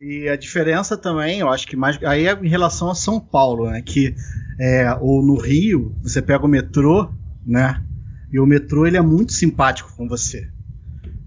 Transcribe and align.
E 0.00 0.30
a 0.30 0.36
diferença 0.36 0.96
também, 0.96 1.40
eu 1.40 1.50
acho 1.50 1.66
que 1.66 1.76
mais. 1.76 2.02
Aí 2.02 2.26
é 2.26 2.32
em 2.32 2.48
relação 2.48 2.90
a 2.90 2.94
São 2.94 3.20
Paulo, 3.20 3.68
né? 3.70 3.82
Que 3.82 4.14
é, 4.58 4.94
ou 4.98 5.22
no 5.22 5.36
Rio, 5.36 5.94
você 6.02 6.22
pega 6.22 6.44
o 6.44 6.48
metrô, 6.48 7.12
né? 7.46 7.82
E 8.32 8.40
o 8.40 8.46
metrô 8.46 8.86
ele 8.86 8.96
é 8.96 9.02
muito 9.02 9.32
simpático 9.32 9.92
com 9.94 10.08
você. 10.08 10.48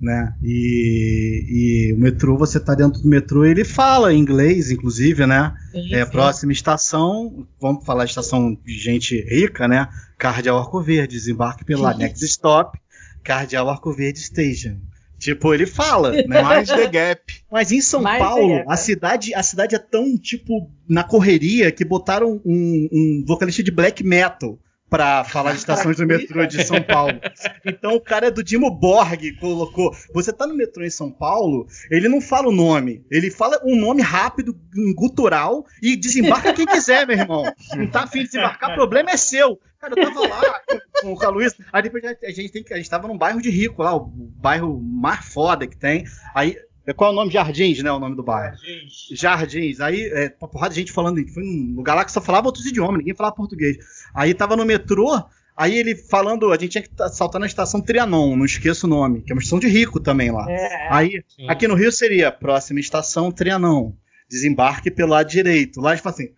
Né? 0.01 0.33
E, 0.41 1.46
e 1.89 1.94
o 1.94 1.97
metrô, 1.97 2.38
você 2.38 2.59
tá 2.59 2.75
dentro 2.75 3.01
do 3.01 3.07
metrô, 3.07 3.46
ele 3.46 3.63
fala 3.63 4.13
inglês, 4.13 4.70
inclusive, 4.70 5.26
né? 5.26 5.54
Sim, 5.71 5.94
é. 5.94 6.05
Próxima 6.05 6.52
estação, 6.52 7.48
vamos 7.62 7.86
falar 7.86 8.04
estação 8.04 8.54
de 8.66 8.74
gente 8.74 9.21
rica, 9.21 9.66
né? 9.68 9.88
Cardeal 10.18 10.60
Arco 10.60 10.82
Verde, 10.82 11.16
desembarque 11.16 11.64
pela 11.64 11.94
Next 11.94 12.26
Stop, 12.26 12.78
Cardeal 13.24 13.70
Arco 13.70 13.94
Verde 13.94 14.20
Station. 14.20 14.78
Tipo, 15.24 15.54
ele 15.54 15.66
fala, 15.66 16.12
né? 16.12 16.24
Mais 16.44 16.68
The 16.68 16.88
Gap. 16.88 17.34
Mas 17.50 17.72
em 17.72 17.80
São 17.80 18.02
Mais 18.02 18.22
Paulo, 18.22 18.62
a 18.68 18.76
cidade, 18.76 19.34
a 19.34 19.42
cidade 19.42 19.73
é 19.73 19.80
tão, 19.80 20.18
tipo, 20.18 20.70
na 20.88 21.02
correria 21.02 21.72
que 21.72 21.86
botaram 21.86 22.41
um, 22.45 22.90
um 22.91 23.23
vocalista 23.26 23.64
de 23.64 23.72
black 23.72 24.04
metal 24.04 24.59
para 24.93 25.23
falar 25.23 25.53
de 25.53 25.57
estações 25.57 25.97
do 25.97 26.05
metrô 26.05 26.45
de 26.45 26.63
São 26.63 26.79
Paulo. 26.79 27.20
Então 27.65 27.95
o 27.95 27.99
cara 27.99 28.27
é 28.27 28.31
do 28.31 28.43
Dimo 28.43 28.70
Borg 28.70 29.31
colocou. 29.39 29.91
Você 30.13 30.31
tá 30.31 30.45
no 30.45 30.53
metrô 30.53 30.85
em 30.85 30.89
São 30.91 31.09
Paulo, 31.09 31.66
ele 31.89 32.07
não 32.07 32.21
fala 32.21 32.49
o 32.49 32.52
nome, 32.52 33.03
ele 33.09 33.31
fala 33.31 33.59
um 33.66 33.75
nome 33.75 34.03
rápido, 34.03 34.55
gutural 34.95 35.66
e 35.81 35.95
desembarca 35.95 36.53
quem 36.53 36.67
quiser, 36.67 37.07
meu 37.07 37.17
irmão. 37.17 37.43
Não 37.75 37.88
tá 37.88 38.03
afim 38.03 38.19
de 38.19 38.25
desembarcar, 38.25 38.69
o 38.69 38.75
problema 38.75 39.09
é 39.09 39.17
seu. 39.17 39.59
Cara, 39.79 39.95
eu 39.97 40.13
tava 40.13 40.27
lá 40.27 40.61
com, 41.02 41.16
com 41.16 41.25
o 41.25 41.31
Luiz, 41.31 41.55
aí 41.73 41.81
depois 41.81 42.03
a 42.05 42.30
gente 42.30 42.52
tem 42.52 42.63
que 42.63 42.71
a 42.71 42.77
gente 42.77 42.89
tava 42.89 43.07
num 43.07 43.17
bairro 43.17 43.41
de 43.41 43.49
rico 43.49 43.81
lá, 43.81 43.95
o 43.95 44.05
bairro 44.05 44.80
mais 44.80 45.25
foda 45.25 45.66
que 45.66 45.75
tem. 45.75 46.05
Aí 46.35 46.55
qual 46.91 47.11
é 47.11 47.13
o 47.13 47.16
nome? 47.16 47.31
Jardins, 47.31 47.81
né? 47.81 47.89
O 47.89 47.99
nome 47.99 48.13
do 48.13 48.23
bairro. 48.23 48.57
Jardins. 48.57 49.07
Jardins. 49.11 49.80
Aí, 49.80 50.02
é, 50.07 50.35
uma 50.41 50.49
porrada 50.49 50.73
de 50.73 50.81
gente 50.81 50.91
falando. 50.91 51.25
Foi 51.30 51.41
num 51.41 51.75
lugar 51.77 51.95
lá 51.95 52.03
que 52.03 52.11
só 52.11 52.19
falava 52.19 52.47
outros 52.47 52.66
idiomas, 52.66 52.97
ninguém 52.97 53.16
falava 53.16 53.33
português. 53.33 53.78
Aí 54.14 54.33
tava 54.33 54.56
no 54.56 54.66
metrô, 54.66 55.22
aí 55.56 55.78
ele 55.78 55.95
falando, 55.95 56.52
a 56.52 56.58
gente 56.58 56.69
tinha 56.69 56.83
que 56.83 56.89
saltar 57.09 57.39
na 57.39 57.47
estação 57.47 57.81
Trianon, 57.81 58.36
não 58.36 58.45
esqueço 58.45 58.86
o 58.86 58.89
nome, 58.89 59.22
que 59.22 59.31
é 59.31 59.36
uma 59.36 59.39
estação 59.39 59.59
de 59.59 59.67
rico 59.67 60.00
também 60.00 60.31
lá. 60.31 60.45
É, 60.50 60.88
aí, 60.92 61.23
sim. 61.28 61.50
aqui 61.50 61.67
no 61.67 61.75
Rio 61.75 61.92
seria 61.92 62.31
próxima 62.31 62.80
estação 62.80 63.31
Trianon. 63.31 63.94
Desembarque 64.30 64.89
pelo 64.89 65.11
lado 65.11 65.28
direito. 65.28 65.80
Lá 65.80 65.91
a 65.91 65.95
gente 65.95 66.03
fala 66.03 66.16
assim. 66.16 66.34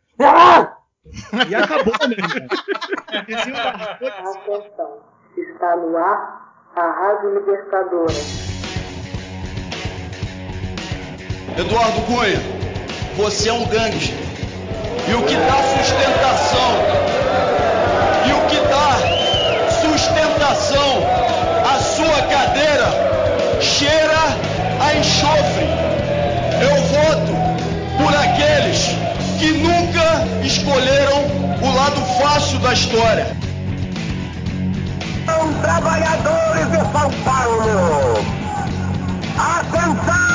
e 1.50 1.56
acabou, 1.56 1.94
né? 2.08 2.48
Atenção, 3.08 3.54
está 5.38 5.76
no 5.78 5.96
ar 5.96 6.46
a 6.76 6.92
Rádio 6.92 7.36
Libertadora. 7.36 8.14
Eduardo 11.58 12.02
Cunha, 12.02 12.38
você 13.16 13.48
é 13.48 13.54
um 13.54 13.66
gangster. 13.68 14.14
E 15.08 15.14
o 15.14 15.26
que 15.26 15.36
dá 15.36 15.64
sustentação, 15.64 16.95
escolheram 30.46 31.26
o 31.62 31.76
lado 31.76 32.02
fácil 32.22 32.60
da 32.60 32.74
história. 32.74 33.36
São 35.26 35.54
trabalhadores 35.62 36.68
de 36.72 36.78
São 36.78 37.12
Paulo. 37.24 38.36
Atenção! 39.38 40.26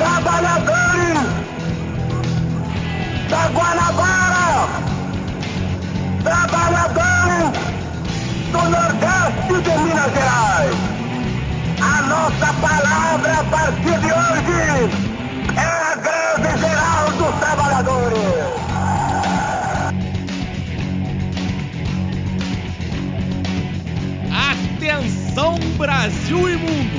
trabalhadores 0.00 1.18
da 3.28 3.46
Guanabara, 3.48 4.68
trabalhadores 6.24 7.58
do 8.50 8.62
Nordeste 8.70 9.62
de 9.62 9.78
Minas 9.84 10.12
Gerais. 10.14 10.76
A 11.82 12.02
nossa 12.02 12.52
palavra 12.54 13.40
a 13.40 13.44
partir 13.44 13.98
de 14.00 14.06
hoje 14.06 14.99
Atenção 25.30 25.54
Brasil 25.76 26.48
e 26.48 26.56
mundo! 26.56 26.98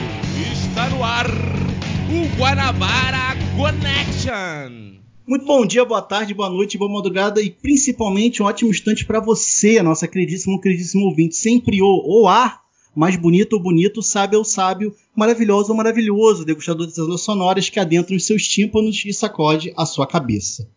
Está 0.54 0.90
no 0.90 1.04
ar 1.04 1.26
o 1.28 2.38
Guanabara 2.40 3.36
Connection. 3.58 5.02
Muito 5.28 5.46
bom 5.46 5.66
dia, 5.66 5.84
boa 5.84 6.02
tarde, 6.02 6.34
boa 6.34 6.50
noite, 6.50 6.78
boa 6.78 6.90
madrugada 6.90 7.42
e 7.42 7.50
principalmente 7.50 8.42
um 8.42 8.46
ótimo 8.46 8.72
instante 8.72 9.04
para 9.06 9.20
você, 9.20 9.82
nossa 9.84 10.08
queridíssima, 10.08 10.62
queridíssimo 10.62 11.08
ouvinte. 11.08 11.36
Sempre 11.36 11.82
o, 11.82 12.22
o 12.22 12.26
ar 12.26 12.62
mais 12.96 13.18
bonito 13.18 13.54
ou 13.54 13.60
bonito, 13.60 14.02
sábio 14.02 14.40
ou 14.40 14.46
sábio, 14.46 14.96
maravilhoso 15.14 15.72
ou 15.72 15.76
maravilhoso, 15.76 16.46
degustador 16.46 16.88
dessas 16.88 17.06
ondas 17.06 17.22
sonoras 17.22 17.70
que 17.70 17.82
adentram 17.82 18.16
os 18.16 18.26
seus 18.26 18.48
tímpanos 18.48 19.04
e 19.06 19.12
sacode 19.12 19.74
a 19.76 19.86
sua 19.86 20.08
cabeça. 20.08 20.70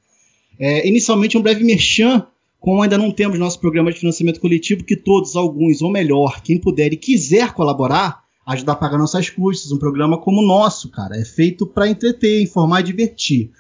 É, 0.59 0.89
inicialmente, 0.89 1.39
um 1.39 1.43
breve 1.43 1.63
merchan, 1.63 2.27
como 2.65 2.83
ainda 2.83 2.97
não 2.97 3.13
temos 3.13 3.39
nosso 3.39 3.61
programa 3.61 3.93
de 3.93 3.99
financiamento 3.99 4.41
coletivo, 4.41 4.85
que 4.85 4.97
todos, 4.97 5.37
alguns, 5.37 5.83
ou 5.83 5.93
melhor, 5.93 6.41
quem 6.41 6.59
puder 6.59 6.95
e 6.95 6.97
quiser 6.97 7.53
colaborar, 7.53 8.25
ajudar 8.47 8.73
a 8.73 8.77
pagar 8.77 8.97
nossas 8.97 9.29
custas. 9.29 9.71
Um 9.71 9.77
programa 9.77 10.17
como 10.17 10.41
o 10.41 10.47
nosso, 10.47 10.89
cara, 10.89 11.15
é 11.15 11.27
feito 11.27 11.67
para 11.67 11.91
entreter, 11.91 12.43
informar 12.43 12.81
e 12.81 12.85
divertir. 12.85 13.51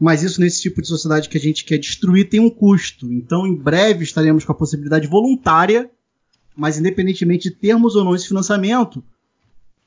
Mas 0.00 0.22
isso 0.22 0.40
nesse 0.40 0.62
tipo 0.62 0.80
de 0.80 0.88
sociedade 0.88 1.28
que 1.28 1.36
a 1.36 1.40
gente 1.40 1.66
quer 1.66 1.76
destruir 1.76 2.30
tem 2.30 2.40
um 2.40 2.48
custo. 2.48 3.12
Então, 3.12 3.46
em 3.46 3.54
breve 3.54 4.04
estaremos 4.04 4.42
com 4.42 4.52
a 4.52 4.54
possibilidade 4.54 5.06
voluntária, 5.06 5.90
mas 6.56 6.78
independentemente 6.78 7.50
de 7.50 7.54
termos 7.54 7.94
ou 7.94 8.04
não 8.04 8.14
esse 8.14 8.26
financiamento, 8.26 9.04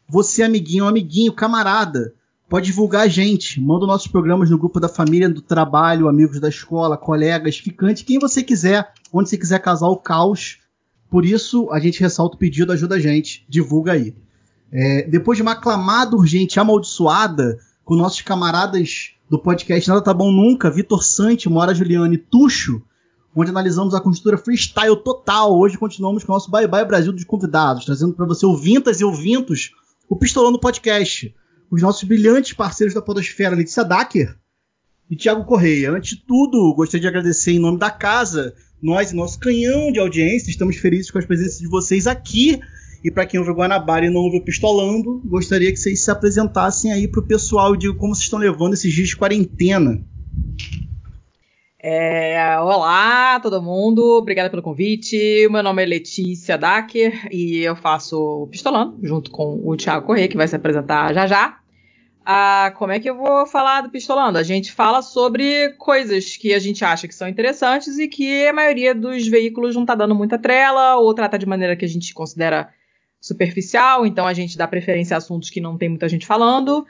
você, 0.08 0.44
amiguinho, 0.44 0.86
amiguinho, 0.86 1.34
camarada, 1.34 2.14
pode 2.54 2.68
divulgar 2.68 3.02
a 3.02 3.08
gente. 3.08 3.60
Manda 3.60 3.88
nossos 3.88 4.06
programas 4.06 4.48
no 4.48 4.60
grupo 4.60 4.80
da 4.80 4.88
família, 4.88 5.28
do 5.28 5.42
trabalho, 5.42 6.08
amigos 6.08 6.40
da 6.40 6.50
escola, 6.50 6.96
colegas, 6.96 7.58
ficante, 7.58 8.06
quem 8.06 8.20
você 8.20 8.44
quiser, 8.44 8.94
onde 9.12 9.28
você 9.28 9.40
quiser 9.40 9.58
casar 9.58 9.88
o 9.88 9.98
caos. 9.98 10.60
Por 11.10 11.26
isso, 11.26 11.68
a 11.72 11.80
gente 11.80 12.00
ressalta 12.00 12.36
o 12.36 12.38
pedido, 12.38 12.72
ajuda 12.72 12.94
a 12.94 13.00
gente, 13.00 13.44
divulga 13.50 13.94
aí. 13.94 14.14
É, 14.72 15.08
depois 15.08 15.36
de 15.36 15.42
uma 15.42 15.54
aclamada 15.54 16.16
urgente 16.16 16.60
amaldiçoada 16.60 17.58
com 17.84 17.96
nossos 17.96 18.22
camaradas 18.22 19.14
do 19.28 19.40
podcast 19.40 19.90
Nada 19.90 20.04
Tá 20.04 20.14
Bom 20.14 20.32
Nunca, 20.32 20.70
Vitor 20.70 21.04
Sante, 21.04 21.50
Mora 21.50 21.74
Juliane 21.74 22.20
Tuxo, 22.20 22.84
onde 23.36 23.50
analisamos 23.50 23.96
a 23.96 24.00
conjuntura 24.00 24.38
freestyle 24.38 24.98
total. 24.98 25.58
Hoje 25.58 25.76
continuamos 25.76 26.24
com 26.24 26.32
o 26.32 26.36
nosso 26.36 26.52
Bye 26.52 26.68
Bye 26.68 26.86
Brasil 26.86 27.12
dos 27.12 27.24
convidados, 27.24 27.84
trazendo 27.84 28.14
para 28.14 28.28
você 28.28 28.46
ouvintas 28.46 29.02
e 29.02 29.04
ouvintos 29.04 29.72
o 30.08 30.16
Pistolando 30.16 30.60
Podcast. 30.60 31.34
Os 31.74 31.82
nossos 31.82 32.04
brilhantes 32.04 32.54
parceiros 32.54 32.94
da 32.94 33.02
podosfera, 33.02 33.56
Letícia 33.56 33.84
Dacker 33.84 34.38
e 35.10 35.16
Tiago 35.16 35.44
Correia. 35.44 35.90
Antes 35.90 36.12
de 36.12 36.24
tudo, 36.24 36.72
gostaria 36.76 37.02
de 37.02 37.08
agradecer 37.08 37.54
em 37.54 37.58
nome 37.58 37.80
da 37.80 37.90
casa, 37.90 38.54
nós 38.80 39.12
e 39.12 39.16
nosso 39.16 39.40
canhão 39.40 39.92
de 39.92 40.00
audiência, 40.00 40.52
estamos 40.52 40.76
felizes 40.76 41.10
com 41.10 41.18
as 41.18 41.26
presenças 41.26 41.58
de 41.58 41.68
vocês 41.68 42.06
aqui 42.06 42.60
e 43.04 43.10
para 43.10 43.26
quem 43.26 43.40
ouve 43.40 43.50
o 43.50 43.56
Guanabara 43.56 44.06
e 44.06 44.12
não 44.12 44.22
ouve 44.22 44.38
o 44.38 44.44
Pistolando, 44.44 45.20
gostaria 45.26 45.72
que 45.72 45.78
vocês 45.78 46.04
se 46.04 46.12
apresentassem 46.12 46.94
aí 46.94 47.08
para 47.08 47.22
o 47.22 47.26
pessoal 47.26 47.74
e 47.74 47.80
digam 47.80 47.96
como 47.96 48.14
vocês 48.14 48.26
estão 48.26 48.38
levando 48.38 48.74
esses 48.74 48.94
dias 48.94 49.08
de 49.08 49.18
quarentena. 49.18 50.00
É, 51.80 52.60
olá, 52.60 53.40
todo 53.40 53.64
mundo. 53.64 54.20
Obrigada 54.20 54.52
pelo 54.52 54.62
convite. 54.62 55.48
Meu 55.50 55.64
nome 55.64 55.82
é 55.82 55.88
Letícia 55.88 56.56
Dacker 56.56 57.28
e 57.32 57.62
eu 57.62 57.76
faço 57.76 58.48
Pistolando 58.52 59.00
junto 59.02 59.32
com 59.32 59.60
o 59.68 59.76
Thiago 59.76 60.06
Corrêa, 60.06 60.28
que 60.28 60.38
vai 60.38 60.48
se 60.48 60.56
apresentar 60.56 61.16
já 61.16 61.26
já. 61.26 61.63
Ah, 62.26 62.74
como 62.78 62.92
é 62.92 63.00
que 63.00 63.10
eu 63.10 63.18
vou 63.18 63.46
falar 63.46 63.82
do 63.82 63.90
Pistolando? 63.90 64.38
A 64.38 64.44
gente 64.44 64.72
fala 64.72 65.02
sobre 65.02 65.74
coisas 65.78 66.38
que 66.38 66.54
a 66.54 66.60
gente 66.60 66.84
acha 66.86 67.08
que 67.08 67.16
são 67.16 67.28
interessantes 67.28 67.98
e 68.00 68.08
que 68.08 68.48
a 68.48 68.54
maioria 68.54 68.96
dos 68.96 69.28
veículos 69.28 69.76
não 69.76 69.84
está 69.84 69.94
dando 69.94 70.16
muita 70.16 70.38
trela 70.38 70.96
ou 70.96 71.14
trata 71.14 71.38
de 71.38 71.46
maneira 71.46 71.76
que 71.76 71.84
a 71.84 71.88
gente 71.88 72.14
considera 72.14 72.70
superficial, 73.20 74.06
então 74.06 74.26
a 74.28 74.34
gente 74.34 74.58
dá 74.58 74.68
preferência 74.68 75.16
a 75.16 75.18
assuntos 75.18 75.50
que 75.50 75.62
não 75.62 75.78
tem 75.78 75.90
muita 75.90 76.08
gente 76.08 76.26
falando. 76.26 76.86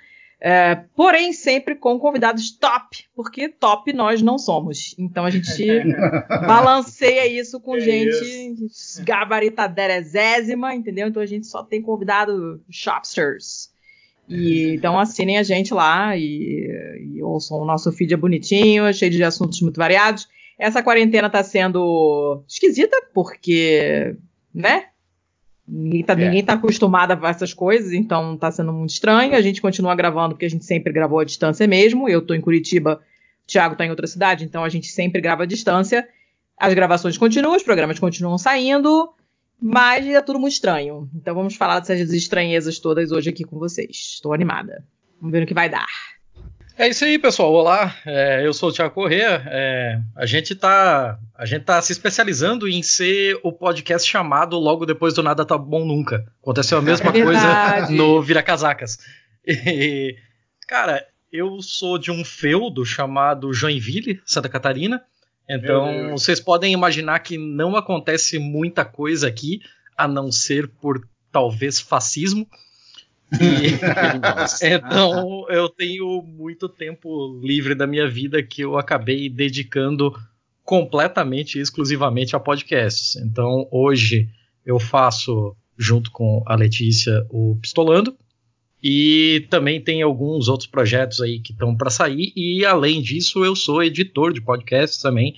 É, 0.46 0.76
porém, 0.96 1.32
sempre 1.32 1.74
com 1.74 1.98
convidados 1.98 2.52
top, 2.52 3.06
porque 3.16 3.48
top 3.48 3.94
nós 3.94 4.22
não 4.22 4.38
somos. 4.38 4.94
Então 5.00 5.26
a 5.26 5.30
gente 5.30 5.48
balanceia 6.46 7.26
isso 7.28 7.62
com 7.62 7.78
é 7.78 7.80
gente 7.80 8.66
isso. 8.66 9.02
gabaritaderezésima, 9.06 10.76
entendeu? 10.76 11.08
Então 11.08 11.24
a 11.24 11.26
gente 11.26 11.48
só 11.48 11.64
tem 11.64 11.82
convidado 11.82 12.62
shopsters. 12.70 13.73
E, 14.28 14.74
então 14.76 14.98
assinem 14.98 15.38
a 15.38 15.44
gente 15.44 15.74
lá 15.74 16.16
e, 16.18 16.68
e 17.14 17.22
ouçam 17.22 17.58
o 17.58 17.66
nosso 17.66 17.92
feed 17.92 18.14
é 18.14 18.18
bonitinho, 18.18 18.92
cheio 18.94 19.12
de 19.12 19.24
assuntos 19.24 19.62
muito 19.62 19.78
variados. 19.78 20.28
Essa 20.58 20.82
quarentena 20.82 21.30
tá 21.30 21.44
sendo 21.44 22.44
esquisita, 22.48 22.96
porque, 23.14 24.16
né? 24.54 24.86
Ninguém 25.68 26.04
tá, 26.04 26.14
É. 26.14 26.16
ninguém 26.16 26.44
tá 26.44 26.54
acostumado 26.54 27.12
a 27.14 27.30
essas 27.30 27.54
coisas, 27.54 27.92
então 27.94 28.38
tá 28.38 28.52
sendo 28.52 28.72
muito 28.74 28.92
estranho. 28.92 29.36
A 29.36 29.42
gente 29.42 29.62
continua 29.62 29.96
gravando 29.96 30.36
porque 30.36 30.46
a 30.46 30.50
gente 30.50 30.66
sempre 30.66 30.92
gravou 30.94 31.20
à 31.20 31.24
distância 31.24 31.66
mesmo. 31.68 32.08
Eu 32.08 32.22
tô 32.22 32.34
em 32.34 32.42
Curitiba, 32.42 33.02
o 33.44 33.48
Thiago 33.48 33.76
tá 33.76 33.86
em 33.86 33.90
outra 33.90 34.08
cidade, 34.08 34.44
então 34.46 34.64
a 34.64 34.70
gente 34.70 34.88
sempre 34.88 35.22
grava 35.22 35.44
à 35.44 35.46
distância. 35.46 36.08
As 36.58 36.74
gravações 36.74 37.18
continuam, 37.18 37.56
os 37.56 37.64
programas 37.64 37.98
continuam 37.98 38.38
saindo, 38.38 39.10
mas 39.62 40.06
é 40.06 40.22
tudo 40.22 40.40
muito 40.40 40.54
estranho. 40.54 41.10
Então 41.16 41.34
vamos 41.36 41.56
falar 41.56 41.80
dessas 41.80 42.12
estranhezas 42.12 42.80
todas 42.80 43.12
hoje 43.12 43.30
aqui 43.30 43.44
com 43.44 43.58
vocês. 43.58 44.14
Estou 44.16 44.34
animada. 44.34 44.84
Vamos 45.20 45.32
ver 45.32 45.42
no 45.42 45.48
que 45.48 45.54
vai 45.54 45.70
dar. 45.70 45.88
É 46.76 46.88
isso 46.88 47.06
aí, 47.06 47.20
pessoal. 47.20 47.54
Olá, 47.54 47.96
é, 48.04 48.46
eu 48.46 48.52
sou 48.52 48.70
o 48.70 48.74
Thiago 48.74 48.96
Corrêa. 48.96 49.44
É, 49.46 50.00
a 50.16 50.26
gente 50.26 50.56
tá, 50.56 51.20
a 51.38 51.46
gente 51.46 51.66
tá 51.66 51.80
se 51.80 51.92
especializando 51.92 52.68
em 52.68 52.82
ser 52.82 53.40
o 53.44 53.54
podcast 53.54 54.10
chamado 54.10 54.58
logo 54.58 54.84
depois 54.84 55.14
do 55.14 55.22
Nada 55.22 55.46
Tá 55.46 55.56
Bom 55.56 55.86
Nunca. 55.86 56.26
Aconteceu 56.42 56.80
a 56.80 56.82
mesma 56.84 57.12
É 57.12 57.24
coisa 57.24 57.90
no 57.92 58.22
Vira 58.24 58.42
Casacas. 58.42 58.98
E, 59.46 60.16
cara, 60.68 61.06
eu 61.32 61.62
sou 61.62 62.00
de 62.00 62.10
um 62.10 62.26
feudo 62.26 62.84
chamado 62.84 63.54
Joinville, 63.54 64.20
Santa 64.26 64.50
Catarina. 64.50 65.04
Então, 65.48 66.12
vocês 66.12 66.40
podem 66.40 66.74
imaginar 66.74 67.20
que 67.20 67.38
não 67.38 67.76
acontece 67.76 68.40
muita 68.40 68.86
coisa 68.86 69.28
aqui, 69.28 69.62
a 69.98 70.08
não 70.08 70.32
ser 70.32 70.68
por 70.68 71.06
talvez 71.32 71.80
fascismo. 71.80 72.48
E- 73.34 73.74
então, 74.64 75.46
eu 75.50 75.68
tenho 75.70 76.22
muito 76.22 76.70
tempo 76.70 77.40
livre 77.44 77.76
da 77.76 77.86
minha 77.88 78.08
vida 78.08 78.42
que 78.42 78.62
eu 78.62 78.78
acabei 78.78 79.30
dedicando 79.30 80.14
completamente 80.64 81.58
e 81.58 81.62
exclusivamente 81.62 82.36
a 82.36 82.40
podcasts. 82.40 83.16
Então, 83.18 83.68
hoje 83.72 84.30
eu 84.66 84.80
faço, 84.80 85.56
junto 85.78 86.10
com 86.12 86.42
a 86.46 86.56
Letícia, 86.56 87.26
o 87.30 87.58
Pistolando. 87.62 88.16
E 88.84 89.48
também 89.50 89.80
tem 89.80 90.02
alguns 90.02 90.50
outros 90.50 90.68
projetos 90.68 91.22
aí 91.22 91.40
que 91.40 91.54
estão 91.54 91.74
para 91.74 91.90
sair. 91.90 92.34
E 92.36 92.66
além 92.66 93.02
disso, 93.02 93.46
eu 93.46 93.56
sou 93.56 93.82
editor 93.82 94.34
de 94.34 94.42
podcasts 94.42 95.02
também 95.02 95.34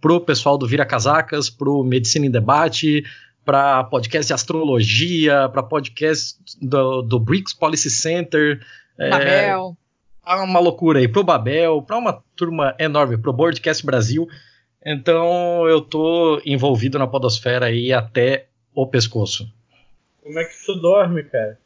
pro 0.00 0.20
pessoal 0.20 0.58
do 0.58 0.66
Vira 0.66 0.84
Casacas, 0.84 1.48
pro 1.48 1.82
Medicina 1.82 2.26
em 2.26 2.30
Debate, 2.30 3.02
para 3.42 3.84
podcast 3.84 4.26
de 4.26 4.34
astrologia, 4.34 5.48
para 5.48 5.62
podcast 5.62 6.38
do, 6.60 7.00
do 7.00 7.18
BRICS 7.18 7.54
Policy 7.54 7.90
Center. 7.90 8.60
é, 8.98 9.08
Babel. 9.08 9.76
há 10.22 10.44
uma 10.44 10.60
loucura 10.60 10.98
aí 10.98 11.08
pro 11.08 11.24
Babel, 11.24 11.80
para 11.80 11.96
uma 11.96 12.22
turma 12.36 12.74
enorme, 12.78 13.16
pro 13.16 13.32
Boardcast 13.32 13.84
Brasil. 13.84 14.28
Então 14.84 15.66
eu 15.66 15.80
tô 15.80 16.40
envolvido 16.44 16.98
na 16.98 17.06
podosfera 17.06 17.66
aí 17.66 17.94
até 17.94 18.46
o 18.74 18.86
pescoço. 18.86 19.50
Como 20.22 20.38
é 20.38 20.44
que 20.44 20.66
tu 20.66 20.74
dorme, 20.74 21.22
cara? 21.24 21.58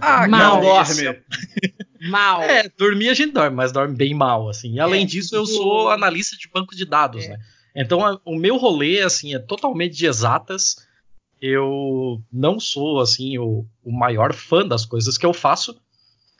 Ah, 0.00 0.28
Mal. 0.28 0.60
cara, 0.62 0.84
dorme. 0.94 1.18
Mal. 2.08 2.42
É, 2.42 2.68
dormir 2.78 3.08
a 3.10 3.14
gente 3.14 3.32
dorme, 3.32 3.56
mas 3.56 3.72
dorme 3.72 3.94
bem 3.94 4.14
mal, 4.14 4.48
assim. 4.48 4.74
E 4.74 4.80
além 4.80 5.02
É, 5.02 5.06
disso, 5.06 5.34
eu 5.36 5.44
sou 5.46 5.90
analista 5.90 6.36
de 6.36 6.48
banco 6.52 6.74
de 6.74 6.84
dados, 6.84 7.24
É. 7.24 7.28
né? 7.30 7.38
Então, 7.74 8.04
a- 8.04 8.18
o 8.24 8.36
meu 8.36 8.56
rolê, 8.56 9.00
assim, 9.00 9.34
é 9.34 9.38
totalmente 9.38 9.96
de 9.96 10.06
exatas. 10.06 10.86
Eu 11.40 12.20
não 12.32 12.58
sou, 12.58 13.00
assim, 13.00 13.38
o, 13.38 13.64
o 13.84 13.92
maior 13.92 14.32
fã 14.34 14.66
das 14.66 14.84
coisas 14.84 15.16
que 15.16 15.24
eu 15.24 15.32
faço, 15.32 15.76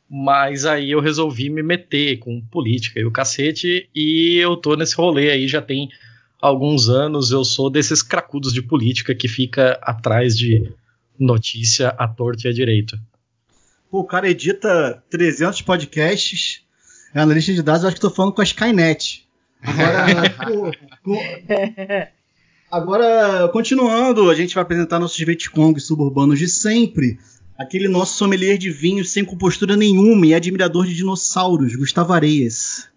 mas 0.09 0.67
aí 0.67 0.91
eu 0.91 1.01
resolvi 1.01 1.49
me 1.49 1.63
meter 1.63 2.19
com 2.19 2.41
política 2.41 2.99
e 3.01 3.05
o 3.05 3.11
cacete, 3.13 3.89
e 3.95 4.37
eu 4.43 4.57
tô 4.57 4.75
nesse 4.77 4.95
rolê 4.97 5.31
aí 5.31 5.47
já 5.47 5.63
tem 5.63 5.89
alguns 6.41 6.89
anos. 6.89 7.31
Eu 7.31 7.45
sou 7.45 7.71
desses 7.71 8.03
cracudos 8.03 8.53
de 8.53 8.61
política 8.61 9.15
que 9.15 9.29
fica 9.29 9.79
atrás 9.83 10.37
de 10.37 10.73
notícia 11.21 11.89
à 11.91 12.09
torta 12.09 12.49
e 12.49 12.51
à 12.51 12.53
direita. 12.53 12.99
Pô, 13.91 14.01
o 14.01 14.05
cara 14.05 14.29
edita 14.29 15.03
300 15.11 15.63
podcasts, 15.63 16.63
é 17.15 17.21
analista 17.21 17.53
de 17.53 17.63
dados, 17.63 17.83
eu 17.83 17.89
acho 17.89 17.97
que 17.97 18.01
tô 18.01 18.11
falando 18.11 18.33
com 18.33 18.41
a 18.41 18.45
Skynet. 18.45 19.29
Agora, 19.63 20.31
pô, 20.43 20.71
pô, 21.05 21.19
agora, 22.71 23.49
continuando, 23.49 24.31
a 24.31 24.35
gente 24.35 24.55
vai 24.55 24.63
apresentar 24.63 24.99
nossos 24.99 25.19
Vietcongs 25.19 25.85
suburbanos 25.85 26.39
de 26.39 26.49
sempre. 26.49 27.19
Aquele 27.59 27.89
nosso 27.89 28.15
sommelier 28.15 28.57
de 28.57 28.71
vinho 28.71 29.05
sem 29.05 29.23
compostura 29.23 29.77
nenhuma 29.77 30.25
e 30.25 30.35
admirador 30.35 30.87
de 30.87 30.95
dinossauros, 30.95 31.77
Gustavo 31.77 32.13
Areias. 32.15 32.89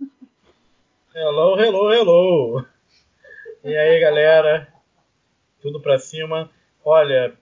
Hello, 1.14 1.60
hello, 1.60 1.92
hello. 1.92 2.66
E 3.64 3.76
aí, 3.76 4.00
galera? 4.00 4.68
Tudo 5.62 5.82
pra 5.82 6.00
cima. 6.00 6.50
Olha, 6.86 7.34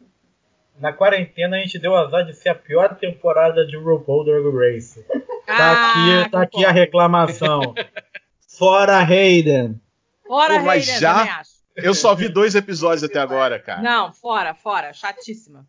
na 0.81 0.91
quarentena 0.91 1.57
a 1.57 1.59
gente 1.59 1.79
deu 1.79 1.95
azar 1.95 2.25
de 2.25 2.33
ser 2.33 2.49
a 2.49 2.55
pior 2.55 2.95
temporada 2.95 3.65
de 3.65 3.77
RuPaul 3.77 4.25
Drag 4.25 4.43
Race. 4.73 5.03
Tá 5.45 5.55
Ah, 5.57 5.91
aqui, 6.21 6.29
tá 6.31 6.41
aqui 6.41 6.65
a 6.65 6.71
reclamação. 6.71 7.73
Fora 8.57 8.97
Hayden. 8.99 9.79
Fora, 10.27 10.59
Pô, 10.59 10.65
mas 10.65 10.87
Hayden, 10.87 10.99
já? 11.01 11.39
acho. 11.39 11.51
Eu 11.75 11.93
só 11.93 12.13
vi 12.13 12.27
dois 12.27 12.53
episódios 12.53 13.03
até 13.03 13.17
agora, 13.19 13.57
cara. 13.57 13.81
Não, 13.81 14.11
fora, 14.11 14.53
fora. 14.53 14.91
Chatíssima. 14.93 15.65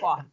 Fora. 0.00 0.26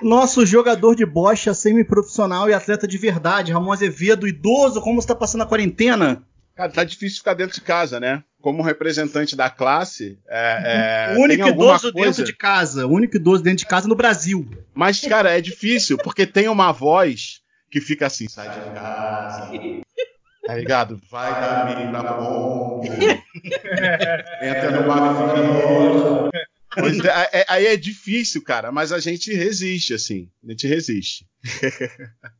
Nosso 0.00 0.46
jogador 0.46 0.94
de 0.94 1.04
bocha 1.04 1.52
semi-profissional 1.52 2.48
e 2.48 2.54
atleta 2.54 2.86
de 2.88 2.96
verdade, 2.96 3.52
Ramon 3.52 3.72
Azevedo, 3.72 4.26
idoso, 4.26 4.80
como 4.80 5.00
você 5.00 5.08
tá 5.08 5.14
passando 5.14 5.42
a 5.42 5.46
quarentena? 5.46 6.22
Cara, 6.54 6.70
tá 6.70 6.84
difícil 6.84 7.18
ficar 7.18 7.34
dentro 7.34 7.54
de 7.54 7.60
casa, 7.60 7.98
né? 7.98 8.22
Como 8.40 8.62
representante 8.62 9.36
da 9.36 9.48
classe, 9.50 10.18
é, 10.28 11.12
é, 11.12 11.16
o 11.16 11.20
único 11.22 11.48
idoso 11.48 11.92
coisa... 11.92 12.08
dentro 12.08 12.24
de 12.24 12.36
casa, 12.36 12.86
o 12.86 12.90
único 12.90 13.16
idoso 13.16 13.42
dentro 13.42 13.58
de 13.58 13.66
casa 13.66 13.88
no 13.88 13.94
Brasil. 13.94 14.48
Mas, 14.74 15.00
cara, 15.00 15.36
é 15.36 15.40
difícil, 15.40 15.98
porque 15.98 16.26
tem 16.26 16.48
uma 16.48 16.72
voz 16.72 17.40
que 17.70 17.80
fica 17.80 18.06
assim, 18.06 18.28
sai 18.28 18.48
de 18.48 18.74
casa. 18.74 19.50
Tá 20.46 20.54
ligado? 20.56 21.00
Vai 21.10 21.30
dar 21.32 21.66
milho 21.66 21.92
na 21.92 22.02
bomba. 22.02 22.86
Entra 24.42 24.70
no 24.72 24.88
bar 24.88 26.30
Pois 26.72 26.98
é, 27.00 27.28
é- 27.32 27.46
aí 27.48 27.66
é 27.66 27.76
difícil, 27.76 28.42
cara, 28.42 28.72
mas 28.72 28.92
a 28.92 28.98
gente 28.98 29.32
resiste, 29.34 29.92
assim. 29.92 30.30
A 30.46 30.50
gente 30.50 30.66
resiste. 30.66 31.26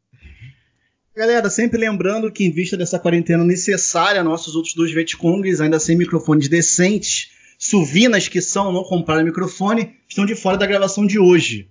Galera, 1.21 1.51
sempre 1.51 1.79
lembrando 1.79 2.33
que 2.33 2.45
em 2.45 2.51
vista 2.51 2.79
dessa 2.79 2.99
quarentena 2.99 3.45
necessária, 3.45 4.25
nossos 4.25 4.57
outros 4.57 4.73
dois 4.73 4.91
Vietcongs, 4.91 5.61
ainda 5.61 5.79
sem 5.79 5.95
microfones 5.95 6.49
decentes, 6.49 7.31
suvinas 7.59 8.27
que 8.27 8.41
são, 8.41 8.73
não 8.73 8.83
compraram 8.83 9.23
microfone, 9.23 9.97
estão 10.09 10.25
de 10.25 10.35
fora 10.35 10.57
da 10.57 10.65
gravação 10.65 11.07
de 11.07 11.19
hoje. 11.19 11.69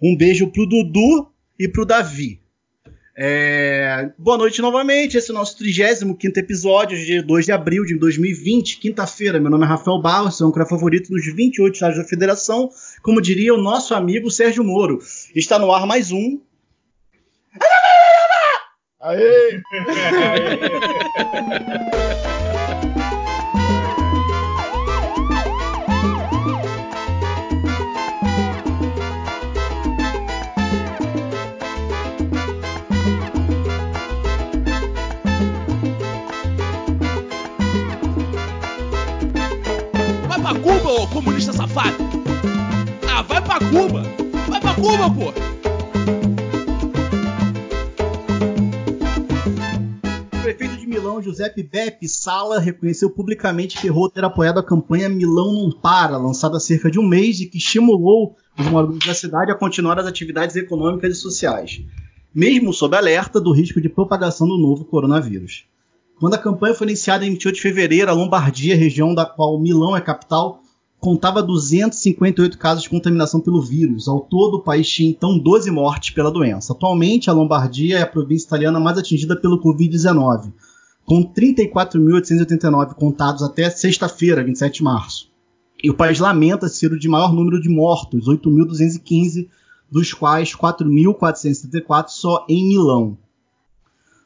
Um 0.00 0.16
beijo 0.16 0.46
pro 0.52 0.68
Dudu 0.68 1.28
e 1.58 1.66
pro 1.66 1.84
Davi. 1.84 2.38
É, 3.16 4.12
Boa 4.16 4.38
noite 4.38 4.62
novamente, 4.62 5.16
esse 5.16 5.32
é 5.32 5.34
o 5.34 5.36
nosso 5.36 5.58
35 5.58 6.16
episódio, 6.38 6.96
dia 6.96 7.24
2 7.24 7.46
de 7.46 7.50
abril 7.50 7.84
de 7.84 7.98
2020, 7.98 8.78
quinta-feira. 8.78 9.40
Meu 9.40 9.50
nome 9.50 9.64
é 9.64 9.66
Rafael 9.66 10.00
Barros, 10.00 10.36
sou 10.36 10.48
um 10.48 10.52
cara 10.52 10.64
favorito 10.64 11.12
nos 11.12 11.26
28 11.26 11.74
estados 11.74 11.98
da 11.98 12.04
federação, 12.04 12.70
como 13.02 13.20
diria 13.20 13.52
o 13.52 13.60
nosso 13.60 13.96
amigo 13.96 14.30
Sérgio 14.30 14.62
Moro. 14.62 15.00
Está 15.34 15.58
no 15.58 15.72
ar 15.72 15.88
mais 15.88 16.12
um 16.12 16.38
Aê! 19.04 19.60
Vai 40.28 40.40
pra 40.40 40.54
Cuba, 40.60 40.90
ô 40.92 41.08
comunista 41.08 41.52
safado! 41.52 41.96
Ah, 43.10 43.22
vai 43.22 43.42
pra 43.42 43.58
Cuba! 43.58 44.04
Vai 44.48 44.60
pra 44.60 44.74
Cuba, 44.74 45.10
pô! 45.10 45.71
Giuseppe 51.22 51.62
Beppe 51.62 52.08
Sala, 52.08 52.58
reconheceu 52.58 53.08
publicamente 53.10 53.78
que 53.78 53.86
errou 53.86 54.10
ter 54.10 54.24
apoiado 54.24 54.58
a 54.58 54.62
campanha 54.62 55.08
Milão 55.08 55.52
Não 55.52 55.70
Para, 55.70 56.16
lançada 56.16 56.56
há 56.56 56.60
cerca 56.60 56.90
de 56.90 56.98
um 56.98 57.06
mês 57.06 57.40
e 57.40 57.46
que 57.46 57.58
estimulou 57.58 58.36
os 58.58 58.66
moradores 58.66 59.06
da 59.06 59.14
cidade 59.14 59.50
a 59.50 59.54
continuar 59.54 59.98
as 59.98 60.06
atividades 60.06 60.56
econômicas 60.56 61.16
e 61.16 61.20
sociais, 61.20 61.82
mesmo 62.34 62.72
sob 62.72 62.96
alerta 62.96 63.40
do 63.40 63.52
risco 63.52 63.80
de 63.80 63.88
propagação 63.88 64.46
do 64.46 64.58
novo 64.58 64.84
coronavírus. 64.84 65.64
Quando 66.18 66.34
a 66.34 66.38
campanha 66.38 66.74
foi 66.74 66.86
iniciada 66.86 67.26
em 67.26 67.30
28 67.30 67.54
de 67.54 67.62
fevereiro, 67.62 68.10
a 68.10 68.14
Lombardia, 68.14 68.76
região 68.76 69.14
da 69.14 69.24
qual 69.24 69.58
Milão 69.58 69.96
é 69.96 70.00
capital, 70.00 70.62
contava 71.02 71.42
258 71.42 72.56
casos 72.56 72.84
de 72.84 72.90
contaminação 72.90 73.40
pelo 73.40 73.60
vírus. 73.60 74.06
Ao 74.06 74.20
todo, 74.20 74.58
o 74.58 74.62
país 74.62 74.88
tinha 74.88 75.10
então 75.10 75.36
12 75.36 75.68
mortes 75.68 76.14
pela 76.14 76.30
doença. 76.30 76.72
Atualmente, 76.72 77.28
a 77.28 77.32
Lombardia 77.32 77.98
é 77.98 78.02
a 78.02 78.06
província 78.06 78.46
italiana 78.46 78.78
mais 78.78 78.96
atingida 78.96 79.34
pelo 79.34 79.60
Covid-19, 79.60 80.52
com 81.12 81.22
34.889 81.24 82.94
contados 82.94 83.42
até 83.42 83.68
sexta-feira, 83.68 84.42
27 84.42 84.76
de 84.76 84.82
março. 84.82 85.30
E 85.84 85.90
o 85.90 85.94
país 85.94 86.18
lamenta 86.18 86.70
ser 86.70 86.90
o 86.90 86.98
de 86.98 87.06
maior 87.06 87.34
número 87.34 87.60
de 87.60 87.68
mortos, 87.68 88.26
8.215, 88.26 89.46
dos 89.90 90.14
quais 90.14 90.56
4.474 90.56 92.08
só 92.08 92.46
em 92.48 92.66
Milão. 92.66 93.18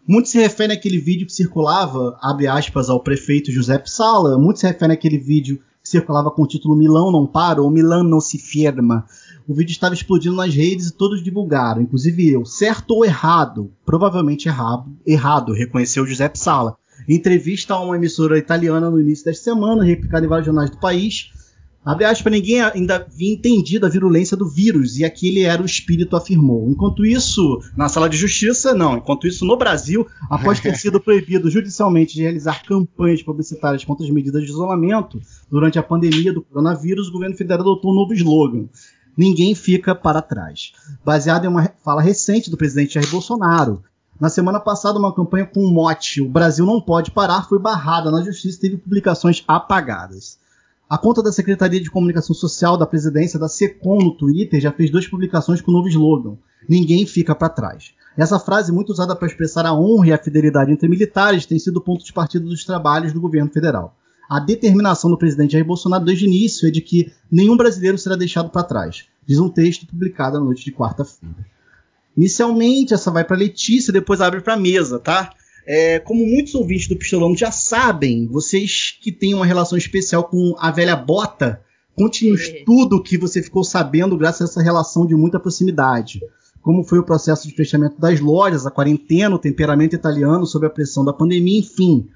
Muito 0.06 0.28
se 0.28 0.38
refere 0.38 0.74
àquele 0.74 0.98
vídeo 0.98 1.26
que 1.26 1.32
circulava, 1.32 2.16
abre 2.22 2.46
aspas, 2.46 2.88
ao 2.88 3.00
prefeito 3.00 3.50
José 3.50 3.82
Sala, 3.84 4.38
muito 4.38 4.60
se 4.60 4.68
refere 4.68 4.92
àquele 4.92 5.18
vídeo 5.18 5.60
que 5.82 5.88
circulava 5.88 6.30
com 6.30 6.42
o 6.42 6.46
título 6.46 6.76
Milão 6.76 7.10
não 7.10 7.26
para 7.26 7.60
ou 7.60 7.68
Milão 7.68 8.04
não 8.04 8.20
se 8.20 8.38
firma. 8.38 9.04
O 9.48 9.54
vídeo 9.54 9.70
estava 9.70 9.94
explodindo 9.94 10.34
nas 10.34 10.52
redes 10.52 10.88
e 10.88 10.92
todos 10.92 11.22
divulgaram, 11.22 11.80
inclusive 11.80 12.28
eu. 12.28 12.44
Certo 12.44 12.90
ou 12.92 13.04
errado? 13.04 13.72
Provavelmente 13.84 14.48
errado, 14.48 14.96
errado 15.06 15.52
reconheceu 15.52 16.04
José 16.04 16.28
Sala. 16.34 16.76
Em 17.08 17.14
entrevista 17.14 17.74
a 17.74 17.80
uma 17.80 17.96
emissora 17.96 18.38
italiana 18.38 18.90
no 18.90 19.00
início 19.00 19.24
desta 19.24 19.44
semana, 19.44 19.84
replicada 19.84 20.26
em 20.26 20.28
vários 20.28 20.46
jornais 20.46 20.70
do 20.70 20.78
país, 20.78 21.30
Abre 21.86 22.04
aspas, 22.04 22.32
ninguém 22.32 22.60
ainda 22.60 22.96
havia 22.96 23.32
entendido 23.32 23.86
a 23.86 23.88
virulência 23.88 24.36
do 24.36 24.48
vírus 24.48 24.98
e 24.98 25.04
aquele 25.04 25.42
era 25.42 25.62
o 25.62 25.64
espírito, 25.64 26.16
afirmou. 26.16 26.68
Enquanto 26.68 27.06
isso, 27.06 27.62
na 27.76 27.88
sala 27.88 28.08
de 28.08 28.16
justiça, 28.16 28.74
não. 28.74 28.96
Enquanto 28.96 29.24
isso, 29.24 29.44
no 29.44 29.56
Brasil, 29.56 30.04
após 30.28 30.58
ter 30.58 30.74
sido 30.74 30.98
proibido 30.98 31.48
judicialmente 31.48 32.14
de 32.14 32.22
realizar 32.22 32.64
campanhas 32.64 33.22
publicitárias 33.22 33.84
contra 33.84 34.04
as 34.04 34.10
medidas 34.10 34.42
de 34.42 34.48
isolamento 34.48 35.20
durante 35.48 35.78
a 35.78 35.82
pandemia 35.82 36.32
do 36.32 36.42
coronavírus, 36.42 37.06
o 37.06 37.12
governo 37.12 37.36
federal 37.36 37.60
adotou 37.60 37.92
um 37.92 37.94
novo 37.94 38.12
slogan. 38.14 38.66
Ninguém 39.16 39.54
fica 39.54 39.94
para 39.94 40.20
trás. 40.20 40.72
Baseado 41.04 41.44
em 41.44 41.48
uma 41.48 41.70
fala 41.82 42.02
recente 42.02 42.50
do 42.50 42.56
presidente 42.56 42.94
Jair 42.94 43.10
Bolsonaro. 43.10 43.82
Na 44.20 44.28
semana 44.28 44.60
passada, 44.60 44.98
uma 44.98 45.14
campanha 45.14 45.46
com 45.46 45.60
o 45.60 45.70
mote 45.70 46.22
O 46.22 46.28
Brasil 46.28 46.64
não 46.64 46.80
pode 46.80 47.10
parar 47.10 47.48
foi 47.48 47.58
barrada 47.58 48.10
na 48.10 48.22
justiça 48.22 48.58
e 48.58 48.60
teve 48.60 48.76
publicações 48.76 49.42
apagadas. 49.46 50.38
A 50.88 50.96
conta 50.96 51.22
da 51.22 51.32
Secretaria 51.32 51.80
de 51.80 51.90
Comunicação 51.90 52.34
Social 52.34 52.76
da 52.76 52.86
Presidência 52.86 53.38
da 53.38 53.48
SECOM 53.48 53.98
no 53.98 54.16
Twitter 54.16 54.60
já 54.60 54.70
fez 54.70 54.90
duas 54.90 55.06
publicações 55.06 55.60
com 55.60 55.70
o 55.70 55.74
novo 55.74 55.88
slogan: 55.88 56.36
Ninguém 56.68 57.06
fica 57.06 57.34
para 57.34 57.48
trás. 57.48 57.92
Essa 58.16 58.38
frase, 58.38 58.72
muito 58.72 58.90
usada 58.90 59.14
para 59.14 59.26
expressar 59.26 59.66
a 59.66 59.74
honra 59.74 60.08
e 60.08 60.12
a 60.12 60.18
fidelidade 60.18 60.72
entre 60.72 60.88
militares, 60.88 61.44
tem 61.44 61.58
sido 61.58 61.80
ponto 61.80 62.04
de 62.04 62.12
partida 62.12 62.44
dos 62.44 62.64
trabalhos 62.64 63.12
do 63.12 63.20
governo 63.20 63.50
federal. 63.50 63.94
A 64.28 64.40
determinação 64.40 65.10
do 65.10 65.18
presidente 65.18 65.52
Jair 65.52 65.64
Bolsonaro 65.64 66.04
desde 66.04 66.24
o 66.24 66.28
início 66.28 66.66
é 66.66 66.70
de 66.70 66.80
que 66.80 67.12
nenhum 67.30 67.56
brasileiro 67.56 67.96
será 67.96 68.16
deixado 68.16 68.50
para 68.50 68.64
trás, 68.64 69.04
diz 69.26 69.38
um 69.38 69.48
texto 69.48 69.86
publicado 69.86 70.38
na 70.38 70.44
noite 70.44 70.64
de 70.64 70.72
quarta-feira. 70.72 71.46
Inicialmente, 72.16 72.94
essa 72.94 73.10
vai 73.10 73.24
para 73.24 73.36
Letícia, 73.36 73.92
depois 73.92 74.20
abre 74.20 74.40
para 74.40 74.54
a 74.54 74.58
mesa, 74.58 74.98
tá? 74.98 75.32
É, 75.66 75.98
como 75.98 76.24
muitos 76.24 76.54
ouvintes 76.54 76.88
do 76.88 76.96
Pistolão 76.96 77.36
já 77.36 77.50
sabem, 77.50 78.26
vocês 78.26 78.96
que 79.00 79.12
têm 79.12 79.34
uma 79.34 79.44
relação 79.44 79.76
especial 79.76 80.24
com 80.24 80.54
a 80.58 80.70
velha 80.70 80.96
bota, 80.96 81.60
conte-nos 81.94 82.40
é. 82.42 82.62
tudo 82.64 83.02
que 83.02 83.18
você 83.18 83.42
ficou 83.42 83.64
sabendo 83.64 84.16
graças 84.16 84.42
a 84.42 84.44
essa 84.44 84.62
relação 84.62 85.06
de 85.06 85.14
muita 85.14 85.40
proximidade. 85.40 86.20
Como 86.62 86.84
foi 86.84 86.98
o 86.98 87.04
processo 87.04 87.46
de 87.46 87.54
fechamento 87.54 88.00
das 88.00 88.20
lojas, 88.20 88.66
a 88.66 88.70
quarentena, 88.70 89.34
o 89.34 89.38
temperamento 89.38 89.94
italiano 89.94 90.46
sob 90.46 90.66
a 90.66 90.70
pressão 90.70 91.04
da 91.04 91.12
pandemia, 91.12 91.60
enfim. 91.60 92.08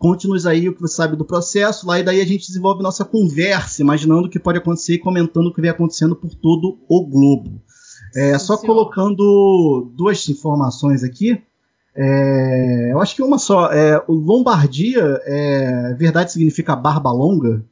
Conte-nos 0.00 0.46
aí 0.46 0.66
o 0.66 0.74
que 0.74 0.80
você 0.80 0.94
sabe 0.94 1.14
do 1.14 1.26
processo, 1.26 1.86
lá 1.86 1.98
e 1.98 2.02
daí 2.02 2.22
a 2.22 2.26
gente 2.26 2.46
desenvolve 2.46 2.82
nossa 2.82 3.04
conversa, 3.04 3.82
imaginando 3.82 4.28
o 4.28 4.30
que 4.30 4.38
pode 4.38 4.56
acontecer 4.56 4.94
e 4.94 4.98
comentando 4.98 5.48
o 5.48 5.52
que 5.52 5.60
vem 5.60 5.70
acontecendo 5.70 6.16
por 6.16 6.34
todo 6.34 6.78
o 6.88 7.06
globo. 7.06 7.60
É, 8.16 8.38
só 8.38 8.56
colocando 8.56 9.92
duas 9.94 10.26
informações 10.26 11.04
aqui. 11.04 11.42
É, 11.94 12.88
eu 12.92 12.98
acho 12.98 13.14
que 13.14 13.22
uma 13.22 13.38
só. 13.38 13.70
É, 13.70 14.02
o 14.08 14.14
Lombardia, 14.14 15.20
é, 15.22 15.94
verdade 15.98 16.32
significa 16.32 16.74
barba 16.74 17.12
longa? 17.12 17.62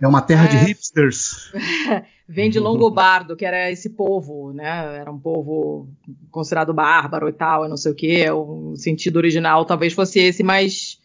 É 0.00 0.08
uma 0.08 0.22
terra 0.22 0.46
de 0.46 0.56
É. 0.56 0.60
hipsters. 0.64 1.52
Vem 2.26 2.48
de 2.48 2.58
Longobardo, 2.58 3.36
que 3.36 3.44
era 3.44 3.70
esse 3.70 3.90
povo, 3.90 4.50
né? 4.54 4.98
Era 4.98 5.10
um 5.12 5.18
povo 5.18 5.88
considerado 6.30 6.72
bárbaro 6.72 7.28
e 7.28 7.32
tal, 7.32 7.66
e 7.66 7.68
não 7.68 7.76
sei 7.76 7.92
o 7.92 7.94
quê. 7.94 8.30
O 8.30 8.74
sentido 8.76 9.16
original 9.16 9.66
talvez 9.66 9.92
fosse 9.92 10.20
esse, 10.20 10.42
mas 10.42 10.99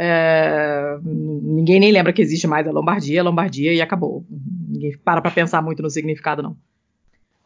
é, 0.00 0.96
ninguém 1.02 1.80
nem 1.80 1.90
lembra 1.90 2.12
que 2.12 2.22
existe 2.22 2.46
mais 2.46 2.68
a 2.68 2.70
Lombardia, 2.70 3.20
Lombardia 3.20 3.74
e 3.74 3.80
acabou. 3.80 4.24
Ninguém 4.68 4.96
para 4.96 5.20
pra 5.20 5.32
pensar 5.32 5.60
muito 5.60 5.82
no 5.82 5.90
significado, 5.90 6.40
não. 6.40 6.56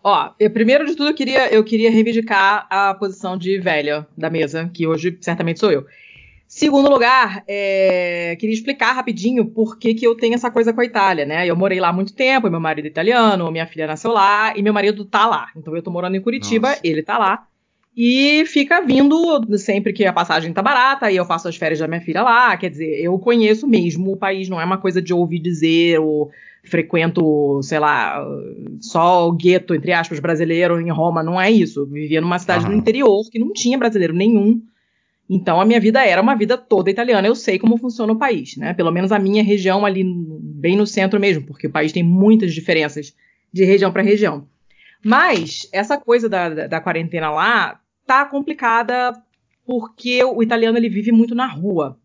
Ó, 0.05 0.33
eu, 0.39 0.51
primeiro 0.51 0.85
de 0.85 0.95
tudo 0.95 1.09
eu 1.09 1.15
queria, 1.15 1.51
eu 1.51 1.65
queria 1.65 1.91
reivindicar 1.91 2.67
a 2.69 2.93
posição 2.93 3.39
de 3.39 3.59
velha 3.59 4.07
da 4.19 4.29
mesa, 4.29 4.69
que 4.75 4.87
hoje 4.87 5.17
certamente 5.23 5.61
sou 5.61 5.73
eu. 5.73 5.87
Segundo 6.47 6.91
lugar, 6.91 7.43
é, 7.49 8.37
queria 8.39 8.53
explicar 8.53 8.93
rapidinho 8.93 9.47
por 9.47 9.79
que, 9.79 9.95
que 9.95 10.07
eu 10.07 10.15
tenho 10.15 10.35
essa 10.35 10.51
coisa 10.51 10.71
com 10.75 10.83
a 10.83 10.85
Itália, 10.85 11.25
né? 11.25 11.47
Eu 11.47 11.57
morei 11.57 11.81
lá 11.81 11.89
há 11.89 11.93
muito 11.93 12.15
tempo, 12.15 12.51
meu 12.51 12.61
marido 12.61 12.85
é 12.85 12.89
italiano, 12.89 13.51
minha 13.51 13.67
filha 13.67 13.87
nasceu 13.87 14.13
lá 14.13 14.55
e 14.55 14.63
meu 14.63 14.75
marido 14.75 15.07
tá 15.07 15.25
lá. 15.25 15.49
Então 15.57 15.75
eu 15.75 15.83
tô 15.83 15.91
morando 15.91 16.17
em 16.17 16.21
Curitiba, 16.21 16.69
Nossa. 16.69 16.81
ele 16.85 17.03
tá 17.03 17.17
lá. 17.17 17.49
E 17.95 18.45
fica 18.47 18.81
vindo 18.81 19.45
sempre 19.59 19.93
que 19.93 20.05
a 20.05 20.13
passagem 20.13 20.53
tá 20.53 20.63
barata 20.63 21.11
e 21.11 21.17
eu 21.17 21.27
faço 21.27 21.47
as 21.47 21.57
férias 21.57 21.79
da 21.79 21.87
minha 21.87 22.01
filha 22.01 22.23
lá. 22.23 22.57
Quer 22.57 22.71
dizer, 22.71 23.01
eu 23.01 23.19
conheço 23.19 23.67
mesmo 23.67 24.13
o 24.13 24.17
país, 24.17 24.49
não 24.49 24.61
é 24.61 24.65
uma 24.65 24.79
coisa 24.79 25.03
de 25.03 25.13
ouvir 25.13 25.39
dizer 25.39 26.01
ou 26.01 26.31
frequento, 26.65 27.61
sei 27.63 27.79
lá, 27.79 28.25
só 28.81 29.29
o 29.29 29.33
gueto, 29.33 29.75
entre 29.75 29.93
aspas, 29.93 30.21
brasileiro 30.21 30.81
em 30.81 30.91
Roma. 30.91 31.23
Não 31.23 31.39
é 31.39 31.51
isso. 31.51 31.81
Eu 31.81 31.87
vivia 31.87 32.21
numa 32.21 32.39
cidade 32.39 32.65
do 32.65 32.71
Aham. 32.71 32.79
interior 32.79 33.29
que 33.31 33.39
não 33.39 33.53
tinha 33.53 33.77
brasileiro 33.77 34.15
nenhum. 34.15 34.63
Então 35.29 35.61
a 35.61 35.65
minha 35.65 35.81
vida 35.81 36.03
era 36.03 36.23
uma 36.23 36.35
vida 36.35 36.57
toda 36.57 36.91
italiana. 36.91 37.29
Eu 37.29 37.35
sei 37.35 37.59
como 37.59 37.77
funciona 37.77 38.13
o 38.13 38.19
país, 38.19 38.57
né? 38.57 38.73
Pelo 38.73 38.91
menos 38.91 39.13
a 39.13 39.19
minha 39.19 39.43
região 39.43 39.85
ali 39.85 40.03
bem 40.05 40.77
no 40.77 40.87
centro 40.87 41.21
mesmo, 41.21 41.45
porque 41.45 41.67
o 41.67 41.71
país 41.71 41.93
tem 41.93 42.03
muitas 42.03 42.55
diferenças 42.55 43.15
de 43.53 43.65
região 43.65 43.93
para 43.93 44.03
região. 44.03 44.47
Mas 45.05 45.69
essa 45.73 45.99
coisa 45.99 46.29
da, 46.29 46.49
da, 46.49 46.67
da 46.69 46.81
quarentena 46.81 47.31
lá 47.31 47.82
tá 48.07 48.25
complicada 48.25 49.13
porque 49.65 50.23
o 50.25 50.43
italiano 50.43 50.77
ele 50.77 50.89
vive 50.89 51.13
muito 51.13 51.35
na 51.35 51.47
rua. 51.47 51.99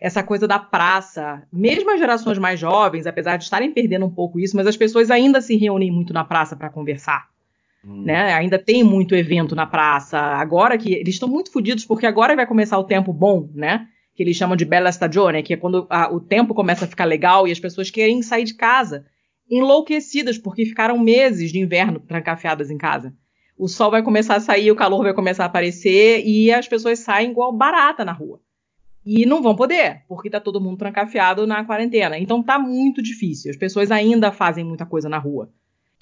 Essa 0.00 0.22
coisa 0.22 0.46
da 0.46 0.58
praça, 0.58 1.42
mesmo 1.52 1.90
as 1.90 1.98
gerações 1.98 2.38
mais 2.38 2.60
jovens, 2.60 3.06
apesar 3.06 3.36
de 3.36 3.44
estarem 3.44 3.72
perdendo 3.72 4.04
um 4.06 4.10
pouco 4.10 4.38
isso, 4.38 4.54
mas 4.56 4.66
as 4.66 4.76
pessoas 4.76 5.10
ainda 5.10 5.40
se 5.40 5.56
reúnem 5.56 5.90
muito 5.90 6.12
na 6.12 6.24
praça 6.24 6.54
para 6.54 6.70
conversar 6.70 7.28
né? 8.04 8.34
Ainda 8.34 8.58
tem 8.58 8.82
muito 8.82 9.14
evento 9.14 9.54
na 9.54 9.64
praça. 9.64 10.18
Agora 10.18 10.76
que 10.76 10.92
eles 10.92 11.14
estão 11.14 11.28
muito 11.28 11.52
fodidos 11.52 11.84
porque 11.84 12.04
agora 12.04 12.34
vai 12.34 12.44
começar 12.46 12.76
o 12.78 12.84
tempo 12.84 13.12
bom, 13.12 13.48
né? 13.54 13.86
Que 14.14 14.24
eles 14.24 14.36
chamam 14.36 14.56
de 14.56 14.64
bella 14.64 14.90
stagione, 14.90 15.42
que 15.42 15.54
é 15.54 15.56
quando 15.56 15.86
a- 15.88 16.12
o 16.12 16.18
tempo 16.18 16.52
começa 16.52 16.84
a 16.84 16.88
ficar 16.88 17.04
legal 17.04 17.46
e 17.46 17.52
as 17.52 17.60
pessoas 17.60 17.88
querem 17.88 18.22
sair 18.22 18.42
de 18.44 18.54
casa, 18.54 19.06
enlouquecidas 19.48 20.36
porque 20.36 20.64
ficaram 20.64 20.98
meses 20.98 21.52
de 21.52 21.58
inverno 21.60 22.00
trancafiadas 22.00 22.70
em 22.70 22.76
casa. 22.78 23.14
O 23.58 23.68
sol 23.68 23.90
vai 23.90 24.02
começar 24.02 24.36
a 24.36 24.40
sair, 24.40 24.70
o 24.70 24.76
calor 24.76 25.02
vai 25.02 25.14
começar 25.14 25.44
a 25.44 25.46
aparecer 25.46 26.22
e 26.26 26.52
as 26.52 26.68
pessoas 26.68 26.98
saem 26.98 27.30
igual 27.30 27.52
barata 27.52 28.04
na 28.04 28.12
rua. 28.12 28.40
E 29.04 29.24
não 29.24 29.40
vão 29.40 29.54
poder, 29.54 30.02
porque 30.08 30.28
tá 30.28 30.40
todo 30.40 30.60
mundo 30.60 30.78
trancafiado 30.78 31.46
na 31.46 31.64
quarentena. 31.64 32.18
Então 32.18 32.42
tá 32.42 32.58
muito 32.58 33.02
difícil. 33.02 33.50
As 33.50 33.56
pessoas 33.56 33.90
ainda 33.90 34.32
fazem 34.32 34.64
muita 34.64 34.84
coisa 34.84 35.08
na 35.08 35.18
rua 35.18 35.50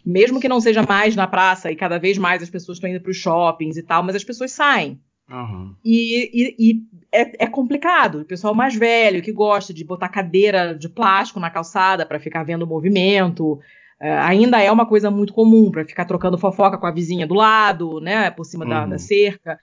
mesmo 0.05 0.39
que 0.39 0.49
não 0.49 0.61
seja 0.61 0.83
mais 0.83 1.17
na 1.17 1.27
praça 1.27 1.71
e 1.73 1.77
cada 1.77 1.99
vez 1.99 2.19
mais 2.19 2.43
as 2.43 2.51
pessoas 2.51 2.77
estão 2.77 2.91
indo 2.91 3.01
para 3.01 3.11
os 3.11 3.17
shoppings 3.17 3.77
e 3.79 3.83
tal, 3.83 4.03
mas 4.03 4.15
as 4.15 4.23
pessoas 4.23 4.53
saem. 4.53 5.01
Aham. 5.31 5.75
E, 5.83 6.31
e- 6.35 6.55
e 6.59 6.83
é, 7.11 7.45
é 7.45 7.47
complicado. 7.47 8.21
O 8.21 8.25
pessoal 8.25 8.55
mais 8.55 8.75
velho 8.75 9.23
que 9.23 9.33
gosta 9.33 9.73
de 9.73 9.83
botar 9.83 10.11
cadeira 10.11 10.75
de 10.75 10.89
plástico 10.91 11.41
na 11.41 11.49
calçada 11.49 12.05
para 12.05 12.21
ficar 12.21 12.43
vendo 12.45 12.65
o 12.65 12.67
movimento. 12.67 13.59
É, 14.01 14.13
ainda 14.19 14.61
é 14.61 14.71
uma 14.71 14.87
coisa 14.87 15.11
muito 15.11 15.33
comum 15.33 15.71
para 15.71 15.85
ficar 15.85 16.05
trocando 16.05 16.37
fofoca 16.39 16.77
com 16.79 16.87
a 16.87 16.91
vizinha 16.91 17.27
do 17.27 17.35
lado, 17.35 18.01
né, 18.01 18.31
por 18.31 18.45
cima 18.45 18.67
da, 18.67 18.83
Uhum. 18.85 18.91
da 18.91 18.99
cerca. 18.99 19.59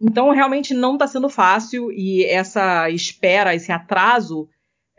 Então 0.00 0.30
realmente 0.32 0.72
não 0.72 0.94
está 0.94 1.06
sendo 1.06 1.28
fácil 1.28 1.90
e 1.92 2.24
essa 2.24 2.88
espera, 2.90 3.54
esse 3.54 3.70
atraso 3.70 4.48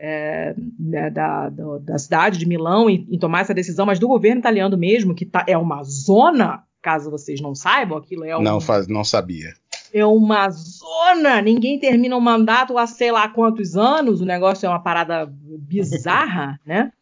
é, 0.00 0.54
né, 0.78 1.10
da, 1.10 1.48
da, 1.48 1.78
da 1.78 1.98
cidade 1.98 2.38
de 2.38 2.46
Milão 2.46 2.88
em, 2.90 3.06
em 3.10 3.18
tomar 3.18 3.40
essa 3.40 3.54
decisão, 3.54 3.86
mas 3.86 3.98
do 3.98 4.08
governo 4.08 4.40
italiano 4.40 4.76
mesmo, 4.76 5.14
que 5.14 5.24
tá, 5.24 5.44
é 5.48 5.56
uma 5.56 5.82
zona, 5.84 6.64
caso 6.80 7.10
vocês 7.10 7.40
não 7.40 7.54
saibam, 7.54 7.98
aquilo 7.98 8.24
é 8.24 8.36
um, 8.36 8.42
Não, 8.42 8.60
faz, 8.60 8.88
não 8.88 9.04
sabia. 9.04 9.52
é 9.94 10.04
uma 10.04 10.50
zona. 10.50 11.40
Ninguém 11.40 11.78
termina 11.78 12.16
um 12.16 12.20
mandato 12.20 12.76
há 12.78 12.86
sei 12.86 13.12
lá 13.12 13.28
quantos 13.28 13.76
anos. 13.76 14.20
O 14.20 14.24
negócio 14.24 14.66
é 14.66 14.68
uma 14.68 14.82
parada 14.82 15.26
bizarra, 15.58 16.58
né? 16.66 16.92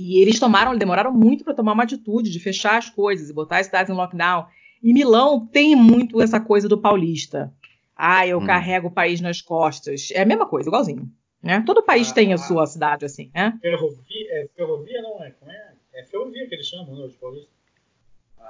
E 0.00 0.22
eles 0.22 0.38
tomaram, 0.40 0.76
demoraram 0.76 1.12
muito 1.12 1.44
para 1.44 1.52
tomar 1.54 1.72
uma 1.72 1.82
atitude 1.82 2.30
de 2.30 2.40
fechar 2.40 2.78
as 2.78 2.88
coisas 2.88 3.28
e 3.28 3.32
botar 3.34 3.58
as 3.58 3.66
cidades 3.66 3.90
em 3.90 3.96
lockdown. 3.96 4.46
E 4.82 4.92
Milão 4.94 5.46
tem 5.46 5.76
muito 5.76 6.22
essa 6.22 6.40
coisa 6.40 6.68
do 6.68 6.78
paulista. 6.78 7.52
Ah, 7.94 8.26
eu 8.26 8.38
Hum. 8.38 8.46
carrego 8.46 8.88
o 8.88 8.90
país 8.90 9.20
nas 9.20 9.42
costas. 9.42 10.08
É 10.12 10.22
a 10.22 10.26
mesma 10.26 10.46
coisa, 10.46 10.70
igualzinho. 10.70 11.06
Né? 11.42 11.62
Todo 11.66 11.82
país 11.82 12.10
Ah, 12.10 12.14
tem 12.14 12.32
a 12.32 12.36
ah. 12.36 12.38
sua 12.38 12.66
cidade 12.66 13.04
assim, 13.04 13.30
né? 13.34 13.58
Ferrovia, 13.60 14.26
é 14.30 14.48
ferrovia 14.56 15.02
não 15.02 15.22
é? 15.22 15.30
Como 15.32 15.50
é? 15.50 15.72
É 15.94 16.04
ferrovia 16.04 16.46
que 16.48 16.54
eles 16.54 16.66
chamam, 16.66 16.94
né? 16.96 17.04
Os 17.04 17.14
paulistas. 17.16 17.50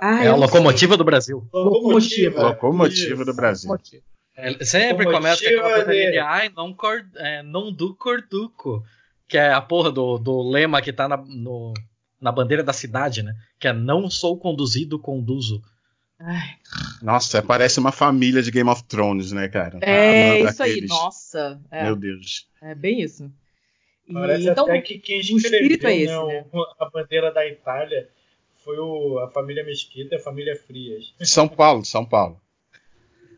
Ah, 0.01 0.25
É 0.25 0.29
a 0.29 0.33
não 0.33 0.39
locomotiva 0.41 0.97
do 0.97 1.05
Brasil. 1.05 1.45
Locomotiva. 1.53 2.43
Locomotiva 2.49 3.15
Isso. 3.15 3.25
do 3.25 3.35
Brasil. 3.35 3.71
É, 4.37 4.65
sempre 4.65 5.05
Locomotiva 5.05 5.13
começa 5.13 5.43
com 5.45 5.67
aquela 5.67 5.85
de- 5.85 6.11
de 6.13 6.19
ai, 6.19 6.49
não, 6.57 6.73
cor, 6.73 7.05
é, 7.17 7.43
não 7.43 7.73
do 7.73 7.95
corduco. 7.95 8.83
Que 9.31 9.39
é 9.39 9.53
a 9.53 9.61
porra 9.63 9.93
do, 9.93 10.19
do 10.19 10.43
lema 10.43 10.83
que 10.83 10.93
tá 10.93 11.09
na, 11.09 11.17
no- 11.17 11.73
na 12.21 12.33
bandeira 12.33 12.63
da 12.65 12.73
cidade, 12.73 13.23
né? 13.23 13.33
Que 13.61 13.69
é 13.69 13.73
não 13.73 14.11
sou 14.11 14.37
conduzido, 14.37 14.99
conduzo. 14.99 15.63
Ai, 16.19 16.49
Nossa, 17.01 17.41
parece 17.43 17.79
uma 17.79 17.93
família 17.93 18.43
de 18.43 18.51
Game 18.51 18.69
of 18.69 18.83
Thrones, 18.85 19.33
né, 19.33 19.49
cara? 19.49 19.79
é 19.81 20.35
Uma 20.43 20.51
isso 20.51 20.63
aí, 20.63 20.85
nossa. 20.87 21.61
É, 21.71 21.85
Meu 21.85 21.97
Deus. 21.97 22.47
é 22.61 22.75
bem 22.75 23.01
isso. 23.01 23.31
E, 24.07 24.13
Parece 24.13 24.49
então, 24.51 24.65
até 24.65 24.81
que 24.83 24.99
quem 24.99 25.19
o 25.19 25.21
espírito 25.21 25.87
escreveu 25.87 25.89
é 25.89 25.97
esse, 25.97 26.27
né, 26.27 26.45
o- 26.53 26.67
a 26.85 26.91
bandeira 26.91 27.33
da 27.33 27.47
Itália 27.47 28.09
foi 28.65 28.77
o- 28.79 29.21
a 29.21 29.31
família 29.31 29.65
Mesquita 29.65 30.17
e 30.17 30.19
a 30.19 30.21
família 30.23 30.61
Frias. 30.67 31.15
São 31.23 31.47
Paulo, 31.49 31.85
São 31.85 32.05
Paulo. 32.05 32.39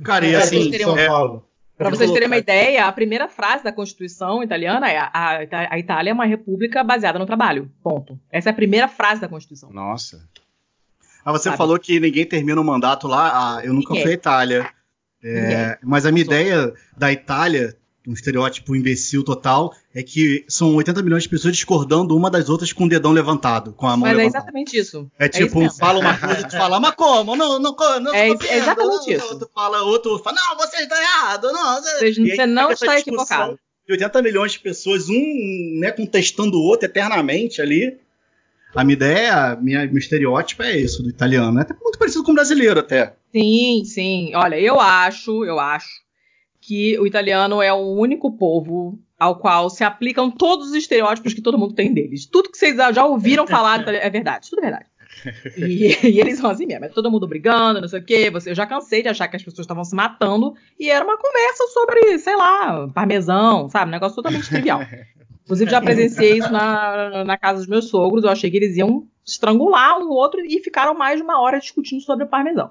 Cara, 0.02 0.26
e 0.26 0.32
É, 0.34 0.38
assim, 0.38 0.74
é, 0.74 1.06
Paulo. 1.06 1.46
Para 1.82 1.96
vocês 1.96 2.10
terem 2.10 2.28
uma 2.28 2.36
ideia, 2.38 2.86
a 2.86 2.92
primeira 2.92 3.28
frase 3.28 3.64
da 3.64 3.72
Constituição 3.72 4.42
italiana 4.42 4.90
é 4.90 4.98
a, 4.98 5.46
a 5.70 5.78
Itália 5.78 6.10
é 6.10 6.14
uma 6.14 6.24
república 6.24 6.82
baseada 6.82 7.18
no 7.18 7.26
trabalho. 7.26 7.70
Ponto. 7.82 8.18
Essa 8.30 8.50
é 8.50 8.52
a 8.52 8.54
primeira 8.54 8.88
frase 8.88 9.20
da 9.20 9.28
Constituição. 9.28 9.70
Nossa. 9.70 10.28
Ah, 11.24 11.32
você 11.32 11.44
Sabe? 11.44 11.56
falou 11.56 11.78
que 11.78 12.00
ninguém 12.00 12.26
termina 12.26 12.60
o 12.60 12.64
mandato 12.64 13.06
lá. 13.06 13.56
Ah, 13.58 13.64
eu 13.64 13.72
nunca 13.72 13.90
Ninguém. 13.90 14.02
fui 14.02 14.10
à 14.12 14.14
Itália. 14.14 14.70
É, 15.24 15.78
mas 15.82 16.04
a 16.04 16.10
minha 16.10 16.24
ideia 16.24 16.72
da 16.96 17.12
Itália, 17.12 17.76
um 18.06 18.12
estereótipo 18.12 18.74
imbecil 18.74 19.22
total, 19.22 19.74
é 19.94 20.02
que 20.02 20.44
são 20.48 20.74
80 20.74 21.02
milhões 21.02 21.22
de 21.22 21.28
pessoas 21.28 21.54
discordando 21.54 22.16
uma 22.16 22.30
das 22.30 22.48
outras 22.48 22.72
com 22.72 22.84
o 22.84 22.88
dedão 22.88 23.12
levantado, 23.12 23.72
com 23.72 23.86
a 23.86 23.90
mão 23.90 24.00
Mas 24.00 24.12
é 24.12 24.14
levantada. 24.14 24.38
exatamente 24.44 24.76
isso. 24.76 25.10
É 25.18 25.26
isso 25.26 25.38
tipo, 25.38 25.60
um 25.60 25.70
fala 25.70 26.00
uma 26.00 26.18
coisa 26.18 26.40
e 26.40 26.48
tu 26.48 26.56
fala, 26.56 26.80
mas 26.80 26.94
como? 26.94 27.36
Não, 27.36 27.60
não, 27.60 27.74
não, 27.76 28.00
não 28.00 28.14
É 28.14 28.28
vendo, 28.28 28.44
exatamente 28.44 29.06
não, 29.06 29.16
isso. 29.16 29.32
Outro 29.32 29.50
fala, 29.54 29.82
outro 29.82 30.18
fala, 30.18 30.36
não, 30.36 30.56
você 30.56 30.82
está 30.82 31.00
errado, 31.00 31.52
não. 31.52 31.80
Aí 32.00 32.14
você 32.14 32.46
não 32.46 32.70
está 32.70 32.98
equivocado. 32.98 33.58
De 33.86 33.92
80 33.92 34.22
milhões 34.22 34.52
de 34.52 34.60
pessoas, 34.60 35.08
um 35.08 35.78
né, 35.80 35.90
contestando 35.90 36.56
o 36.56 36.62
outro 36.62 36.86
eternamente 36.86 37.60
ali. 37.60 37.98
A 38.74 38.84
minha 38.84 38.94
ideia, 38.94 39.56
minha, 39.60 39.86
meu 39.86 39.98
estereótipo 39.98 40.62
é 40.62 40.76
isso 40.78 41.02
do 41.02 41.10
italiano. 41.10 41.58
É 41.58 41.62
até 41.62 41.74
muito 41.74 41.98
parecido 41.98 42.24
com 42.24 42.32
o 42.32 42.34
brasileiro 42.34 42.80
até. 42.80 43.14
Sim, 43.30 43.82
sim. 43.84 44.32
Olha, 44.34 44.58
eu 44.58 44.80
acho, 44.80 45.44
eu 45.44 45.60
acho 45.60 46.01
que 46.62 46.96
o 47.00 47.06
italiano 47.06 47.60
é 47.60 47.72
o 47.72 47.92
único 47.96 48.30
povo 48.30 48.96
ao 49.18 49.36
qual 49.36 49.68
se 49.68 49.82
aplicam 49.82 50.30
todos 50.30 50.68
os 50.68 50.74
estereótipos 50.74 51.34
que 51.34 51.42
todo 51.42 51.58
mundo 51.58 51.74
tem 51.74 51.92
deles. 51.92 52.24
Tudo 52.24 52.50
que 52.50 52.56
vocês 52.56 52.76
já 52.76 53.04
ouviram 53.04 53.46
falar 53.46 53.86
é 53.88 54.08
verdade, 54.08 54.48
tudo 54.48 54.60
é 54.60 54.62
verdade. 54.62 54.86
E, 55.58 56.08
e 56.08 56.20
eles 56.20 56.38
são 56.38 56.48
assim 56.48 56.64
mesmo, 56.64 56.86
é 56.86 56.88
todo 56.88 57.10
mundo 57.10 57.28
brigando, 57.28 57.82
não 57.82 57.86
sei 57.86 58.00
o 58.00 58.04
quê. 58.04 58.30
Você, 58.30 58.50
eu 58.50 58.54
já 58.54 58.66
cansei 58.66 59.02
de 59.02 59.08
achar 59.08 59.28
que 59.28 59.36
as 59.36 59.42
pessoas 59.42 59.66
estavam 59.66 59.84
se 59.84 59.94
matando 59.94 60.54
e 60.80 60.88
era 60.88 61.04
uma 61.04 61.18
conversa 61.18 61.66
sobre, 61.68 62.18
sei 62.18 62.34
lá, 62.34 62.88
parmesão, 62.88 63.68
sabe? 63.68 63.90
Um 63.90 63.92
negócio 63.92 64.16
totalmente 64.16 64.48
trivial. 64.48 64.80
Inclusive, 65.44 65.70
já 65.70 65.82
presenciei 65.82 66.38
isso 66.38 66.50
na, 66.50 67.24
na 67.24 67.36
casa 67.36 67.58
dos 67.58 67.68
meus 67.68 67.88
sogros. 67.88 68.24
Eu 68.24 68.30
achei 68.30 68.50
que 68.50 68.56
eles 68.56 68.76
iam 68.76 69.06
estrangular 69.24 69.98
um 69.98 70.08
outro 70.08 70.40
e 70.40 70.60
ficaram 70.60 70.94
mais 70.94 71.18
de 71.18 71.22
uma 71.22 71.40
hora 71.40 71.60
discutindo 71.60 72.00
sobre 72.00 72.24
o 72.24 72.28
parmesão. 72.28 72.70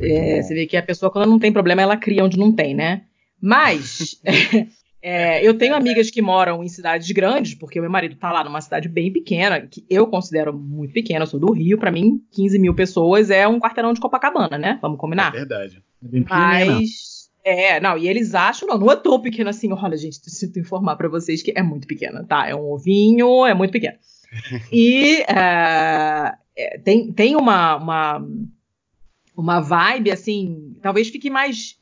É, 0.00 0.42
você 0.42 0.54
vê 0.54 0.66
que 0.66 0.76
a 0.76 0.82
pessoa, 0.82 1.10
quando 1.10 1.28
não 1.28 1.38
tem 1.38 1.52
problema, 1.52 1.82
ela 1.82 1.96
cria 1.96 2.24
onde 2.24 2.38
não 2.38 2.52
tem, 2.52 2.74
né? 2.74 3.02
Mas 3.40 4.20
é, 5.02 5.46
eu 5.46 5.56
tenho 5.56 5.74
amigas 5.74 6.10
que 6.10 6.20
moram 6.22 6.62
em 6.62 6.68
cidades 6.68 7.10
grandes, 7.10 7.54
porque 7.54 7.78
o 7.78 7.82
meu 7.82 7.90
marido 7.90 8.16
tá 8.16 8.30
lá 8.32 8.44
numa 8.44 8.60
cidade 8.60 8.88
bem 8.88 9.12
pequena, 9.12 9.60
que 9.60 9.84
eu 9.88 10.06
considero 10.06 10.52
muito 10.52 10.92
pequena, 10.92 11.22
eu 11.22 11.26
sou 11.26 11.40
do 11.40 11.52
Rio, 11.52 11.78
pra 11.78 11.90
mim, 11.90 12.20
15 12.32 12.58
mil 12.58 12.74
pessoas 12.74 13.30
é 13.30 13.46
um 13.48 13.58
quarteirão 13.60 13.92
de 13.92 14.00
Copacabana, 14.00 14.58
né? 14.58 14.78
Vamos 14.82 14.98
É 14.98 15.00
combinar? 15.00 15.30
verdade. 15.32 15.82
É 16.04 16.08
bem 16.08 16.22
pequenina. 16.22 16.74
Mas. 16.74 17.20
É, 17.42 17.80
não, 17.80 17.96
e 17.96 18.06
eles 18.06 18.34
acham, 18.34 18.68
não, 18.68 18.76
não 18.76 18.92
é 18.92 18.96
tão 18.96 19.18
pequeno 19.18 19.48
assim. 19.48 19.72
Olha, 19.72 19.96
gente, 19.96 20.20
preciso 20.20 20.58
informar 20.58 20.96
pra 20.96 21.08
vocês 21.08 21.42
que 21.42 21.54
é 21.56 21.62
muito 21.62 21.86
pequena, 21.86 22.22
tá? 22.22 22.46
É 22.46 22.54
um 22.54 22.70
ovinho, 22.70 23.46
é 23.46 23.54
muito 23.54 23.70
pequeno. 23.70 23.96
E 24.70 25.22
é, 25.22 26.34
é, 26.54 26.78
tem, 26.78 27.10
tem 27.12 27.36
uma, 27.36 27.76
uma, 27.76 28.28
uma 29.40 29.60
vibe, 29.60 30.10
assim, 30.10 30.76
talvez 30.82 31.08
fique 31.08 31.30
mais 31.30 31.78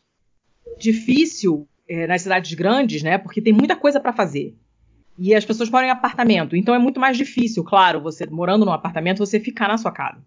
difícil 0.78 1.68
é, 1.88 2.06
nas 2.06 2.22
cidades 2.22 2.54
grandes, 2.54 3.02
né? 3.02 3.18
Porque 3.18 3.42
tem 3.42 3.52
muita 3.52 3.76
coisa 3.76 4.00
pra 4.00 4.12
fazer. 4.12 4.56
E 5.18 5.34
as 5.34 5.44
pessoas 5.44 5.68
moram 5.68 5.88
em 5.88 5.90
apartamento, 5.90 6.54
então 6.54 6.74
é 6.74 6.78
muito 6.78 7.00
mais 7.00 7.16
difícil, 7.16 7.64
claro, 7.64 8.00
você 8.00 8.24
morando 8.26 8.64
num 8.64 8.72
apartamento, 8.72 9.18
você 9.18 9.40
ficar 9.40 9.66
na 9.66 9.76
sua 9.76 9.90
casa. 9.90 10.22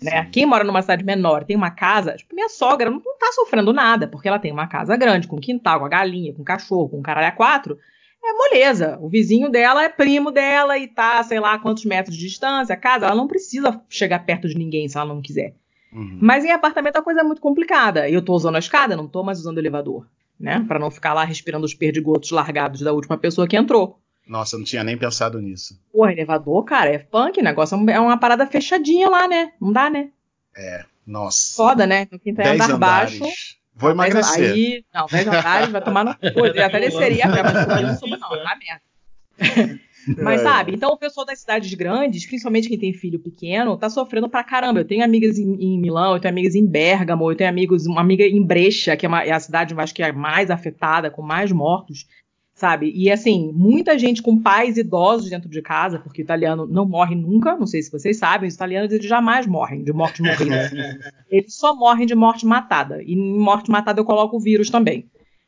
Né? 0.00 0.28
Quem 0.30 0.46
mora 0.46 0.62
numa 0.62 0.82
cidade 0.82 1.02
menor 1.02 1.44
tem 1.44 1.56
uma 1.56 1.70
casa, 1.70 2.12
tipo, 2.12 2.34
minha 2.34 2.48
sogra 2.48 2.90
não, 2.90 3.00
não 3.04 3.18
tá 3.18 3.32
sofrendo 3.32 3.72
nada, 3.72 4.06
porque 4.06 4.28
ela 4.28 4.38
tem 4.38 4.52
uma 4.52 4.66
casa 4.66 4.96
grande, 4.96 5.26
com 5.26 5.40
quintal, 5.40 5.80
com 5.80 5.86
a 5.86 5.88
galinha, 5.88 6.34
com 6.34 6.44
cachorro, 6.44 6.90
com 6.90 7.02
caralho 7.02 7.28
a 7.28 7.32
quatro. 7.32 7.78
É 8.22 8.32
moleza. 8.32 8.98
O 9.00 9.08
vizinho 9.08 9.48
dela 9.48 9.82
é 9.82 9.88
primo 9.88 10.30
dela 10.30 10.76
e 10.76 10.86
tá, 10.86 11.22
sei 11.22 11.40
lá, 11.40 11.58
quantos 11.58 11.84
metros 11.84 12.16
de 12.16 12.26
distância. 12.26 12.74
A 12.74 12.76
casa, 12.76 13.06
ela 13.06 13.14
não 13.14 13.26
precisa 13.26 13.80
chegar 13.88 14.24
perto 14.24 14.48
de 14.48 14.56
ninguém 14.56 14.88
se 14.88 14.96
ela 14.96 15.06
não 15.06 15.22
quiser. 15.22 15.54
Uhum. 15.92 16.18
Mas 16.20 16.44
em 16.44 16.50
apartamento 16.50 16.96
a 16.96 17.02
coisa 17.02 17.20
é 17.20 17.24
muito 17.24 17.40
complicada. 17.40 18.08
Eu 18.08 18.22
tô 18.22 18.34
usando 18.34 18.56
a 18.56 18.60
escada, 18.60 18.96
não 18.96 19.08
tô 19.08 19.22
mais 19.22 19.38
usando 19.38 19.56
o 19.56 19.60
elevador, 19.60 20.06
né? 20.38 20.64
Pra 20.66 20.78
não 20.78 20.90
ficar 20.90 21.14
lá 21.14 21.24
respirando 21.24 21.64
os 21.64 21.74
perdigotos 21.74 22.30
largados 22.30 22.80
da 22.80 22.92
última 22.92 23.16
pessoa 23.16 23.48
que 23.48 23.56
entrou. 23.56 23.98
Nossa, 24.26 24.56
eu 24.56 24.58
não 24.58 24.66
tinha 24.66 24.84
nem 24.84 24.98
pensado 24.98 25.40
nisso. 25.40 25.80
Pô, 25.90 26.06
elevador, 26.06 26.62
cara, 26.64 26.90
é 26.90 26.98
punk, 26.98 27.40
o 27.40 27.42
negócio 27.42 27.76
é 27.90 27.98
uma 27.98 28.18
parada 28.18 28.46
fechadinha 28.46 29.08
lá, 29.08 29.26
né? 29.26 29.52
Não 29.60 29.72
dá, 29.72 29.88
né? 29.88 30.10
Nossa. 31.06 31.56
Foda, 31.56 31.86
né? 31.86 32.06
Em 32.24 32.34
Dez 32.34 32.60
andar 32.60 32.74
andares. 32.74 33.18
baixo. 33.18 33.34
Vou 33.74 33.90
emagrecer. 33.90 34.52
Aí, 34.52 34.84
não, 34.92 35.06
10 35.06 35.28
andares 35.28 35.68
vai 35.70 35.82
tomar 35.82 36.04
no 36.04 36.14
cu. 36.14 36.46
Eu 36.46 36.66
até 36.66 36.80
desceria 36.80 37.24
a 37.24 37.32
pé, 37.32 37.42
mas 37.42 37.82
não 37.82 37.94
subo, 37.96 38.16
não, 38.18 38.28
tá 38.28 38.58
merda. 38.58 39.78
Mas 40.22 40.40
É. 40.40 40.44
sabe, 40.44 40.74
então 40.74 40.90
o 40.90 40.96
pessoal 40.96 41.26
das 41.26 41.40
cidades 41.40 41.72
grandes, 41.74 42.24
principalmente 42.26 42.68
quem 42.68 42.78
tem 42.78 42.92
filho 42.92 43.18
pequeno, 43.18 43.76
tá 43.76 43.90
sofrendo 43.90 44.28
pra 44.28 44.42
caramba. 44.44 44.80
Eu 44.80 44.84
tenho 44.86 45.04
amigas 45.04 45.38
em, 45.38 45.54
em 45.54 45.78
Milão, 45.78 46.14
eu 46.14 46.20
tenho 46.20 46.32
amigas 46.32 46.54
em 46.54 46.66
Bergamo, 46.66 47.30
eu 47.30 47.36
tenho 47.36 47.50
amigos, 47.50 47.86
uma 47.86 48.00
amiga 48.00 48.24
em 48.24 48.42
Brecha, 48.42 48.96
que 48.96 49.04
é, 49.04 49.08
uma- 49.08 49.24
é 49.24 49.32
a 49.32 49.40
cidade, 49.40 49.74
eu 49.74 49.80
acho 49.80 49.94
que 49.94 50.02
é 50.02 50.12
mais 50.12 50.50
afetada, 50.50 51.10
com 51.10 51.22
mais 51.22 51.52
mortos, 51.52 52.06
sabe? 52.54 52.90
E 52.94 53.10
assim, 53.10 53.52
muita 53.54 53.98
gente 53.98 54.20
com 54.22 54.40
pais 54.40 54.76
idosos 54.76 55.30
dentro 55.30 55.48
de 55.48 55.62
casa, 55.62 55.98
porque 56.00 56.22
o 56.22 56.24
italiano 56.24 56.66
não 56.66 56.84
morre 56.86 57.14
nunca, 57.14 57.56
não 57.56 57.66
sei 57.66 57.82
se 57.82 57.90
vocês 57.92 58.16
sabem, 58.18 58.48
os 58.48 58.54
italianos 58.54 58.92
eles 58.92 59.06
jamais 59.06 59.46
morrem 59.46 59.84
de 59.84 59.92
morte 59.92 60.22
morrida. 60.22 60.68
eles 61.30 61.54
só 61.54 61.74
morrem 61.76 62.04
de 62.06 62.14
morte 62.16 62.44
matada. 62.44 63.00
E 63.02 63.12
em 63.14 63.38
morte 63.38 63.70
matada 63.70 64.00
eu 64.00 64.04
coloco 64.04 64.36
o 64.36 64.40
vírus 64.40 64.70
também. 64.70 65.06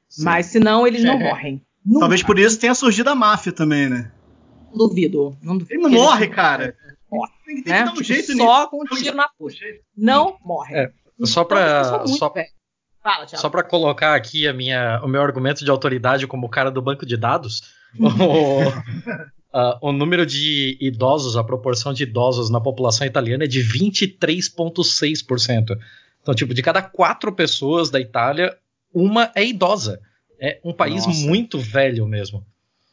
Sim. 0.09 0.25
Mas 0.25 0.47
senão 0.47 0.87
eles 0.87 1.03
não 1.03 1.19
morrem. 1.19 1.61
Nunca. 1.85 2.01
Talvez 2.01 2.23
por 2.23 2.39
isso 2.39 2.61
tenha 2.61 2.75
surgido 2.75 3.09
a 3.11 3.15
máfia 3.15 3.51
também, 3.53 3.89
né? 3.89 4.11
Duvido. 4.75 5.37
Não 5.43 5.59
duvido 5.59 5.75
Ele 5.75 5.83
não 5.83 5.91
morre, 5.91 6.29
cara. 6.29 6.75
Morre, 7.11 7.33
Tem, 7.45 7.57
né? 7.57 7.63
que 7.63 7.69
dar 7.71 7.85
um 7.85 7.89
Tipo, 7.93 8.05
jeito 8.05 8.37
só 8.37 8.67
com 8.69 8.83
um 8.83 8.85
tiro 8.85 9.17
na 9.17 9.29
puxa. 9.29 9.65
Não 9.97 10.37
morre. 10.45 10.77
É, 10.77 10.93
ssó 11.25 11.43
pra- 11.45 12.03
Então, 12.03 12.07
só-. 12.07 12.33
Fala. 13.03 13.27
Só 13.29 13.49
para 13.49 13.63
colocar 13.63 14.15
aqui 14.15 14.47
a 14.47 14.53
minha, 14.53 15.01
o 15.03 15.09
meu 15.09 15.23
argumento 15.23 15.65
de 15.65 15.71
autoridade 15.71 16.27
como 16.27 16.49
cara 16.51 16.71
do 16.71 16.83
banco 16.83 17.07
de 17.07 17.17
dados, 17.17 17.63
o, 17.99 18.61
ah, 19.53 19.79
o 19.81 19.91
número 19.91 20.27
de 20.27 20.77
idosos, 20.81 21.35
a 21.37 21.43
proporção 21.43 21.95
de 21.95 22.03
idosos 22.03 22.51
na 22.51 22.61
população 22.61 23.07
italiana 23.07 23.45
é 23.45 23.47
de 23.47 23.61
23,6%. 23.65 25.79
Então, 26.23 26.35
tipo, 26.35 26.53
de 26.53 26.63
cada 26.63 26.83
quatro 26.83 27.33
pessoas 27.33 27.89
da 27.91 27.99
Itália, 27.99 28.55
uma 28.93 29.33
é 29.35 29.45
idosa. 29.47 29.99
É 30.39 30.61
um 30.65 30.73
país 30.73 31.07
Nossa. 31.07 31.27
muito 31.27 31.59
velho 31.59 32.07
mesmo. 32.07 32.45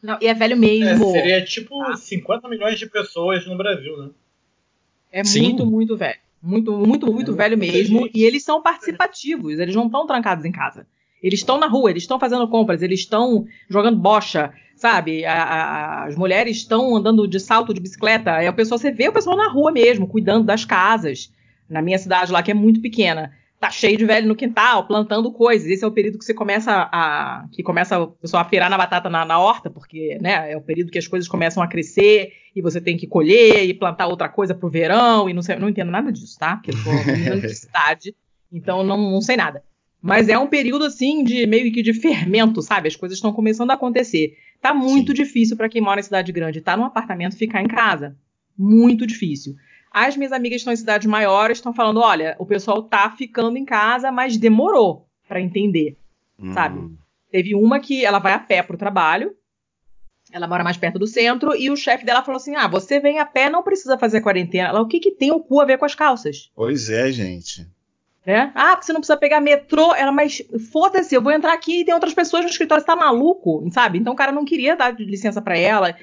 Não, 0.02 0.18
e 0.22 0.28
é 0.28 0.34
velho 0.34 0.54
É, 0.54 0.56
mesmo. 0.56 1.10
É, 1.10 1.12
seria 1.12 1.46
tipo 1.46 1.96
50 1.96 2.48
milhões 2.48 2.78
de 2.80 2.86
pessoas 2.88 3.46
no 3.48 3.58
Brasil, 3.58 3.98
né? 3.98 4.10
Sim. 5.24 5.44
muito, 5.44 5.66
muito 5.66 5.98
velho. 5.98 6.20
Muito, 6.42 6.72
muito, 6.78 7.12
muito 7.12 7.34
velho 7.34 7.58
muita 7.58 7.74
mesmo. 7.74 8.04
gente. 8.04 8.18
E 8.18 8.24
eles 8.24 8.44
são 8.44 8.62
participativos. 8.62 9.58
Eles 9.60 9.76
não 9.76 9.88
estão 9.88 10.06
trancados 10.06 10.46
em 10.46 10.52
casa. 10.52 10.86
Eles 11.22 11.40
estão 11.40 11.58
na 11.58 11.66
rua, 11.68 11.90
eles 11.90 12.04
estão 12.04 12.20
fazendo 12.20 12.48
compras, 12.48 12.84
eles 12.84 13.00
estão 13.00 13.48
jogando 13.68 13.98
bocha, 13.98 14.54
sabe? 14.76 15.26
A- 15.26 15.34
a- 15.44 16.04
as 16.06 16.16
mulheres 16.16 16.58
estão 16.58 16.96
andando 16.96 17.28
de 17.28 17.40
salto 17.40 17.74
de 17.74 17.80
bicicleta. 17.82 18.34
Aí 18.34 18.48
o 18.48 18.54
pessoal, 18.54 18.78
você 18.78 18.92
vê 18.92 19.10
o 19.10 19.14
pessoal 19.14 19.36
na 19.36 19.50
rua 19.50 19.72
mesmo, 19.72 20.08
cuidando 20.08 20.46
das 20.46 20.64
casas. 20.64 21.34
Na 21.68 21.82
minha 21.82 21.98
cidade 21.98 22.32
lá, 22.32 22.44
que 22.44 22.52
é 22.52 22.54
muito 22.54 22.80
pequena. 22.82 23.34
Tá 23.60 23.72
cheio 23.72 23.98
de 23.98 24.06
velho 24.06 24.28
no 24.28 24.36
quintal, 24.36 24.86
plantando 24.86 25.32
coisas. 25.32 25.68
Esse 25.68 25.84
é 25.84 25.88
o 25.88 25.92
período 25.92 26.20
que 26.20 26.26
você 26.26 26.34
começa 26.34 26.88
a. 26.92 27.48
que 27.52 27.64
começa 27.64 28.00
o 28.00 28.08
pessoal 28.08 28.42
a 28.42 28.46
pirar 28.46 28.70
na 28.70 28.78
batata 28.78 29.10
na, 29.10 29.26
na 29.26 29.40
horta, 29.40 29.68
porque 29.68 30.16
né, 30.22 30.52
é 30.52 30.56
o 30.56 30.62
período 30.62 30.92
que 30.92 31.00
as 31.00 31.08
coisas 31.08 31.28
começam 31.28 31.64
a 31.64 31.68
crescer 31.68 32.34
e 32.56 32.62
você 32.62 32.80
tem 32.80 32.96
que 32.96 33.08
colher 33.08 33.66
e 33.66 33.74
plantar 33.74 34.08
outra 34.08 34.30
coisa 34.30 34.54
pro 34.54 34.70
verão. 34.70 35.28
E 35.28 35.34
não 35.34 35.42
sei, 35.42 35.56
não 35.56 35.70
entendo 35.70 35.90
nada 35.90 36.12
disso, 36.12 36.38
tá? 36.38 36.58
Porque 36.58 36.70
eu 36.70 36.78
sou 36.78 36.94
menina 37.12 37.42
de 37.42 37.56
cidade, 37.56 38.16
então 38.52 38.84
não, 38.84 39.12
não 39.12 39.22
sei 39.22 39.36
nada. 39.36 39.64
Mas 40.00 40.30
é 40.30 40.38
um 40.38 40.48
período 40.48 40.86
assim 40.86 41.24
de 41.24 41.48
meio 41.48 41.72
que 41.74 41.82
de 41.82 41.94
fermento, 41.94 42.62
sabe? 42.62 42.88
As 42.88 42.96
coisas 42.96 43.18
estão 43.18 43.34
começando 43.34 43.72
a 43.72 43.74
acontecer. 43.74 44.38
Tá 44.62 44.72
muito 44.72 45.16
Sim. 45.16 45.24
difícil 45.24 45.58
para 45.58 45.68
quem 45.68 45.82
mora 45.82 46.00
em 46.00 46.04
cidade 46.04 46.32
grande, 46.32 46.62
tá 46.62 46.78
num 46.78 46.86
apartamento 46.86 47.36
ficar 47.36 47.64
em 47.64 47.68
casa. 47.68 48.16
Muito 48.58 49.06
difícil. 49.06 49.56
As 50.06 50.16
minhas 50.16 50.32
amigas 50.32 50.62
estão 50.62 50.72
em 50.74 50.78
cidades 50.78 51.08
maiores 51.08 51.58
estão 51.58 51.74
falando, 51.74 52.00
olha, 52.00 52.36
o 52.38 52.46
pessoal 52.46 52.84
tá 52.84 53.10
ficando 53.10 53.58
em 53.58 53.66
casa, 53.66 54.12
mas 54.12 54.38
demorou 54.38 55.08
para 55.28 55.42
entender. 55.42 55.98
Sabe? 56.54 56.80
Hum. 56.80 56.96
Teve 57.32 57.56
uma 57.56 57.80
que 57.80 58.06
ela 58.06 58.20
vai 58.20 58.34
a 58.34 58.40
pé 58.40 58.62
pro 58.62 58.78
trabalho 58.78 59.36
Ela 60.32 60.48
mora 60.48 60.64
mais 60.64 60.78
perto 60.78 61.00
do 61.00 61.08
centro 61.08 61.56
e 61.56 61.70
o 61.72 61.76
chefe 61.76 62.06
dela 62.06 62.22
falou 62.22 62.38
assim: 62.38 62.56
Ah, 62.56 62.68
você 62.68 63.00
vem 63.00 63.20
a 63.20 63.26
pé, 63.26 63.50
não 63.50 63.64
precisa 63.64 63.98
fazer 63.98 64.22
quarentena. 64.22 64.70
Ela, 64.70 64.82
o 64.82 64.88
que, 64.88 65.00
que 65.00 65.12
tem 65.12 65.32
o 65.32 65.40
cu 65.40 65.62
a 65.62 65.66
ver 65.66 65.78
com 65.78 65.86
as 65.86 65.96
calças? 65.96 66.52
Pois 66.56 66.90
é, 66.90 67.12
gente. 67.12 67.66
Né? 68.26 68.52
Ah, 68.54 68.72
porque 68.72 68.86
você 68.86 68.94
não 68.94 69.00
precisa 69.00 69.18
pegar 69.18 69.40
metrô. 69.40 69.96
Ela, 69.96 70.12
mas 70.12 70.44
foda-se, 70.72 71.16
eu 71.16 71.22
vou 71.22 71.32
entrar 71.32 71.54
aqui 71.54 71.80
e 71.80 71.86
tem 71.86 71.94
outras 71.94 72.14
pessoas 72.14 72.44
no 72.44 72.50
escritório, 72.52 72.82
você 72.82 72.88
tá 72.88 72.96
maluco, 72.96 73.66
sabe? 73.72 73.98
Então 73.98 74.14
o 74.14 74.18
cara 74.18 74.34
não 74.34 74.44
queria 74.44 74.76
dar 74.76 74.94
licença 75.00 75.42
para 75.42 75.58
ela. 75.58 75.96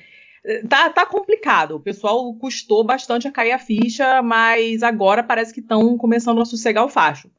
Tá, 0.69 0.91
tá 0.91 1.07
complicado. 1.07 1.77
O 1.77 1.81
pessoal 1.81 2.35
custou 2.35 2.85
bastante 2.85 3.27
a 3.27 3.33
cair 3.33 3.53
a 3.53 3.59
ficha, 3.59 4.21
mas 4.23 4.83
agora 4.83 5.23
parece 5.23 5.55
que 5.55 5.61
estão 5.61 5.97
começando 5.97 6.41
a 6.41 6.45
sossegar 6.45 6.85
o 6.85 6.89
facho, 6.89 7.31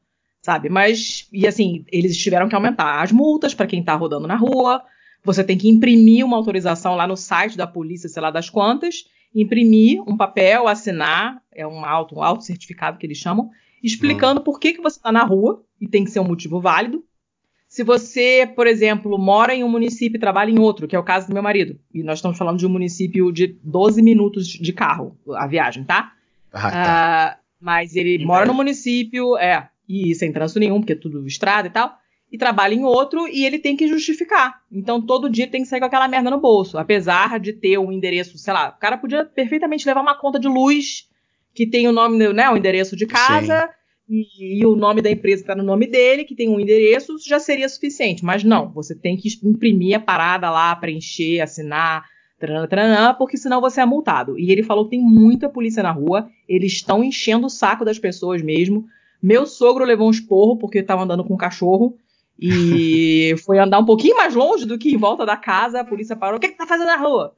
sabe? 0.42 0.68
Mas, 0.68 1.28
e 1.32 1.46
assim, 1.46 1.84
eles 1.92 2.16
tiveram 2.16 2.48
que 2.48 2.54
aumentar 2.54 3.02
as 3.02 3.12
multas 3.12 3.54
para 3.54 3.66
quem 3.66 3.82
tá 3.82 3.94
rodando 3.94 4.26
na 4.26 4.34
rua. 4.34 4.82
Você 5.22 5.44
tem 5.44 5.56
que 5.56 5.68
imprimir 5.68 6.24
uma 6.24 6.36
autorização 6.36 6.96
lá 6.96 7.06
no 7.06 7.16
site 7.16 7.56
da 7.56 7.66
polícia, 7.66 8.08
sei 8.08 8.20
lá 8.20 8.30
das 8.30 8.50
quantas, 8.50 9.04
imprimir 9.32 10.02
um 10.02 10.16
papel, 10.16 10.66
assinar, 10.66 11.40
é 11.52 11.66
um 11.66 11.84
auto, 11.84 12.16
um 12.16 12.22
auto 12.22 12.42
certificado 12.42 12.98
que 12.98 13.06
eles 13.06 13.18
chamam, 13.18 13.50
explicando 13.82 14.40
por 14.40 14.58
que, 14.58 14.72
que 14.72 14.80
você 14.80 14.98
está 14.98 15.12
na 15.12 15.22
rua, 15.22 15.64
e 15.80 15.86
tem 15.86 16.04
que 16.04 16.10
ser 16.10 16.20
um 16.20 16.26
motivo 16.26 16.60
válido. 16.60 17.04
Se 17.76 17.84
você, 17.84 18.50
por 18.56 18.66
exemplo, 18.66 19.18
mora 19.18 19.54
em 19.54 19.62
um 19.62 19.68
município 19.68 20.16
e 20.16 20.18
trabalha 20.18 20.50
em 20.50 20.58
outro, 20.58 20.88
que 20.88 20.96
é 20.96 20.98
o 20.98 21.02
caso 21.02 21.26
do 21.26 21.34
meu 21.34 21.42
marido, 21.42 21.78
e 21.92 22.02
nós 22.02 22.16
estamos 22.16 22.38
falando 22.38 22.58
de 22.58 22.64
um 22.64 22.70
município 22.70 23.30
de 23.30 23.48
12 23.62 24.00
minutos 24.00 24.48
de 24.48 24.72
carro, 24.72 25.14
a 25.34 25.46
viagem, 25.46 25.84
tá? 25.84 26.14
Ah, 26.50 26.70
tá. 26.70 26.72
Ah, 26.74 27.38
mas 27.60 27.94
ele 27.94 28.24
mora 28.24 28.46
no 28.46 28.54
município, 28.54 29.36
é, 29.36 29.68
e 29.86 30.14
sem 30.14 30.32
trânsito 30.32 30.58
nenhum, 30.58 30.80
porque 30.80 30.94
é 30.94 30.96
tudo 30.96 31.26
estrada 31.26 31.68
e 31.68 31.70
tal, 31.70 31.94
e 32.32 32.38
trabalha 32.38 32.72
em 32.72 32.82
outro 32.82 33.28
e 33.28 33.44
ele 33.44 33.58
tem 33.58 33.76
que 33.76 33.86
justificar. 33.86 34.62
Então 34.72 35.04
todo 35.04 35.28
dia 35.28 35.46
tem 35.46 35.60
que 35.60 35.68
sair 35.68 35.80
com 35.80 35.84
aquela 35.84 36.08
merda 36.08 36.30
no 36.30 36.40
bolso, 36.40 36.78
apesar 36.78 37.38
de 37.38 37.52
ter 37.52 37.76
um 37.76 37.92
endereço, 37.92 38.38
sei 38.38 38.54
lá, 38.54 38.70
o 38.70 38.80
cara 38.80 38.96
podia 38.96 39.22
perfeitamente 39.22 39.86
levar 39.86 40.00
uma 40.00 40.18
conta 40.18 40.40
de 40.40 40.48
luz 40.48 41.10
que 41.52 41.66
tem 41.66 41.86
o 41.86 41.92
nome, 41.92 42.32
né, 42.32 42.48
o 42.48 42.56
endereço 42.56 42.96
de 42.96 43.06
casa 43.06 43.68
e, 44.08 44.60
e 44.60 44.66
o 44.66 44.76
nome 44.76 45.02
da 45.02 45.10
empresa 45.10 45.42
que 45.42 45.48
tá 45.48 45.54
no 45.54 45.62
nome 45.62 45.86
dele, 45.86 46.24
que 46.24 46.34
tem 46.34 46.48
um 46.48 46.60
endereço, 46.60 47.16
já 47.18 47.38
seria 47.38 47.68
suficiente. 47.68 48.24
Mas 48.24 48.44
não, 48.44 48.70
você 48.70 48.94
tem 48.94 49.16
que 49.16 49.28
imprimir 49.42 49.96
a 49.96 50.00
parada 50.00 50.50
lá, 50.50 50.74
preencher, 50.76 51.40
assinar, 51.40 52.04
taranã, 52.38 52.66
taranã, 52.66 53.14
porque 53.14 53.36
senão 53.36 53.60
você 53.60 53.80
é 53.80 53.86
multado. 53.86 54.38
E 54.38 54.50
ele 54.50 54.62
falou 54.62 54.84
que 54.84 54.90
tem 54.90 55.00
muita 55.00 55.48
polícia 55.48 55.82
na 55.82 55.90
rua, 55.90 56.28
eles 56.48 56.72
estão 56.72 57.02
enchendo 57.02 57.46
o 57.46 57.50
saco 57.50 57.84
das 57.84 57.98
pessoas 57.98 58.42
mesmo. 58.42 58.86
Meu 59.22 59.46
sogro 59.46 59.84
levou 59.84 60.06
um 60.06 60.12
esporro 60.12 60.56
porque 60.56 60.78
estava 60.78 61.02
andando 61.02 61.24
com 61.24 61.34
um 61.34 61.38
cachorro 61.38 61.96
e 62.38 63.34
foi 63.44 63.58
andar 63.58 63.78
um 63.78 63.84
pouquinho 63.84 64.16
mais 64.16 64.34
longe 64.34 64.66
do 64.66 64.78
que 64.78 64.92
em 64.92 64.96
volta 64.96 65.26
da 65.26 65.36
casa. 65.36 65.80
A 65.80 65.84
polícia 65.84 66.14
parou: 66.14 66.36
O 66.36 66.40
que, 66.40 66.48
que 66.48 66.58
tá 66.58 66.66
fazendo 66.66 66.86
na 66.86 66.96
rua? 66.96 67.34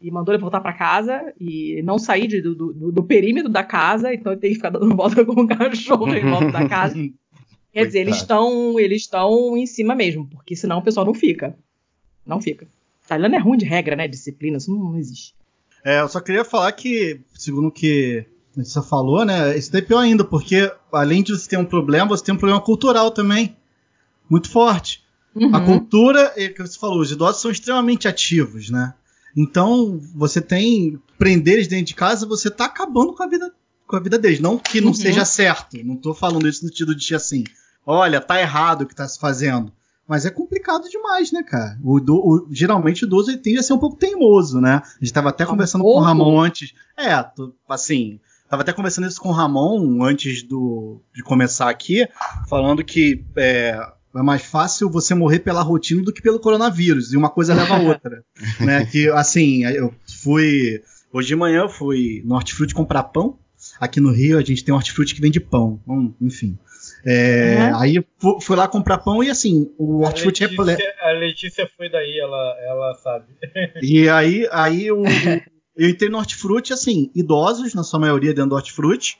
E 0.00 0.10
mandou 0.10 0.34
ele 0.34 0.42
voltar 0.42 0.60
para 0.60 0.72
casa 0.72 1.32
e 1.40 1.80
não 1.82 1.98
sair 1.98 2.26
de, 2.26 2.42
do, 2.42 2.54
do, 2.54 2.92
do, 2.92 3.02
perímetro 3.04 3.50
da 3.50 3.64
casa. 3.64 4.12
Então 4.12 4.32
ele 4.32 4.40
tem 4.40 4.50
que 4.50 4.56
ficar 4.56 4.70
dando 4.70 4.92
volta 4.94 5.24
com 5.24 5.40
o 5.40 5.48
cachorro 5.48 6.14
em 6.14 6.28
volta 6.28 6.52
da 6.52 6.68
casa. 6.68 6.94
Quer 7.72 7.86
dizer, 7.86 8.00
eles 8.00 8.16
estão 8.16 8.80
eles 8.80 9.02
estão 9.02 9.56
em 9.56 9.66
cima 9.66 9.94
mesmo, 9.94 10.26
porque 10.28 10.56
senão 10.56 10.78
o 10.78 10.82
pessoal 10.82 11.04
não 11.04 11.14
fica. 11.14 11.56
Não 12.24 12.40
fica. 12.40 12.66
Italiano 13.04 13.34
é 13.34 13.38
ruim 13.38 13.58
de 13.58 13.64
regra, 13.64 13.94
né? 13.94 14.08
Disciplina, 14.08 14.56
isso 14.56 14.70
não, 14.70 14.92
não 14.92 14.98
existe. 14.98 15.34
É, 15.84 16.00
eu 16.00 16.08
só 16.08 16.20
queria 16.20 16.44
falar 16.44 16.72
que, 16.72 17.20
segundo 17.34 17.68
o 17.68 17.72
que 17.72 18.26
você 18.56 18.82
falou, 18.82 19.24
né? 19.24 19.56
Isso 19.56 19.74
é 19.76 19.80
pior 19.80 20.00
ainda, 20.00 20.24
porque 20.24 20.72
além 20.92 21.22
de 21.22 21.32
você 21.32 21.48
ter 21.48 21.58
um 21.58 21.64
problema, 21.64 22.08
você 22.08 22.24
tem 22.24 22.34
um 22.34 22.38
problema 22.38 22.60
cultural 22.60 23.10
também 23.10 23.56
muito 24.28 24.50
forte. 24.50 25.04
Uhum. 25.34 25.54
A 25.54 25.60
cultura, 25.60 26.32
é 26.36 26.48
que 26.48 26.62
você 26.62 26.78
falou, 26.78 26.98
os 26.98 27.12
idosos 27.12 27.42
são 27.42 27.50
extremamente 27.50 28.08
ativos, 28.08 28.70
né? 28.70 28.94
Então, 29.36 30.00
você 30.14 30.40
tem 30.40 30.98
prender 31.18 31.54
eles 31.54 31.68
dentro 31.68 31.86
de 31.86 31.94
casa, 31.94 32.26
você 32.26 32.50
tá 32.50 32.64
acabando 32.64 33.12
com 33.12 33.22
a 33.22 33.26
vida 33.26 33.52
com 33.86 33.94
a 33.94 34.00
vida 34.00 34.18
deles, 34.18 34.40
não 34.40 34.58
que 34.58 34.80
não 34.80 34.88
uhum. 34.88 34.94
seja 34.94 35.24
certo. 35.24 35.76
Não 35.84 35.96
tô 35.96 36.12
falando 36.12 36.48
isso 36.48 36.64
no 36.64 36.68
sentido 36.68 36.92
de 36.92 37.14
assim, 37.14 37.44
olha, 37.86 38.20
tá 38.20 38.40
errado 38.40 38.82
o 38.82 38.86
que 38.86 38.94
tá 38.94 39.06
se 39.06 39.18
fazendo. 39.18 39.72
Mas 40.08 40.26
é 40.26 40.30
complicado 40.30 40.88
demais, 40.88 41.30
né, 41.30 41.44
cara? 41.44 41.78
O, 41.84 41.98
o 41.98 42.48
geralmente 42.50 43.04
o 43.04 43.06
idoso 43.06 43.30
ele 43.30 43.38
tende 43.38 43.58
a 43.58 43.62
ser 43.62 43.74
um 43.74 43.78
pouco 43.78 43.96
teimoso, 43.96 44.60
né? 44.60 44.82
A 44.84 45.04
gente 45.04 45.12
tava 45.12 45.28
até 45.28 45.44
um 45.44 45.48
conversando 45.48 45.82
pouco? 45.82 45.98
com 45.98 46.02
o 46.02 46.04
Ramon 46.04 46.40
antes. 46.40 46.74
É, 46.96 47.22
tô, 47.22 47.54
assim, 47.68 48.18
Tava 48.48 48.62
até 48.62 48.72
conversando 48.72 49.08
isso 49.08 49.20
com 49.20 49.30
o 49.30 49.32
Ramon 49.32 50.04
antes 50.04 50.42
do, 50.44 51.00
de 51.12 51.22
começar 51.22 51.68
aqui, 51.68 52.08
falando 52.48 52.84
que 52.84 53.24
é, 53.34 53.76
é 54.16 54.22
mais 54.22 54.42
fácil 54.42 54.90
você 54.90 55.14
morrer 55.14 55.40
pela 55.40 55.62
rotina 55.62 56.02
do 56.02 56.12
que 56.12 56.22
pelo 56.22 56.40
coronavírus, 56.40 57.12
e 57.12 57.16
uma 57.16 57.30
coisa 57.30 57.54
leva 57.54 57.76
a 57.76 57.80
outra. 57.80 58.24
né? 58.60 58.86
Que, 58.90 59.08
assim, 59.10 59.64
eu 59.64 59.92
fui. 60.22 60.82
Hoje 61.12 61.28
de 61.28 61.36
manhã 61.36 61.62
eu 61.62 61.68
fui 61.68 62.22
no 62.24 62.34
Hortifruti 62.34 62.74
comprar 62.74 63.04
pão. 63.04 63.38
Aqui 63.80 64.00
no 64.00 64.12
Rio 64.12 64.38
a 64.38 64.42
gente 64.42 64.62
tem 64.64 64.72
um 64.72 64.76
hortifruti 64.76 65.14
que 65.14 65.20
vende 65.20 65.40
pão. 65.40 65.80
Hum, 65.88 66.12
enfim. 66.20 66.58
É, 67.04 67.70
uhum. 67.70 67.78
Aí 67.80 68.04
fui 68.40 68.56
lá 68.56 68.68
comprar 68.68 68.98
pão 68.98 69.24
e 69.24 69.30
assim, 69.30 69.70
o 69.78 70.02
hortifruti 70.02 70.44
é. 70.44 70.48
A 71.08 71.12
Letícia 71.12 71.68
foi 71.76 71.90
daí, 71.90 72.18
ela, 72.18 72.56
ela 72.60 72.94
sabe. 72.94 73.26
E 73.82 74.08
aí, 74.08 74.46
aí 74.52 74.90
o, 74.92 75.02
eu 75.76 75.88
entrei 75.88 76.08
no 76.08 76.18
hortifruti, 76.18 76.72
assim, 76.72 77.10
idosos, 77.14 77.74
na 77.74 77.82
sua 77.82 78.00
maioria 78.00 78.32
dentro 78.32 78.50
do 78.50 78.56
hortifruti, 78.56 79.18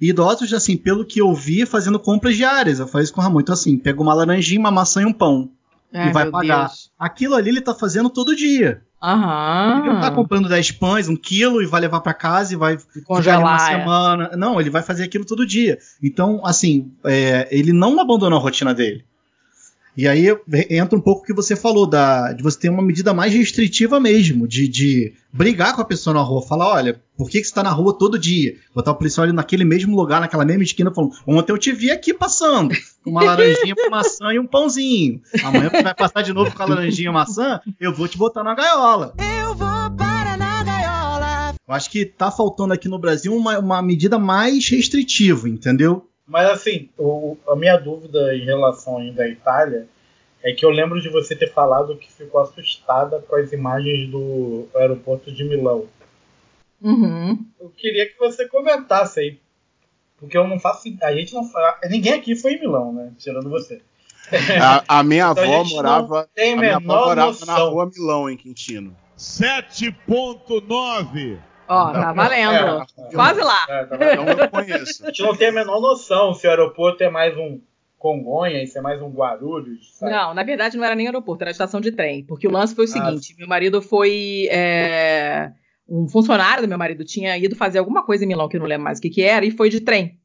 idosos, 0.00 0.52
assim, 0.54 0.76
pelo 0.76 1.04
que 1.04 1.20
eu 1.20 1.34
vi, 1.34 1.66
fazendo 1.66 1.98
compras 1.98 2.36
diárias. 2.36 2.78
Eu 2.78 2.86
falei 2.86 3.04
isso 3.04 3.12
com 3.12 3.20
o 3.20 3.24
Ramon. 3.24 3.40
Então, 3.40 3.52
assim, 3.52 3.76
pega 3.76 4.00
uma 4.00 4.14
laranjinha, 4.14 4.60
uma 4.60 4.70
maçã 4.70 5.02
e 5.02 5.06
um 5.06 5.12
pão. 5.12 5.50
Ai, 5.92 6.08
e 6.08 6.12
vai 6.12 6.30
pagar. 6.30 6.66
Deus. 6.66 6.90
Aquilo 6.98 7.34
ali 7.34 7.50
ele 7.50 7.60
tá 7.60 7.74
fazendo 7.74 8.08
todo 8.08 8.36
dia. 8.36 8.82
Aham. 9.02 9.80
Ele 9.80 9.94
não 9.94 10.00
tá 10.00 10.10
comprando 10.10 10.48
10 10.48 10.72
pães, 10.72 11.08
um 11.08 11.16
quilo, 11.16 11.62
e 11.62 11.66
vai 11.66 11.80
levar 11.80 12.00
para 12.00 12.12
casa 12.12 12.52
e 12.52 12.56
vai 12.56 12.78
congelar 13.04 13.40
uma 13.40 13.56
é. 13.56 13.78
semana. 13.78 14.36
Não, 14.36 14.60
ele 14.60 14.70
vai 14.70 14.82
fazer 14.82 15.04
aquilo 15.04 15.24
todo 15.24 15.46
dia. 15.46 15.78
Então, 16.02 16.40
assim, 16.44 16.92
é, 17.04 17.48
ele 17.50 17.72
não 17.72 17.98
abandonou 17.98 18.38
a 18.38 18.42
rotina 18.42 18.74
dele. 18.74 19.04
E 19.96 20.06
aí 20.06 20.26
entra 20.68 20.96
um 20.96 21.00
pouco 21.00 21.22
o 21.22 21.24
que 21.24 21.32
você 21.32 21.56
falou, 21.56 21.86
da, 21.86 22.32
de 22.32 22.42
você 22.42 22.58
ter 22.58 22.68
uma 22.68 22.82
medida 22.82 23.12
mais 23.12 23.34
restritiva 23.34 23.98
mesmo, 23.98 24.46
de, 24.46 24.68
de 24.68 25.12
brigar 25.32 25.74
com 25.74 25.82
a 25.82 25.84
pessoa 25.84 26.14
na 26.14 26.20
rua, 26.20 26.42
falar, 26.42 26.68
olha, 26.68 27.00
por 27.16 27.28
que, 27.28 27.38
que 27.38 27.44
você 27.44 27.50
está 27.50 27.62
na 27.62 27.70
rua 27.70 27.96
todo 27.96 28.18
dia? 28.18 28.56
Botar 28.74 28.92
o 28.92 28.94
policial 28.94 29.24
ali 29.24 29.32
naquele 29.32 29.64
mesmo 29.64 29.96
lugar, 29.96 30.20
naquela 30.20 30.44
mesma 30.44 30.62
esquina, 30.62 30.92
falando, 30.92 31.14
ontem 31.26 31.52
eu 31.52 31.58
te 31.58 31.72
vi 31.72 31.90
aqui 31.90 32.14
passando, 32.14 32.74
com 33.02 33.10
uma 33.10 33.22
laranjinha, 33.22 33.74
uma 33.78 33.90
maçã 33.90 34.32
e 34.32 34.38
um 34.38 34.46
pãozinho. 34.46 35.20
Amanhã 35.42 35.70
você 35.70 35.82
vai 35.82 35.94
passar 35.94 36.22
de 36.22 36.32
novo 36.32 36.54
com 36.54 36.62
a 36.62 36.66
laranjinha 36.66 37.10
e 37.10 37.12
maçã, 37.12 37.60
eu 37.78 37.92
vou 37.92 38.08
te 38.08 38.16
botar 38.16 38.44
na 38.44 38.54
gaiola. 38.54 39.14
Eu 39.18 39.54
vou 39.54 39.90
para 39.96 40.36
na 40.36 40.64
gaiola. 40.64 41.54
Eu 41.66 41.74
acho 41.74 41.90
que 41.90 42.04
tá 42.04 42.30
faltando 42.30 42.72
aqui 42.72 42.88
no 42.88 42.98
Brasil 42.98 43.34
uma, 43.34 43.58
uma 43.58 43.82
medida 43.82 44.18
mais 44.18 44.68
restritiva, 44.68 45.48
entendeu? 45.48 46.09
Mas 46.30 46.48
assim, 46.48 46.88
o, 46.96 47.36
a 47.48 47.56
minha 47.56 47.76
dúvida 47.76 48.32
em 48.36 48.44
relação 48.44 48.98
ainda 48.98 49.24
à 49.24 49.28
Itália 49.28 49.88
é 50.44 50.52
que 50.52 50.64
eu 50.64 50.70
lembro 50.70 51.00
de 51.00 51.08
você 51.08 51.34
ter 51.34 51.52
falado 51.52 51.96
que 51.96 52.08
ficou 52.10 52.40
assustada 52.40 53.18
com 53.18 53.34
as 53.34 53.52
imagens 53.52 54.08
do 54.08 54.68
aeroporto 54.76 55.32
de 55.32 55.42
Milão. 55.42 55.88
Uhum. 56.80 57.36
Eu 57.60 57.68
queria 57.76 58.08
que 58.08 58.16
você 58.16 58.46
comentasse 58.46 59.18
aí. 59.18 59.40
Porque 60.18 60.38
eu 60.38 60.46
não 60.46 60.60
faço. 60.60 60.84
A 61.02 61.12
gente 61.12 61.34
não 61.34 61.42
Ninguém 61.90 62.12
aqui 62.12 62.36
foi 62.36 62.52
em 62.52 62.60
Milão, 62.60 62.92
né? 62.92 63.10
Tirando 63.18 63.50
você. 63.50 63.82
A, 64.62 65.00
a 65.00 65.02
minha 65.02 65.32
então 65.36 65.42
avó 65.42 65.62
a 65.62 65.64
morava. 65.64 66.22
a 66.22 66.28
minha 66.56 66.76
avó 66.76 67.06
morava 67.06 67.32
noção. 67.32 67.48
na 67.48 67.56
rua 67.56 67.90
Milão, 67.92 68.30
em 68.30 68.36
Quintino. 68.36 68.96
7.9 69.18 71.40
Ó, 71.70 71.92
tá 71.92 72.12
valendo. 72.12 72.82
É, 72.98 73.14
Quase 73.14 73.40
lá. 73.40 73.64
É, 73.68 73.84
tá 73.84 73.96
então 73.96 74.26
eu 74.26 74.50
conheço. 74.50 75.04
A 75.06 75.06
gente 75.06 75.22
não 75.22 75.36
tem 75.36 75.48
a 75.48 75.52
menor 75.52 75.80
noção 75.80 76.34
se 76.34 76.44
o 76.46 76.50
aeroporto 76.50 77.04
é 77.04 77.08
mais 77.08 77.36
um 77.36 77.60
Congonha, 77.96 78.66
se 78.66 78.76
é 78.76 78.80
mais 78.80 79.00
um 79.00 79.08
Guarulhos. 79.08 79.94
Sabe? 79.96 80.10
Não, 80.10 80.34
na 80.34 80.42
verdade 80.42 80.76
não 80.76 80.84
era 80.84 80.96
nem 80.96 81.06
aeroporto, 81.06 81.44
era 81.44 81.50
estação 81.50 81.80
de 81.80 81.92
trem. 81.92 82.24
Porque 82.24 82.48
o 82.48 82.50
lance 82.50 82.74
foi 82.74 82.86
o 82.86 82.88
ah, 82.88 82.92
seguinte: 82.92 83.36
meu 83.38 83.46
marido 83.46 83.80
foi. 83.80 84.48
É, 84.50 85.52
um 85.88 86.08
funcionário 86.08 86.62
do 86.62 86.68
meu 86.68 86.78
marido 86.78 87.04
tinha 87.04 87.38
ido 87.38 87.54
fazer 87.54 87.78
alguma 87.78 88.02
coisa 88.02 88.24
em 88.24 88.26
Milão, 88.26 88.48
que 88.48 88.56
eu 88.56 88.60
não 88.60 88.66
lembro 88.66 88.84
mais 88.84 88.98
o 88.98 89.02
que, 89.02 89.10
que 89.10 89.22
era, 89.22 89.46
e 89.46 89.50
foi 89.50 89.68
de 89.68 89.80
trem. 89.80 90.18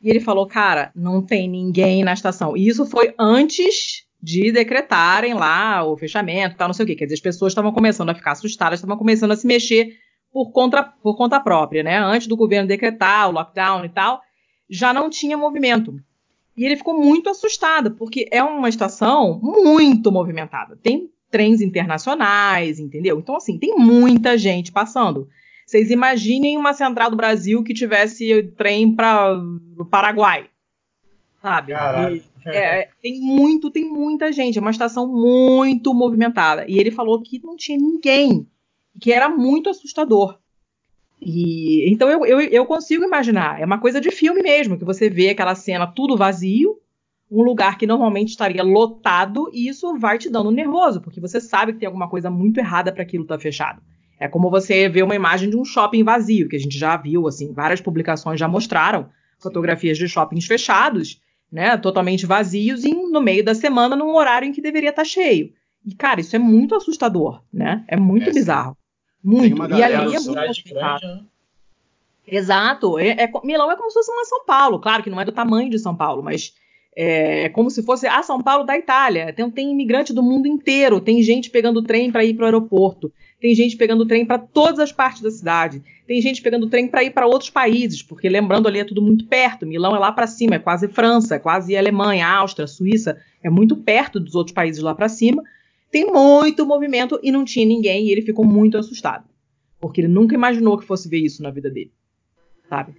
E 0.00 0.10
ele 0.10 0.20
falou, 0.20 0.46
cara, 0.46 0.92
não 0.94 1.22
tem 1.22 1.48
ninguém 1.48 2.04
na 2.04 2.12
estação. 2.12 2.56
E 2.56 2.68
isso 2.68 2.84
foi 2.84 3.14
antes 3.18 4.04
de 4.22 4.52
decretarem 4.52 5.32
lá 5.32 5.84
o 5.84 5.96
fechamento, 5.96 6.56
tal, 6.56 6.68
não 6.68 6.74
sei 6.74 6.84
o 6.84 6.86
quê. 6.86 6.94
Quer 6.94 7.04
dizer, 7.04 7.14
as 7.14 7.20
pessoas 7.20 7.52
estavam 7.52 7.72
começando 7.72 8.10
a 8.10 8.14
ficar 8.14 8.32
assustadas, 8.32 8.78
estavam 8.78 8.98
começando 8.98 9.32
a 9.32 9.36
se 9.36 9.46
mexer 9.46 9.96
por 10.34 10.50
conta, 10.50 10.82
por 10.82 11.16
conta 11.16 11.38
própria, 11.38 11.84
né? 11.84 11.96
Antes 11.96 12.26
do 12.26 12.36
governo 12.36 12.66
decretar 12.66 13.28
o 13.28 13.32
lockdown 13.32 13.84
e 13.84 13.88
tal, 13.88 14.20
já 14.68 14.92
não 14.92 15.08
tinha 15.08 15.38
movimento. 15.38 15.94
E 16.56 16.64
ele 16.64 16.76
ficou 16.76 17.00
muito 17.00 17.30
assustado, 17.30 17.92
porque 17.92 18.26
é 18.32 18.42
uma 18.42 18.68
estação 18.68 19.38
muito 19.40 20.10
movimentada. 20.10 20.76
Tem 20.82 21.08
trens 21.30 21.60
internacionais, 21.60 22.80
entendeu? 22.80 23.20
Então, 23.20 23.36
assim, 23.36 23.56
tem 23.58 23.76
muita 23.76 24.36
gente 24.36 24.72
passando. 24.72 25.28
Vocês 25.64 25.88
imaginem 25.88 26.56
uma 26.56 26.74
central 26.74 27.10
do 27.10 27.16
Brasil 27.16 27.62
que 27.62 27.72
tivesse 27.72 28.42
trem 28.56 28.92
para 28.92 29.40
o 29.78 29.84
Paraguai. 29.84 30.46
sabe? 31.40 31.74
E, 32.12 32.22
é, 32.46 32.88
tem 33.00 33.20
muito, 33.20 33.70
tem 33.70 33.88
muita 33.88 34.32
gente. 34.32 34.58
É 34.58 34.60
uma 34.60 34.72
estação 34.72 35.06
muito 35.06 35.94
movimentada. 35.94 36.64
E 36.68 36.76
ele 36.76 36.90
falou 36.90 37.22
que 37.22 37.40
não 37.44 37.56
tinha 37.56 37.78
ninguém, 37.78 38.46
que 39.00 39.12
era 39.12 39.28
muito 39.28 39.70
assustador. 39.70 40.38
E 41.20 41.90
então 41.90 42.08
eu, 42.08 42.24
eu, 42.26 42.40
eu 42.40 42.66
consigo 42.66 43.04
imaginar. 43.04 43.60
É 43.60 43.64
uma 43.64 43.78
coisa 43.78 44.00
de 44.00 44.10
filme 44.10 44.42
mesmo, 44.42 44.78
que 44.78 44.84
você 44.84 45.08
vê 45.08 45.30
aquela 45.30 45.54
cena 45.54 45.86
tudo 45.86 46.16
vazio, 46.16 46.78
um 47.30 47.42
lugar 47.42 47.78
que 47.78 47.86
normalmente 47.86 48.28
estaria 48.28 48.62
lotado, 48.62 49.50
e 49.52 49.68
isso 49.68 49.98
vai 49.98 50.18
te 50.18 50.28
dando 50.28 50.50
nervoso, 50.50 51.00
porque 51.00 51.20
você 51.20 51.40
sabe 51.40 51.72
que 51.72 51.78
tem 51.80 51.86
alguma 51.86 52.08
coisa 52.08 52.30
muito 52.30 52.58
errada 52.58 52.92
para 52.92 53.02
aquilo 53.02 53.24
estar 53.24 53.38
fechado. 53.38 53.82
É 54.20 54.28
como 54.28 54.50
você 54.50 54.88
ver 54.88 55.02
uma 55.02 55.14
imagem 55.14 55.50
de 55.50 55.56
um 55.56 55.64
shopping 55.64 56.04
vazio, 56.04 56.48
que 56.48 56.56
a 56.56 56.60
gente 56.60 56.78
já 56.78 56.96
viu, 56.96 57.26
assim, 57.26 57.52
várias 57.52 57.80
publicações 57.80 58.38
já 58.38 58.46
mostraram 58.46 59.08
fotografias 59.38 59.98
de 59.98 60.06
shoppings 60.06 60.46
fechados, 60.46 61.20
né, 61.50 61.76
totalmente 61.76 62.26
vazios, 62.26 62.84
e 62.84 62.94
no 62.94 63.20
meio 63.20 63.44
da 63.44 63.54
semana, 63.54 63.96
num 63.96 64.14
horário 64.14 64.48
em 64.48 64.52
que 64.52 64.62
deveria 64.62 64.90
estar 64.90 65.04
cheio. 65.04 65.52
E, 65.84 65.94
cara, 65.94 66.20
isso 66.20 66.34
é 66.34 66.38
muito 66.38 66.74
assustador, 66.74 67.42
né? 67.52 67.84
É 67.88 67.96
muito 67.96 68.30
É, 68.30 68.32
bizarro. 68.32 68.76
Muito. 69.24 69.56
E 69.74 69.82
ali 69.82 69.94
é 69.94 70.20
muito 70.20 70.24
complicado. 70.26 71.00
grande, 71.00 71.06
né? 71.06 71.20
Exato. 72.26 72.98
É, 72.98 73.24
é 73.24 73.30
Milão 73.42 73.70
é 73.70 73.76
como 73.76 73.90
se 73.90 73.94
fosse 73.94 74.10
uma 74.10 74.24
São 74.24 74.44
Paulo. 74.44 74.78
Claro 74.78 75.02
que 75.02 75.10
não 75.10 75.20
é 75.20 75.24
do 75.24 75.32
tamanho 75.32 75.70
de 75.70 75.78
São 75.78 75.96
Paulo, 75.96 76.22
mas 76.22 76.54
é, 76.96 77.44
é 77.44 77.48
como 77.48 77.70
se 77.70 77.82
fosse 77.82 78.06
a 78.06 78.22
São 78.22 78.42
Paulo 78.42 78.64
da 78.64 78.76
Itália. 78.76 79.32
Tem, 79.32 79.50
tem 79.50 79.70
imigrante 79.70 80.12
do 80.12 80.22
mundo 80.22 80.46
inteiro. 80.46 81.00
Tem 81.00 81.22
gente 81.22 81.50
pegando 81.50 81.82
trem 81.82 82.10
para 82.10 82.24
ir 82.24 82.34
para 82.34 82.42
o 82.42 82.46
aeroporto. 82.46 83.12
Tem 83.40 83.54
gente 83.54 83.76
pegando 83.76 84.06
trem 84.06 84.24
para 84.24 84.38
todas 84.38 84.78
as 84.78 84.92
partes 84.92 85.20
da 85.20 85.30
cidade. 85.30 85.82
Tem 86.06 86.20
gente 86.20 86.40
pegando 86.40 86.68
trem 86.68 86.88
para 86.88 87.04
ir 87.04 87.10
para 87.10 87.26
outros 87.26 87.50
países, 87.50 88.02
porque 88.02 88.28
lembrando 88.28 88.68
ali 88.68 88.78
é 88.78 88.84
tudo 88.84 89.02
muito 89.02 89.26
perto. 89.26 89.66
Milão 89.66 89.94
é 89.94 89.98
lá 89.98 90.12
para 90.12 90.26
cima, 90.26 90.54
é 90.56 90.58
quase 90.58 90.88
França, 90.88 91.34
é 91.34 91.38
quase 91.38 91.76
Alemanha, 91.76 92.26
Áustria, 92.26 92.66
Suíça, 92.66 93.18
é 93.42 93.50
muito 93.50 93.76
perto 93.76 94.20
dos 94.20 94.34
outros 94.34 94.54
países 94.54 94.82
lá 94.82 94.94
para 94.94 95.08
cima. 95.08 95.42
Tem 95.94 96.10
muito 96.10 96.66
movimento 96.66 97.20
e 97.22 97.30
não 97.30 97.44
tinha 97.44 97.64
ninguém 97.64 98.08
e 98.08 98.10
ele 98.10 98.20
ficou 98.20 98.44
muito 98.44 98.76
assustado, 98.76 99.28
porque 99.78 100.00
ele 100.00 100.08
nunca 100.08 100.34
imaginou 100.34 100.76
que 100.76 100.84
fosse 100.84 101.08
ver 101.08 101.18
isso 101.18 101.40
na 101.40 101.52
vida 101.52 101.70
dele, 101.70 101.92
sabe? 102.68 102.96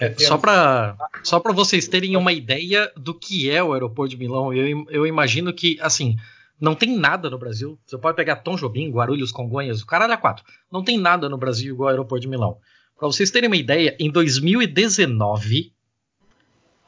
É, 0.00 0.10
só 0.18 0.38
para 0.38 0.96
só 1.22 1.38
pra 1.38 1.52
vocês 1.52 1.86
terem 1.86 2.16
uma 2.16 2.32
ideia 2.32 2.90
do 2.96 3.12
que 3.12 3.50
é 3.50 3.62
o 3.62 3.74
aeroporto 3.74 4.08
de 4.08 4.16
Milão, 4.16 4.54
eu, 4.54 4.86
eu 4.88 5.06
imagino 5.06 5.52
que, 5.52 5.76
assim, 5.82 6.16
não 6.58 6.74
tem 6.74 6.96
nada 6.96 7.28
no 7.28 7.36
Brasil. 7.36 7.78
Você 7.84 7.98
pode 7.98 8.16
pegar 8.16 8.36
Tom 8.36 8.56
Jobim, 8.56 8.90
Guarulhos, 8.90 9.30
Congonhas, 9.30 9.82
o 9.82 9.86
caralho 9.86 10.14
é 10.14 10.16
quatro. 10.16 10.46
Não 10.72 10.82
tem 10.82 10.96
nada 10.96 11.28
no 11.28 11.36
Brasil 11.36 11.74
igual 11.74 11.88
ao 11.88 11.92
aeroporto 11.92 12.22
de 12.22 12.28
Milão. 12.28 12.56
Para 12.98 13.06
vocês 13.06 13.30
terem 13.30 13.50
uma 13.50 13.56
ideia, 13.56 13.94
em 14.00 14.10
2019 14.10 15.74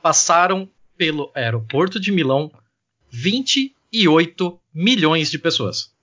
passaram 0.00 0.66
pelo 0.96 1.30
aeroporto 1.34 2.00
de 2.00 2.10
Milão 2.10 2.50
28 3.10 4.63
milhões 4.74 5.30
de 5.30 5.38
pessoas. 5.38 5.94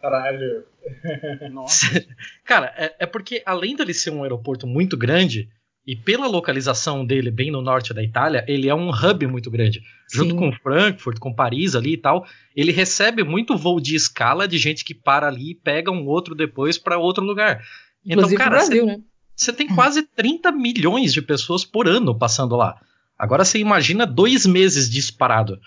Caralho. 0.00 0.64
Nossa. 1.52 2.04
Cara, 2.44 2.74
é, 2.76 2.96
é 3.00 3.06
porque 3.06 3.42
além 3.46 3.76
dele 3.76 3.94
ser 3.94 4.10
um 4.10 4.22
aeroporto 4.22 4.66
muito 4.66 4.96
grande, 4.96 5.48
e 5.86 5.96
pela 5.96 6.26
localização 6.26 7.04
dele 7.04 7.30
bem 7.30 7.50
no 7.50 7.62
norte 7.62 7.94
da 7.94 8.02
Itália, 8.02 8.44
ele 8.46 8.68
é 8.68 8.74
um 8.74 8.90
hub 8.90 9.26
muito 9.26 9.50
grande. 9.50 9.82
Junto 10.12 10.32
Sim. 10.32 10.36
com 10.36 10.52
Frankfurt, 10.52 11.18
com 11.18 11.34
Paris 11.34 11.74
ali 11.74 11.94
e 11.94 11.96
tal, 11.96 12.26
ele 12.54 12.70
recebe 12.70 13.24
muito 13.24 13.56
voo 13.56 13.80
de 13.80 13.96
escala 13.96 14.46
de 14.46 14.58
gente 14.58 14.84
que 14.84 14.94
para 14.94 15.26
ali 15.26 15.50
e 15.50 15.54
pega 15.54 15.90
um 15.90 16.06
outro 16.06 16.34
depois 16.34 16.76
para 16.76 16.98
outro 16.98 17.24
lugar. 17.24 17.62
Inclusive 18.04 18.34
então, 18.34 18.44
cara, 18.46 18.56
Brasil, 18.56 18.86
né? 18.86 19.00
você 19.34 19.52
tem 19.52 19.66
quase 19.66 20.02
30 20.02 20.52
milhões 20.52 21.12
de 21.12 21.22
pessoas 21.22 21.64
por 21.64 21.88
ano 21.88 22.16
passando 22.16 22.56
lá. 22.56 22.80
Agora 23.18 23.44
você 23.44 23.58
imagina 23.58 24.06
dois 24.06 24.46
meses 24.46 24.88
disparado. 24.88 25.58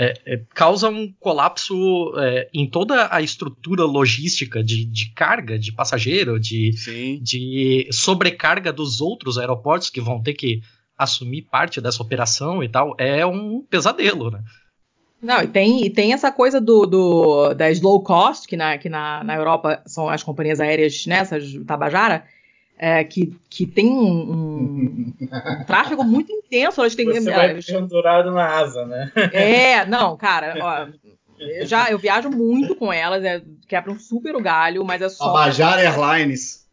É, 0.00 0.14
é, 0.24 0.40
causa 0.54 0.88
um 0.88 1.12
colapso 1.18 2.12
é, 2.18 2.48
em 2.54 2.70
toda 2.70 3.08
a 3.10 3.20
estrutura 3.20 3.82
logística 3.82 4.62
de, 4.62 4.84
de 4.84 5.12
carga 5.12 5.58
de 5.58 5.72
passageiro, 5.72 6.38
de, 6.38 6.72
Sim. 6.74 7.18
de 7.20 7.88
sobrecarga 7.90 8.72
dos 8.72 9.00
outros 9.00 9.38
aeroportos 9.38 9.90
que 9.90 10.00
vão 10.00 10.22
ter 10.22 10.34
que 10.34 10.62
assumir 10.96 11.42
parte 11.42 11.80
dessa 11.80 12.00
operação 12.00 12.62
e 12.62 12.68
tal. 12.68 12.94
É 12.96 13.26
um 13.26 13.60
pesadelo, 13.60 14.30
né? 14.30 14.40
Não, 15.20 15.42
e 15.42 15.48
tem, 15.48 15.84
e 15.84 15.90
tem 15.90 16.12
essa 16.12 16.30
coisa 16.30 16.60
do, 16.60 16.86
do 16.86 17.54
da 17.54 17.68
slow 17.72 18.00
cost, 18.02 18.46
que, 18.46 18.56
na, 18.56 18.78
que 18.78 18.88
na, 18.88 19.24
na 19.24 19.34
Europa 19.34 19.82
são 19.84 20.08
as 20.08 20.22
companhias 20.22 20.60
aéreas, 20.60 21.06
né, 21.06 21.16
essas 21.16 21.54
Tabajara, 21.66 22.24
é, 22.78 23.02
que, 23.04 23.36
que 23.50 23.66
tem 23.66 23.86
um, 23.88 24.32
um- 24.32 25.14
um 25.20 25.64
tráfego 25.66 26.04
muito 26.04 26.30
intenso. 26.32 26.80
Elas 26.80 26.94
têm, 26.94 27.06
Você 27.06 27.30
vai 27.30 27.50
elas- 27.50 27.66
pendurado 27.66 28.30
na 28.30 28.46
asa, 28.46 28.86
né? 28.86 29.10
É, 29.32 29.84
não, 29.86 30.16
cara, 30.16 30.54
ó, 30.60 30.86
eu 31.40 31.66
já 31.66 31.90
eu 31.90 31.98
viajo 31.98 32.30
muito 32.30 32.74
com 32.76 32.92
elas, 32.92 33.24
é, 33.24 33.42
quebram 33.66 33.98
super 33.98 34.34
o 34.36 34.40
galho, 34.40 34.84
mas 34.84 35.02
é 35.02 35.08
só, 35.08 35.26
Tabajara 35.26 35.82
Airlines. 35.82 36.66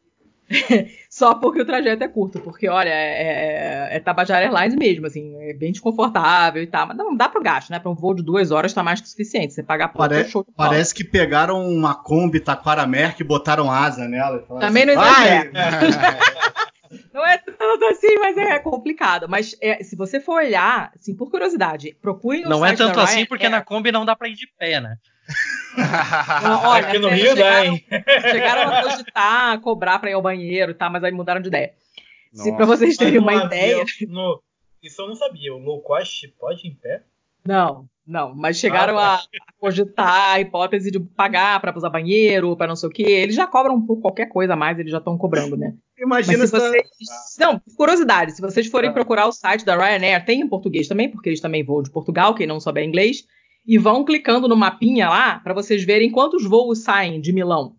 só 1.15 1.33
porque 1.33 1.61
o 1.61 1.65
trajeto 1.65 2.03
é 2.03 2.09
curto, 2.09 2.41
porque 2.41 2.67
olha, 2.67 2.89
é, 2.89 3.87
é, 3.93 3.95
é 3.95 3.99
Tabajara 4.01 4.43
Airlines 4.47 4.75
mesmo, 4.75 5.07
assim, 5.07 5.33
é 5.43 5.53
bem 5.53 5.71
desconfortável 5.71 6.61
e 6.61 6.67
tal, 6.67 6.87
mas 6.87 6.97
não 6.97 7.15
dá 7.15 7.29
pro 7.29 7.41
gasto, 7.41 7.69
né? 7.69 7.79
Para 7.79 7.89
um 7.89 7.95
voo 7.95 8.13
de 8.13 8.21
duas 8.21 8.51
horas 8.51 8.73
tá 8.73 8.83
mais 8.83 8.99
que 8.99 9.07
suficiente. 9.07 9.53
Você 9.53 9.63
pagar 9.63 9.87
pouco, 9.87 9.99
Pare- 10.09 10.19
é 10.19 10.25
show. 10.25 10.45
Parece 10.57 10.93
que 10.93 11.05
pegaram 11.05 11.65
uma 11.65 11.95
Kombi 11.95 12.41
Taquara 12.41 12.85
Merck 12.85 13.21
e 13.21 13.23
botaram 13.23 13.71
asa 13.71 14.09
nela. 14.09 14.43
e 14.45 14.59
Também 14.59 14.85
não 14.85 14.95
"Vai!" 14.95 15.49
Não 17.13 17.25
é 17.25 17.37
tanto 17.37 17.85
assim, 17.85 18.17
mas 18.19 18.37
é 18.37 18.59
complicado. 18.59 19.27
Mas 19.29 19.55
é, 19.61 19.81
se 19.83 19.95
você 19.95 20.19
for 20.19 20.35
olhar, 20.43 20.91
assim, 20.99 21.15
por 21.15 21.31
curiosidade, 21.31 21.97
procure 22.01 22.41
no 22.41 22.49
Não 22.49 22.65
é 22.65 22.75
tanto 22.75 22.99
assim 22.99 23.25
porque 23.25 23.47
na 23.47 23.61
Kombi 23.61 23.89
não 23.89 24.05
dá 24.05 24.15
pra 24.17 24.27
ir 24.27 24.33
de 24.35 24.47
pé, 24.59 24.81
né? 24.81 24.97
Não, 26.43 26.63
olha, 26.69 26.87
Aqui 26.87 26.99
no 26.99 27.09
sério, 27.09 27.23
Rio 27.23 27.35
dá, 27.35 27.41
chegaram, 27.63 27.65
hein? 27.73 27.85
chegaram 28.31 28.71
a 28.71 28.81
cogitar, 28.83 29.59
cobrar 29.61 29.99
pra 29.99 30.09
ir 30.09 30.13
ao 30.13 30.21
banheiro, 30.21 30.73
tá? 30.73 30.89
Mas 30.89 31.03
aí 31.03 31.11
mudaram 31.11 31.41
de 31.41 31.47
ideia. 31.49 31.73
Se 32.33 32.45
Nossa. 32.49 32.55
pra 32.57 32.65
vocês 32.65 32.97
terem 32.97 33.19
uma 33.19 33.33
ideia. 33.33 33.83
no- 34.07 34.41
Isso 34.81 35.01
eu 35.01 35.07
não 35.07 35.15
sabia. 35.15 35.53
O 35.53 35.57
low 35.57 35.81
cost 35.81 36.27
pode 36.39 36.65
ir 36.67 36.71
em 36.71 36.75
pé? 36.75 37.03
Não, 37.45 37.85
não, 38.07 38.33
mas 38.33 38.57
chegaram 38.57 38.97
Ah, 38.97 39.13
a, 39.13 39.15
a 39.17 39.19
cogitar 39.59 40.29
a 40.31 40.39
hipótese 40.39 40.89
de 40.89 40.99
pagar 40.99 41.59
pra 41.59 41.75
usar 41.77 41.89
banheiro, 41.89 42.55
pra 42.57 42.65
não 42.67 42.75
sei 42.75 42.89
o 42.89 42.91
quê. 42.91 43.03
Eles 43.03 43.35
já 43.35 43.45
cobram 43.45 43.79
por 43.85 44.01
qualquer 44.01 44.27
coisa 44.27 44.53
a 44.53 44.55
mais, 44.55 44.79
eles 44.79 44.91
já 44.91 44.97
estão 44.97 45.17
cobrando, 45.17 45.55
né? 45.55 45.75
Imagina 45.97 46.39
Mas 46.39 46.49
se 46.49 46.55
essa- 46.55 46.69
vocês. 46.69 46.87
Não, 47.39 47.61
curiosidade, 47.77 48.31
se 48.31 48.41
vocês 48.41 48.65
forem 48.67 48.89
Ah. 48.89 48.93
procurar 48.93 49.27
o 49.27 49.31
site 49.31 49.63
da 49.63 49.75
Ryanair, 49.77 50.25
tem 50.25 50.41
em 50.41 50.47
português 50.47 50.87
também, 50.87 51.09
porque 51.09 51.29
eles 51.29 51.39
também 51.39 51.63
voam 51.63 51.83
de 51.83 51.91
Portugal, 51.91 52.33
quem 52.33 52.47
não 52.47 52.59
souber 52.59 52.83
inglês, 52.83 53.25
e 53.65 53.77
vão 53.77 54.05
clicando 54.05 54.47
no 54.47 54.55
mapinha 54.55 55.09
lá 55.09 55.39
para 55.39 55.53
vocês 55.53 55.83
verem 55.83 56.11
quantos 56.11 56.45
voos 56.45 56.79
saem 56.79 57.19
de 57.19 57.33
Milão. 57.33 57.75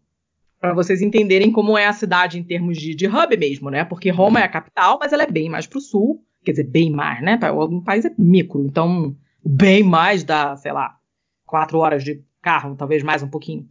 Para 0.60 0.74
vocês 0.74 1.00
entenderem 1.00 1.52
como 1.52 1.76
é 1.76 1.86
a 1.86 1.92
cidade 1.92 2.38
em 2.38 2.42
termos 2.42 2.78
de, 2.78 2.94
de 2.94 3.06
hub 3.06 3.36
mesmo, 3.36 3.70
né? 3.70 3.84
Porque 3.84 4.10
Roma 4.10 4.40
é 4.40 4.42
a 4.42 4.48
capital, 4.48 4.98
mas 5.00 5.12
ela 5.12 5.22
é 5.22 5.30
bem 5.30 5.48
mais 5.48 5.66
pro 5.66 5.80
sul. 5.80 6.24
Quer 6.44 6.52
dizer, 6.52 6.64
bem 6.64 6.90
mais, 6.90 7.22
né? 7.22 7.38
O 7.52 7.82
país 7.82 8.04
é 8.04 8.12
micro, 8.16 8.64
então 8.64 9.14
bem 9.44 9.82
mais 9.82 10.24
dá, 10.24 10.56
sei 10.56 10.72
lá, 10.72 10.96
quatro 11.44 11.78
horas 11.78 12.02
de 12.02 12.22
carro, 12.40 12.74
talvez 12.76 13.02
mais 13.02 13.22
um 13.22 13.28
pouquinho. 13.28 13.68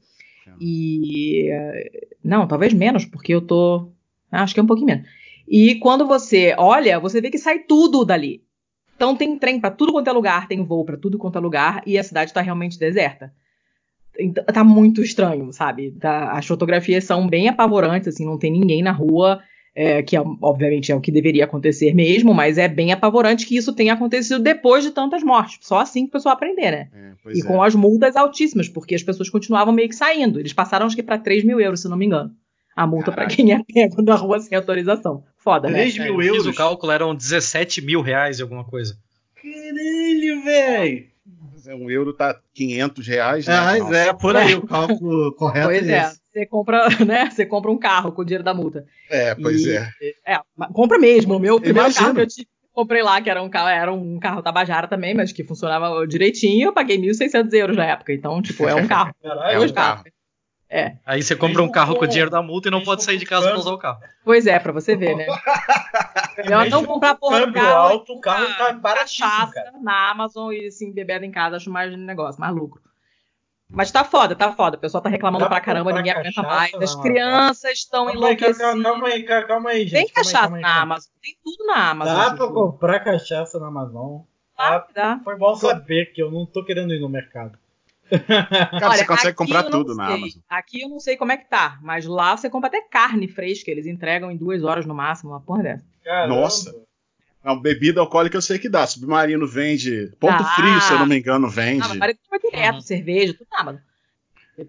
E. 0.60 1.50
Não, 2.24 2.48
talvez 2.48 2.74
menos, 2.74 3.06
porque 3.06 3.34
eu 3.34 3.42
tô. 3.42 3.90
Acho 4.32 4.54
que 4.54 4.60
é 4.60 4.64
um 4.64 4.68
pouquinho 4.68 4.88
menos. 4.88 5.08
E 5.48 5.76
quando 5.76 6.08
você 6.08 6.56
olha, 6.58 7.00
você 7.00 7.22
vê 7.22 7.30
que 7.30 7.38
sai 7.38 7.60
tudo 7.60 8.06
dali. 8.06 8.44
Então 8.96 9.16
tem 9.16 9.38
trem 9.38 9.60
pra 9.60 9.72
tudo 9.72 9.92
quanto 9.92 10.10
é 10.10 10.14
lugar, 10.14 10.48
tem 10.48 10.64
voo 10.64 10.86
pra 10.86 10.98
tudo 10.98 11.18
quanto 11.18 11.38
é 11.38 11.42
lugar, 11.42 11.82
e 11.86 11.98
a 11.98 12.04
cidade 12.04 12.34
tá 12.34 12.42
realmente 12.42 12.80
deserta. 12.80 13.34
Então, 14.18 14.44
tá 14.46 14.64
muito 14.64 15.02
estranho, 15.02 15.52
sabe? 15.52 15.92
Tá- 15.92 16.32
as 16.32 16.46
fotografias 16.46 17.04
são 17.04 17.28
bem 17.28 17.50
apavorantes, 17.50 18.08
assim, 18.08 18.26
não 18.26 18.40
tem 18.40 18.52
ninguém 18.52 18.82
na 18.82 18.92
rua, 18.92 19.42
é, 19.76 20.02
que 20.02 20.16
é, 20.16 20.22
obviamente 20.42 20.90
é 20.90 20.96
o 20.96 21.02
que 21.02 21.12
deveria 21.12 21.44
acontecer 21.44 21.94
mesmo, 21.94 22.34
mas 22.34 22.58
é 22.58 22.66
bem 22.68 22.94
apavorante 22.94 23.46
que 23.46 23.58
isso 23.58 23.74
tenha 23.74 23.94
acontecido 23.94 24.40
depois 24.40 24.86
de 24.86 24.92
tantas 24.92 25.22
mortes. 25.22 25.60
Só 25.62 25.80
assim 25.80 26.04
que 26.04 26.10
o 26.10 26.12
pessoal 26.14 26.34
aprender, 26.34 26.72
né? 26.72 26.88
É, 26.94 27.12
e 27.34 27.42
é. 27.42 27.44
com 27.44 27.62
as 27.62 27.76
multas 27.76 28.16
altíssimas, 28.16 28.70
porque 28.70 28.96
as 28.96 29.04
pessoas 29.04 29.30
continuavam 29.30 29.74
meio 29.74 29.90
que 29.90 29.96
saindo. 29.96 30.40
Eles 30.40 30.54
passaram, 30.54 30.86
acho 30.86 30.96
que, 30.96 31.04
para 31.04 31.18
3 31.18 31.44
mil 31.44 31.60
euros, 31.60 31.82
se 31.82 31.90
não 31.90 31.98
me 31.98 32.06
engano. 32.06 32.32
A 32.76 32.86
multa 32.86 33.12
para 33.12 33.26
quem 33.28 33.54
é 33.54 33.60
pego 33.64 34.02
na 34.02 34.16
rua 34.16 34.40
sem 34.40 34.58
autorização. 34.58 35.24
Foda, 35.38 35.70
né? 35.70 35.80
3 35.80 35.98
É, 35.98 36.04
mil 36.04 36.18
fiz 36.20 36.28
euros. 36.28 36.48
o 36.48 36.54
cálculo, 36.54 36.92
eram 36.92 37.16
17 37.16 37.82
mil 37.82 38.02
reais 38.02 38.40
e 38.40 38.42
alguma 38.42 38.66
coisa. 38.66 38.98
Caralho, 39.36 40.44
velho. 40.44 41.06
Um 41.68 41.90
euro 41.90 42.14
tá 42.14 42.40
500 42.54 43.08
reais, 43.08 43.48
né? 43.48 43.56
Ah, 43.58 43.78
é, 43.96 44.14
por 44.14 44.36
aí, 44.36 44.54
o 44.56 44.68
cálculo 44.68 45.34
correto 45.34 45.68
Pois 45.68 45.88
é 45.88 45.92
é. 45.94 46.02
esse. 46.06 46.20
Você 46.32 46.46
compra, 46.46 46.88
né? 47.06 47.30
Você 47.30 47.46
compra 47.46 47.72
um 47.72 47.78
carro 47.78 48.12
com 48.12 48.22
o 48.22 48.26
dinheiro 48.26 48.44
da 48.44 48.54
multa. 48.54 48.86
É, 49.10 49.34
pois 49.36 49.64
E- 49.66 49.72
é. 49.78 49.90
É, 50.28 50.40
compra 50.74 51.00
mesmo. 51.00 51.36
O 51.36 51.40
meu 51.40 51.60
primeiro 51.60 51.88
Imagino. 51.88 52.04
carro 52.06 52.16
que 52.16 52.22
eu 52.22 52.28
tive, 52.28 52.48
comprei 52.74 53.02
lá, 53.02 53.20
que 53.22 53.30
era 53.30 53.42
um 53.42 53.50
carro, 53.50 53.70
era 53.70 53.92
um 53.94 54.20
carro 54.20 54.44
Tabajara 54.44 54.88
também, 54.88 55.16
mas 55.16 55.32
que 55.32 55.44
funcionava 55.44 56.06
direitinho, 56.06 56.68
eu 56.68 56.74
paguei 56.74 56.98
1.600 57.00 57.52
euros 57.54 57.78
na 57.78 57.86
época. 57.86 58.14
Então, 58.14 58.40
tipo, 58.42 58.68
é 58.68 58.76
um 58.76 58.86
carro. 58.88 59.16
Caralho. 59.24 59.52
É 59.52 59.56
um 59.56 59.60
dois 59.60 59.72
carro. 59.72 60.04
É. 60.70 60.98
Aí 61.06 61.22
você 61.22 61.36
compra 61.36 61.62
um 61.62 61.72
carro 61.72 61.96
com 61.96 62.06
o 62.06 62.08
dinheiro 62.08 62.30
da 62.30 62.42
multa 62.42 62.68
e 62.68 62.72
não 62.72 62.84
pode 62.84 63.04
sair 63.04 63.18
de 63.18 63.26
casa 63.26 63.50
pra 63.50 63.58
usar 63.58 63.72
o 63.72 63.78
carro. 63.78 64.00
Pois 64.24 64.48
é, 64.48 64.60
pra 64.60 64.72
você 64.72 64.96
ver, 64.96 65.16
né? 65.16 65.28
Melhor 66.38 66.68
não 66.70 66.84
comprar 66.84 67.16
porra 67.16 67.40
do 67.40 67.46
câmbio 67.46 67.62
carro. 67.62 67.78
alto, 67.78 68.14
o 68.14 68.20
carro 68.20 68.48
tá 68.58 68.74
cara. 69.54 69.72
na 69.82 70.10
Amazon 70.10 70.52
e 70.52 70.68
assim, 70.68 70.92
bebendo 70.92 71.26
em 71.26 71.32
casa, 71.32 71.58
acho 71.58 71.70
mais 71.70 71.96
negócio, 71.96 72.42
mais 72.42 72.54
lucro. 72.54 72.82
Mas 73.70 73.92
tá 73.92 74.04
foda, 74.04 74.36
tá 74.36 74.52
foda. 74.54 74.78
O 74.78 74.80
pessoal 74.80 75.02
tá 75.02 75.10
reclamando 75.10 75.44
Dá 75.44 75.50
pra 75.50 75.60
caramba, 75.60 75.92
ninguém 75.92 76.14
aguenta 76.14 76.42
mais. 76.44 76.74
As 76.76 76.96
crianças 76.96 77.80
estão 77.80 78.10
enlouquecidas. 78.10 78.58
calma 78.58 79.08
aí, 79.08 79.24
calma, 79.24 79.70
aí, 79.72 79.88
gente. 79.88 79.92
Tem 79.92 80.08
calma 80.08 80.30
aí, 80.30 80.34
cachaça 80.34 80.42
calma 80.42 80.58
aí, 80.58 80.62
na 80.62 80.68
calma 80.68 80.80
aí. 80.80 80.84
Amazon, 80.84 81.12
tem 81.22 81.38
tudo 81.44 81.66
na 81.66 81.90
Amazon. 81.90 82.16
Dá 82.16 82.34
pra 82.36 82.48
comprar 82.48 83.00
cachaça 83.00 83.60
na 83.60 83.68
Amazon. 83.68 84.22
Dá, 84.58 84.88
dá. 84.94 85.20
Foi 85.24 85.36
bom 85.36 85.56
saber 85.56 86.14
que 86.14 86.22
eu 86.22 86.32
não 86.32 86.46
tô 86.46 86.64
querendo 86.64 86.94
ir 86.94 87.00
no 87.00 87.10
mercado. 87.10 87.58
Cara, 88.80 88.92
você 88.98 89.06
consegue 89.06 89.36
comprar 89.36 89.64
tudo 89.64 89.96
na 89.96 90.06
sei. 90.08 90.16
Amazon. 90.16 90.42
Aqui 90.50 90.82
eu 90.82 90.90
não 90.90 91.00
sei 91.00 91.18
como 91.18 91.32
é 91.32 91.38
que 91.38 91.50
tá, 91.50 91.80
mas 91.82 92.06
lá 92.06 92.36
você 92.38 92.50
compra 92.50 92.68
até 92.68 92.82
carne 92.82 93.28
fresca, 93.28 93.72
eles 93.72 93.88
entregam 93.88 94.30
em 94.32 94.38
duas 94.38 94.64
horas 94.64 94.86
no 94.86 94.94
máximo, 94.94 95.32
uma 95.32 95.42
porra 95.42 95.64
dessa. 95.64 95.84
Caramba. 96.04 96.36
Nossa. 96.36 96.76
Não, 97.44 97.60
bebida 97.60 98.00
alcoólica 98.00 98.38
eu 98.38 98.42
sei 98.42 98.58
que 98.58 98.68
dá. 98.70 98.86
Submarino 98.88 99.48
vende. 99.48 100.12
Ponto 100.20 100.42
Ah. 100.42 100.56
frio, 100.56 100.82
se 100.82 100.94
eu 100.94 101.00
não 101.00 101.06
me 101.06 101.20
engano, 101.20 101.48
vende. 101.48 101.84
Ah, 101.84 101.90
mas 101.90 101.98
parece 101.98 102.20
que 102.20 102.30
vai 102.30 102.40
direto, 102.40 102.76
Uhum. 102.76 102.82
cerveja, 102.82 103.34
tudo 103.34 103.48
na 103.52 103.60
Amazon. 103.60 103.82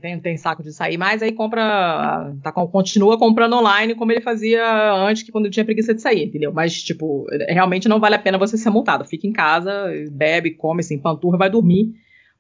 Tem, 0.01 0.18
tem 0.20 0.37
saco 0.37 0.64
de 0.64 0.72
sair, 0.72 0.99
mas 0.99 1.22
aí 1.22 1.31
compra. 1.33 2.35
Tá, 2.42 2.51
com- 2.51 2.66
continua 2.66 3.16
comprando 3.16 3.55
online 3.55 3.94
como 3.94 4.11
ele 4.11 4.20
fazia 4.20 4.92
antes, 4.94 5.22
que 5.22 5.31
quando 5.31 5.49
tinha 5.49 5.64
preguiça 5.64 5.94
de 5.94 6.03
sair, 6.03 6.25
entendeu? 6.25 6.53
Mas, 6.53 6.83
tipo, 6.83 7.25
realmente 7.49 7.88
não 7.88 8.01
vale 8.01 8.16
a 8.16 8.18
pena 8.18 8.37
você 8.37 8.59
ser 8.59 8.68
multado. 8.70 9.05
Fica 9.05 9.29
em 9.29 9.33
casa, 9.33 9.88
bebe, 10.11 10.51
come, 10.57 10.81
assim, 10.81 10.99
panturra 10.99 11.37
e 11.37 11.38
vai 11.38 11.49
dormir. 11.51 11.92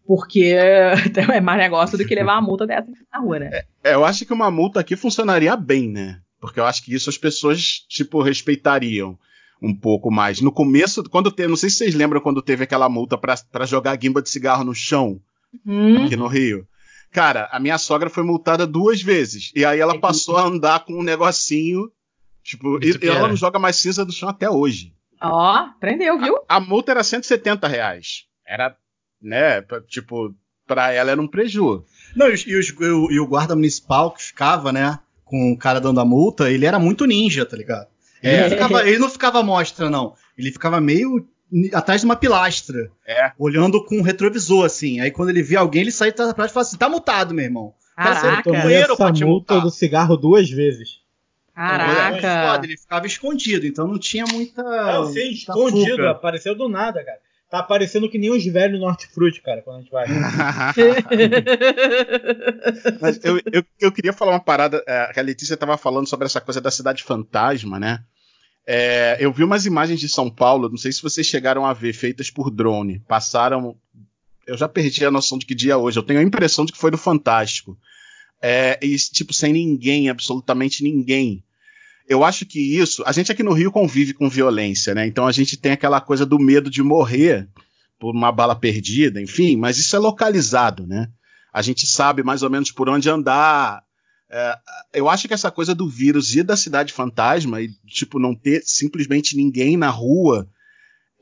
Porque 0.06 0.54
é 1.32 1.40
mais 1.40 1.58
negócio 1.58 1.98
do 1.98 2.06
que 2.06 2.14
levar 2.14 2.34
uma 2.34 2.42
multa 2.42 2.66
dessa 2.66 2.86
na 3.12 3.18
rua, 3.20 3.38
né? 3.38 3.62
É, 3.82 3.94
eu 3.94 4.04
acho 4.04 4.24
que 4.24 4.32
uma 4.32 4.50
multa 4.50 4.80
aqui 4.80 4.96
funcionaria 4.96 5.56
bem, 5.56 5.88
né? 5.88 6.20
Porque 6.40 6.60
eu 6.60 6.64
acho 6.64 6.84
que 6.84 6.94
isso 6.94 7.10
as 7.10 7.18
pessoas, 7.18 7.84
tipo, 7.88 8.22
respeitariam 8.22 9.18
um 9.60 9.74
pouco 9.74 10.10
mais. 10.10 10.40
No 10.40 10.52
começo, 10.52 11.02
quando 11.04 11.32
teve, 11.32 11.48
não 11.48 11.56
sei 11.56 11.70
se 11.70 11.76
vocês 11.76 11.94
lembram 11.94 12.20
quando 12.20 12.42
teve 12.42 12.64
aquela 12.64 12.88
multa 12.88 13.16
pra, 13.16 13.34
pra 13.50 13.64
jogar 13.66 13.96
guimba 13.96 14.22
de 14.22 14.28
cigarro 14.30 14.64
no 14.64 14.74
chão, 14.74 15.20
Hum, 15.64 16.04
aqui 16.04 16.16
no 16.16 16.26
Rio. 16.26 16.66
Cara, 17.10 17.48
a 17.50 17.58
minha 17.58 17.78
sogra 17.78 18.10
foi 18.10 18.22
multada 18.22 18.66
duas 18.66 19.00
vezes. 19.00 19.50
E 19.54 19.64
aí 19.64 19.80
ela 19.80 19.98
passou 19.98 20.36
a 20.36 20.42
andar 20.42 20.84
com 20.84 20.92
um 20.92 21.02
negocinho. 21.02 21.90
Tipo, 22.42 22.78
e, 22.84 22.98
e 23.02 23.08
ela 23.08 23.28
não 23.28 23.36
joga 23.36 23.58
mais 23.58 23.76
cinza 23.76 24.04
do 24.04 24.12
chão 24.12 24.28
até 24.28 24.50
hoje. 24.50 24.92
ó, 25.22 25.68
prendeu, 25.80 26.18
viu? 26.18 26.36
A 26.48 26.60
multa 26.60 26.92
era 26.92 27.02
170 27.02 27.66
reais. 27.66 28.24
Era, 28.46 28.76
né, 29.20 29.60
pra- 29.60 29.80
tipo, 29.80 30.34
pra 30.66 30.92
ela 30.92 31.10
era 31.10 31.20
um 31.20 31.26
preju. 31.28 31.84
Não, 32.14 32.28
e, 32.28 32.34
os- 32.34 32.46
e 32.46 32.54
os- 32.56 32.68
e 32.68 32.84
o, 32.84 33.10
e 33.12 33.20
o 33.20 33.26
guarda 33.26 33.54
municipal 33.54 34.10
que 34.12 34.22
ficava, 34.22 34.72
né, 34.72 34.98
com 35.24 35.52
o 35.52 35.56
cara 35.58 35.80
dando 35.80 36.00
a 36.00 36.04
multa, 36.04 36.50
ele 36.50 36.66
era 36.66 36.78
muito 36.78 37.04
ninja, 37.06 37.44
tá 37.44 37.56
ligado? 37.56 37.86
Ele, 38.22 38.34
É. 38.36 38.42
não, 38.42 38.50
ficava, 38.50 38.88
ele 38.88 38.98
não 38.98 39.10
ficava 39.10 39.38
à 39.40 39.42
mostra, 39.42 39.90
não. 39.90 40.14
Ele 40.36 40.50
ficava 40.50 40.80
meio 40.80 41.26
atrás 41.72 42.00
de 42.00 42.04
uma 42.06 42.16
pilastra, 42.16 42.90
É. 43.06 43.30
olhando 43.38 43.84
com 43.84 43.98
um 43.98 44.02
retrovisor, 44.02 44.64
assim. 44.64 45.00
Aí 45.00 45.10
quando 45.10 45.28
ele 45.28 45.42
via 45.42 45.60
alguém, 45.60 45.82
ele 45.82 45.92
saía 45.92 46.10
atrás 46.10 46.30
e 46.30 46.34
falava 46.34 46.60
assim, 46.60 46.76
tá 46.76 46.88
multado, 46.88 47.34
meu 47.34 47.44
irmão. 47.44 47.74
Cara, 47.96 48.14
você 48.14 48.20
Caraca, 48.22 48.42
Tomei 48.42 48.60
Companheiro 48.60 48.84
essa 48.92 48.96
pra 48.96 49.06
multa 49.06 49.24
multar. 49.26 49.60
do 49.60 49.70
cigarro 49.70 50.16
duas 50.16 50.50
vezes. 50.50 51.00
Mas 51.54 51.78
caraca. 52.20 52.52
foda, 52.52 52.66
ele 52.66 52.76
ficava 52.76 53.06
escondido, 53.06 53.66
então 53.66 53.86
não 53.88 53.98
tinha 53.98 54.24
muita. 54.30 54.60
É, 54.60 54.96
eu 54.96 55.06
sei, 55.06 55.24
muita 55.30 55.38
escondido, 55.38 55.90
fuga. 55.96 56.10
apareceu 56.10 56.54
do 56.54 56.68
nada, 56.68 57.02
cara. 57.02 57.18
Tá 57.48 57.60
aparecendo 57.60 58.08
que 58.08 58.18
nem 58.18 58.30
os 58.30 58.44
velhos 58.44 58.80
no 58.80 58.86
hortifruti, 58.86 59.40
cara, 59.40 59.62
quando 59.62 59.76
a 59.76 59.80
gente 59.80 59.92
vai. 59.92 60.06
Mas 63.00 63.24
eu, 63.24 63.40
eu, 63.52 63.64
eu 63.78 63.92
queria 63.92 64.12
falar 64.12 64.32
uma 64.32 64.40
parada, 64.40 64.82
é, 64.86 65.12
a 65.16 65.22
Letícia 65.22 65.56
tava 65.56 65.78
falando 65.78 66.08
sobre 66.08 66.26
essa 66.26 66.40
coisa 66.40 66.60
da 66.60 66.72
cidade 66.72 67.04
fantasma, 67.04 67.78
né? 67.78 68.02
É, 68.66 69.16
eu 69.20 69.32
vi 69.32 69.44
umas 69.44 69.64
imagens 69.64 70.00
de 70.00 70.08
São 70.08 70.28
Paulo, 70.28 70.68
não 70.68 70.76
sei 70.76 70.90
se 70.90 71.00
vocês 71.00 71.24
chegaram 71.24 71.64
a 71.64 71.72
ver, 71.72 71.92
feitas 71.92 72.30
por 72.30 72.50
drone. 72.50 72.98
Passaram. 73.06 73.76
Eu 74.44 74.58
já 74.58 74.68
perdi 74.68 75.04
a 75.04 75.10
noção 75.10 75.38
de 75.38 75.46
que 75.46 75.54
dia 75.54 75.74
é 75.74 75.76
hoje. 75.76 75.98
Eu 75.98 76.02
tenho 76.02 76.18
a 76.18 76.24
impressão 76.24 76.64
de 76.64 76.72
que 76.72 76.78
foi 76.78 76.90
do 76.90 76.98
Fantástico. 76.98 77.78
É, 78.42 78.76
e, 78.82 78.96
tipo, 78.96 79.32
sem 79.32 79.52
ninguém, 79.52 80.10
absolutamente 80.10 80.82
ninguém. 80.82 81.44
Eu 82.08 82.22
acho 82.24 82.46
que 82.46 82.60
isso. 82.60 83.02
A 83.06 83.12
gente 83.12 83.32
aqui 83.32 83.42
no 83.42 83.52
Rio 83.52 83.72
convive 83.72 84.14
com 84.14 84.28
violência, 84.28 84.94
né? 84.94 85.06
Então 85.06 85.26
a 85.26 85.32
gente 85.32 85.56
tem 85.56 85.72
aquela 85.72 86.00
coisa 86.00 86.24
do 86.24 86.38
medo 86.38 86.70
de 86.70 86.82
morrer 86.82 87.48
por 87.98 88.14
uma 88.14 88.30
bala 88.30 88.54
perdida, 88.54 89.20
enfim, 89.20 89.56
mas 89.56 89.78
isso 89.78 89.96
é 89.96 89.98
localizado, 89.98 90.86
né? 90.86 91.08
A 91.52 91.62
gente 91.62 91.86
sabe 91.86 92.22
mais 92.22 92.42
ou 92.42 92.50
menos 92.50 92.70
por 92.70 92.88
onde 92.88 93.08
andar. 93.08 93.82
É, 94.30 94.58
eu 94.92 95.08
acho 95.08 95.26
que 95.26 95.34
essa 95.34 95.50
coisa 95.50 95.74
do 95.74 95.88
vírus 95.88 96.34
e 96.36 96.42
da 96.42 96.56
cidade 96.56 96.92
fantasma, 96.92 97.60
e 97.62 97.70
tipo, 97.86 98.18
não 98.18 98.34
ter 98.34 98.62
simplesmente 98.64 99.36
ninguém 99.36 99.76
na 99.76 99.88
rua, 99.88 100.48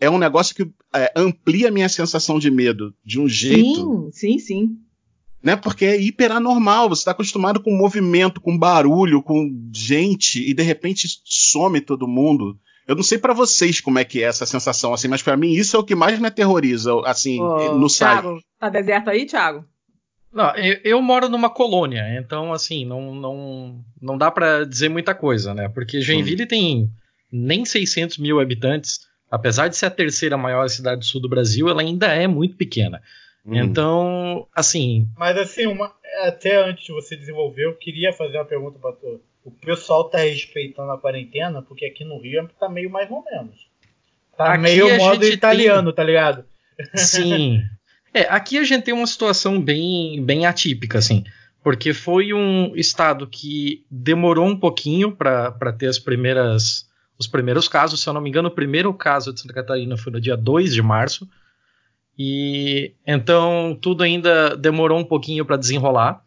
é 0.00 0.10
um 0.10 0.18
negócio 0.18 0.54
que 0.54 0.68
é, 0.92 1.12
amplia 1.16 1.68
a 1.68 1.70
minha 1.70 1.88
sensação 1.88 2.38
de 2.38 2.50
medo 2.50 2.94
de 3.04 3.20
um 3.20 3.28
jeito, 3.28 4.10
Sim, 4.12 4.38
sim, 4.38 4.38
sim. 4.38 4.78
Né? 5.44 5.54
Porque 5.54 5.84
é 5.84 6.00
hiper 6.00 6.32
anormal. 6.32 6.88
Você 6.88 7.02
está 7.02 7.10
acostumado 7.10 7.60
com 7.60 7.70
movimento, 7.70 8.40
com 8.40 8.58
barulho, 8.58 9.22
com 9.22 9.50
gente, 9.72 10.42
e 10.42 10.54
de 10.54 10.62
repente 10.62 11.06
some 11.22 11.80
todo 11.82 12.08
mundo. 12.08 12.58
Eu 12.88 12.96
não 12.96 13.02
sei 13.02 13.18
pra 13.18 13.34
vocês 13.34 13.80
como 13.80 13.98
é 13.98 14.04
que 14.04 14.22
é 14.22 14.26
essa 14.26 14.46
sensação, 14.46 14.94
assim, 14.94 15.08
mas 15.08 15.22
pra 15.22 15.36
mim 15.36 15.52
isso 15.52 15.76
é 15.76 15.78
o 15.78 15.84
que 15.84 15.94
mais 15.94 16.18
me 16.18 16.26
aterroriza, 16.26 16.92
assim, 17.04 17.40
Ô, 17.40 17.74
no 17.74 17.88
site. 17.88 18.22
Thiago, 18.22 18.40
tá 18.58 18.68
deserto 18.68 19.10
aí, 19.10 19.26
Thiago? 19.26 19.64
Não, 20.32 20.54
eu, 20.56 20.80
eu 20.82 21.02
moro 21.02 21.28
numa 21.28 21.48
colônia, 21.48 22.18
então 22.18 22.52
assim, 22.52 22.84
não, 22.84 23.14
não, 23.14 23.84
não 24.02 24.18
dá 24.18 24.30
pra 24.30 24.64
dizer 24.64 24.88
muita 24.88 25.14
coisa, 25.14 25.54
né? 25.54 25.68
Porque 25.68 26.00
Joinville 26.00 26.44
tem 26.46 26.90
nem 27.30 27.64
600 27.64 28.18
mil 28.18 28.40
habitantes, 28.40 29.00
apesar 29.30 29.68
de 29.68 29.76
ser 29.76 29.86
a 29.86 29.90
terceira 29.90 30.36
maior 30.36 30.68
cidade 30.68 31.00
do 31.00 31.04
sul 31.04 31.20
do 31.20 31.28
Brasil, 31.28 31.68
ela 31.68 31.82
ainda 31.82 32.08
é 32.08 32.26
muito 32.26 32.56
pequena. 32.56 33.00
Hum. 33.46 33.56
Então, 33.56 34.46
assim, 34.54 35.06
Mas 35.16 35.36
assim, 35.36 35.66
uma- 35.66 35.92
até 36.22 36.56
antes 36.56 36.86
de 36.86 36.92
você 36.92 37.16
desenvolver, 37.16 37.66
eu 37.66 37.74
queria 37.74 38.12
fazer 38.12 38.38
uma 38.38 38.44
pergunta 38.44 38.78
pra 38.78 38.92
tu. 38.92 39.20
O 39.44 39.50
pessoal 39.50 40.04
tá 40.04 40.18
respeitando 40.18 40.90
a 40.92 40.98
quarentena, 40.98 41.60
porque 41.60 41.84
aqui 41.84 42.04
no 42.04 42.18
Rio 42.18 42.48
tá 42.58 42.68
meio 42.68 42.88
mais 42.88 43.10
ou 43.10 43.22
menos. 43.22 43.54
Tá 44.36 44.54
Aqui 44.54 44.62
meio 44.62 44.96
modo 44.96 45.24
italiano, 45.26 45.92
tá 45.92 46.02
ligado? 46.02 46.44
Sim. 46.94 47.62
É, 48.16 48.28
aqui 48.30 48.58
a 48.58 48.62
gente 48.62 48.84
tem 48.84 48.94
uma 48.94 49.08
situação 49.08 49.60
bem, 49.60 50.24
bem 50.24 50.46
atípica, 50.46 50.98
assim, 50.98 51.24
porque 51.64 51.92
foi 51.92 52.32
um 52.32 52.72
estado 52.76 53.26
que 53.26 53.84
demorou 53.90 54.46
um 54.46 54.56
pouquinho 54.56 55.10
para 55.10 55.72
ter 55.76 55.88
as 55.88 55.98
primeiras, 55.98 56.88
os 57.18 57.26
primeiros 57.26 57.66
casos. 57.66 58.00
Se 58.00 58.08
eu 58.08 58.12
não 58.12 58.20
me 58.20 58.28
engano, 58.28 58.46
o 58.46 58.52
primeiro 58.52 58.94
caso 58.94 59.32
de 59.34 59.40
Santa 59.40 59.52
Catarina 59.52 59.96
foi 59.96 60.12
no 60.12 60.20
dia 60.20 60.36
2 60.36 60.72
de 60.72 60.80
março. 60.80 61.28
E 62.18 62.92
então 63.06 63.76
tudo 63.80 64.02
ainda 64.02 64.56
demorou 64.56 64.98
um 64.98 65.04
pouquinho 65.04 65.44
para 65.44 65.56
desenrolar. 65.56 66.22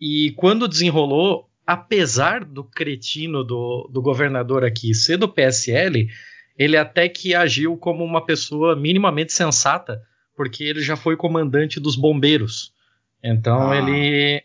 E 0.00 0.32
quando 0.36 0.68
desenrolou, 0.68 1.48
apesar 1.66 2.44
do 2.44 2.62
cretino 2.62 3.42
do, 3.42 3.88
do 3.92 4.00
governador 4.00 4.64
aqui 4.64 4.94
ser 4.94 5.16
do 5.16 5.28
PSL, 5.28 6.08
ele 6.56 6.76
até 6.76 7.08
que 7.08 7.34
agiu 7.34 7.76
como 7.76 8.04
uma 8.04 8.24
pessoa 8.24 8.76
minimamente 8.76 9.32
sensata, 9.32 10.00
porque 10.36 10.62
ele 10.64 10.80
já 10.80 10.96
foi 10.96 11.16
comandante 11.16 11.80
dos 11.80 11.96
bombeiros. 11.96 12.72
Então 13.22 13.72
Ah. 13.72 13.76
ele 13.76 14.42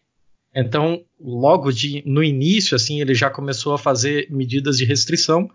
então 0.55 1.03
logo 1.19 1.71
de 1.71 2.03
no 2.05 2.23
início 2.23 2.75
assim, 2.75 3.01
ele 3.01 3.13
já 3.13 3.29
começou 3.29 3.73
a 3.73 3.77
fazer 3.77 4.27
medidas 4.29 4.77
de 4.77 4.85
restrição 4.85 5.49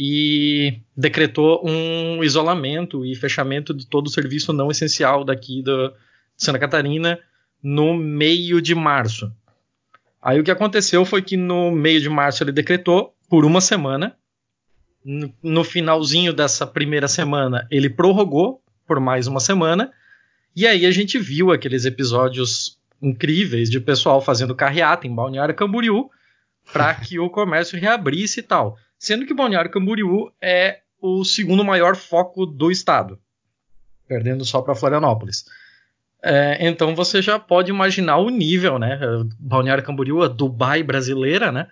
e 0.00 0.80
decretou 0.96 1.60
um 1.68 2.22
isolamento 2.22 3.04
e 3.04 3.16
fechamento 3.16 3.74
de 3.74 3.84
todo 3.84 4.06
o 4.06 4.10
serviço 4.10 4.52
não 4.52 4.70
essencial 4.70 5.24
daqui 5.24 5.60
da 5.60 5.88
de 5.88 6.44
Santa 6.44 6.60
Catarina 6.60 7.18
no 7.60 7.94
meio 7.94 8.62
de 8.62 8.76
março. 8.76 9.32
Aí 10.22 10.38
o 10.38 10.44
que 10.44 10.52
aconteceu 10.52 11.04
foi 11.04 11.20
que 11.20 11.36
no 11.36 11.72
meio 11.72 12.00
de 12.00 12.08
março 12.08 12.44
ele 12.44 12.52
decretou 12.52 13.12
por 13.28 13.44
uma 13.44 13.60
semana. 13.60 14.16
No, 15.04 15.34
no 15.42 15.64
finalzinho 15.64 16.32
dessa 16.32 16.64
primeira 16.64 17.08
semana 17.08 17.66
ele 17.68 17.90
prorrogou 17.90 18.62
por 18.86 19.00
mais 19.00 19.26
uma 19.26 19.40
semana. 19.40 19.92
E 20.54 20.64
aí 20.64 20.86
a 20.86 20.92
gente 20.92 21.18
viu 21.18 21.50
aqueles 21.50 21.84
episódios 21.84 22.78
incríveis 23.02 23.68
de 23.68 23.80
pessoal 23.80 24.20
fazendo 24.20 24.54
carreata 24.54 25.08
em 25.08 25.14
Balneário 25.14 25.56
Camboriú 25.56 26.08
para 26.72 26.94
que 26.94 27.18
o 27.18 27.28
comércio 27.28 27.80
reabrisse 27.80 28.38
e 28.38 28.42
tal. 28.44 28.78
Sendo 28.98 29.26
que 29.26 29.34
Balneário 29.34 29.70
Camboriú 29.70 30.30
é 30.42 30.80
o 31.00 31.24
segundo 31.24 31.64
maior 31.64 31.96
foco 31.96 32.44
do 32.44 32.70
estado, 32.70 33.18
perdendo 34.06 34.44
só 34.44 34.60
para 34.60 34.74
Florianópolis. 34.74 35.44
É, 36.22 36.66
então 36.66 36.96
você 36.96 37.22
já 37.22 37.38
pode 37.38 37.70
imaginar 37.70 38.16
o 38.16 38.28
nível, 38.28 38.78
né? 38.78 38.98
Balneário 39.38 39.84
Camboriú, 39.84 40.22
a 40.22 40.28
Dubai 40.28 40.82
brasileira, 40.82 41.52
né? 41.52 41.68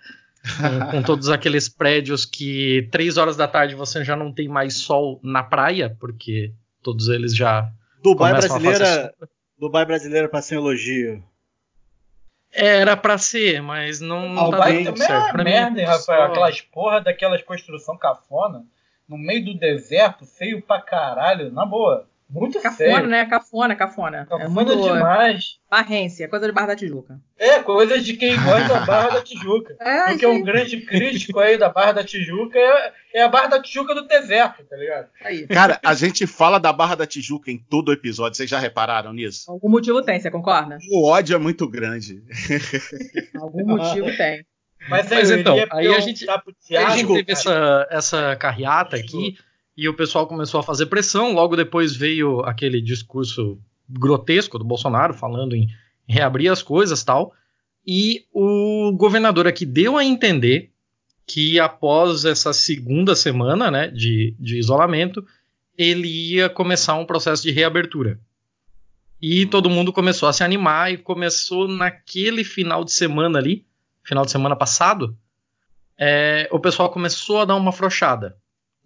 Com, 0.57 0.91
com 0.91 1.03
todos 1.03 1.29
aqueles 1.29 1.67
prédios 1.67 2.25
que 2.25 2.87
três 2.91 3.17
horas 3.17 3.35
da 3.35 3.47
tarde 3.47 3.75
você 3.75 4.05
já 4.05 4.15
não 4.15 4.31
tem 4.31 4.47
mais 4.47 4.77
sol 4.77 5.19
na 5.21 5.43
praia, 5.43 5.95
porque 5.99 6.53
todos 6.81 7.09
eles 7.09 7.35
já 7.35 7.69
Dubai 8.01 8.31
brasileira. 8.31 9.13
Dubai 9.59 9.85
brasileira 9.85 10.29
pra 10.29 10.41
sem 10.41 10.57
elogio. 10.57 11.21
Era 12.59 12.97
pra 12.97 13.17
ser, 13.19 13.61
mas 13.61 14.01
não, 14.01 14.27
não 14.29 14.49
tá 14.49 14.57
Alguém- 14.57 14.83
dando 14.85 15.01
é 15.01 15.05
certo. 15.05 15.23
uma 15.25 15.31
Pra 15.33 15.43
mim, 15.43 15.49
merda, 15.51 15.79
hein, 15.79 15.85
Rafael? 15.85 16.19
só- 16.19 16.31
Aquelas 16.31 16.61
porra 16.61 17.01
daquelas 17.01 17.43
construção 17.43 17.95
cafona 17.97 18.63
no 19.07 19.17
meio 19.17 19.45
do 19.45 19.53
deserto, 19.53 20.25
feio 20.25 20.61
pra 20.61 20.81
caralho, 20.81 21.51
na 21.51 21.65
boa. 21.65 22.07
Muito 22.29 22.59
Cafona, 22.59 22.75
feio. 22.97 23.07
né? 23.07 23.25
Cafona, 23.25 23.73
cafona. 23.75 24.17
é 24.17 24.25
Cafona 24.25 24.49
muito 24.49 24.75
demais. 24.75 25.59
barrência, 25.71 26.27
coisa 26.27 26.45
de 26.45 26.51
Barra 26.51 26.67
da 26.67 26.75
Tijuca. 26.75 27.21
É, 27.39 27.59
coisa 27.63 27.99
de 28.01 28.13
quem 28.17 28.35
gosta 28.43 28.67
da 28.67 28.79
Barra 28.81 29.09
da 29.11 29.21
Tijuca. 29.21 29.75
É, 29.79 30.07
Porque 30.09 30.25
um 30.27 30.43
grande 30.43 30.81
crítico 30.81 31.39
aí 31.39 31.57
da 31.57 31.69
Barra 31.69 31.93
da 31.93 32.03
Tijuca 32.03 32.59
é, 32.59 32.91
é 33.13 33.23
a 33.23 33.29
Barra 33.29 33.47
da 33.47 33.61
Tijuca 33.61 33.95
do 33.95 34.05
deserto, 34.05 34.63
tá 34.65 34.75
ligado? 34.75 35.07
aí. 35.23 35.47
Cara, 35.47 35.79
a 35.85 35.93
gente 35.93 36.27
fala 36.27 36.59
da 36.59 36.73
Barra 36.73 36.95
da 36.95 37.07
Tijuca 37.07 37.49
em 37.49 37.57
todo 37.57 37.93
episódio. 37.93 38.35
Vocês 38.35 38.49
já 38.49 38.59
repararam 38.59 39.13
nisso? 39.13 39.49
Algum 39.49 39.69
motivo 39.69 40.01
tem, 40.01 40.19
você 40.19 40.29
concorda? 40.29 40.77
O 40.91 41.07
ódio 41.07 41.33
é 41.33 41.39
muito 41.39 41.65
grande. 41.67 42.21
Algum 43.39 43.65
motivo 43.65 44.15
tem. 44.17 44.45
Mas, 44.89 45.09
Mas 45.09 45.29
eu 45.31 45.39
então, 45.39 45.55
aí 45.71 45.87
a 45.87 45.99
gente- 45.99 46.25
perguntar 46.25 46.41
pro 46.43 46.53
Aí 46.69 46.75
a 46.77 46.79
Thiago, 46.93 46.95
gente 46.97 47.25
teve 47.25 47.43
cara, 47.43 47.87
essa, 47.87 47.87
essa 47.89 48.35
carreata 48.35 48.95
aqui 48.95 49.37
e 49.77 49.87
o 49.87 49.93
pessoal 49.93 50.25
começou 50.25 50.59
a 50.59 50.63
fazer 50.63 50.87
pressão. 50.87 51.33
Logo 51.33 51.55
depois 51.55 51.95
veio 51.95 52.39
aquele 52.39 52.81
discurso 52.81 53.59
grotesco 53.87 54.57
do 54.57 54.65
Bolsonaro 54.65 55.13
falando 55.13 55.55
em 55.55 55.67
reabrir 56.07 56.49
as 56.49 56.63
coisas 56.63 57.03
tal. 57.03 57.31
E 57.85 58.25
o 58.33 58.91
governador 58.93 59.45
aqui 59.45 59.65
deu 59.65 59.95
a 59.95 60.03
entender 60.03 60.71
que 61.27 61.59
após 61.59 62.25
essa 62.25 62.51
segunda 62.53 63.15
semana 63.15 63.69
né, 63.69 63.87
de, 63.89 64.35
de 64.39 64.57
isolamento, 64.57 65.25
ele 65.77 66.07
ia 66.07 66.49
começar 66.49 66.95
um 66.95 67.05
processo 67.05 67.43
de 67.43 67.51
reabertura. 67.51 68.19
E 69.21 69.45
todo 69.45 69.69
mundo 69.69 69.93
começou 69.93 70.27
a 70.27 70.33
se 70.33 70.43
animar 70.43 70.91
e 70.91 70.97
começou 70.97 71.67
naquele 71.67 72.43
final 72.43 72.83
de 72.83 72.91
semana 72.91 73.37
ali, 73.37 73.65
final 74.03 74.25
de 74.25 74.31
semana 74.31 74.55
passado, 74.55 75.17
é, 75.99 76.47
o 76.51 76.59
pessoal 76.59 76.89
começou 76.89 77.41
a 77.41 77.45
dar 77.45 77.55
uma 77.55 77.69
afrouxada. 77.69 78.37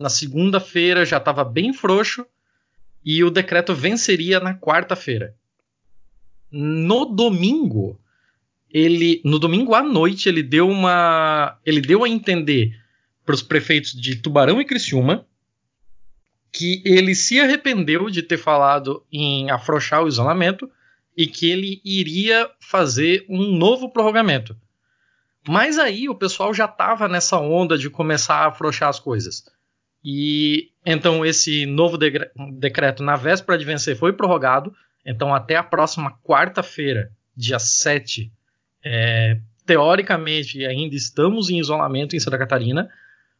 Na 0.02 0.10
segunda-feira 0.10 1.06
já 1.06 1.18
estava 1.18 1.44
bem 1.44 1.72
frouxo 1.72 2.26
e 3.06 3.24
o 3.24 3.30
decreto 3.30 3.76
venceria 3.76 4.40
na 4.40 4.56
quarta-feira. 4.56 5.36
No 6.52 7.06
domingo, 7.06 8.02
ele, 8.68 9.22
no 9.24 9.38
domingo 9.38 9.76
à 9.76 9.84
noite, 9.84 10.28
ele 10.28 10.42
deu 10.42 10.68
uma, 10.68 11.56
ele 11.64 11.80
deu 11.82 12.04
a 12.04 12.10
entender 12.10 12.76
para 13.24 13.36
os 13.36 13.44
prefeitos 13.44 13.94
de 13.94 14.16
Tubarão 14.16 14.60
e 14.60 14.66
Criciúma 14.66 15.28
que 16.52 16.82
ele 16.84 17.14
se 17.14 17.40
arrependeu 17.40 18.10
de 18.10 18.24
ter 18.24 18.38
falado 18.38 19.06
em 19.12 19.52
afrouxar 19.52 20.04
o 20.04 20.08
isolamento 20.08 20.68
e 21.16 21.28
que 21.28 21.48
ele 21.48 21.80
iria 21.86 22.50
fazer 22.60 23.24
um 23.30 23.56
novo 23.56 23.88
prorrogamento. 23.88 24.58
Mas 25.48 25.78
aí 25.78 26.10
o 26.10 26.16
pessoal 26.16 26.52
já 26.56 26.66
estava 26.66 27.08
nessa 27.08 27.38
onda 27.40 27.78
de 27.78 27.88
começar 27.88 28.38
a 28.38 28.48
afrouxar 28.48 28.90
as 28.90 29.00
coisas. 29.00 29.46
E 30.04 30.72
então 30.86 31.26
esse 31.26 31.66
novo 31.66 31.98
decreto 31.98 33.04
na 33.04 33.16
véspera 33.16 33.58
de 33.58 33.66
vencer 33.66 33.96
foi 33.96 34.14
prorrogado. 34.14 34.74
Então 35.06 35.34
até 35.34 35.56
a 35.56 35.64
próxima 35.64 36.18
quarta-feira, 36.24 37.12
dia 37.36 37.60
7, 37.60 38.32
é, 38.84 39.38
teoricamente 39.66 40.66
ainda 40.66 40.96
estamos 40.96 41.50
em 41.50 41.60
isolamento 41.60 42.16
em 42.16 42.20
Santa 42.20 42.38
Catarina, 42.38 42.90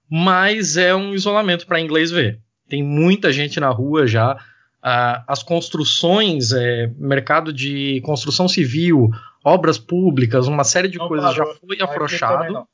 mas 0.10 0.78
é 0.78 0.96
um 0.96 1.14
isolamento 1.14 1.66
para 1.66 1.80
inglês 1.80 2.12
ver. 2.12 2.40
Tem 2.70 2.84
muita 2.84 3.32
gente 3.34 3.60
na 3.60 3.70
rua 3.70 4.08
já. 4.08 4.38
ah, 4.84 5.24
as 5.28 5.44
construções, 5.44 6.52
é, 6.52 6.88
mercado 6.98 7.52
de 7.54 8.02
construção 8.02 8.48
civil, 8.48 9.10
obras 9.44 9.78
públicas, 9.78 10.48
uma 10.48 10.64
série 10.64 10.88
de 10.88 10.98
Não 10.98 11.08
coisas 11.08 11.36
já 11.36 11.44
parou. 11.44 11.60
foi 11.60 11.76
Aqui 11.76 11.84
afrouxado. 11.84 12.34
Aqui 12.34 12.44
também 12.44 12.54
não. 12.54 12.68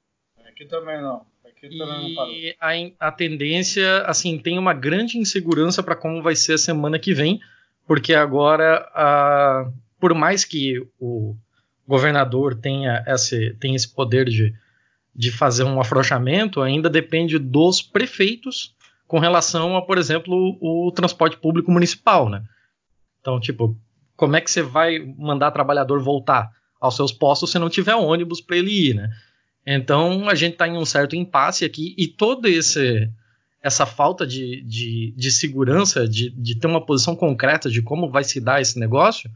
Aqui 0.48 0.66
também 0.66 1.02
não 1.02 1.26
parou. 2.16 2.32
E 2.32 2.56
a, 2.60 3.08
a 3.08 3.12
tendência, 3.12 4.02
assim, 4.04 4.38
tem 4.38 4.58
uma 4.58 4.74
grande 4.74 5.18
insegurança 5.18 5.82
para 5.82 5.96
como 5.96 6.22
vai 6.22 6.36
ser 6.36 6.54
a 6.54 6.58
semana 6.58 7.00
que 7.00 7.14
vem, 7.14 7.40
porque 7.86 8.14
agora, 8.14 8.88
ah, 8.94 9.72
por 10.00 10.14
mais 10.14 10.44
que 10.44 10.86
o 11.00 11.36
governador 11.88 12.56
tenha 12.56 13.04
esse, 13.08 13.56
tenha 13.60 13.76
esse 13.76 13.94
poder 13.94 14.26
de, 14.26 14.54
de 15.16 15.32
fazer 15.32 15.64
um 15.64 15.80
afrouxamento, 15.80 16.62
ainda 16.62 16.90
depende 16.90 17.40
dos 17.40 17.82
prefeitos 17.82 18.76
com 19.08 19.20
relação 19.20 19.78
a, 19.78 19.82
por 19.82 19.98
exemplo, 19.98 20.58
o 20.60 20.92
transporte 20.92 21.38
público 21.38 21.72
municipal, 21.72 22.30
né? 22.30 22.44
Então, 23.22 23.40
tipo, 23.40 23.78
como 24.16 24.36
é 24.36 24.42
que 24.42 24.52
você 24.52 24.62
vai 24.62 25.00
mandar 25.18 25.52
trabalhador 25.52 26.02
voltar 26.02 26.52
aos 26.80 26.96
seus 26.96 27.12
postos 27.12 27.52
se 27.52 27.58
não 27.58 27.70
tiver 27.70 27.96
ônibus 27.96 28.42
para 28.42 28.58
ele 28.58 28.90
ir, 28.90 28.94
né? 28.94 29.10
Então 29.70 30.30
a 30.30 30.34
gente 30.34 30.54
está 30.54 30.66
em 30.66 30.78
um 30.78 30.86
certo 30.86 31.14
impasse 31.14 31.66
aqui 31.66 31.94
e 31.98 32.08
toda 32.08 32.50
esse, 32.50 33.12
essa 33.62 33.86
falta 33.86 34.26
de, 34.26 34.62
de, 34.62 35.14
de 35.18 35.30
segurança, 35.30 36.08
de, 36.08 36.30
de 36.30 36.56
ter 36.56 36.68
uma 36.68 36.86
posição 36.86 37.18
concreta 37.18 37.70
de 37.70 37.82
como 37.82 38.10
vai 38.10 38.24
se 38.24 38.40
dar 38.40 38.62
esse 38.62 38.80
negócio, 38.80 39.30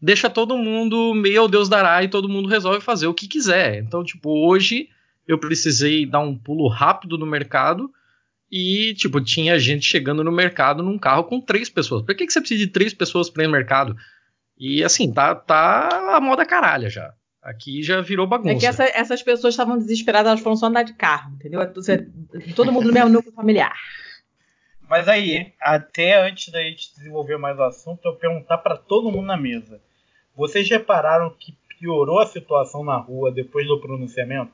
deixa 0.00 0.30
todo 0.30 0.56
mundo 0.56 1.12
meio 1.14 1.48
Deus 1.48 1.68
dará 1.68 2.00
e 2.00 2.08
todo 2.08 2.28
mundo 2.28 2.48
resolve 2.48 2.80
fazer 2.80 3.08
o 3.08 3.14
que 3.14 3.26
quiser. 3.26 3.80
Então, 3.80 4.04
tipo, 4.04 4.30
hoje 4.30 4.88
eu 5.26 5.36
precisei 5.36 6.06
dar 6.06 6.20
um 6.20 6.38
pulo 6.38 6.68
rápido 6.68 7.18
no 7.18 7.26
mercado 7.26 7.90
e, 8.48 8.94
tipo, 8.94 9.20
tinha 9.20 9.58
gente 9.58 9.84
chegando 9.84 10.22
no 10.22 10.30
mercado 10.30 10.80
num 10.80 10.98
carro 10.98 11.24
com 11.24 11.40
três 11.40 11.68
pessoas. 11.68 12.02
Por 12.02 12.14
que, 12.14 12.24
que 12.24 12.32
você 12.32 12.40
precisa 12.40 12.64
de 12.64 12.70
três 12.70 12.94
pessoas 12.94 13.28
para 13.28 13.42
ir 13.42 13.46
no 13.48 13.52
mercado? 13.52 13.96
E 14.56 14.84
assim, 14.84 15.12
tá, 15.12 15.34
tá 15.34 16.14
a 16.14 16.20
moda 16.20 16.46
caralha 16.46 16.88
já. 16.88 17.12
Aqui 17.42 17.82
já 17.82 18.00
virou 18.00 18.26
bagunça. 18.26 18.52
É 18.52 18.58
que 18.58 18.66
essa- 18.66 18.84
essas 18.84 19.22
pessoas 19.22 19.54
estavam 19.54 19.76
desesperadas, 19.76 20.28
elas 20.30 20.40
foram 20.40 20.54
só 20.56 20.66
andar 20.66 20.84
de 20.84 20.94
carro, 20.94 21.32
entendeu? 21.34 21.60
Todo 22.54 22.70
mundo 22.72 22.86
no 22.86 22.92
mesmo 22.92 23.08
núcleo 23.08 23.32
familiar. 23.34 23.74
Mas 24.88 25.08
aí, 25.08 25.52
até 25.60 26.20
antes 26.24 26.52
da 26.52 26.62
gente 26.62 26.94
desenvolver 26.94 27.36
mais 27.38 27.58
o 27.58 27.62
assunto, 27.62 28.04
eu 28.06 28.14
perguntar 28.14 28.58
para 28.58 28.76
todo 28.76 29.10
mundo 29.10 29.26
na 29.26 29.36
mesa. 29.36 29.80
Vocês 30.36 30.68
repararam 30.68 31.30
que 31.38 31.56
piorou 31.80 32.20
a 32.20 32.26
situação 32.26 32.84
na 32.84 32.96
rua 32.96 33.32
depois 33.32 33.66
do 33.66 33.80
pronunciamento? 33.80 34.52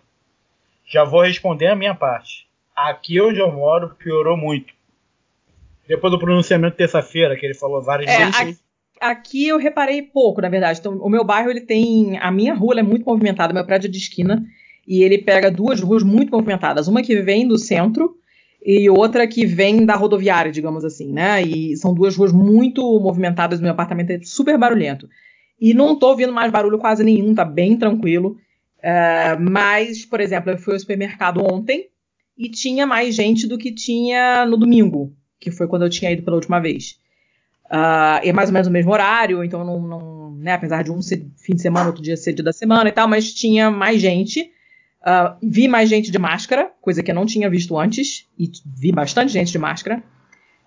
Já 0.87 1.05
vou 1.05 1.23
responder 1.23 1.67
a 1.67 1.77
minha 1.77 1.95
parte. 1.95 2.49
Aqui 2.75 3.21
onde 3.21 3.39
eu 3.41 3.53
moro, 3.53 3.91
piorou 3.97 4.37
muito. 4.37 4.73
Depois 5.87 6.11
do 6.11 6.19
pronunciamento 6.19 6.77
terça-feira, 6.77 7.37
que 7.37 7.45
ele 7.45 7.55
falou 7.55 7.83
várias 7.83 8.11
É, 8.11 8.19
vezes. 8.31 8.63
Aqui 9.01 9.49
eu 9.49 9.59
reparei 9.59 10.03
pouco, 10.03 10.41
na 10.41 10.49
verdade. 10.49 10.81
Então, 10.81 10.99
o 10.99 11.09
meu 11.09 11.25
bairro, 11.25 11.51
ele 11.51 11.61
tem. 11.61 12.19
A 12.19 12.31
minha 12.31 12.55
rua 12.55 12.79
é 12.79 12.83
muito 12.83 13.05
movimentada, 13.05 13.53
meu 13.53 13.65
prédio 13.65 13.89
é 13.89 13.91
de 13.91 13.99
esquina. 13.99 14.45
E 14.87 15.03
ele 15.03 15.19
pega 15.19 15.51
duas 15.51 15.81
ruas 15.81 16.03
muito 16.03 16.31
movimentadas. 16.31 16.89
Uma 16.89 17.03
que 17.03 17.21
vem 17.21 17.47
do 17.47 17.59
centro 17.59 18.17
e 18.65 18.89
outra 18.89 19.27
que 19.27 19.45
vem 19.45 19.85
da 19.85 19.95
rodoviária, 19.95 20.51
digamos 20.51 20.85
assim, 20.85 21.13
né? 21.13 21.43
E 21.43 21.77
são 21.77 21.93
duas 21.93 22.17
ruas 22.17 22.33
muito 22.33 22.83
movimentadas. 22.99 23.61
Meu 23.61 23.71
apartamento 23.71 24.11
é 24.11 24.21
super 24.23 24.57
barulhento. 24.57 25.09
E 25.61 25.75
não 25.75 25.99
tô 25.99 26.09
ouvindo 26.09 26.33
mais 26.33 26.51
barulho 26.51 26.79
quase 26.79 27.05
nenhum, 27.05 27.35
tá 27.35 27.45
bem 27.45 27.77
tranquilo. 27.77 28.37
É, 28.83 29.37
mas, 29.37 30.05
por 30.05 30.21
exemplo, 30.21 30.51
eu 30.51 30.59
fui 30.59 30.73
ao 30.73 30.81
supermercado 30.81 31.45
ontem 31.45 31.89
e 32.37 32.49
tinha 32.49 32.87
mais 32.87 33.15
gente 33.15 33.47
do 33.47 33.59
que 33.59 33.73
tinha 33.73 34.47
no 34.47 34.57
domingo, 34.57 35.13
que 35.41 35.51
foi 35.51 35.67
quando 35.67 35.83
eu 35.83 35.91
tinha 35.91 36.13
ido 36.13 36.23
pela 36.23 36.37
última 36.37 36.61
vez. 36.61 36.99
Ah, 37.71 38.21
é 38.25 38.33
mais 38.33 38.49
ou 38.49 38.53
menos 38.53 38.69
o 38.69 38.71
mesmo 38.71 38.93
horário, 38.93 39.45
então 39.45 39.65
não, 39.65 39.81
não- 39.81 40.31
né, 40.39 40.53
apesar 40.53 40.83
de 40.85 40.91
um 40.91 41.03
ser 41.03 41.27
fim 41.37 41.55
de 41.55 41.63
semana, 41.63 41.87
outro 41.89 42.03
dia 42.03 42.17
ser 42.17 42.33
dia 42.33 42.45
da 42.45 42.53
semana 42.53 42.89
e 42.89 42.93
tal, 42.93 43.09
mas 43.09 43.33
tinha 43.35 43.71
mais 43.71 44.01
gente. 44.01 44.51
Ah, 45.03 45.37
vi 45.43 45.69
mais 45.69 45.89
gente 45.89 46.11
de 46.11 46.19
máscara, 46.19 46.71
coisa 46.81 47.03
que 47.03 47.11
eu 47.11 47.15
não 47.15 47.27
tinha 47.27 47.49
visto 47.51 47.77
antes, 47.79 48.27
e 48.39 48.51
vi 48.67 48.93
bastante 48.93 49.33
gente 49.33 49.53
de 49.53 49.59
máscara. 49.59 50.03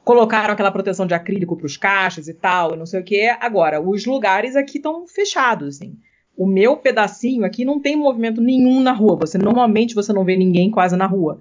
Colocaram 0.04 0.54
aquela 0.54 0.72
proteção 0.72 1.06
de 1.06 1.14
acrílico 1.14 1.56
para 1.56 1.66
os 1.66 1.78
caixas 1.78 2.28
e 2.28 2.34
tal, 2.34 2.74
e 2.74 2.78
não 2.78 2.86
sei 2.86 3.02
o 3.02 3.04
que. 3.04 3.30
Agora, 3.39 3.80
os 3.82 4.06
lugares 4.06 4.56
aqui 4.56 4.78
estão 4.78 5.08
fechados, 5.08 5.76
assim. 5.78 5.95
O 6.36 6.47
meu 6.47 6.78
pedacinho 6.78 7.45
aqui 7.45 7.64
não 7.64 7.80
tem 7.80 7.95
movimento 7.95 8.41
nenhum 8.41 8.80
na 8.82 8.93
rua. 8.93 9.16
Você 9.18 9.38
normalmente 9.38 9.93
você 9.93 10.12
não 10.12 10.26
vê 10.26 10.36
ninguém 10.36 10.72
quase 10.72 10.95
na 10.97 11.06
rua. 11.06 11.39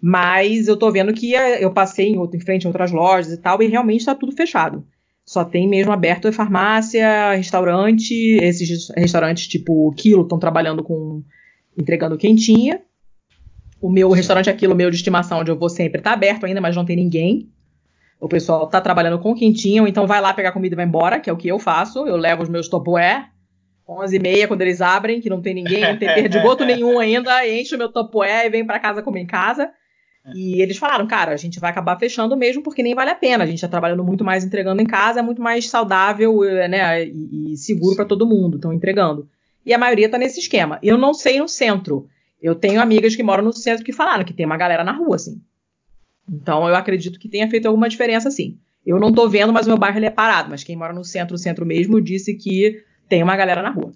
Mas 0.00 0.68
eu 0.68 0.76
tô 0.76 0.90
vendo 0.92 1.12
que 1.12 1.34
eh, 1.34 1.64
eu 1.64 1.72
passei 1.72 2.08
em, 2.10 2.18
outro, 2.18 2.36
em 2.36 2.40
frente 2.40 2.66
a 2.66 2.70
outras 2.70 2.92
lojas 2.92 3.32
e 3.32 3.38
tal, 3.38 3.62
e 3.62 3.66
realmente 3.66 4.00
está 4.00 4.14
tudo 4.14 4.32
fechado. 4.32 4.86
Só 5.26 5.44
tem 5.44 5.68
mesmo 5.68 5.90
aberto 5.90 6.32
farmácia, 6.32 7.32
restaurante, 7.32 8.14
esses 8.14 8.88
restaurantes 8.96 9.48
tipo 9.48 9.92
Quilo 9.96 10.22
estão 10.22 10.38
trabalhando 10.38 10.84
com 10.84 11.24
entregando 11.76 12.16
quentinha. 12.16 12.80
O 13.80 13.90
meu 13.90 14.10
restaurante 14.10 14.48
Aquilo, 14.48 14.76
meu 14.76 14.88
de 14.88 14.96
estimação, 14.96 15.40
onde 15.40 15.50
eu 15.50 15.58
vou 15.58 15.68
sempre, 15.68 16.00
tá 16.00 16.12
aberto 16.12 16.46
ainda, 16.46 16.60
mas 16.60 16.76
não 16.76 16.84
tem 16.84 16.94
ninguém. 16.94 17.50
O 18.20 18.28
pessoal 18.28 18.68
tá 18.68 18.80
trabalhando 18.80 19.18
com 19.18 19.34
quentinha, 19.34 19.82
ou 19.82 19.88
então 19.88 20.06
vai 20.06 20.20
lá 20.20 20.32
pegar 20.32 20.52
comida 20.52 20.74
e 20.74 20.76
vai 20.76 20.86
embora, 20.86 21.18
que 21.18 21.28
é 21.28 21.32
o 21.32 21.36
que 21.36 21.48
eu 21.48 21.58
faço. 21.58 22.06
Eu 22.06 22.16
levo 22.16 22.44
os 22.44 22.48
meus 22.48 22.68
Tupperware, 22.68 23.26
11h30 23.86 24.46
quando 24.46 24.62
eles 24.62 24.80
abrem, 24.80 25.20
que 25.20 25.28
não 25.28 25.42
tem 25.42 25.54
ninguém, 25.54 25.80
não 25.80 25.98
tem 25.98 26.08
perdigoto 26.14 26.64
nenhum 26.64 27.00
ainda, 27.00 27.46
enche 27.46 27.74
o 27.74 27.78
meu 27.78 27.92
Tupperware 27.92 28.46
e 28.46 28.50
vem 28.50 28.64
para 28.64 28.78
casa 28.78 29.02
comer 29.02 29.22
em 29.22 29.26
casa. 29.26 29.70
E 30.34 30.60
eles 30.60 30.76
falaram, 30.76 31.06
cara, 31.06 31.32
a 31.32 31.36
gente 31.36 31.60
vai 31.60 31.70
acabar 31.70 31.98
fechando 31.98 32.36
mesmo 32.36 32.62
porque 32.62 32.82
nem 32.82 32.94
vale 32.94 33.10
a 33.10 33.14
pena. 33.14 33.44
A 33.44 33.46
gente 33.46 33.60
tá 33.60 33.68
trabalhando 33.68 34.02
muito 34.02 34.24
mais 34.24 34.44
entregando 34.44 34.82
em 34.82 34.86
casa, 34.86 35.20
é 35.20 35.22
muito 35.22 35.40
mais 35.40 35.68
saudável, 35.68 36.42
eh, 36.44 36.66
né, 36.68 37.06
e, 37.06 37.52
e 37.52 37.56
seguro 37.56 37.94
para 37.94 38.04
todo 38.04 38.26
mundo. 38.26 38.56
Estão 38.56 38.72
entregando. 38.72 39.28
e 39.64 39.72
a 39.72 39.78
maioria 39.78 40.08
tá 40.08 40.18
nesse 40.18 40.40
esquema. 40.40 40.78
Eu 40.82 40.98
não 40.98 41.14
sei 41.14 41.38
no 41.38 41.48
centro. 41.48 42.08
Eu 42.42 42.54
tenho 42.54 42.80
amigas 42.80 43.14
que 43.14 43.22
moram 43.22 43.44
no 43.44 43.52
centro 43.52 43.84
que 43.84 43.92
falaram 43.92 44.24
que 44.24 44.32
tem 44.32 44.46
uma 44.46 44.56
galera 44.56 44.84
na 44.84 44.92
rua, 44.92 45.16
assim. 45.16 45.40
Então 46.28 46.68
eu 46.68 46.74
acredito 46.74 47.18
que 47.18 47.28
tenha 47.28 47.48
feito 47.48 47.66
alguma 47.66 47.88
diferença, 47.88 48.30
sim. 48.30 48.58
Eu 48.84 49.00
não 49.00 49.12
tô 49.12 49.28
vendo, 49.28 49.52
mas 49.52 49.66
o 49.66 49.70
meu 49.70 49.78
bairro 49.78 49.98
ele 49.98 50.06
é 50.06 50.10
parado. 50.10 50.50
Mas 50.50 50.62
quem 50.62 50.76
mora 50.76 50.92
no 50.92 51.04
centro, 51.04 51.36
centro 51.38 51.66
mesmo, 51.66 52.00
disse 52.00 52.34
que 52.34 52.82
tem 53.08 53.22
uma 53.22 53.36
galera 53.36 53.62
na 53.62 53.70
rua. 53.70 53.92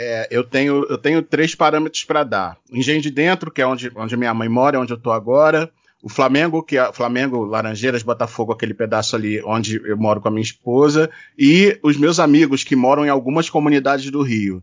É, 0.00 0.28
eu, 0.30 0.44
tenho, 0.44 0.86
eu 0.88 0.96
tenho 0.96 1.20
três 1.20 1.56
parâmetros 1.56 2.04
para 2.04 2.22
dar. 2.22 2.56
Engenho 2.72 3.02
de 3.02 3.10
Dentro, 3.10 3.50
que 3.50 3.60
é 3.60 3.66
onde, 3.66 3.90
onde 3.96 4.16
minha 4.16 4.32
mãe 4.32 4.48
mora, 4.48 4.78
onde 4.78 4.92
eu 4.92 4.96
tô 4.96 5.10
agora. 5.10 5.68
O 6.00 6.08
Flamengo, 6.08 6.62
que 6.62 6.78
é 6.78 6.92
Flamengo, 6.92 7.44
Laranjeiras, 7.44 8.04
Botafogo, 8.04 8.52
aquele 8.52 8.74
pedaço 8.74 9.16
ali 9.16 9.42
onde 9.42 9.82
eu 9.84 9.96
moro 9.96 10.20
com 10.20 10.28
a 10.28 10.30
minha 10.30 10.44
esposa. 10.44 11.10
E 11.36 11.80
os 11.82 11.96
meus 11.96 12.20
amigos 12.20 12.62
que 12.62 12.76
moram 12.76 13.04
em 13.04 13.08
algumas 13.08 13.50
comunidades 13.50 14.08
do 14.08 14.22
Rio. 14.22 14.62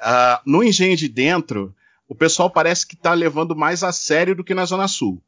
Uh, 0.00 0.42
no 0.44 0.64
Engenho 0.64 0.96
de 0.96 1.08
Dentro, 1.08 1.72
o 2.08 2.14
pessoal 2.16 2.50
parece 2.50 2.84
que 2.84 2.96
está 2.96 3.14
levando 3.14 3.54
mais 3.54 3.84
a 3.84 3.92
sério 3.92 4.34
do 4.34 4.42
que 4.42 4.52
na 4.52 4.64
Zona 4.64 4.88
Sul. 4.88 5.22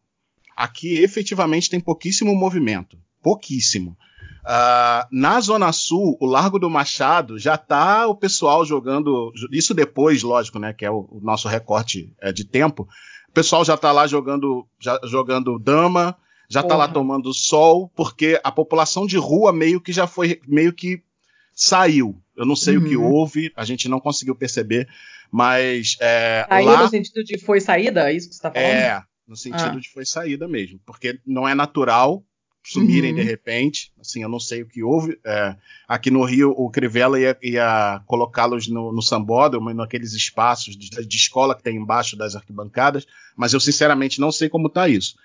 Aqui, 0.57 0.99
efetivamente, 0.99 1.71
tem 1.71 1.79
pouquíssimo 1.79 2.35
movimento. 2.35 2.99
Pouquíssimo. 3.23 3.97
Uh, 4.45 5.09
na 5.11 5.41
Zona 5.41 5.73
Sul, 5.73 6.19
o 6.21 6.27
Largo 6.27 6.59
do 6.59 6.69
Machado, 6.69 7.39
já 7.39 7.57
tá 7.57 8.07
o 8.07 8.15
pessoal 8.15 8.63
jogando. 8.65 9.33
Isso 9.51 9.73
depois, 9.73 10.23
lógico, 10.23 10.59
né? 10.59 10.75
Que 10.75 10.85
é 10.85 10.91
o, 10.91 11.09
o 11.11 11.21
nosso 11.23 11.49
recorte 11.49 12.13
é, 12.21 12.31
de 12.31 12.45
tempo. 12.45 12.87
O 13.29 13.33
pessoal 13.33 13.65
já 13.65 13.75
tá 13.75 13.91
lá 13.91 14.07
jogando, 14.07 14.67
já, 14.79 15.01
jogando 15.05 15.59
dama, 15.59 16.15
já 16.49 16.63
Porra. 16.63 16.75
tá 16.75 16.77
lá 16.77 16.89
tomando 16.89 17.33
sol, 17.33 17.91
porque 17.97 18.39
a 18.45 18.53
população 18.53 19.07
de 19.07 19.17
rua 19.17 19.51
meio 19.51 19.81
que 19.81 19.93
já 19.93 20.07
foi, 20.07 20.39
meio 20.47 20.75
que 20.75 21.03
saiu. 21.55 22.21
Eu 22.37 22.45
não 22.45 22.55
sei 22.55 22.77
uhum. 22.77 22.85
o 22.85 22.89
que 22.89 22.97
uhum. 22.99 23.11
houve, 23.11 23.53
a 23.57 23.65
gente 23.65 23.89
não 23.89 23.99
conseguiu 23.99 24.35
perceber, 24.35 24.87
mas. 25.31 25.97
É, 26.01 26.45
Saiu 26.47 26.67
lá, 26.67 26.83
no 26.83 26.89
sentido 26.89 27.25
de 27.25 27.39
foi 27.39 27.61
saída? 27.61 28.11
É 28.11 28.13
isso 28.13 28.29
que 28.29 28.35
você 28.35 28.43
tá 28.43 28.51
falando? 28.51 28.69
É, 28.69 29.03
no 29.27 29.37
sentido 29.37 29.79
ah. 29.79 29.81
de 29.81 29.91
foi 29.91 30.05
saída 30.05 30.47
mesmo. 30.47 30.79
Porque 30.85 31.19
não 31.27 31.49
é 31.49 31.55
natural 31.55 32.23
sumirem 32.65 33.11
uhum. 33.11 33.17
de 33.17 33.23
repente. 33.23 33.93
Assim, 34.01 34.23
eu 34.23 34.29
não 34.29 34.41
sei 34.41 34.63
o 34.63 34.67
que 34.67 34.83
houve. 34.83 35.19
É, 35.25 35.55
aqui 35.87 36.11
no 36.11 36.25
Rio, 36.25 36.51
o 36.57 36.71
Crivella 36.71 37.21
ia, 37.21 37.37
ia 37.43 38.03
colocá-los 38.07 38.67
no, 38.67 38.93
no 38.93 39.03
sambódromo, 39.03 39.73
naqueles 39.73 40.15
espaços 40.15 40.77
de, 40.77 40.89
de, 40.89 41.17
escola 41.17 41.55
que 41.55 41.63
tem 41.63 41.77
embaixo 41.77 42.17
das 42.17 42.35
arquibancadas, 42.35 43.07
mas 43.37 43.53
eu 43.53 43.61
sinceramente 43.61 44.21
não 44.21 44.33
sei 44.33 44.49
como 44.49 44.69
está 44.69 44.89
isso. 44.89 45.17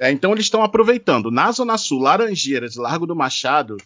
É, 0.00 0.10
então 0.10 0.32
eles 0.32 0.46
estão 0.46 0.62
aproveitando. 0.62 1.30
Na 1.30 1.50
Zona 1.52 1.78
Sul, 1.78 2.00
Laranjeiras, 2.00 2.76
Largo 2.76 3.06
do 3.06 3.16
Machado, 3.16 3.76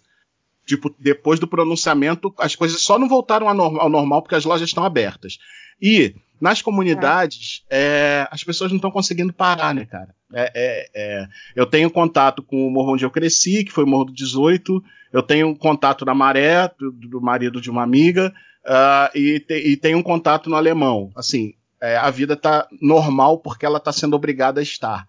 tipo, 0.66 0.94
depois 0.98 1.38
do 1.38 1.46
pronunciamento, 1.46 2.34
as 2.38 2.56
coisas 2.56 2.80
só 2.82 2.98
não 2.98 3.08
voltaram 3.08 3.48
ao 3.48 3.90
normal 3.90 4.22
porque 4.22 4.34
as 4.34 4.44
lojas 4.44 4.68
estão 4.68 4.84
abertas. 4.84 5.38
E 5.80 6.14
nas 6.43 6.61
comunidades, 6.61 7.64
é. 7.70 8.24
É, 8.24 8.28
as 8.28 8.43
pessoas 8.43 8.72
não 8.72 8.76
estão 8.76 8.90
conseguindo 8.90 9.32
parar, 9.32 9.72
né, 9.72 9.84
cara? 9.84 10.12
É, 10.34 10.51
é, 10.53 10.90
é, 10.93 11.28
eu 11.55 11.64
tenho 11.64 11.88
contato 11.88 12.43
com 12.43 12.66
o 12.66 12.70
morro 12.70 12.95
onde 12.95 13.05
eu 13.05 13.11
cresci, 13.12 13.62
que 13.62 13.70
foi 13.70 13.84
o 13.84 13.86
Morro 13.86 14.07
do 14.07 14.12
18. 14.12 14.82
Eu 15.12 15.22
tenho 15.22 15.55
contato 15.55 16.05
na 16.05 16.12
Maré, 16.12 16.68
do, 16.76 16.90
do 16.90 17.20
marido 17.20 17.61
de 17.61 17.70
uma 17.70 17.84
amiga, 17.84 18.34
uh, 18.64 19.16
e, 19.16 19.38
te, 19.38 19.55
e 19.55 19.76
tenho 19.76 19.99
um 19.99 20.03
contato 20.03 20.51
no 20.51 20.57
Alemão. 20.57 21.12
Assim, 21.14 21.55
é, 21.80 21.97
a 21.97 22.11
vida 22.11 22.36
tá 22.36 22.66
normal 22.80 23.38
porque 23.38 23.64
ela 23.64 23.78
está 23.78 23.93
sendo 23.93 24.16
obrigada 24.16 24.59
a 24.59 24.64
estar. 24.64 25.07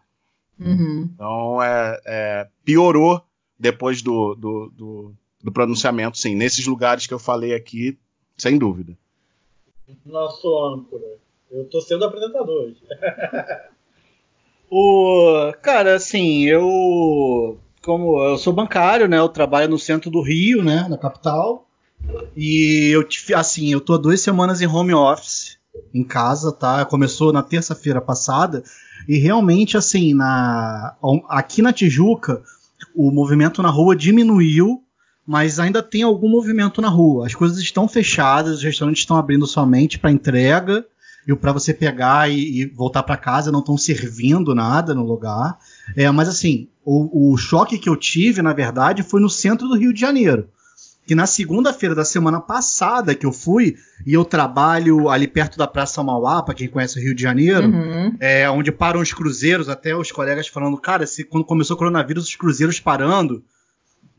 Uhum. 0.59 1.09
Então, 1.15 1.57
é, 1.63 2.47
piorou 2.63 3.23
depois 3.57 4.03
do, 4.03 4.35
do, 4.35 4.71
do, 4.77 5.13
do 5.43 5.51
pronunciamento, 5.51 6.15
sim. 6.15 6.35
Nesses 6.35 6.67
lugares 6.67 7.07
que 7.07 7.13
eu 7.13 7.17
falei 7.17 7.55
aqui, 7.55 7.97
sem 8.37 8.55
dúvida. 8.55 8.95
Nosso 10.05 10.47
âncora. 10.59 11.22
Eu 11.53 11.65
tô 11.65 11.79
sendo 11.79 12.03
apresentador 12.03 12.63
hoje. 12.63 12.77
o, 14.71 15.53
cara, 15.61 15.95
assim, 15.95 16.45
eu. 16.45 17.59
Como 17.83 18.19
eu 18.23 18.37
sou 18.39 18.51
bancário, 18.51 19.07
né? 19.07 19.19
Eu 19.19 19.29
trabalho 19.29 19.69
no 19.69 19.77
centro 19.77 20.09
do 20.09 20.21
Rio, 20.21 20.63
né? 20.63 20.87
Na 20.89 20.97
capital. 20.97 21.67
E 22.35 22.89
eu, 22.91 23.07
assim, 23.35 23.71
eu 23.71 23.79
tô 23.79 23.93
há 23.93 23.97
duas 23.97 24.19
semanas 24.19 24.61
em 24.61 24.67
home 24.67 24.95
office, 24.95 25.59
em 25.93 26.03
casa, 26.03 26.51
tá? 26.51 26.83
Começou 26.85 27.31
na 27.31 27.43
terça-feira 27.43 28.01
passada. 28.01 28.63
E 29.07 29.19
realmente, 29.19 29.77
assim, 29.77 30.15
na, 30.15 30.95
aqui 31.29 31.61
na 31.61 31.71
Tijuca, 31.71 32.41
o 32.95 33.11
movimento 33.11 33.61
na 33.61 33.69
rua 33.69 33.95
diminuiu 33.95 34.81
mas 35.25 35.57
ainda 35.57 35.81
tem 35.81 36.03
algum 36.03 36.27
movimento 36.27 36.81
na 36.81 36.89
rua. 36.89 37.25
As 37.25 37.33
coisas 37.33 37.57
estão 37.57 37.87
fechadas, 37.87 38.57
os 38.57 38.63
restaurantes 38.63 39.03
estão 39.03 39.15
abrindo 39.15 39.47
somente 39.47 39.97
para 39.97 40.11
entrega 40.11 40.85
e 41.27 41.35
para 41.35 41.53
você 41.53 41.73
pegar 41.73 42.29
e, 42.29 42.61
e 42.61 42.65
voltar 42.65 43.03
para 43.03 43.17
casa, 43.17 43.51
não 43.51 43.59
estão 43.59 43.77
servindo 43.77 44.53
nada 44.53 44.93
no 44.93 45.05
lugar. 45.05 45.57
É, 45.95 46.09
mas 46.11 46.27
assim, 46.27 46.67
o, 46.83 47.31
o, 47.31 47.37
choque 47.37 47.77
que 47.77 47.89
eu 47.89 47.95
tive, 47.95 48.41
na 48.41 48.53
verdade, 48.53 49.03
foi 49.03 49.21
no 49.21 49.29
centro 49.29 49.67
do 49.67 49.77
Rio 49.77 49.93
de 49.93 50.01
Janeiro. 50.01 50.49
Que 51.05 51.15
na 51.15 51.25
segunda-feira 51.25 51.93
da 51.93 52.05
semana 52.05 52.39
passada 52.39 53.13
que 53.13 53.25
eu 53.25 53.33
fui, 53.33 53.75
e 54.05 54.13
eu 54.13 54.23
trabalho 54.23 55.09
ali 55.09 55.27
perto 55.27 55.57
da 55.57 55.67
Praça 55.67 56.01
Mauá, 56.01 56.41
para 56.41 56.53
quem 56.53 56.69
conhece 56.69 56.97
o 56.97 57.01
Rio 57.01 57.13
de 57.13 57.21
Janeiro, 57.21 57.67
uhum. 57.67 58.15
é, 58.19 58.49
onde 58.49 58.71
param 58.71 59.01
os 59.01 59.11
cruzeiros, 59.11 59.67
até 59.67 59.95
os 59.95 60.11
colegas 60.11 60.47
falando, 60.47 60.77
cara, 60.77 61.05
se, 61.05 61.25
quando 61.25 61.45
começou 61.45 61.75
o 61.75 61.77
coronavírus, 61.77 62.25
os 62.25 62.35
cruzeiros 62.35 62.79
parando, 62.79 63.43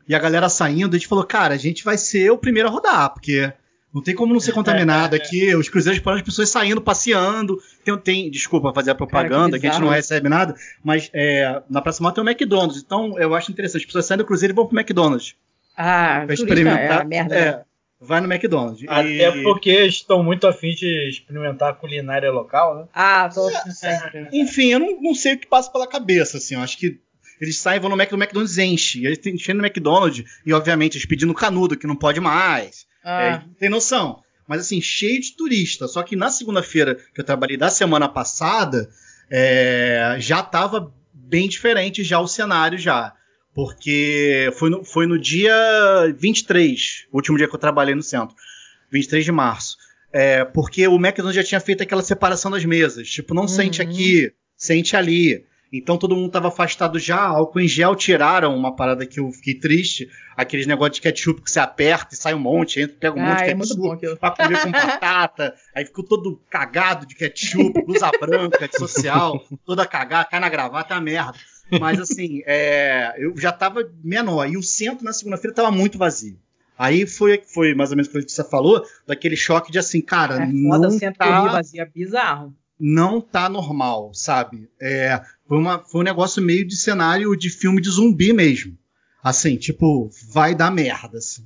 e 0.07 0.13
a 0.13 0.19
galera 0.19 0.47
saindo, 0.47 0.95
a 0.95 0.99
gente 0.99 1.07
falou, 1.07 1.23
cara, 1.23 1.55
a 1.55 1.57
gente 1.57 1.83
vai 1.83 1.97
ser 1.97 2.29
o 2.29 2.37
primeiro 2.37 2.69
a 2.69 2.71
rodar, 2.71 3.11
porque 3.11 3.51
não 3.95 4.01
tem 4.01 4.13
como 4.13 4.33
não 4.33 4.41
ser 4.41 4.51
contaminado 4.51 5.15
aqui. 5.15 5.55
Os 5.55 5.69
cruzeiros 5.69 6.01
param 6.01 6.17
as 6.17 6.23
pessoas 6.23 6.49
saindo, 6.49 6.81
passeando. 6.81 7.57
Tem, 7.81 7.97
tem 7.97 8.29
desculpa 8.29 8.73
fazer 8.73 8.91
a 8.91 8.95
propaganda, 8.95 9.51
cara, 9.51 9.51
que, 9.51 9.59
que, 9.61 9.67
a 9.67 9.71
gente 9.71 9.81
não 9.81 9.87
recebe 9.87 10.27
nada, 10.27 10.53
mas 10.83 11.09
é, 11.13 11.63
na 11.69 11.81
Praça 11.81 12.03
Mata 12.03 12.15
tem 12.15 12.23
o 12.25 12.29
McDonald's. 12.29 12.83
Então 12.85 13.17
eu 13.17 13.33
acho 13.33 13.49
interessante. 13.49 13.83
As 13.83 13.85
pessoas 13.85 14.05
saem 14.05 14.17
do 14.17 14.25
cruzeiro 14.25 14.53
e 14.53 14.55
vão 14.55 14.67
pro 14.67 14.77
McDonald's. 14.77 15.35
Ah, 15.77 16.23
pra 16.25 16.33
experimentar. 16.33 17.03
É 17.03 17.05
merda, 17.05 17.35
é, 17.37 17.63
vai 17.97 18.19
no 18.19 18.29
McDonald's. 18.29 18.83
Até 18.85 19.29
e... 19.29 19.43
porque 19.43 19.85
estão 19.85 20.21
muito 20.21 20.45
afim 20.45 20.75
de 20.75 21.07
experimentar 21.09 21.69
a 21.69 21.73
culinária 21.73 22.29
local, 22.29 22.75
né? 22.75 22.87
Ah, 22.93 23.29
tô 23.33 23.49
sempre. 23.71 24.27
Enfim, 24.33 24.73
eu 24.73 24.79
não, 24.79 25.01
não 25.01 25.15
sei 25.15 25.35
o 25.35 25.39
que 25.39 25.47
passa 25.47 25.71
pela 25.71 25.87
cabeça, 25.87 26.35
assim. 26.35 26.55
Eu 26.55 26.59
acho 26.59 26.77
que 26.77 26.99
eles 27.39 27.57
saem 27.57 27.79
vão 27.79 27.89
no 27.89 27.95
McDonald's 27.95 28.57
enche. 28.57 29.03
E 29.03 29.05
eles 29.05 29.25
enchendo 29.25 29.61
no 29.61 29.65
McDonald's, 29.65 30.25
e 30.45 30.51
obviamente 30.51 30.97
eles 30.97 31.05
pedindo 31.05 31.33
canudo, 31.33 31.77
que 31.77 31.87
não 31.87 31.95
pode 31.95 32.19
mais. 32.19 32.85
Ah. 33.05 33.21
É, 33.21 33.43
tem 33.59 33.69
noção. 33.69 34.23
Mas 34.47 34.61
assim, 34.61 34.81
cheio 34.81 35.21
de 35.21 35.35
turista. 35.35 35.87
Só 35.87 36.03
que 36.03 36.15
na 36.15 36.29
segunda-feira 36.29 36.95
que 36.95 37.21
eu 37.21 37.23
trabalhei 37.23 37.55
da 37.55 37.69
semana 37.69 38.09
passada, 38.09 38.89
é, 39.29 40.17
já 40.19 40.39
estava 40.39 40.93
bem 41.13 41.47
diferente 41.47 42.03
já 42.03 42.19
o 42.19 42.27
cenário 42.27 42.77
já. 42.77 43.13
Porque 43.53 44.51
foi 44.57 44.69
no, 44.69 44.83
foi 44.83 45.07
no 45.07 45.17
dia 45.17 45.53
23, 46.17 47.07
o 47.11 47.17
último 47.17 47.37
dia 47.37 47.47
que 47.47 47.55
eu 47.55 47.59
trabalhei 47.59 47.95
no 47.95 48.03
centro. 48.03 48.35
23 48.91 49.23
de 49.23 49.31
março. 49.31 49.77
É, 50.11 50.45
porque 50.45 50.87
o 50.87 50.95
McDonald's 50.95 51.35
já 51.35 51.43
tinha 51.43 51.59
feito 51.59 51.83
aquela 51.83 52.01
separação 52.01 52.51
das 52.51 52.65
mesas. 52.65 53.09
Tipo, 53.09 53.33
não 53.33 53.43
uhum. 53.43 53.47
sente 53.47 53.81
aqui, 53.81 54.31
sente 54.55 54.95
ali. 54.95 55.45
Então 55.71 55.97
todo 55.97 56.15
mundo 56.15 56.27
estava 56.27 56.47
afastado 56.47 56.97
já. 56.99 57.19
Álcool 57.19 57.59
em 57.59 57.67
gel 57.67 57.95
tiraram 57.95 58.55
uma 58.55 58.75
parada 58.75 59.05
que 59.05 59.19
eu 59.19 59.31
fiquei 59.31 59.55
triste. 59.55 60.09
Aqueles 60.35 60.67
negócios 60.67 60.95
de 60.97 61.01
ketchup 61.01 61.41
que 61.41 61.49
você 61.49 61.59
aperta 61.59 62.13
e 62.13 62.17
sai 62.17 62.33
um 62.33 62.39
monte, 62.39 62.81
entra, 62.81 62.95
pega 62.97 63.17
um 63.17 63.23
ah, 63.23 63.29
monte 63.29 63.43
de 63.43 63.51
é 63.51 63.55
ketchup 63.55 64.19
pra 64.19 64.31
comer 64.31 64.61
com 64.61 64.71
batata. 64.71 65.55
Aí 65.73 65.85
ficou 65.85 66.03
todo 66.03 66.41
cagado 66.49 67.05
de 67.05 67.15
ketchup, 67.15 67.85
blusa 67.85 68.11
branca, 68.19 68.67
de 68.67 68.77
social, 68.77 69.41
toda 69.65 69.85
cagada, 69.85 70.25
cai 70.25 70.39
na 70.39 70.49
gravata, 70.49 70.95
é 70.95 70.99
merda. 70.99 71.33
Mas 71.79 71.99
assim, 71.99 72.41
é, 72.45 73.15
eu 73.17 73.35
já 73.37 73.51
tava 73.51 73.89
menor. 74.03 74.47
E 74.49 74.57
o 74.57 74.63
centro 74.63 75.03
na 75.03 75.13
segunda-feira 75.13 75.55
tava 75.55 75.71
muito 75.71 75.97
vazio. 75.97 76.37
Aí 76.77 77.07
foi, 77.07 77.41
foi 77.45 77.73
mais 77.73 77.91
ou 77.91 77.95
menos 77.95 78.07
o 78.07 78.11
que 78.11 78.17
Letícia 78.17 78.43
falou, 78.43 78.85
daquele 79.07 79.37
choque 79.37 79.71
de 79.71 79.79
assim, 79.79 80.01
cara, 80.01 80.43
é, 80.43 80.45
não 80.45 80.81
foda, 80.81 80.91
centro 80.91 81.19
tá... 81.19 81.47
vazio 81.47 81.81
é 81.81 81.85
bizarro 81.85 82.53
não 82.79 83.21
tá 83.21 83.47
normal, 83.47 84.11
sabe? 84.13 84.69
É, 84.81 85.21
foi, 85.47 85.57
uma, 85.57 85.79
foi 85.79 86.01
um 86.01 86.05
negócio 86.05 86.41
meio 86.41 86.67
de 86.67 86.75
cenário 86.75 87.35
de 87.35 87.49
filme 87.49 87.81
de 87.81 87.89
zumbi 87.89 88.33
mesmo. 88.33 88.77
Assim, 89.23 89.55
tipo, 89.55 90.09
vai 90.31 90.53
dar 90.53 90.71
merda, 90.71 91.17
assim. 91.17 91.45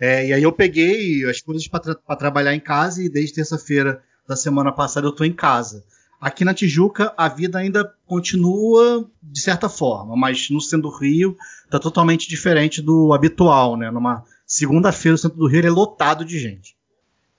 É, 0.00 0.26
e 0.26 0.32
aí 0.32 0.42
eu 0.42 0.52
peguei 0.52 1.24
as 1.24 1.40
coisas 1.40 1.68
para 1.68 1.80
tra 1.80 2.16
trabalhar 2.16 2.54
em 2.54 2.60
casa 2.60 3.02
e 3.02 3.08
desde 3.08 3.34
terça-feira 3.34 4.02
da 4.26 4.34
semana 4.34 4.72
passada 4.72 5.06
eu 5.06 5.12
tô 5.12 5.24
em 5.24 5.32
casa. 5.32 5.84
Aqui 6.20 6.44
na 6.44 6.54
Tijuca 6.54 7.12
a 7.16 7.28
vida 7.28 7.58
ainda 7.58 7.94
continua 8.06 9.08
de 9.22 9.40
certa 9.40 9.68
forma, 9.68 10.16
mas 10.16 10.48
no 10.50 10.60
centro 10.60 10.90
do 10.90 10.96
Rio 10.96 11.36
tá 11.70 11.78
totalmente 11.78 12.28
diferente 12.28 12.80
do 12.80 13.12
habitual, 13.12 13.76
né? 13.76 13.90
Numa 13.90 14.24
segunda-feira 14.46 15.14
o 15.14 15.18
centro 15.18 15.38
do 15.38 15.46
Rio 15.46 15.66
é 15.66 15.70
lotado 15.70 16.24
de 16.24 16.38
gente. 16.38 16.76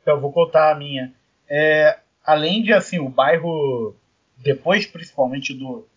Então, 0.01 0.15
eu 0.15 0.21
vou 0.21 0.31
contar 0.31 0.71
a 0.71 0.77
minha. 0.77 1.13
É, 1.49 1.99
além 2.25 2.63
de 2.63 2.73
assim 2.73 2.99
o 2.99 3.09
bairro 3.09 3.95
depois 4.37 4.85
principalmente 4.85 5.53
do, 5.53 5.87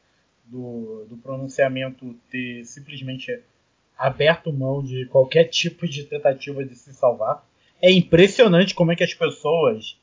do, 0.44 1.06
do, 1.08 1.16
pronunciamento 1.16 2.14
ter 2.30 2.64
simplesmente 2.64 3.40
aberto 3.96 4.52
mão 4.52 4.82
de 4.82 5.06
qualquer 5.06 5.44
tipo 5.44 5.88
de 5.88 6.04
tentativa 6.04 6.64
de 6.64 6.74
se 6.74 6.92
salvar 6.94 7.44
é 7.80 7.90
impressionante 7.90 8.74
como 8.74 8.92
é 8.92 8.96
que 8.96 9.04
as 9.04 9.14
pessoas 9.14 9.98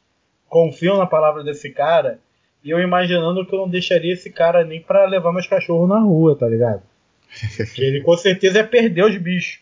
confio 0.47 0.97
na 0.97 1.05
palavra 1.05 1.43
desse 1.43 1.69
cara 1.69 2.19
e 2.63 2.71
eu 2.71 2.80
imaginando 2.80 3.45
que 3.45 3.53
eu 3.53 3.59
não 3.59 3.69
deixaria 3.69 4.13
esse 4.13 4.32
cara 4.32 4.65
nem 4.65 4.82
pra 4.82 5.05
levar 5.05 5.32
meus 5.32 5.45
cachorros 5.45 5.88
na 5.88 5.99
rua, 5.99 6.36
tá 6.36 6.47
ligado? 6.47 6.82
que 7.76 7.82
ele 7.82 8.01
com 8.01 8.17
certeza 8.17 8.57
ia 8.57 8.67
perder 8.67 9.05
os 9.05 9.15
bichos. 9.17 9.59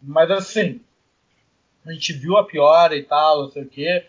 Mas 0.00 0.30
assim, 0.30 0.80
a 1.84 1.92
gente 1.92 2.14
viu 2.14 2.36
a 2.38 2.46
piora 2.46 2.96
e 2.96 3.02
tal, 3.02 3.42
não 3.42 3.50
sei 3.50 3.62
o 3.62 3.68
quê. 3.68 4.06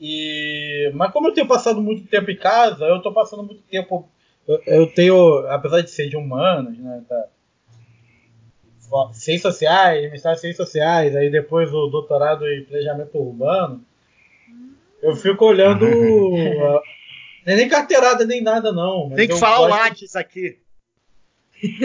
E... 0.00 0.90
Mas 0.94 1.12
como 1.12 1.28
eu 1.28 1.34
tenho 1.34 1.48
passado 1.48 1.80
muito 1.80 2.06
tempo 2.08 2.30
em 2.30 2.36
casa, 2.36 2.84
eu 2.84 3.02
tô 3.02 3.12
passando 3.12 3.42
muito 3.42 3.62
tempo. 3.62 4.08
Eu, 4.46 4.62
eu 4.66 4.86
tenho, 4.86 5.38
apesar 5.48 5.80
de 5.80 5.90
ser 5.90 6.08
de 6.08 6.16
humanos, 6.16 6.78
né? 6.78 7.02
Tá, 7.08 7.24
ciências 9.12 9.54
sociais, 9.54 10.10
mestrado 10.10 10.36
em 10.36 10.40
ciências 10.40 10.68
sociais, 10.68 11.14
aí 11.14 11.30
depois 11.30 11.72
o 11.72 11.88
doutorado 11.88 12.46
em 12.46 12.64
planejamento 12.64 13.18
urbano, 13.18 13.84
eu 15.02 15.14
fico 15.14 15.44
olhando. 15.44 15.84
não 15.86 16.82
é 17.46 17.56
nem 17.56 17.68
carteirada 17.68 18.24
nem 18.24 18.42
nada, 18.42 18.72
não. 18.72 19.10
Tem 19.14 19.28
que 19.28 19.38
falar 19.38 19.60
o 19.60 19.68
Lattes 19.68 20.16
aqui. 20.16 20.58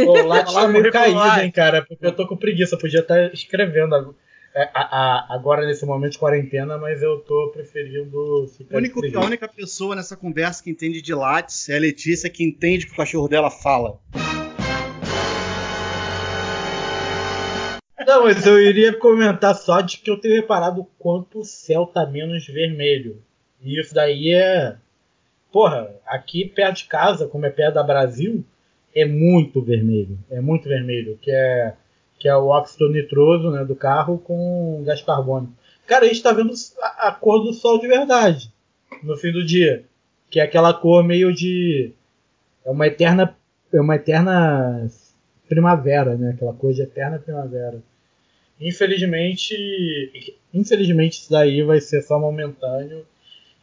O 0.05 0.21
Lattes 0.23 0.53
tá 0.53 0.67
meio 0.67 0.91
caído, 0.91 1.39
hein, 1.41 1.51
cara, 1.51 1.83
porque 1.83 2.05
eu 2.05 2.15
tô 2.15 2.27
com 2.27 2.37
preguiça. 2.37 2.75
Eu 2.75 2.79
podia 2.79 2.99
estar 2.99 3.33
escrevendo 3.33 3.95
ag- 3.95 4.15
é, 4.55 4.63
a- 4.73 5.25
a- 5.29 5.35
agora 5.35 5.65
nesse 5.65 5.85
momento 5.85 6.13
de 6.13 6.19
quarentena, 6.19 6.77
mas 6.77 7.01
eu 7.01 7.19
tô 7.19 7.49
preferindo 7.53 8.47
ficar 8.55 8.77
preguiça. 9.01 9.19
a 9.19 9.25
única 9.25 9.47
pessoa 9.47 9.95
nessa 9.95 10.15
conversa 10.15 10.63
que 10.63 10.69
entende 10.69 11.01
de 11.01 11.13
Lattes 11.13 11.67
é 11.69 11.77
a 11.77 11.79
Letícia, 11.79 12.29
que 12.29 12.43
entende 12.43 12.85
que 12.85 12.93
o 12.93 12.95
cachorro 12.95 13.27
dela 13.27 13.49
fala. 13.49 13.99
Não, 18.05 18.23
mas 18.25 18.45
eu 18.45 18.61
iria 18.61 18.93
comentar 18.93 19.55
só 19.55 19.79
de 19.81 19.97
que 19.97 20.09
eu 20.09 20.17
tenho 20.17 20.35
reparado 20.35 20.81
o 20.81 20.87
quanto 20.99 21.39
o 21.39 21.45
céu 21.45 21.85
tá 21.85 22.05
menos 22.05 22.45
vermelho. 22.45 23.21
E 23.61 23.79
isso 23.79 23.93
daí 23.93 24.33
é. 24.33 24.75
Porra, 25.51 25.89
aqui 26.05 26.45
perto 26.45 26.77
de 26.77 26.85
casa, 26.85 27.27
como 27.27 27.45
é 27.45 27.49
perto 27.49 27.75
da 27.75 27.83
Brasil, 27.83 28.43
é 28.93 29.05
muito 29.05 29.61
vermelho. 29.61 30.17
É 30.29 30.41
muito 30.41 30.67
vermelho. 30.67 31.17
Que 31.21 31.31
é, 31.31 31.73
que 32.23 32.29
é 32.29 32.37
o 32.37 32.47
óxido 32.47 32.89
nitroso 32.89 33.51
né, 33.51 33.65
do 33.65 33.75
carro 33.75 34.17
com 34.17 34.81
gás 34.85 35.01
carbônico. 35.01 35.51
Cara, 35.85 36.05
a 36.05 36.07
gente 36.07 36.23
tá 36.23 36.31
vendo 36.31 36.53
a, 36.81 37.09
a 37.09 37.11
cor 37.11 37.43
do 37.43 37.51
sol 37.51 37.77
de 37.77 37.85
verdade 37.85 38.49
no 39.03 39.17
fim 39.17 39.29
do 39.29 39.45
dia. 39.45 39.83
Que 40.29 40.39
é 40.39 40.43
aquela 40.43 40.73
cor 40.73 41.03
meio 41.03 41.33
de. 41.33 41.91
É 42.65 42.71
uma 42.71 42.87
eterna. 42.87 43.35
É 43.73 43.81
uma 43.81 43.97
eterna 43.97 44.89
primavera, 45.49 46.15
né? 46.15 46.31
Aquela 46.31 46.53
cor 46.53 46.73
de 46.73 46.81
eterna 46.81 47.19
primavera. 47.19 47.83
Infelizmente, 48.57 49.53
infelizmente 50.53 51.19
isso 51.19 51.29
daí 51.29 51.61
vai 51.61 51.81
ser 51.81 52.03
só 52.03 52.17
momentâneo. 52.17 53.05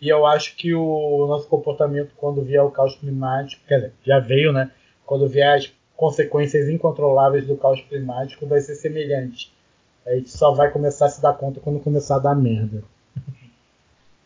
E 0.03 0.07
eu 0.11 0.27
acho 0.27 0.55
que 0.55 0.75
o 0.75 1.27
nosso 1.27 1.49
comportamento 1.49 2.13
quando 2.15 2.43
vier 2.43 2.63
o 2.63 2.71
caos 2.71 2.95
climático, 2.95 3.63
quer 3.67 3.77
dizer, 3.77 3.93
já 4.05 4.19
veio, 4.19 4.53
né? 4.53 4.71
Quando 5.07 5.27
vier 5.27 5.57
as 5.57 5.73
consequências 6.01 6.67
incontroláveis 6.71 7.47
do 7.47 7.59
caos 7.59 7.79
climático, 7.83 8.47
vai 8.47 8.59
ser 8.63 8.75
semelhante. 8.75 9.53
A 10.07 10.15
gente 10.15 10.31
só 10.31 10.51
vai 10.51 10.71
começar 10.71 11.05
a 11.05 11.09
se 11.11 11.21
dar 11.21 11.35
conta 11.35 11.61
quando 11.61 11.79
começar 11.79 12.17
a 12.17 12.21
dar 12.21 12.35
merda. 12.35 12.83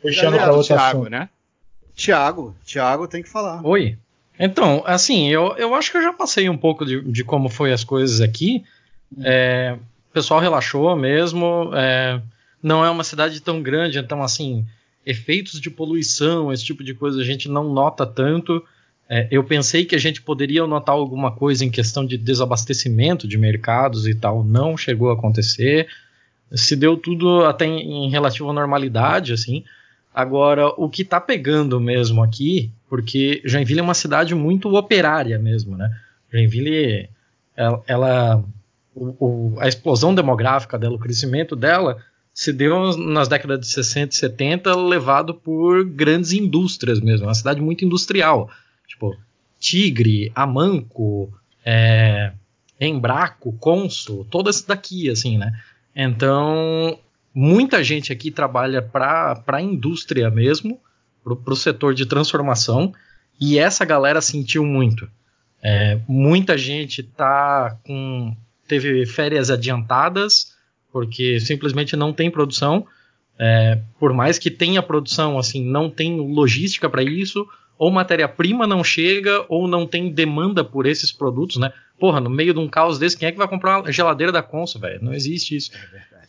Puxando 0.01 0.37
para 0.37 0.53
outro 0.53 0.68
Thiago, 0.68 0.99
assunto. 1.01 1.11
né? 1.11 1.29
Tiago, 1.93 2.55
Tiago 2.64 3.09
tem 3.09 3.25
que 3.25 3.29
falar. 3.29 3.61
Oi. 3.66 3.99
Então, 4.39 4.85
assim, 4.87 5.29
eu, 5.29 5.57
eu 5.57 5.75
acho 5.75 5.91
que 5.91 5.97
eu 5.97 6.03
já 6.03 6.12
passei 6.12 6.49
um 6.49 6.57
pouco 6.57 6.87
de, 6.87 7.01
de 7.03 7.25
como 7.25 7.49
foi 7.49 7.72
as 7.72 7.83
coisas 7.83 8.20
aqui. 8.20 8.64
É, 9.20 9.77
o 10.11 10.12
pessoal 10.12 10.39
relaxou 10.39 10.95
mesmo. 10.95 11.72
é, 11.75 12.20
não 12.62 12.85
é 12.85 12.91
uma 12.91 13.03
cidade 13.03 13.41
tão 13.41 13.61
grande, 13.61 13.99
então, 13.99 14.22
assim, 14.22 14.64
efeitos 15.05 15.61
de 15.61 15.70
poluição, 15.70 16.53
esse 16.53 16.64
tipo 16.64 16.85
de 16.85 16.95
coisa, 16.95 17.20
a 17.20 17.25
gente 17.25 17.49
não 17.49 17.72
nota 17.72 18.07
tanto. 18.07 18.64
É, 19.09 19.28
eu 19.30 19.44
pensei 19.44 19.84
que 19.84 19.94
a 19.94 19.98
gente 19.98 20.22
poderia 20.22 20.66
notar 20.66 20.94
alguma 20.94 21.30
coisa 21.30 21.64
em 21.64 21.70
questão 21.70 22.07
de 22.07 22.16
desabastecimento 22.16 23.28
de 23.28 23.36
mercados 23.36 24.07
e 24.07 24.14
tal. 24.14 24.42
Não 24.42 24.76
chegou 24.76 25.11
a 25.11 25.14
acontecer. 25.14 25.86
Se 26.52 26.74
deu 26.74 26.96
tudo 26.96 27.44
até 27.44 27.66
em, 27.66 28.07
em 28.07 28.11
relativa 28.11 28.52
normalidade, 28.52 29.32
assim. 29.32 29.62
Agora, 30.14 30.68
o 30.68 30.88
que 30.88 31.05
tá 31.05 31.20
pegando 31.20 31.80
mesmo 31.80 32.22
aqui, 32.22 32.70
porque 32.88 33.42
Joinville 33.44 33.80
é 33.80 33.82
uma 33.82 33.94
cidade 33.94 34.34
muito 34.34 34.74
operária 34.74 35.38
mesmo, 35.38 35.76
né? 35.76 35.90
Joinville, 36.32 37.09
ela, 37.57 37.82
ela- 37.86 38.44
o- 38.94 39.16
o- 39.55 39.61
a 39.61 39.66
explosão 39.68 40.14
demográfica 40.14 40.78
dela, 40.78 40.94
o 40.94 40.98
crescimento 41.00 41.57
dela, 41.57 41.98
se 42.32 42.52
deu 42.52 42.96
nas 42.96 43.28
décadas 43.28 43.61
de 43.61 43.66
60 43.66 44.14
e 44.14 44.16
70, 44.16 44.74
levado 44.76 45.34
por 45.34 45.84
grandes 45.84 46.32
indústrias 46.32 47.00
mesmo, 47.00 47.24
é 47.26 47.28
uma 47.28 47.34
cidade 47.34 47.61
muito 47.61 47.84
industrial, 47.84 48.48
tipo 48.87 49.16
Tigre, 49.59 50.30
Amanco, 50.35 51.32
é, 51.64 52.32
Embraco, 52.80 53.53
Consul, 53.59 54.26
todas 54.30 54.62
daqui, 54.62 55.09
assim, 55.09 55.39
né? 55.39 55.59
Então, 55.95 56.99
muita 57.35 57.82
gente 57.82 58.12
aqui 58.12 58.30
trabalha 58.30 58.82
para 58.82 59.43
a 59.47 59.62
indústria 59.62 60.30
mesmo, 60.30 60.80
para 61.22 61.53
o 61.53 61.57
setor 61.57 61.95
de 61.95 62.05
transformação, 62.05 62.93
e 63.41 63.59
essa 63.59 63.85
galera 63.85 64.20
sentiu 64.20 64.64
muito. 64.64 65.09
É, 65.62 65.99
muita 66.07 66.59
gente 66.59 67.03
tá 67.03 67.78
com 67.87 68.37
teve 68.68 69.07
férias 69.07 69.51
adiantadas 69.51 70.55
porque 70.95 71.41
simplesmente 71.41 71.97
não 71.97 72.12
tem 72.12 72.30
produção. 72.30 72.87
É, 73.37 73.80
por 73.99 74.12
mais 74.12 74.39
que 74.39 74.49
tenha 74.49 74.80
produção, 74.80 75.37
assim, 75.37 75.64
não 75.64 75.91
tem 75.91 76.20
logística 76.20 76.89
para 76.89 77.03
isso, 77.03 77.45
ou 77.79 77.91
matéria-prima 77.91 78.66
não 78.66 78.85
chega, 78.85 79.45
ou 79.49 79.66
não 79.66 79.87
tem 79.87 80.11
demanda 80.11 80.64
por 80.64 80.87
esses 80.87 81.11
produtos, 81.12 81.57
né? 81.57 81.72
Porra, 81.99 82.20
no 82.20 82.31
meio 82.31 82.53
de 82.53 82.61
um 82.61 82.68
caos 82.68 82.99
desse, 82.99 83.16
quem 83.16 83.29
é 83.29 83.33
que 83.33 83.39
vai 83.39 83.49
comprar 83.49 83.81
uma 83.81 83.93
geladeira 83.93 84.33
da 84.33 84.43
Consul, 84.43 84.81
velho? 84.81 85.03
Não 85.03 85.12
existe 85.12 85.57
isso. 85.57 85.70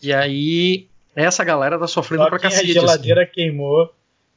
E 0.01 0.13
aí, 0.13 0.87
essa 1.15 1.43
galera 1.43 1.79
tá 1.79 1.87
sofrendo 1.87 2.23
Só 2.23 2.29
pra 2.29 2.39
quem 2.39 2.49
cacete. 2.49 2.71
a 2.71 2.81
geladeira 2.81 3.25
queimou 3.25 3.93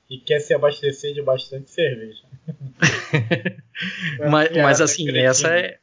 e 0.08 0.18
quer 0.18 0.40
se 0.40 0.54
abastecer 0.54 1.14
de 1.14 1.22
bastante 1.22 1.70
cerveja. 1.70 2.22
assim. 2.48 4.30
Mas, 4.30 4.56
mas, 4.56 4.80
assim, 4.80 5.04
cretina. 5.04 5.28
essa 5.28 5.48
é, 5.48 5.78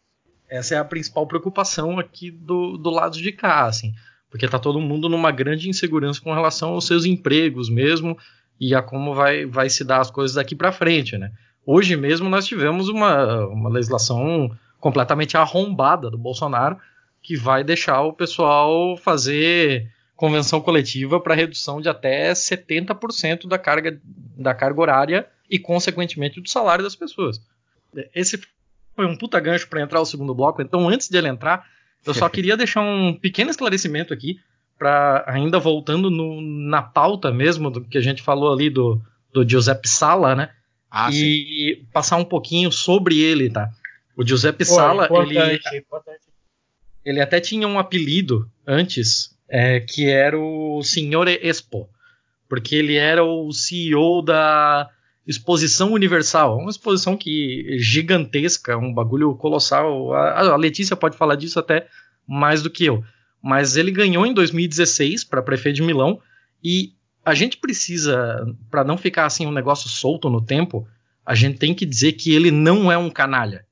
essa 0.49 0.75
é 0.75 0.77
a 0.77 0.85
principal 0.85 1.27
preocupação 1.27 1.99
aqui 1.99 2.31
do, 2.31 2.77
do 2.77 2.89
lado 2.89 3.17
de 3.17 3.31
cá, 3.31 3.65
assim. 3.65 3.93
Porque 4.29 4.47
tá 4.47 4.59
todo 4.59 4.81
mundo 4.81 5.07
numa 5.07 5.31
grande 5.31 5.69
insegurança 5.69 6.19
com 6.19 6.33
relação 6.33 6.69
aos 6.69 6.87
seus 6.87 7.05
empregos 7.05 7.69
mesmo 7.69 8.17
e 8.59 8.73
a 8.73 8.81
como 8.81 9.13
vai, 9.13 9.45
vai 9.45 9.69
se 9.69 9.83
dar 9.83 9.99
as 9.99 10.09
coisas 10.09 10.35
daqui 10.35 10.55
para 10.55 10.71
frente, 10.71 11.17
né? 11.17 11.31
Hoje 11.65 11.95
mesmo 11.95 12.29
nós 12.29 12.45
tivemos 12.45 12.89
uma, 12.89 13.47
uma 13.47 13.69
legislação 13.69 14.55
completamente 14.79 15.35
arrombada 15.35 16.09
do 16.09 16.17
Bolsonaro 16.17 16.77
que 17.21 17.35
vai 17.35 17.63
deixar 17.63 18.01
o 18.01 18.13
pessoal 18.13 18.95
fazer 18.97 19.91
convenção 20.15 20.61
coletiva 20.61 21.19
para 21.19 21.33
redução 21.33 21.81
de 21.81 21.89
até 21.89 22.31
70% 22.31 23.47
da 23.47 23.57
carga, 23.57 23.99
da 24.37 24.53
carga 24.53 24.81
horária 24.81 25.27
e, 25.49 25.59
consequentemente, 25.59 26.39
do 26.39 26.49
salário 26.49 26.83
das 26.83 26.95
pessoas. 26.95 27.41
Esse 28.13 28.39
foi 28.95 29.05
um 29.05 29.17
puta 29.17 29.39
gancho 29.39 29.67
para 29.67 29.81
entrar 29.81 29.99
o 29.99 30.05
segundo 30.05 30.33
bloco, 30.33 30.61
então 30.61 30.87
antes 30.87 31.09
de 31.09 31.17
ele 31.17 31.27
entrar, 31.27 31.67
eu 32.05 32.13
só 32.13 32.29
queria 32.29 32.55
deixar 32.55 32.81
um 32.81 33.13
pequeno 33.13 33.49
esclarecimento 33.49 34.13
aqui, 34.13 34.39
para 34.77 35.23
ainda 35.27 35.57
voltando 35.59 36.09
no- 36.09 36.41
na 36.41 36.81
pauta 36.81 37.31
mesmo 37.31 37.69
do 37.69 37.81
que 37.81 37.97
a 37.97 38.01
gente 38.01 38.21
falou 38.21 38.51
ali 38.53 38.69
do, 38.69 39.01
do 39.33 39.47
Giuseppe 39.47 39.87
Sala, 39.87 40.35
né? 40.35 40.49
Ah, 40.91 41.11
sim. 41.11 41.17
e 41.25 41.85
passar 41.91 42.17
um 42.17 42.25
pouquinho 42.25 42.71
sobre 42.71 43.19
ele, 43.19 43.49
tá? 43.49 43.69
O 44.15 44.25
Giuseppe 44.25 44.65
Pô, 44.65 44.73
Sala, 44.75 45.07
ele, 45.23 45.59
ele 47.03 47.21
até 47.21 47.39
tinha 47.39 47.67
um 47.67 47.77
apelido 47.77 48.49
antes, 48.65 49.35
é, 49.49 49.79
que 49.81 50.09
era 50.09 50.39
o 50.39 50.81
Signore 50.83 51.39
Expo, 51.41 51.89
porque 52.47 52.75
ele 52.75 52.95
era 52.95 53.23
o 53.23 53.51
CEO 53.51 54.21
da 54.21 54.89
Exposição 55.27 55.91
Universal, 55.91 56.57
uma 56.59 56.69
exposição 56.69 57.17
que 57.17 57.77
gigantesca, 57.79 58.77
um 58.77 58.93
bagulho 58.93 59.35
colossal. 59.35 60.13
A, 60.13 60.39
a 60.51 60.55
Letícia 60.55 60.95
pode 60.95 61.17
falar 61.17 61.35
disso 61.35 61.59
até 61.59 61.87
mais 62.27 62.61
do 62.61 62.69
que 62.69 62.85
eu. 62.85 63.03
Mas 63.45 63.77
ele 63.77 63.91
ganhou 63.91 64.25
em 64.25 64.33
2016 64.33 65.23
para 65.23 65.39
prefeito 65.39 65.75
de 65.75 65.83
Milão 65.83 66.19
e 66.63 66.93
a 67.23 67.35
gente 67.35 67.57
precisa, 67.57 68.43
para 68.71 68.83
não 68.83 68.97
ficar 68.97 69.27
assim 69.27 69.45
um 69.45 69.51
negócio 69.51 69.87
solto 69.87 70.31
no 70.31 70.41
tempo, 70.41 70.87
a 71.23 71.35
gente 71.35 71.59
tem 71.59 71.71
que 71.71 71.85
dizer 71.85 72.13
que 72.13 72.33
ele 72.33 72.49
não 72.49 72.91
é 72.91 72.97
um 72.97 73.07
canalha. 73.07 73.63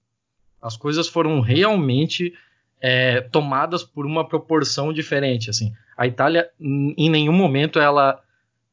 As 0.62 0.78
coisas 0.78 1.08
foram 1.08 1.42
realmente 1.42 2.36
é, 2.80 3.22
tomadas 3.22 3.84
por 3.84 4.06
uma 4.06 4.24
proporção 4.24 4.94
diferente. 4.94 5.50
Assim, 5.50 5.74
a 5.98 6.06
Itália, 6.06 6.52
em 6.60 7.10
nenhum 7.10 7.34
momento, 7.34 7.80
ela, 7.80 8.22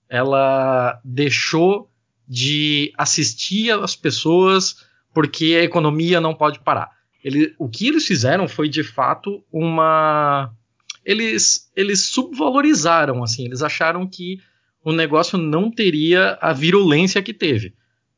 ela 0.07 1.01
deixou 1.03 1.90
de 2.28 2.92
assistir 2.98 3.70
as 3.70 3.96
pessoas 3.96 4.84
porque 5.14 5.57
a 5.59 5.64
economia 5.64 6.20
não 6.20 6.34
pode 6.34 6.61
parar. 6.61 6.90
Ele, 7.24 7.55
o 7.59 7.70
que 7.70 7.88
eles 7.88 8.07
fizeram 8.07 8.46
foi 8.46 8.68
de 8.68 8.84
fato 8.84 9.42
uma. 9.51 10.53
Eles, 11.11 11.70
eles 11.74 12.06
subvalorizaram, 12.06 13.24
assim, 13.24 13.44
eles 13.44 13.62
acharam 13.62 14.06
que 14.06 14.38
o 14.84 14.92
negócio 14.92 15.36
não 15.36 15.68
teria 15.68 16.38
a 16.40 16.52
virulência 16.52 17.20
que 17.20 17.34
teve. 17.34 17.74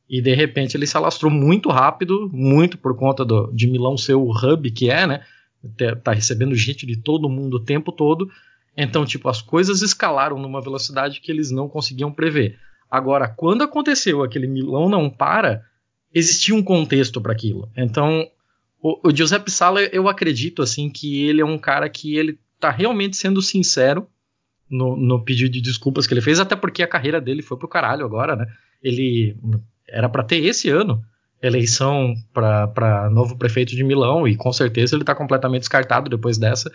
E 0.07 0.21
de 0.21 0.35
repente 0.35 0.77
ele 0.77 0.85
se 0.85 0.95
alastrou 0.95 1.31
muito 1.31 1.69
rápido, 1.69 2.29
muito 2.31 2.77
por 2.77 2.95
conta 2.95 3.25
do, 3.25 3.51
de 3.51 3.65
Milão 3.65 3.97
ser 3.97 4.13
o 4.13 4.29
hub 4.29 4.69
que 4.69 4.91
é, 4.91 5.07
né? 5.07 5.21
Tá 6.03 6.11
recebendo 6.11 6.53
gente 6.53 6.85
de 6.85 6.95
todo 6.95 7.27
mundo 7.27 7.55
o 7.55 7.63
tempo 7.63 7.91
todo. 7.91 8.29
Então, 8.77 9.05
tipo, 9.05 9.27
as 9.27 9.41
coisas 9.41 9.81
escalaram 9.81 10.37
numa 10.37 10.61
velocidade 10.61 11.19
que 11.19 11.31
eles 11.31 11.49
não 11.49 11.67
conseguiam 11.67 12.11
prever. 12.11 12.59
Agora, 12.91 13.27
quando 13.27 13.63
aconteceu 13.63 14.21
aquele 14.21 14.45
Milão 14.45 14.87
não 14.87 15.09
para, 15.09 15.63
existia 16.13 16.53
um 16.53 16.61
contexto 16.61 17.19
para 17.19 17.31
aquilo. 17.31 17.67
Então, 17.75 18.27
o, 18.79 19.07
o 19.07 19.15
Giuseppe 19.15 19.49
Sala, 19.49 19.81
eu 19.81 20.07
acredito 20.07 20.61
assim 20.61 20.89
que 20.91 21.23
ele 21.23 21.41
é 21.41 21.45
um 21.45 21.57
cara 21.57 21.89
que 21.89 22.17
ele 22.17 22.37
tá 22.63 22.71
realmente 22.71 23.17
sendo 23.17 23.41
sincero 23.41 24.07
no, 24.69 24.95
no, 24.95 25.21
pedido 25.21 25.51
de 25.51 25.61
desculpas 25.61 26.07
que 26.07 26.13
ele 26.13 26.21
fez, 26.21 26.39
até 26.39 26.55
porque 26.55 26.81
a 26.81 26.87
carreira 26.87 27.19
dele 27.19 27.41
foi 27.41 27.57
pro 27.57 27.67
caralho 27.67 28.05
agora, 28.05 28.37
né? 28.37 28.47
Ele 28.81 29.35
era 29.85 30.07
para 30.07 30.23
ter 30.23 30.37
esse 30.45 30.69
ano 30.69 31.03
eleição 31.41 32.15
para 32.33 33.09
novo 33.11 33.37
prefeito 33.37 33.75
de 33.75 33.83
Milão 33.83 34.25
e 34.25 34.37
com 34.37 34.53
certeza 34.53 34.95
ele 34.95 35.03
tá 35.03 35.13
completamente 35.13 35.63
descartado 35.63 36.09
depois 36.09 36.37
dessa. 36.37 36.71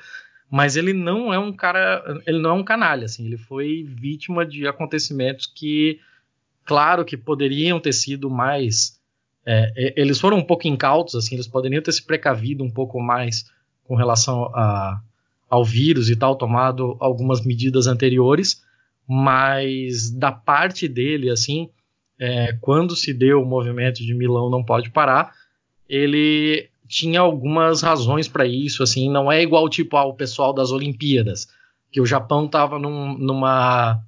Mas 0.51 0.77
ele 0.77 0.93
não 0.93 1.33
é 1.33 1.39
um 1.39 1.51
cara, 1.55 2.21
ele 2.27 2.39
não 2.39 2.51
é 2.51 2.53
um 2.53 2.65
canalha, 2.65 3.07
assim, 3.07 3.25
ele 3.25 3.39
foi 3.39 3.83
vítima 3.89 4.45
de 4.45 4.67
acontecimentos 4.67 5.47
que, 5.47 6.01
claro, 6.67 7.03
que 7.03 7.17
poderiam 7.17 7.81
ter 7.81 7.95
sido 7.95 8.29
mais, 8.29 9.01
é, 9.47 9.95
eles 9.97 10.21
foram 10.21 10.37
um 10.37 10.45
pouco 10.45 10.69
incautos, 10.69 11.15
assim, 11.15 11.35
eles 11.35 11.49
poderiam 11.49 11.83
ter 11.83 11.93
se 11.93 12.05
precavido 12.05 12.63
um 12.63 12.71
pouco 12.71 13.01
mais 13.01 13.51
com 13.85 13.95
relação 13.95 14.45
a, 14.55 15.01
ao 15.49 15.65
vírus 15.65 16.11
e 16.11 16.17
tal, 16.17 16.37
tomado 16.37 16.97
algumas 17.01 17.45
medidas 17.45 17.87
anteriores, 17.87 18.63
mas 19.09 20.11
da 20.11 20.31
parte 20.31 20.87
dele, 20.87 21.31
assim, 21.31 21.71
é, 22.19 22.53
quando 22.61 22.95
se 22.95 23.15
deu 23.15 23.41
o 23.41 23.47
movimento 23.47 24.05
de 24.05 24.15
Milão 24.15 24.51
não 24.51 24.63
pode 24.63 24.91
parar, 24.91 25.33
ele 25.89 26.69
tinha 26.87 27.21
algumas 27.21 27.83
razões 27.83 28.29
para 28.29 28.47
isso, 28.47 28.83
assim, 28.83 29.11
não 29.11 29.31
é 29.31 29.43
igual 29.43 29.69
tipo 29.69 29.97
ao 29.97 30.15
pessoal 30.15 30.53
das 30.53 30.71
Olimpíadas, 30.71 31.49
que 31.91 32.01
o 32.01 32.07
Japão 32.07 32.47
estava 32.47 32.79
num, 32.79 33.17
numa 33.17 34.03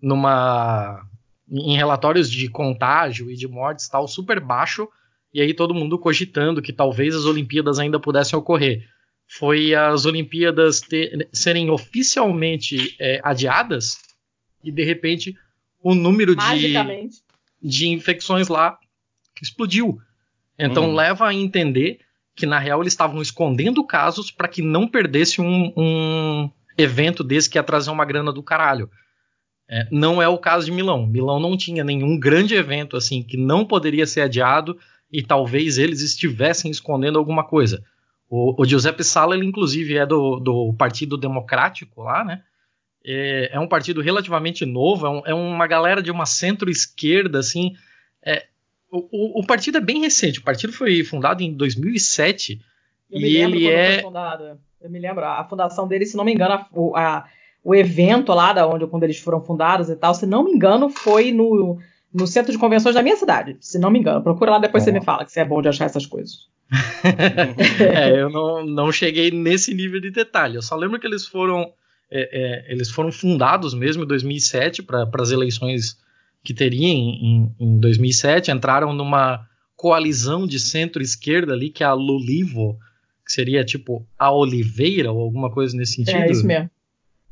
numa 0.00 1.04
em 1.50 1.76
relatórios 1.76 2.30
de 2.30 2.48
contágio 2.48 3.30
e 3.30 3.34
de 3.34 3.48
mortes 3.48 3.88
tal 3.88 4.06
super 4.06 4.38
baixo 4.38 4.86
e 5.32 5.40
aí 5.40 5.52
todo 5.52 5.74
mundo 5.74 5.98
cogitando 5.98 6.62
que 6.62 6.72
talvez 6.72 7.16
as 7.16 7.24
Olimpíadas 7.24 7.78
ainda 7.78 7.98
pudessem 7.98 8.38
ocorrer 8.38 8.86
foi 9.28 9.74
as 9.74 10.06
Olimpíadas 10.06 10.80
ter, 10.80 11.28
serem 11.30 11.70
oficialmente 11.70 12.96
é, 12.98 13.20
adiadas 13.22 13.98
e 14.64 14.72
de 14.72 14.82
repente 14.82 15.36
o 15.80 15.94
número 15.94 16.34
de, 16.34 16.74
de 17.62 17.88
infecções 17.88 18.48
lá 18.48 18.78
explodiu. 19.40 20.00
Então 20.58 20.90
hum. 20.90 20.94
leva 20.94 21.28
a 21.28 21.34
entender 21.34 22.00
que 22.34 22.46
na 22.46 22.58
real 22.58 22.80
eles 22.80 22.92
estavam 22.92 23.20
escondendo 23.20 23.84
casos 23.84 24.30
para 24.30 24.48
que 24.48 24.62
não 24.62 24.88
perdesse 24.88 25.40
um, 25.40 25.72
um, 25.76 26.50
evento 26.76 27.22
desse 27.22 27.50
que 27.50 27.58
ia 27.58 27.62
trazer 27.62 27.90
uma 27.90 28.04
grana 28.04 28.32
do 28.32 28.42
caralho. 28.42 28.88
É, 29.68 29.86
não 29.90 30.22
é 30.22 30.28
o 30.28 30.38
caso 30.38 30.64
de 30.64 30.72
Milão. 30.72 31.06
Milão 31.06 31.38
não 31.38 31.56
tinha 31.56 31.84
nenhum 31.84 32.18
grande 32.18 32.54
evento 32.54 32.96
assim 32.96 33.22
que 33.22 33.36
não 33.36 33.64
poderia 33.64 34.06
ser 34.06 34.22
adiado 34.22 34.78
e 35.12 35.22
talvez 35.22 35.76
eles 35.76 36.00
estivessem 36.00 36.70
escondendo 36.70 37.18
alguma 37.18 37.44
coisa. 37.44 37.84
O, 38.28 38.60
o 38.60 38.64
Giuseppe 38.64 39.02
Sala, 39.02 39.34
ele 39.34 39.46
inclusive 39.46 39.96
é 39.96 40.04
do, 40.04 40.38
do 40.38 40.74
Partido 40.74 41.16
Democrático 41.16 42.02
lá, 42.02 42.24
né? 42.24 42.42
É, 43.04 43.50
é 43.52 43.60
um 43.60 43.68
partido 43.68 44.02
relativamente 44.02 44.66
novo, 44.66 45.06
é, 45.06 45.10
um, 45.10 45.22
é 45.26 45.34
uma 45.34 45.66
galera 45.66 46.02
de 46.02 46.10
uma 46.10 46.26
centro-esquerda, 46.26 47.38
assim. 47.38 47.74
É, 48.22 48.46
o, 48.90 48.98
o, 48.98 49.40
o, 49.40 49.46
partido 49.46 49.78
é 49.78 49.80
bem 49.80 50.00
recente, 50.00 50.40
o 50.40 50.42
partido 50.42 50.72
foi 50.72 51.02
fundado 51.04 51.42
em 51.42 51.54
2007 51.54 52.60
Eu 53.10 53.20
e 53.20 53.36
ele 53.36 53.68
é. 53.68 54.02
Eu 54.80 54.90
me 54.90 54.98
lembro, 54.98 55.24
a 55.24 55.42
fundação 55.44 55.88
dele, 55.88 56.06
se 56.06 56.16
não 56.16 56.24
me 56.24 56.32
engano, 56.32 56.54
a, 56.54 56.68
a, 56.94 57.24
o 57.64 57.74
evento 57.74 58.32
lá 58.32 58.52
da 58.52 58.66
onde 58.66 58.86
quando 58.86 59.04
eles 59.04 59.18
foram 59.18 59.40
fundados 59.40 59.88
e 59.88 59.96
tal, 59.96 60.14
se 60.14 60.26
não 60.26 60.44
me 60.44 60.52
engano, 60.52 60.88
foi 60.88 61.32
no, 61.32 61.78
no 62.12 62.26
centro 62.26 62.52
de 62.52 62.58
convenções 62.58 62.94
da 62.94 63.02
minha 63.02 63.16
cidade, 63.16 63.56
se 63.60 63.78
não 63.78 63.90
me 63.90 63.98
engano. 63.98 64.22
Procura 64.22 64.52
lá 64.52 64.58
depois 64.58 64.82
você 64.82 64.92
me 64.92 65.02
fala 65.02 65.24
que 65.24 65.32
você 65.32 65.40
é 65.40 65.44
bom 65.44 65.60
de 65.60 65.68
achar 65.68 65.84
essas 65.84 66.06
coisas. 66.06 66.48
é, 67.80 68.20
eu 68.20 68.30
não, 68.30 68.64
não 68.64 68.92
cheguei 68.92 69.30
nesse 69.30 69.74
nível 69.74 70.00
de 70.00 70.10
detalhe. 70.10 70.56
Eu 70.56 70.62
só 70.62 70.76
lembro 70.76 70.98
que 70.98 71.06
eles 71.06 71.26
foram 71.26 71.72
é, 72.10 72.66
é, 72.68 72.72
eles 72.72 72.90
foram 72.90 73.12
fundados 73.12 73.74
mesmo 73.74 74.04
em 74.04 74.06
2007 74.06 74.82
para 74.82 75.08
as 75.14 75.30
eleições 75.30 75.98
que 76.42 76.54
teriam 76.54 76.90
em, 76.90 77.54
em, 77.60 77.78
2007. 77.78 78.50
Entraram 78.50 78.92
numa 78.92 79.46
coalizão 79.76 80.46
de 80.46 80.58
centro-esquerda 80.58 81.52
ali 81.52 81.70
que 81.70 81.84
é 81.84 81.86
a 81.86 81.92
Lulivo, 81.92 82.78
que 83.24 83.32
seria 83.32 83.64
tipo 83.64 84.06
a 84.18 84.32
Oliveira 84.32 85.12
ou 85.12 85.20
alguma 85.20 85.50
coisa 85.50 85.76
nesse 85.76 85.96
sentido. 85.96 86.16
É 86.16 86.30
isso 86.30 86.46
mesmo. 86.46 86.70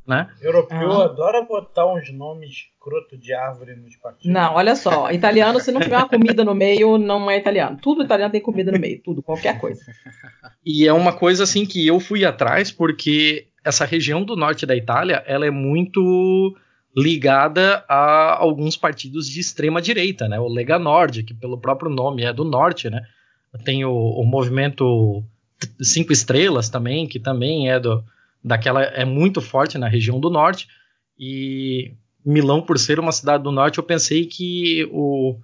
Né? 0.07 0.29
Europeu 0.41 0.93
ah. 0.93 1.05
adora 1.07 1.43
botar 1.43 1.93
uns 1.93 2.13
nomes 2.13 2.69
escroto 2.87 3.19
de 3.19 3.35
árvore 3.35 3.75
nos 3.75 3.97
partidos. 3.97 4.33
Não, 4.33 4.55
olha 4.55 4.77
só, 4.77 5.11
italiano, 5.11 5.59
se 5.59 5.73
não 5.73 5.81
tiver 5.81 5.97
uma 5.97 6.09
comida 6.09 6.45
no 6.45 6.55
meio, 6.55 6.97
não 6.97 7.29
é 7.29 7.37
italiano. 7.37 7.77
Tudo 7.83 8.05
italiano 8.05 8.31
tem 8.31 8.41
comida 8.41 8.71
no 8.71 8.79
meio, 8.79 9.03
tudo, 9.03 9.23
qualquer 9.23 9.59
coisa. 9.59 9.83
E 10.65 10.87
é 10.87 10.93
uma 10.93 11.13
coisa 11.13 11.43
assim 11.43 11.67
que 11.67 11.85
eu 11.87 11.99
fui 11.99 12.25
atrás 12.25 12.71
porque 12.71 13.49
essa 13.65 13.85
região 13.85 14.23
do 14.23 14.37
norte 14.37 14.65
da 14.65 14.77
Itália, 14.77 15.25
ela 15.27 15.45
é 15.45 15.51
muito 15.51 16.57
ligada 16.97 17.85
a 17.89 18.37
alguns 18.39 18.77
partidos 18.77 19.29
de 19.29 19.41
extrema 19.41 19.83
direita, 19.83 20.29
né? 20.29 20.39
O 20.39 20.49
Lega 20.49 20.79
Nord, 20.79 21.25
que 21.25 21.35
pelo 21.35 21.59
próprio 21.59 21.91
nome 21.91 22.23
é 22.23 22.33
do 22.33 22.45
norte, 22.45 22.89
né? 22.89 23.03
Tem 23.65 23.85
o, 23.85 23.93
o 23.93 24.25
movimento 24.25 25.23
Cinco 25.81 26.13
Estrelas 26.13 26.69
também, 26.69 27.07
que 27.07 27.19
também 27.19 27.71
é 27.71 27.81
do, 27.81 28.03
daquela 28.47 28.81
é 28.81 29.05
muito 29.05 29.41
forte 29.41 29.77
na 29.77 29.89
região 29.89 30.21
do 30.21 30.31
norte 30.31 30.69
e 31.19 31.93
Milão 32.25 32.63
por 32.63 32.79
ser 32.79 33.01
uma 33.01 33.11
cidade 33.11 33.43
do 33.43 33.51
norte 33.51 33.79
eu 33.79 33.85
pensei 33.85 34.25
que 34.25 34.89
o, 34.93 35.37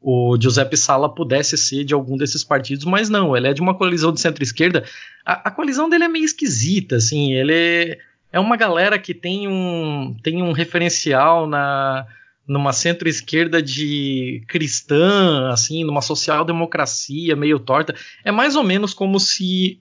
o 0.00 0.36
Giuseppe 0.40 0.76
Sala 0.76 1.12
pudesse 1.12 1.58
ser 1.58 1.84
de 1.84 1.94
algum 1.94 2.16
desses 2.16 2.44
partidos, 2.44 2.84
mas 2.84 3.08
não, 3.08 3.36
ele 3.36 3.48
é 3.48 3.52
de 3.52 3.60
uma 3.60 3.74
coalizão 3.74 4.12
de 4.12 4.20
centro-esquerda. 4.20 4.84
A, 5.24 5.48
a, 5.48 5.50
coalizão 5.50 5.88
dele 5.88 6.04
é 6.04 6.08
meio 6.08 6.24
esquisita, 6.24 6.96
assim, 6.96 7.32
ele 7.32 7.98
é 8.32 8.38
uma 8.38 8.56
galera 8.56 8.98
que 8.98 9.14
tem 9.14 9.48
um, 9.48 10.16
tem 10.22 10.42
um 10.42 10.52
referencial 10.52 11.46
na 11.46 12.06
numa 12.46 12.74
centro-esquerda 12.74 13.62
de 13.62 14.44
cristã, 14.46 15.48
assim, 15.48 15.82
numa 15.82 16.02
social-democracia 16.02 17.34
meio 17.34 17.58
torta. 17.58 17.94
É 18.22 18.30
mais 18.30 18.54
ou 18.54 18.62
menos 18.62 18.92
como 18.92 19.18
se 19.18 19.80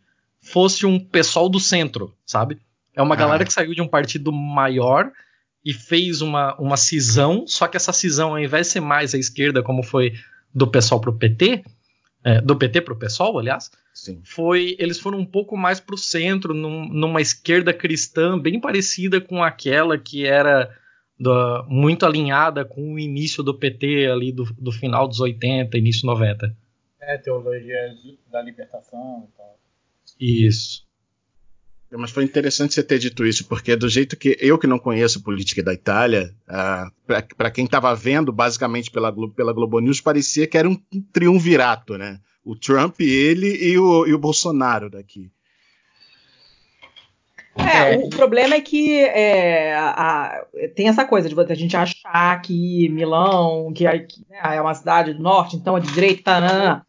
fosse 0.53 0.85
um 0.85 0.99
pessoal 0.99 1.49
do 1.49 1.59
centro, 1.59 2.13
sabe? 2.23 2.59
É 2.95 3.01
uma 3.01 3.15
ah. 3.15 3.17
galera 3.17 3.43
que 3.43 3.51
saiu 3.51 3.73
de 3.73 3.81
um 3.81 3.87
partido 3.87 4.31
maior 4.31 5.11
e 5.65 5.73
fez 5.73 6.21
uma, 6.21 6.55
uma 6.61 6.77
cisão, 6.77 7.45
só 7.47 7.67
que 7.67 7.75
essa 7.75 7.91
cisão, 7.91 8.29
ao 8.29 8.39
invés 8.39 8.67
de 8.67 8.73
ser 8.73 8.79
mais 8.79 9.15
à 9.15 9.17
esquerda, 9.17 9.63
como 9.63 9.81
foi 9.81 10.13
do 10.53 10.67
pessoal 10.67 11.01
pro 11.01 11.17
PT, 11.17 11.63
é, 12.23 12.39
do 12.39 12.55
PT 12.55 12.81
pro 12.81 12.95
pessoal, 12.95 13.39
aliás, 13.39 13.71
Sim. 13.95 14.21
foi 14.23 14.75
eles 14.77 14.99
foram 14.99 15.17
um 15.17 15.25
pouco 15.25 15.57
mais 15.57 15.79
pro 15.79 15.97
centro, 15.97 16.53
num, 16.53 16.87
numa 16.87 17.19
esquerda 17.19 17.73
cristã 17.73 18.37
bem 18.37 18.61
parecida 18.61 19.19
com 19.19 19.43
aquela 19.43 19.97
que 19.97 20.23
era 20.23 20.69
do, 21.19 21.65
muito 21.67 22.05
alinhada 22.05 22.63
com 22.63 22.93
o 22.93 22.99
início 22.99 23.41
do 23.41 23.57
PT 23.57 24.05
ali 24.05 24.31
do, 24.31 24.43
do 24.53 24.71
final 24.71 25.07
dos 25.07 25.19
80, 25.19 25.75
início 25.79 26.05
90. 26.05 26.55
É, 27.01 27.17
teologia 27.17 27.97
da 28.31 28.39
libertação 28.39 29.27
e 29.27 29.35
tal. 29.35 29.52
Isso. 30.23 30.83
Mas 31.91 32.11
foi 32.11 32.23
interessante 32.23 32.73
você 32.73 32.81
ter 32.81 32.97
dito 32.97 33.25
isso, 33.25 33.45
porque 33.45 33.75
do 33.75 33.89
jeito 33.89 34.15
que 34.15 34.37
eu 34.39 34.57
que 34.57 34.65
não 34.65 34.79
conheço 34.79 35.19
a 35.19 35.21
política 35.21 35.61
da 35.61 35.73
Itália, 35.73 36.33
para 37.37 37.51
quem 37.51 37.65
estava 37.65 37.93
vendo 37.93 38.31
basicamente 38.31 38.89
pela, 38.89 39.13
pela 39.31 39.53
Globo 39.53 39.79
News, 39.79 40.01
parecia 40.01 40.47
que 40.47 40.57
era 40.57 40.67
um 40.67 40.75
triunvirato, 41.11 41.97
né? 41.97 42.19
O 42.43 42.55
Trump, 42.55 42.99
ele 43.01 43.47
e 43.63 43.77
o, 43.77 44.07
e 44.07 44.13
o 44.13 44.17
Bolsonaro 44.17 44.89
daqui. 44.89 45.29
É, 47.55 47.97
o 47.97 48.09
problema 48.09 48.55
é 48.55 48.61
que 48.61 48.97
é, 48.99 49.75
a, 49.75 50.43
tem 50.75 50.87
essa 50.87 51.05
coisa 51.05 51.29
de 51.29 51.39
a 51.39 51.55
gente 51.55 51.77
achar 51.77 52.41
que 52.41 52.89
Milão, 52.89 53.71
que, 53.71 53.85
é, 53.85 53.99
que 53.99 54.25
né, 54.27 54.55
é 54.55 54.61
uma 54.61 54.73
cidade 54.73 55.13
do 55.13 55.21
norte, 55.21 55.55
então 55.55 55.77
é 55.77 55.79
de 55.79 55.91
direita, 55.91 56.23
tá, 56.23 56.85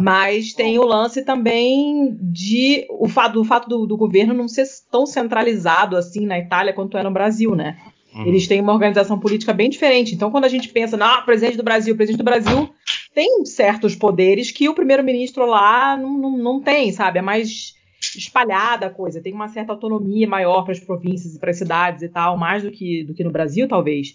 mas 0.00 0.52
tem 0.52 0.78
o 0.78 0.84
lance 0.84 1.24
também 1.24 2.14
de 2.20 2.86
o 2.90 3.08
fato, 3.08 3.34
do 3.34 3.44
fato 3.44 3.68
do, 3.68 3.86
do, 3.86 3.96
governo 3.96 4.34
não 4.34 4.46
ser 4.46 4.66
tão 4.90 5.06
centralizado 5.06 5.96
assim 5.96 6.26
na 6.26 6.38
Itália 6.38 6.74
quanto 6.74 6.98
é 6.98 7.02
no 7.02 7.10
Brasil, 7.10 7.54
né? 7.54 7.78
Uhum. 8.14 8.26
Eles 8.26 8.46
têm 8.46 8.60
uma 8.60 8.74
organização 8.74 9.18
política 9.18 9.54
bem 9.54 9.70
diferente. 9.70 10.14
Então, 10.14 10.30
quando 10.30 10.44
a 10.44 10.48
gente 10.48 10.68
pensa, 10.68 10.96
não, 10.96 11.22
presidente 11.22 11.56
do 11.56 11.62
Brasil, 11.62 11.96
presidente 11.96 12.18
do 12.18 12.24
Brasil 12.24 12.68
tem 13.14 13.44
certos 13.46 13.94
poderes 13.94 14.50
que 14.50 14.68
o 14.68 14.74
primeiro-ministro 14.74 15.46
lá 15.46 15.96
não, 15.96 16.18
não, 16.18 16.36
não 16.36 16.60
tem, 16.60 16.92
sabe? 16.92 17.18
É 17.18 17.22
mais 17.22 17.74
espalhada 18.16 18.86
a 18.86 18.90
coisa, 18.90 19.22
tem 19.22 19.32
uma 19.32 19.48
certa 19.48 19.72
autonomia 19.72 20.28
maior 20.28 20.64
para 20.64 20.72
as 20.72 20.80
províncias 20.80 21.34
e 21.34 21.38
para 21.38 21.50
as 21.50 21.56
cidades 21.56 22.02
e 22.02 22.08
tal, 22.08 22.36
mais 22.36 22.62
do 22.62 22.70
que, 22.70 23.04
do 23.04 23.14
que 23.14 23.24
no 23.24 23.30
Brasil, 23.30 23.66
talvez. 23.66 24.14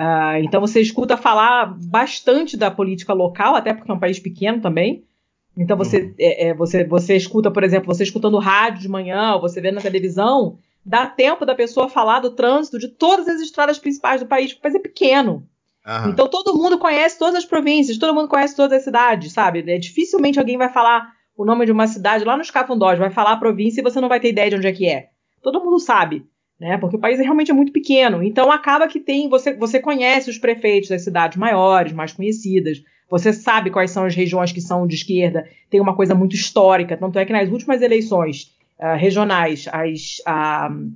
Uh, 0.00 0.42
então 0.42 0.62
você 0.62 0.80
escuta 0.80 1.14
falar 1.14 1.76
bastante 1.78 2.56
da 2.56 2.70
política 2.70 3.12
local, 3.12 3.54
até 3.54 3.74
porque 3.74 3.90
é 3.90 3.94
um 3.94 3.98
país 3.98 4.18
pequeno 4.18 4.58
também. 4.58 5.04
Então 5.54 5.76
você, 5.76 6.00
uhum. 6.04 6.14
é, 6.18 6.48
é, 6.48 6.54
você, 6.54 6.84
você 6.84 7.16
escuta, 7.16 7.50
por 7.50 7.62
exemplo, 7.62 7.94
você 7.94 8.02
escutando 8.02 8.38
rádio 8.38 8.80
de 8.80 8.88
manhã, 8.88 9.34
ou 9.34 9.42
você 9.42 9.60
vê 9.60 9.70
na 9.70 9.82
televisão, 9.82 10.56
dá 10.82 11.04
tempo 11.04 11.44
da 11.44 11.54
pessoa 11.54 11.86
falar 11.86 12.20
do 12.20 12.30
trânsito 12.30 12.78
de 12.78 12.88
todas 12.88 13.28
as 13.28 13.42
estradas 13.42 13.78
principais 13.78 14.22
do 14.22 14.26
país, 14.26 14.54
porque 14.54 14.60
o 14.60 14.62
país 14.62 14.74
é 14.74 14.78
pequeno. 14.78 15.46
Uhum. 15.86 16.10
Então 16.10 16.28
todo 16.28 16.56
mundo 16.56 16.78
conhece 16.78 17.18
todas 17.18 17.34
as 17.34 17.44
províncias, 17.44 17.98
todo 17.98 18.14
mundo 18.14 18.28
conhece 18.28 18.56
todas 18.56 18.78
as 18.78 18.84
cidades, 18.84 19.34
sabe? 19.34 19.62
É, 19.70 19.76
dificilmente 19.76 20.38
alguém 20.38 20.56
vai 20.56 20.72
falar 20.72 21.12
o 21.36 21.44
nome 21.44 21.66
de 21.66 21.72
uma 21.72 21.86
cidade 21.86 22.24
lá 22.24 22.38
nos 22.38 22.50
Cafundós, 22.50 22.98
vai 22.98 23.10
falar 23.10 23.32
a 23.32 23.36
província 23.36 23.82
e 23.82 23.84
você 23.84 24.00
não 24.00 24.08
vai 24.08 24.18
ter 24.20 24.30
ideia 24.30 24.48
de 24.48 24.56
onde 24.56 24.66
é 24.66 24.72
que 24.72 24.86
é. 24.86 25.10
Todo 25.42 25.62
mundo 25.62 25.78
sabe, 25.78 26.24
né? 26.60 26.76
Porque 26.76 26.96
o 26.96 27.00
país 27.00 27.18
é 27.18 27.22
realmente 27.22 27.50
é 27.50 27.54
muito 27.54 27.72
pequeno. 27.72 28.22
Então 28.22 28.52
acaba 28.52 28.86
que 28.86 29.00
tem, 29.00 29.28
você, 29.30 29.54
você 29.54 29.80
conhece 29.80 30.28
os 30.28 30.36
prefeitos 30.36 30.90
das 30.90 31.02
cidades 31.02 31.38
maiores, 31.38 31.92
mais 31.92 32.12
conhecidas. 32.12 32.84
Você 33.08 33.32
sabe 33.32 33.70
quais 33.70 33.90
são 33.90 34.04
as 34.04 34.14
regiões 34.14 34.52
que 34.52 34.60
são 34.60 34.86
de 34.86 34.94
esquerda. 34.94 35.48
Tem 35.70 35.80
uma 35.80 35.96
coisa 35.96 36.14
muito 36.14 36.36
histórica. 36.36 36.96
Tanto 36.98 37.18
é 37.18 37.24
que 37.24 37.32
nas 37.32 37.48
últimas 37.48 37.80
eleições 37.80 38.54
uh, 38.78 38.94
regionais, 38.96 39.66
as, 39.72 40.18
uh, 40.28 40.92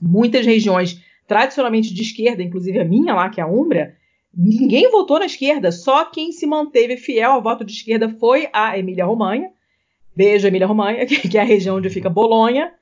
muitas 0.00 0.46
regiões 0.46 1.02
tradicionalmente 1.26 1.92
de 1.92 2.02
esquerda, 2.02 2.42
inclusive 2.42 2.78
a 2.78 2.84
minha 2.84 3.14
lá, 3.14 3.28
que 3.28 3.40
é 3.40 3.44
a 3.44 3.48
Umbria, 3.48 3.94
ninguém 4.34 4.90
votou 4.90 5.18
na 5.18 5.26
esquerda. 5.26 5.72
Só 5.72 6.04
quem 6.04 6.30
se 6.30 6.46
manteve 6.46 6.96
fiel 6.96 7.32
ao 7.32 7.42
voto 7.42 7.64
de 7.64 7.72
esquerda 7.72 8.08
foi 8.08 8.48
a 8.52 8.78
Emília-Romanha. 8.78 9.50
Beijo, 10.16 10.46
Emília-Romanha, 10.46 11.04
que 11.04 11.36
é 11.36 11.40
a 11.40 11.44
região 11.44 11.76
onde 11.76 11.90
fica 11.90 12.08
Bolonha 12.08 12.72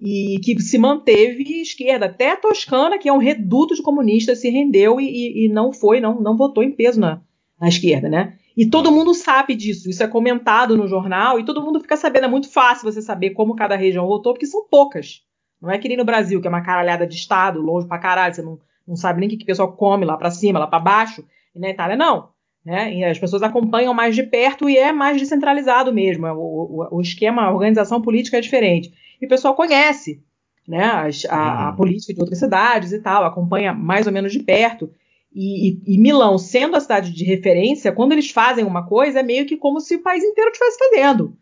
e 0.00 0.38
que 0.42 0.60
se 0.60 0.78
manteve 0.78 1.60
esquerda. 1.60 2.06
Até 2.06 2.32
a 2.32 2.36
Toscana, 2.36 2.98
que 2.98 3.08
é 3.08 3.12
um 3.12 3.18
reduto 3.18 3.74
de 3.74 3.82
comunistas, 3.82 4.40
se 4.40 4.50
rendeu 4.50 5.00
e, 5.00 5.44
e 5.44 5.48
não 5.48 5.72
foi, 5.72 6.00
não, 6.00 6.20
não 6.20 6.36
votou 6.36 6.62
em 6.62 6.72
peso 6.72 7.00
na, 7.00 7.20
na, 7.60 7.68
esquerda, 7.68 8.08
né? 8.08 8.36
E 8.56 8.66
todo 8.66 8.92
mundo 8.92 9.14
sabe 9.14 9.54
disso, 9.54 9.90
isso 9.90 10.02
é 10.02 10.06
comentado 10.06 10.76
no 10.76 10.86
jornal 10.86 11.40
e 11.40 11.44
todo 11.44 11.62
mundo 11.62 11.80
fica 11.80 11.96
sabendo. 11.96 12.26
É 12.26 12.28
muito 12.28 12.50
fácil 12.50 12.90
você 12.90 13.02
saber 13.02 13.30
como 13.30 13.56
cada 13.56 13.76
região 13.76 14.06
votou, 14.06 14.32
porque 14.32 14.46
são 14.46 14.66
poucas. 14.68 15.22
Não 15.60 15.70
é 15.70 15.78
que 15.78 15.88
nem 15.88 15.96
no 15.96 16.04
Brasil, 16.04 16.40
que 16.40 16.46
é 16.46 16.50
uma 16.50 16.62
caralhada 16.62 17.06
de 17.06 17.16
estado, 17.16 17.60
longe 17.60 17.88
pra 17.88 17.98
caralho, 17.98 18.34
você 18.34 18.42
não, 18.42 18.58
não 18.86 18.96
sabe 18.96 19.20
nem 19.20 19.28
o 19.28 19.30
que, 19.30 19.38
que 19.38 19.44
o 19.44 19.46
pessoal 19.46 19.72
come 19.72 20.04
lá 20.04 20.16
para 20.16 20.30
cima, 20.30 20.58
lá 20.58 20.66
para 20.66 20.78
baixo. 20.78 21.24
E 21.54 21.58
na 21.58 21.70
Itália, 21.70 21.96
não. 21.96 22.28
Né? 22.64 22.94
E 22.94 23.04
as 23.04 23.18
pessoas 23.18 23.42
acompanham 23.42 23.92
mais 23.92 24.14
de 24.14 24.22
perto 24.22 24.68
e 24.68 24.76
é 24.76 24.92
mais 24.92 25.18
descentralizado 25.18 25.92
mesmo. 25.92 26.26
O, 26.28 26.82
o, 26.82 26.96
o 26.98 27.00
esquema, 27.00 27.42
a 27.42 27.52
organização 27.52 28.00
política 28.00 28.38
é 28.38 28.40
diferente 28.40 28.92
e 29.24 29.26
o 29.26 29.28
pessoal 29.28 29.54
conhece 29.54 30.22
né, 30.66 30.84
as, 30.84 31.24
a, 31.26 31.36
a, 31.36 31.70
uhum. 31.70 31.76
política 31.76 32.14
de 32.14 32.20
outras 32.20 32.38
cidades 32.38 32.92
e 32.92 33.00
tal, 33.00 33.24
acompanha 33.24 33.72
mais 33.72 34.06
ou 34.06 34.12
menos 34.12 34.32
de 34.32 34.40
perto. 34.40 34.90
E, 35.32 35.70
e, 35.70 35.94
e, 35.94 35.98
Milão, 35.98 36.38
sendo 36.38 36.76
a 36.76 36.80
cidade 36.80 37.12
de 37.12 37.24
referência, 37.24 37.92
quando 37.92 38.12
eles 38.12 38.30
fazem 38.30 38.64
uma 38.64 38.86
coisa, 38.86 39.20
é 39.20 39.22
meio 39.22 39.46
que 39.46 39.56
como 39.56 39.80
se 39.80 39.96
o 39.96 40.02
país 40.02 40.22
inteiro 40.22 40.50
estivesse 40.50 40.78
fazendo. 40.78 41.36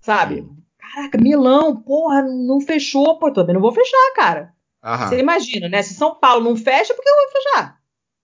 Sabe? 0.00 0.46
Caraca, 0.78 1.18
Milão, 1.18 1.76
porra, 1.76 2.22
não 2.22 2.60
fechou, 2.60 3.18
pô, 3.18 3.32
também 3.32 3.54
não 3.54 3.62
vou 3.62 3.72
fechar, 3.72 4.12
cara. 4.14 4.52
Aham. 4.82 5.08
Você 5.08 5.18
imagina, 5.18 5.68
né? 5.68 5.82
Se 5.82 5.94
São 5.94 6.14
Paulo 6.14 6.44
não 6.44 6.56
fecha, 6.56 6.94
por 6.94 7.02
que 7.02 7.08
eu 7.08 7.14
vou 7.14 7.42
fechar? 7.42 7.80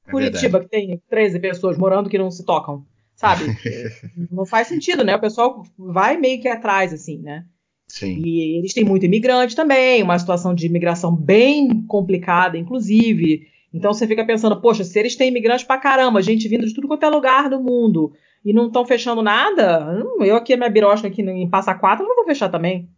É 0.07 0.11
Curitiba, 0.11 0.59
verdade. 0.59 0.65
que 0.65 0.71
tem 0.71 1.03
13 1.09 1.41
pessoas 1.41 1.79
morando 1.79 2.09
que 2.09 2.19
não 2.19 2.31
se 2.31 2.45
tocam, 2.45 2.85
sabe? 3.15 3.45
não 4.31 4.47
faz 4.47 4.69
sentido, 4.69 5.03
né? 5.05 5.17
O 5.17 5.21
pessoal 5.21 5.63
vai 5.79 6.17
meio 6.17 6.41
que 6.41 6.49
atrás, 6.49 6.93
assim, 6.93 7.19
né? 7.19 7.45
Sim. 7.87 8.21
E 8.25 8.59
eles 8.59 8.75
têm 8.75 8.85
muito 8.85 9.07
imigrante 9.07 9.55
também, 9.55 10.03
uma 10.03 10.19
situação 10.19 10.55
de 10.55 10.67
imigração 10.67 11.15
bem 11.15 11.83
complicada, 11.87 12.59
inclusive. 12.59 13.49
Então 13.73 13.93
você 13.93 14.07
fica 14.07 14.25
pensando, 14.25 14.61
poxa, 14.61 14.85
se 14.85 14.99
eles 14.99 15.17
têm 15.17 15.29
imigrantes 15.29 15.65
pra 15.65 15.79
caramba, 15.79 16.23
gente 16.23 16.49
vindo 16.49 16.67
de 16.67 16.75
tudo 16.75 16.89
quanto 16.89 17.05
é 17.05 17.09
lugar 17.09 17.49
do 17.49 17.61
mundo, 17.61 18.13
e 18.45 18.53
não 18.53 18.67
estão 18.67 18.85
fechando 18.87 19.23
nada, 19.23 20.05
eu 20.21 20.37
aqui, 20.37 20.55
a 20.55 20.57
minha 20.57 20.71
birosca 20.71 21.09
aqui 21.09 21.23
em 21.23 21.49
Passa 21.49 21.75
Quatro, 21.75 22.07
não 22.07 22.17
vou 22.17 22.25
fechar 22.25 22.49
também. 22.49 22.89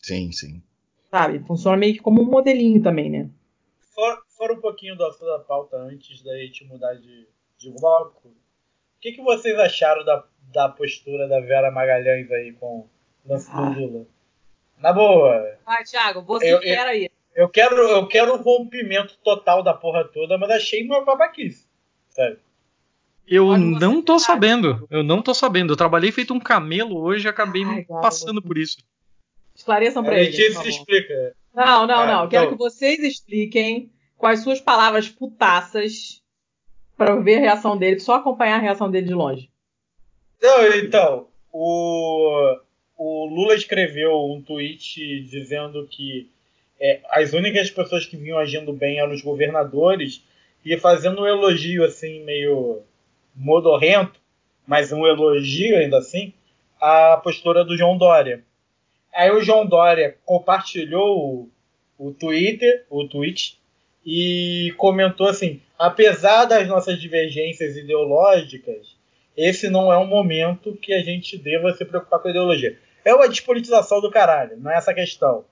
Sim, 0.00 0.32
sim. 0.32 0.62
Sabe? 1.10 1.40
Funciona 1.40 1.76
meio 1.76 1.94
que 1.94 2.00
como 2.00 2.22
um 2.22 2.30
modelinho 2.30 2.82
também, 2.82 3.10
né? 3.10 3.28
Fora, 3.94 4.18
fora 4.36 4.52
um 4.54 4.60
pouquinho 4.60 4.96
da 4.96 5.10
sua 5.12 5.40
pauta 5.40 5.76
antes 5.76 6.22
da 6.22 6.36
gente 6.38 6.64
mudar 6.66 6.94
de, 6.94 7.26
de 7.58 7.70
bloco, 7.72 8.28
o 8.28 9.00
que, 9.00 9.12
que 9.12 9.22
vocês 9.22 9.58
acharam 9.58 10.04
da, 10.04 10.24
da 10.52 10.68
postura 10.68 11.26
da 11.26 11.40
Vera 11.40 11.70
Magalhães 11.70 12.30
aí 12.30 12.52
com 12.52 12.86
lance 13.26 13.50
ah. 13.52 13.70
do 13.70 13.80
Lula. 13.80 14.06
Na 14.78 14.92
boa. 14.92 15.58
Vai, 15.64 15.84
Thiago, 15.84 16.22
você 16.22 16.52
eu, 16.52 16.58
espera 16.58 16.90
aí. 16.90 17.10
Eu 17.34 17.48
quero, 17.48 17.76
eu 17.76 18.06
quero 18.06 18.34
o 18.34 18.42
rompimento 18.42 19.16
total 19.22 19.62
da 19.62 19.74
porra 19.74 20.04
toda, 20.04 20.38
mas 20.38 20.50
achei 20.50 20.84
uma 20.84 21.04
babaquice. 21.04 21.66
Sério. 22.08 22.38
Eu 23.26 23.56
não 23.56 24.02
tô 24.02 24.18
sabendo. 24.18 24.86
Eu 24.90 25.04
não 25.04 25.22
tô 25.22 25.32
sabendo. 25.32 25.72
Eu 25.72 25.76
trabalhei 25.76 26.10
feito 26.10 26.34
um 26.34 26.40
camelo 26.40 27.00
hoje 27.00 27.26
e 27.26 27.28
acabei 27.28 27.62
Ai, 27.64 27.84
passando 27.84 28.42
por 28.42 28.58
isso. 28.58 28.78
Esclareçam 29.54 30.02
pra 30.02 30.18
é, 30.18 30.24
ele. 30.24 30.32
se 30.32 30.68
explica. 30.68 31.36
Não, 31.54 31.86
não, 31.86 32.00
ah, 32.00 32.06
não. 32.06 32.28
Quero 32.28 32.46
então... 32.46 32.56
que 32.56 32.58
vocês 32.58 32.98
expliquem 33.00 33.92
quais 34.16 34.42
suas 34.42 34.60
palavras 34.60 35.08
putaças 35.08 36.20
para 36.96 37.12
eu 37.12 37.22
ver 37.22 37.36
a 37.36 37.40
reação 37.40 37.78
dele, 37.78 37.98
só 38.00 38.16
acompanhar 38.16 38.56
a 38.56 38.62
reação 38.62 38.90
dele 38.90 39.06
de 39.06 39.14
longe. 39.14 39.50
Não, 40.42 40.66
então, 40.76 41.28
o 41.52 42.58
o 43.02 43.24
Lula 43.24 43.54
escreveu 43.54 44.30
um 44.30 44.42
tweet 44.42 45.22
dizendo 45.22 45.86
que 45.90 46.28
é, 46.78 47.00
as 47.08 47.32
únicas 47.32 47.70
pessoas 47.70 48.04
que 48.04 48.14
vinham 48.14 48.38
agindo 48.38 48.74
bem 48.74 48.98
eram 48.98 49.14
os 49.14 49.22
governadores 49.22 50.22
e 50.62 50.76
fazendo 50.76 51.22
um 51.22 51.26
elogio 51.26 51.82
assim 51.82 52.22
meio 52.24 52.82
modorrento, 53.34 54.20
mas 54.66 54.92
um 54.92 55.06
elogio 55.06 55.78
ainda 55.78 55.96
assim, 55.96 56.34
à 56.78 57.16
postura 57.16 57.64
do 57.64 57.74
João 57.74 57.96
Dória. 57.96 58.44
Aí 59.14 59.30
o 59.30 59.42
João 59.42 59.64
Dória 59.64 60.18
compartilhou 60.26 61.48
o, 61.98 62.08
o 62.08 62.12
Twitter, 62.12 62.84
o 62.90 63.08
tweet, 63.08 63.58
e 64.04 64.74
comentou 64.76 65.26
assim: 65.26 65.62
apesar 65.78 66.44
das 66.44 66.68
nossas 66.68 67.00
divergências 67.00 67.78
ideológicas, 67.78 68.94
esse 69.34 69.70
não 69.70 69.90
é 69.90 69.96
um 69.96 70.06
momento 70.06 70.76
que 70.76 70.92
a 70.92 71.02
gente 71.02 71.38
deva 71.38 71.72
se 71.72 71.82
preocupar 71.86 72.20
com 72.20 72.28
a 72.28 72.30
ideologia. 72.30 72.78
É 73.04 73.14
uma 73.14 73.28
despolitização 73.28 74.00
do 74.00 74.10
caralho, 74.10 74.56
não 74.58 74.70
é 74.70 74.76
essa 74.76 74.90
a 74.90 74.94
questão. 74.94 75.44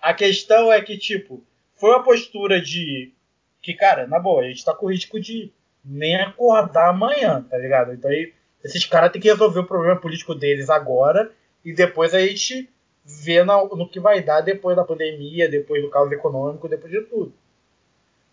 A 0.00 0.14
questão 0.14 0.72
é 0.72 0.80
que, 0.80 0.96
tipo, 0.96 1.42
foi 1.74 1.90
uma 1.90 2.02
postura 2.02 2.60
de. 2.60 3.12
Que, 3.60 3.74
cara, 3.74 4.06
na 4.06 4.18
boa, 4.18 4.42
a 4.42 4.48
gente 4.48 4.64
tá 4.64 4.74
com 4.74 4.90
risco 4.90 5.18
de 5.18 5.50
nem 5.84 6.16
acordar 6.16 6.90
amanhã, 6.90 7.44
tá 7.48 7.58
ligado? 7.58 7.92
Então 7.92 8.10
aí, 8.10 8.32
esses 8.62 8.84
caras 8.84 9.12
têm 9.12 9.20
que 9.20 9.28
resolver 9.28 9.60
o 9.60 9.66
problema 9.66 9.96
político 9.96 10.34
deles 10.34 10.68
agora 10.68 11.32
e 11.64 11.72
depois 11.72 12.14
a 12.14 12.20
gente 12.20 12.68
vê 13.04 13.44
no, 13.44 13.68
no 13.76 13.88
que 13.88 14.00
vai 14.00 14.20
dar 14.20 14.40
depois 14.40 14.76
da 14.76 14.84
pandemia, 14.84 15.48
depois 15.48 15.82
do 15.82 15.90
caos 15.90 16.10
econômico, 16.10 16.68
depois 16.68 16.92
de 16.92 17.00
tudo. 17.02 17.32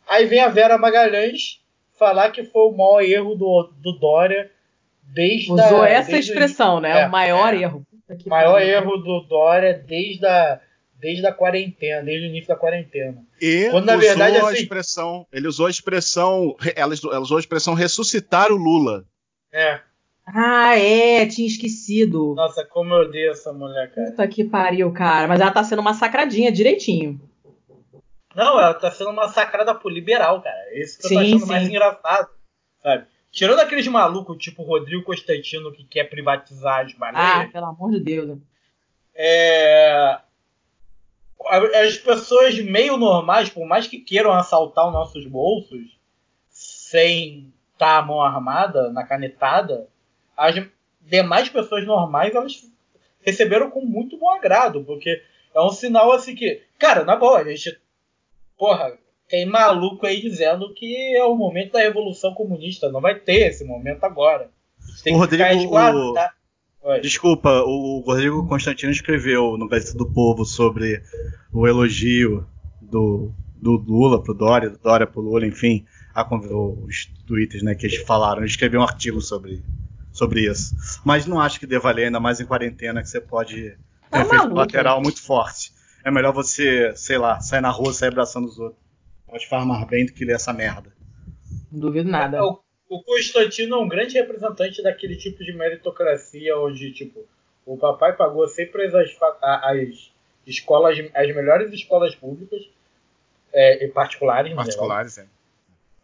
Aí 0.08 0.26
vem 0.26 0.40
a 0.40 0.50
Vera 0.50 0.78
Magalhães 0.78 1.62
falar 1.98 2.32
que 2.32 2.44
foi 2.44 2.64
o 2.64 2.72
maior 2.72 3.02
erro 3.02 3.36
do, 3.36 3.72
do 3.78 3.94
Dória 3.94 4.52
desde 5.04 5.52
Usou 5.52 5.84
a, 5.84 5.90
essa 5.90 6.12
desde 6.12 6.32
expressão, 6.32 6.78
o, 6.78 6.80
né? 6.80 7.02
É, 7.02 7.08
o 7.08 7.12
maior 7.12 7.54
é. 7.54 7.58
erro. 7.58 7.86
O 8.10 8.30
maior 8.30 8.62
erro 8.62 8.98
do 8.98 9.22
Dória 9.22 9.74
desde 9.74 10.26
a, 10.26 10.60
desde 11.00 11.26
a 11.26 11.34
quarentena, 11.34 12.02
desde 12.04 12.28
o 12.28 12.30
início 12.30 12.48
da 12.48 12.56
quarentena. 12.56 13.24
E 13.42 13.70
Quando, 13.72 13.86
na 13.86 13.96
verdade, 13.96 14.38
assim, 14.38 14.48
a 14.48 14.54
expressão, 14.54 15.28
ele 15.32 15.48
usou 15.48 15.68
a 15.68 15.70
expressão, 15.70 16.56
ela, 16.76 16.94
ela 17.04 17.20
usou 17.20 17.38
a 17.38 17.40
expressão 17.40 17.74
ressuscitar 17.74 18.52
o 18.52 18.58
Lula. 18.58 19.06
É. 19.52 19.80
Ah, 20.26 20.78
é, 20.80 21.26
tinha 21.26 21.48
esquecido. 21.48 22.34
Nossa, 22.36 22.64
como 22.66 22.94
eu 22.94 23.08
odeio 23.08 23.32
essa 23.32 23.52
mulher, 23.52 23.92
cara. 23.92 24.10
Puta 24.12 24.28
que 24.28 24.44
pariu, 24.44 24.92
cara. 24.94 25.28
Mas 25.28 25.42
ela 25.42 25.52
tá 25.52 25.64
sendo 25.64 25.84
massacradinha 25.84 26.52
direitinho. 26.52 27.20
Não, 28.34 28.60
ela 28.60 28.74
tá 28.74 28.90
sendo 28.90 29.12
massacrada 29.14 29.76
por 29.76 29.92
liberal, 29.92 30.42
cara. 30.42 30.58
Esse 30.72 30.98
que 30.98 31.08
sim, 31.08 31.16
eu 31.16 31.20
tô 31.20 31.28
achando 31.28 31.42
sim. 31.42 31.48
mais 31.48 31.68
engraçado. 31.68 32.30
Sabe? 32.82 33.06
Tirando 33.34 33.62
aqueles 33.62 33.88
malucos 33.88 34.38
tipo 34.38 34.62
Rodrigo 34.62 35.04
Constantino 35.04 35.72
que 35.74 35.84
quer 35.84 36.04
privatizar 36.04 36.86
as 36.86 36.94
baleias. 36.94 37.48
Ah, 37.48 37.50
pelo 37.52 37.66
amor 37.66 37.90
de 37.90 38.00
Deus. 38.00 38.38
É... 39.16 40.20
As 41.84 41.98
pessoas 41.98 42.60
meio 42.60 42.96
normais, 42.96 43.50
por 43.50 43.66
mais 43.66 43.88
que 43.88 43.98
queiram 43.98 44.32
assaltar 44.32 44.86
os 44.86 44.94
nossos 44.94 45.26
bolsos, 45.26 45.98
sem 46.48 47.52
estar 47.74 47.96
tá 47.96 47.98
a 47.98 48.02
mão 48.04 48.22
armada, 48.22 48.92
na 48.92 49.04
canetada, 49.04 49.90
as 50.38 50.64
demais 51.02 51.50
pessoas 51.50 51.88
normais 51.88 52.36
elas 52.36 52.64
receberam 53.22 53.72
com 53.72 53.82
muito 53.82 54.16
bom 54.16 54.30
agrado, 54.30 54.84
porque 54.84 55.24
é 55.56 55.60
um 55.60 55.72
sinal 55.72 56.12
assim 56.12 56.36
que, 56.36 56.62
cara, 56.78 57.04
na 57.04 57.16
boa, 57.16 57.40
a 57.40 57.44
gente, 57.44 57.82
porra, 58.56 58.96
tem 59.28 59.46
maluco 59.46 60.06
aí 60.06 60.22
dizendo 60.22 60.74
que 60.74 61.16
é 61.16 61.24
o 61.24 61.36
momento 61.36 61.74
da 61.74 61.80
revolução 61.80 62.34
comunista. 62.34 62.92
Não 62.92 63.02
vai 63.02 63.20
ter 63.20 63.50
esse 63.50 63.64
momento 63.64 64.04
agora. 64.04 64.50
o 65.16 65.18
Rodrigo, 65.18 65.44
o... 65.76 66.14
Tá? 66.14 66.34
Desculpa, 67.02 67.50
o 67.66 68.04
Rodrigo 68.06 68.46
Constantino 68.48 68.92
escreveu 68.92 69.58
no 69.58 69.68
Gazeta 69.68 69.98
do 69.98 70.12
Povo 70.12 70.44
sobre 70.44 71.02
o 71.52 71.66
elogio 71.66 72.46
do, 72.82 73.32
do 73.56 73.72
Lula 73.78 74.22
pro 74.22 74.34
Dória, 74.34 74.70
do 74.70 74.78
Dória 74.78 75.08
pro 75.08 75.22
Lula, 75.22 75.48
enfim, 75.48 75.86
a 76.14 76.28
os 76.36 77.06
tweets 77.26 77.64
né, 77.64 77.74
que 77.74 77.86
eles 77.86 78.02
falaram. 78.04 78.42
Eles 78.42 78.52
escreveram 78.52 78.84
um 78.84 78.88
artigo 78.88 79.22
sobre, 79.22 79.64
sobre 80.12 80.42
isso. 80.42 80.76
Mas 81.06 81.26
não 81.26 81.40
acho 81.40 81.58
que 81.58 81.66
deva 81.66 81.90
ler, 81.92 82.06
ainda 82.06 82.20
mais 82.20 82.42
em 82.42 82.46
quarentena, 82.46 83.02
que 83.02 83.08
você 83.08 83.22
pode 83.22 83.56
ter 83.56 83.78
Tá 84.14 84.20
um 84.20 84.22
efeito 84.22 84.36
maluco. 84.36 84.56
colateral 84.56 85.02
muito 85.02 85.22
forte. 85.22 85.72
É 86.04 86.12
melhor 86.12 86.34
você, 86.34 86.94
sei 86.96 87.18
lá, 87.18 87.40
sair 87.40 87.62
na 87.62 87.70
rua, 87.70 87.94
sair 87.94 88.10
abraçando 88.10 88.46
os 88.46 88.60
outros. 88.60 88.83
Pode 89.34 89.48
falar 89.48 89.66
mais 89.66 89.88
bem 89.88 90.06
do 90.06 90.14
que 90.14 90.24
ler 90.24 90.36
essa 90.36 90.54
merda. 90.54 90.94
Não 91.72 91.80
duvido 91.80 92.08
nada. 92.08 92.46
O, 92.46 92.60
o 92.88 93.02
Constantino 93.02 93.78
é 93.78 93.80
um 93.80 93.88
grande 93.88 94.14
representante 94.14 94.84
daquele 94.84 95.16
tipo 95.16 95.44
de 95.44 95.52
meritocracia 95.52 96.56
onde, 96.56 96.92
tipo, 96.92 97.26
o 97.66 97.76
papai 97.76 98.16
pagou 98.16 98.48
sempre 98.48 98.86
as, 98.86 98.94
as 99.42 100.12
escolas, 100.46 101.00
as 101.16 101.36
melhores 101.36 101.74
escolas 101.74 102.14
públicas 102.14 102.62
é, 103.52 103.84
e 103.84 103.88
particulares, 103.88 104.52
geral. 104.52 104.66
Particulares, 104.66 105.18
é. 105.18 105.26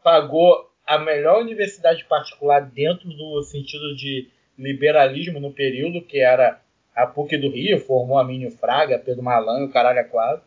pagou 0.03 0.67
a 0.83 0.97
melhor 0.97 1.43
universidade 1.43 2.03
particular 2.05 2.61
dentro 2.61 3.09
do 3.09 3.43
sentido 3.43 3.95
de 3.95 4.27
liberalismo 4.57 5.39
no 5.39 5.53
período, 5.53 6.01
que 6.01 6.19
era 6.19 6.59
a 6.95 7.05
PUC 7.05 7.37
do 7.37 7.51
Rio, 7.51 7.79
formou 7.79 8.17
a 8.17 8.23
Minho 8.23 8.49
Fraga, 8.49 8.97
Pedro 8.97 9.21
Malan 9.21 9.59
e 9.59 9.65
o 9.65 9.71
caralho 9.71 9.99
é 9.99 10.03
quase. 10.03 10.41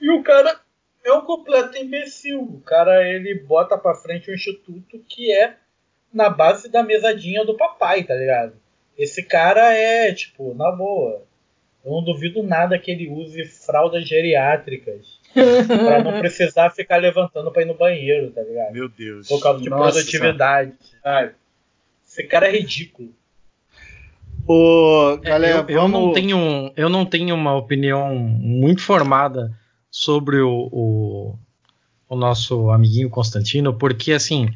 E 0.00 0.10
o 0.10 0.22
cara 0.22 0.58
é 1.04 1.12
um 1.12 1.22
completo 1.22 1.76
imbecil. 1.76 2.40
O 2.42 2.60
cara 2.60 3.06
ele 3.08 3.34
bota 3.34 3.76
pra 3.78 3.94
frente 3.94 4.30
um 4.30 4.34
instituto 4.34 4.98
que 5.08 5.32
é 5.32 5.54
na 6.12 6.28
base 6.28 6.70
da 6.70 6.82
mesadinha 6.82 7.44
do 7.44 7.56
papai, 7.56 8.04
tá 8.04 8.14
ligado? 8.14 8.52
Esse 8.98 9.22
cara 9.22 9.72
é, 9.74 10.12
tipo, 10.12 10.54
na 10.54 10.70
boa. 10.70 11.22
Eu 11.84 11.90
não 11.92 12.04
duvido 12.04 12.42
nada 12.42 12.78
que 12.78 12.90
ele 12.90 13.08
use 13.08 13.44
fraldas 13.44 14.06
geriátricas 14.06 15.18
pra 15.34 16.02
não 16.04 16.20
precisar 16.20 16.70
ficar 16.70 16.98
levantando 16.98 17.50
pra 17.50 17.62
ir 17.62 17.64
no 17.64 17.74
banheiro, 17.74 18.30
tá 18.30 18.42
ligado? 18.42 18.72
Meu 18.72 18.88
Deus. 18.88 19.26
Por 19.26 19.42
causa 19.42 19.60
de 19.62 19.68
Nossa 19.68 19.92
produtividade, 19.94 20.72
sabe? 21.02 21.32
Esse 22.06 22.22
cara 22.24 22.46
é 22.46 22.50
ridículo. 22.52 23.12
Ô, 24.46 25.18
É, 25.22 25.28
galera, 25.28 25.64
eu, 25.68 25.76
eu 25.76 25.88
não 25.88 26.00
vamos- 26.00 26.14
tenho, 26.14 26.72
eu 26.76 26.88
não 26.88 27.04
tenho 27.06 27.34
uma 27.34 27.56
opinião 27.56 28.14
muito 28.14 28.82
formada 28.82 29.50
sobre 29.94 30.40
o, 30.40 30.68
o, 30.72 31.38
o 32.08 32.16
nosso 32.16 32.70
amiguinho 32.70 33.10
Constantino, 33.10 33.74
porque 33.76 34.12
assim, 34.12 34.48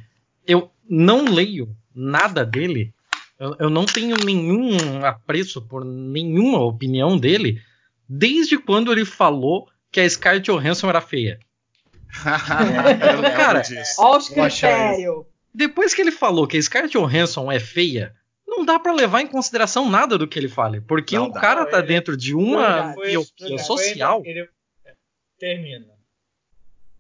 eu 0.46 0.70
não 0.88 1.26
leio 1.26 1.68
nada 1.94 2.42
dele, 2.44 2.94
eu, 3.38 3.54
eu 3.60 3.70
não 3.70 3.84
tenho 3.84 4.16
nenhum 4.24 5.04
apreço 5.04 5.60
por 5.60 5.84
nenhuma 5.84 6.60
opinião 6.64 7.18
dele, 7.18 7.60
desde 8.08 8.56
quando 8.56 8.90
ele 8.90 9.04
falou 9.04 9.68
que 9.92 10.00
a 10.00 10.08
Scarlett 10.08 10.50
Johansson 10.50 10.88
era 10.88 11.02
feia. 11.02 11.38
Cara. 13.36 13.62
Olha 13.98 14.18
os 14.18 14.28
critérios. 14.28 15.24
Depois 15.54 15.94
que 15.94 16.00
ele 16.00 16.12
falou 16.12 16.46
que 16.46 16.56
a 16.56 16.62
Scarlett 16.62 16.96
Johansson 16.96 17.50
é 17.52 17.58
feia, 17.58 18.14
não 18.46 18.64
dá 18.64 18.78
pra 18.78 18.92
levar 18.92 19.20
em 19.22 19.26
consideração 19.26 19.88
nada 19.88 20.16
do 20.16 20.26
que 20.26 20.38
ele 20.38 20.48
fale, 20.48 20.80
porque 20.80 21.16
Não 21.16 21.26
o 21.28 21.32
dá. 21.32 21.40
cara 21.40 21.66
tá 21.66 21.78
ele- 21.78 21.88
dentro 21.88 22.16
de 22.16 22.34
uma. 22.34 22.92
Foi- 22.94 23.12
foi- 23.38 23.58
social. 23.58 24.22
Ele, 24.24 24.48
termina. 25.38 25.86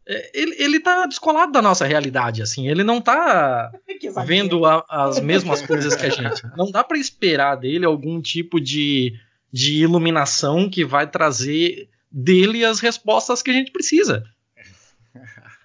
É, 0.08 0.30
Ele, 0.34 0.54
ele 0.62 0.80
tá 0.80 1.04
descolado 1.06 1.50
da 1.52 1.60
nossa 1.60 1.84
realidade, 1.84 2.40
assim. 2.42 2.68
Ele 2.68 2.84
não 2.84 3.00
tá 3.00 3.72
vendo 4.24 4.64
a- 4.64 4.84
as 4.88 5.20
mesmas 5.20 5.62
coisas 5.62 5.96
que 5.96 6.06
a 6.06 6.10
gente. 6.10 6.42
Não 6.56 6.70
dá 6.70 6.84
pra 6.84 6.96
esperar 6.98 7.56
dele 7.56 7.84
algum 7.84 8.20
tipo 8.22 8.60
de, 8.60 9.18
de 9.52 9.82
iluminação 9.82 10.70
que 10.70 10.84
vai 10.84 11.10
trazer 11.10 11.88
dele 12.10 12.64
as 12.64 12.78
respostas 12.80 13.42
que 13.42 13.50
a 13.50 13.54
gente 13.54 13.72
precisa. 13.72 14.22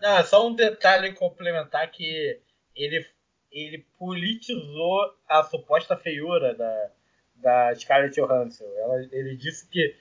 Não, 0.01 0.23
só 0.25 0.47
um 0.47 0.55
detalhe 0.55 1.13
complementar 1.13 1.91
que 1.91 2.39
ele, 2.75 3.05
ele 3.51 3.85
politizou 3.99 5.13
a 5.29 5.43
suposta 5.43 5.95
feiura 5.95 6.55
da, 6.55 6.87
da 7.35 7.75
Scarlett 7.75 8.19
Johansson. 8.19 8.65
Ela, 8.79 9.07
ele 9.11 9.35
disse 9.37 9.67
que 9.69 9.95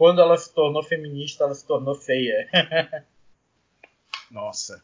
quando 0.00 0.18
ela 0.18 0.34
se 0.38 0.50
tornou 0.54 0.82
feminista, 0.82 1.44
ela 1.44 1.54
se 1.54 1.66
tornou 1.66 1.94
feia. 1.94 2.48
Nossa. 4.32 4.82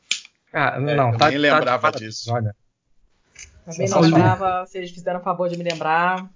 Ah, 0.52 0.74
É, 0.76 0.80
não, 0.80 1.12
eu 1.12 1.16
tá, 1.16 1.30
nem 1.30 1.40
tá- 1.40 1.54
lembrava 1.56 1.90
tá- 1.90 1.98
disso. 1.98 2.30
Olha, 2.30 2.54
Também 3.64 3.88
não 3.88 4.00
lembrava, 4.00 4.66
vocês 4.66 4.90
fizeram 4.90 5.20
o 5.20 5.22
favor 5.22 5.48
de 5.48 5.56
me 5.56 5.64
lembrar. 5.64 6.28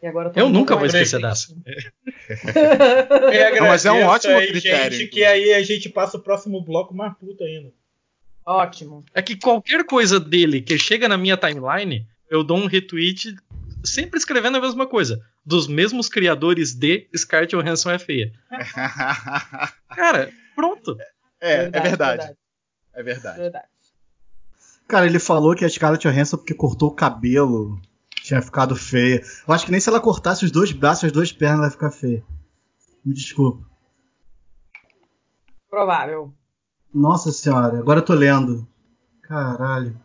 E 0.00 0.06
agora 0.06 0.30
tô 0.30 0.38
eu 0.38 0.44
muito 0.48 0.58
nunca 0.60 0.74
vou 0.74 0.82
mais 0.82 0.94
esquecer 0.94 1.20
dessa. 1.20 1.56
Eu 3.56 3.60
Não, 3.62 3.66
mas 3.68 3.84
é 3.84 3.90
um 3.90 4.04
ótimo 4.04 4.36
aí, 4.36 4.46
critério, 4.46 4.96
Gente, 4.96 5.10
que 5.10 5.24
aí 5.24 5.52
a 5.52 5.62
gente 5.64 5.88
passa 5.88 6.16
o 6.16 6.20
próximo 6.20 6.60
bloco 6.60 6.94
mais 6.94 7.12
puto 7.18 7.42
ainda. 7.42 7.72
Ótimo. 8.46 9.04
É 9.12 9.22
que 9.22 9.34
qualquer 9.36 9.84
coisa 9.84 10.20
dele 10.20 10.62
que 10.62 10.78
chega 10.78 11.08
na 11.08 11.18
minha 11.18 11.36
timeline, 11.36 12.06
eu 12.30 12.44
dou 12.44 12.58
um 12.58 12.66
retweet 12.66 13.34
sempre 13.84 14.18
escrevendo 14.18 14.56
a 14.56 14.60
mesma 14.60 14.86
coisa. 14.86 15.20
Dos 15.44 15.68
mesmos 15.68 16.08
criadores 16.08 16.74
de 16.74 17.08
Scarlett 17.16 17.54
Johansson 17.54 17.90
é 17.90 17.98
feia. 17.98 18.32
Cara, 19.94 20.32
pronto. 20.54 20.96
é, 21.40 21.70
é 21.72 21.80
verdade. 21.80 22.34
É 22.92 23.02
verdade. 23.02 23.38
verdade. 23.38 23.66
Cara, 24.88 25.06
ele 25.06 25.18
falou 25.18 25.54
que 25.54 25.64
a 25.64 25.68
Scarlett 25.68 26.06
Johansson 26.06 26.36
porque 26.36 26.54
cortou 26.54 26.90
o 26.90 26.94
cabelo 26.94 27.80
tinha 28.24 28.40
ficado 28.40 28.74
feia. 28.74 29.22
Eu 29.46 29.52
acho 29.52 29.66
que 29.66 29.70
nem 29.70 29.80
se 29.80 29.88
ela 29.88 30.00
cortasse 30.00 30.44
os 30.46 30.50
dois 30.50 30.72
braços, 30.72 31.04
as 31.04 31.12
duas 31.12 31.30
pernas, 31.30 31.58
ela 31.58 31.66
ia 31.66 31.70
ficar 31.70 31.90
feia. 31.90 32.24
Me 33.04 33.12
desculpa. 33.12 33.62
Provável. 35.68 36.32
Nossa 36.92 37.30
senhora, 37.30 37.78
agora 37.78 38.00
eu 38.00 38.04
tô 38.04 38.14
lendo. 38.14 38.66
Caralho. 39.22 40.00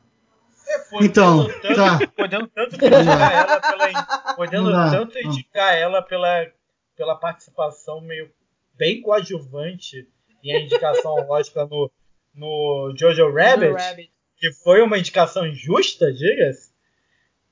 É, 0.70 0.78
podendo 0.80 1.06
Então, 1.06 1.48
tanto, 1.48 1.76
tá. 1.76 2.08
podendo 2.16 2.48
tanto 2.48 2.78
criticar 2.78 3.32
ela 3.34 3.60
pela, 3.60 4.36
podendo 4.36 4.72
dá, 4.72 4.92
tanto 4.92 5.18
indicar 5.18 5.74
ela 5.76 6.02
pela, 6.02 6.48
pela 6.96 7.16
participação 7.16 8.02
meio 8.02 8.32
bem 8.76 9.02
coadjuvante 9.02 10.08
e 10.44 10.52
a 10.52 10.60
indicação 10.60 11.16
lógica 11.28 11.66
no, 11.66 11.92
no 12.36 12.94
Jojo 12.96 13.34
Rabbit, 13.34 13.74
Rabbit. 13.74 14.12
que 14.38 14.52
foi 14.52 14.82
uma 14.82 15.00
indicação 15.00 15.52
justa, 15.52 16.14
diga-se, 16.14 16.72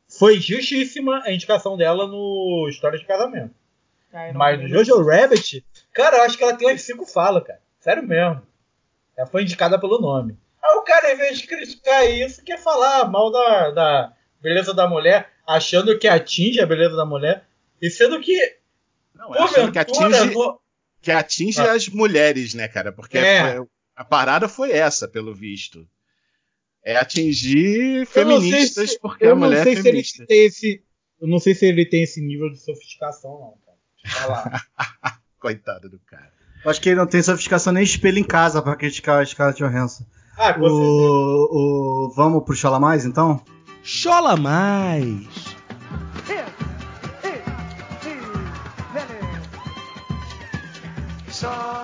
foi 0.07 0.39
justíssima 0.39 1.22
a 1.26 1.32
indicação 1.32 1.76
dela 1.76 2.07
no 2.07 2.68
História 2.70 2.99
de 2.99 3.05
Casamento. 3.05 3.55
Ai, 4.13 4.32
Mas 4.32 4.61
no. 4.61 4.68
Jojo 4.68 5.03
Rabbit, 5.03 5.65
cara, 5.91 6.18
eu 6.18 6.24
acho 6.24 6.38
que 6.38 6.43
ela 6.43 6.55
tem 6.55 6.68
umas 6.70 6.82
cinco 6.82 7.05
falas, 7.05 7.43
cara. 7.43 7.59
Sério 7.80 8.03
mesmo. 8.03 8.41
Ela 9.18 9.28
foi 9.28 9.41
indicada 9.41 9.80
pelo 9.80 9.99
nome. 9.99 10.38
Aí 10.68 10.76
o 10.78 10.82
cara, 10.84 11.13
em 11.13 11.18
vez 11.18 11.39
de 11.39 11.47
criticar 11.47 12.09
isso, 12.09 12.43
quer 12.43 12.57
falar 12.59 13.09
mal 13.09 13.32
da, 13.32 13.72
da 13.72 14.13
beleza 14.41 14.74
da 14.74 14.88
mulher, 14.88 15.30
achando 15.47 15.97
que 15.97 16.07
atinge 16.07 16.59
a 16.59 16.65
beleza 16.65 16.95
da 16.95 17.05
mulher. 17.05 17.47
E 17.82 17.89
sendo 17.89 18.20
que, 18.20 18.38
Não, 19.15 19.34
é 19.36 19.39
achando 19.41 19.72
que 19.72 19.80
atinge, 19.80 20.26
no- 20.34 20.59
que 21.01 21.11
atinge 21.11 21.61
Ah. 21.61 21.74
as 21.74 21.88
mulheres, 21.89 22.53
né, 22.53 22.68
cara? 22.68 22.91
Porque 22.91 23.18
É. 23.18 23.59
a 23.95 24.03
parada 24.03 24.47
foi 24.49 24.72
essa, 24.72 25.07
pelo 25.07 25.34
visto. 25.34 25.88
É 26.84 26.95
atingir 26.97 28.05
feministas 28.07 28.91
se- 28.91 28.99
porque 28.99 29.26
eu 29.26 29.32
a 29.32 29.36
não 29.36 29.47
mulher 29.47 29.59
é 29.59 29.63
sei 29.63 29.74
se 29.74 29.80
ele 29.80 29.88
feminista. 29.89 30.26
tem 30.26 30.45
esse. 30.45 30.84
Eu 31.20 31.28
não 31.28 31.39
sei 31.39 31.53
se 31.53 31.65
ele 31.65 31.86
tem 31.86 32.03
esse 32.03 32.22
nível 32.22 32.49
de 32.49 32.59
sofisticação, 32.59 33.32
não, 33.32 33.57
cara. 33.65 33.78
Deixa 34.03 34.18
eu 34.18 34.22
falar. 34.22 34.68
Coitado 35.39 35.89
do 35.89 35.99
cara. 35.99 36.32
Eu 36.63 36.72
acho 36.72 36.82
que 36.82 36.89
ele 36.89 36.95
não 36.99 37.07
tem 37.07 37.22
sofisticação 37.22 37.74
nem 37.74 37.84
espelho 37.84 38.18
em 38.20 38.24
casa 38.24 38.61
pra 38.61 38.76
criticar 38.76 39.22
a 39.22 39.26
Scarlett 39.26 39.59
Johansson. 39.61 40.05
Ah, 40.38 40.54
com. 40.54 40.66
O, 40.66 42.06
o, 42.06 42.10
vamos 42.16 42.44
pro 42.44 42.56
Chola 42.56 42.80
Mais, 42.80 43.06
então? 43.06 43.42
Chola 43.84 44.36
mais. 44.36 45.56
Chora, 51.40 51.76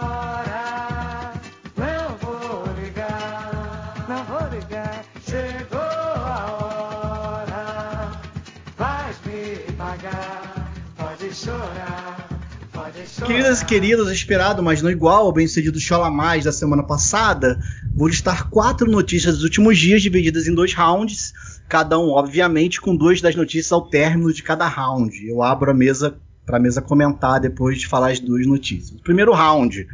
Queridas 13.26 13.62
e 13.62 13.66
queridos, 13.66 14.12
esperado, 14.12 14.62
mas 14.62 14.82
não 14.82 14.92
igual 14.92 15.26
ao 15.26 15.32
bem-sucedido 15.32 15.80
Chola 15.80 16.12
Mais 16.12 16.44
da 16.44 16.52
semana 16.52 16.84
passada, 16.84 17.58
vou 17.96 18.10
listar 18.10 18.50
quatro 18.50 18.90
notícias 18.90 19.36
dos 19.36 19.44
últimos 19.44 19.78
dias 19.78 20.02
divididas 20.02 20.46
em 20.46 20.54
dois 20.54 20.74
rounds, 20.74 21.34
cada 21.70 21.98
um, 21.98 22.10
obviamente, 22.10 22.82
com 22.82 22.94
duas 22.96 23.22
das 23.22 23.36
notícias 23.36 23.72
ao 23.72 23.88
término 23.90 24.34
de 24.34 24.44
cada 24.44 24.68
round. 24.68 25.26
Eu 25.26 25.42
abro 25.42 25.72
a 25.72 25.74
mesa 25.74 26.18
para 26.46 26.58
a 26.58 26.60
mesa 26.60 26.82
comentar 26.82 27.40
depois 27.40 27.80
de 27.80 27.88
falar 27.88 28.12
as 28.12 28.20
duas 28.20 28.46
notícias. 28.46 29.00
Primeiro 29.02 29.32
round. 29.32 29.88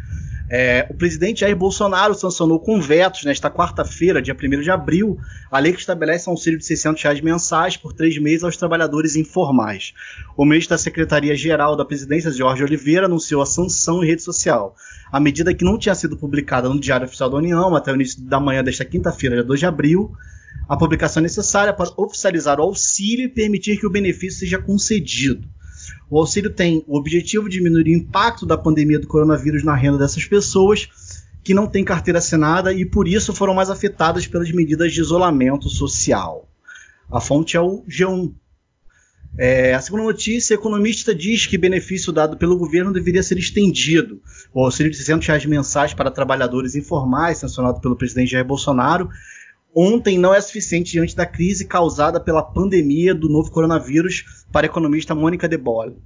É, 0.51 0.87
o 0.89 0.95
presidente 0.95 1.41
Jair 1.41 1.55
Bolsonaro 1.55 2.15
sancionou 2.15 2.59
com 2.59 2.81
vetos 2.81 3.23
nesta 3.23 3.51
quarta-feira, 3.51 4.19
dia 4.19 4.35
1 4.35 4.61
de 4.61 4.71
abril, 4.71 5.19
a 5.51 5.59
lei 5.59 5.71
que 5.71 5.79
estabelece 5.79 6.27
um 6.27 6.33
auxílio 6.33 6.57
de 6.57 6.65
600 6.65 7.03
reais 7.03 7.21
mensais 7.21 7.77
por 7.77 7.93
três 7.93 8.17
meses 8.17 8.43
aos 8.43 8.57
trabalhadores 8.57 9.15
informais. 9.15 9.93
O 10.35 10.43
ministro 10.45 10.71
da 10.71 10.79
Secretaria-Geral 10.79 11.75
da 11.75 11.85
Presidência, 11.85 12.31
Jorge 12.31 12.63
Oliveira, 12.63 13.05
anunciou 13.05 13.43
a 13.43 13.45
sanção 13.45 14.03
em 14.03 14.07
rede 14.07 14.23
social. 14.23 14.75
a 15.11 15.19
medida 15.19 15.53
que 15.53 15.65
não 15.65 15.77
tinha 15.77 15.95
sido 15.95 16.17
publicada 16.17 16.69
no 16.69 16.79
Diário 16.79 17.05
Oficial 17.05 17.29
da 17.29 17.37
União 17.37 17.75
até 17.75 17.91
o 17.91 17.95
início 17.95 18.21
da 18.21 18.39
manhã 18.39 18.63
desta 18.63 18.85
quinta-feira, 18.85 19.35
dia 19.35 19.43
2 19.43 19.59
de 19.59 19.65
abril, 19.65 20.11
a 20.67 20.77
publicação 20.77 21.21
é 21.21 21.23
necessária 21.23 21.73
para 21.73 21.91
oficializar 21.97 22.59
o 22.59 22.63
auxílio 22.63 23.25
e 23.25 23.29
permitir 23.29 23.79
que 23.79 23.87
o 23.87 23.89
benefício 23.89 24.39
seja 24.39 24.59
concedido. 24.59 25.47
O 26.09 26.19
auxílio 26.19 26.49
tem 26.49 26.83
o 26.87 26.97
objetivo 26.97 27.47
de 27.47 27.57
diminuir 27.57 27.83
o 27.83 27.97
impacto 27.97 28.45
da 28.45 28.57
pandemia 28.57 28.99
do 28.99 29.07
coronavírus 29.07 29.63
na 29.63 29.75
renda 29.75 29.97
dessas 29.97 30.25
pessoas 30.25 30.89
que 31.43 31.53
não 31.53 31.67
têm 31.67 31.83
carteira 31.83 32.19
assinada 32.19 32.73
e 32.73 32.85
por 32.85 33.07
isso 33.07 33.33
foram 33.33 33.53
mais 33.53 33.69
afetadas 33.69 34.27
pelas 34.27 34.51
medidas 34.51 34.93
de 34.93 34.99
isolamento 34.99 35.69
social. 35.69 36.49
A 37.11 37.19
fonte 37.19 37.55
é 37.55 37.61
o 37.61 37.83
G1. 37.87 38.33
É, 39.37 39.73
a 39.73 39.81
segunda 39.81 40.03
notícia, 40.03 40.53
economista 40.53 41.13
diz 41.13 41.45
que 41.45 41.57
benefício 41.57 42.11
dado 42.11 42.37
pelo 42.37 42.57
governo 42.57 42.91
deveria 42.91 43.23
ser 43.23 43.37
estendido. 43.37 44.21
O 44.53 44.63
auxílio 44.63 44.91
de 44.91 44.97
600 44.97 45.27
reais 45.27 45.45
mensais 45.45 45.93
para 45.93 46.11
trabalhadores 46.11 46.75
informais, 46.75 47.37
sancionado 47.37 47.79
pelo 47.79 47.95
presidente 47.95 48.31
Jair 48.31 48.45
Bolsonaro, 48.45 49.09
ontem 49.75 50.17
não 50.17 50.33
é 50.33 50.41
suficiente 50.41 50.91
diante 50.91 51.15
da 51.15 51.25
crise 51.25 51.65
causada 51.65 52.19
pela 52.19 52.43
pandemia 52.43 53.13
do 53.13 53.29
novo 53.29 53.51
coronavírus 53.51 54.45
para 54.51 54.65
a 54.65 54.69
economista 54.69 55.13
Mônica 55.13 55.47
De 55.47 55.57
Bolle. 55.57 55.97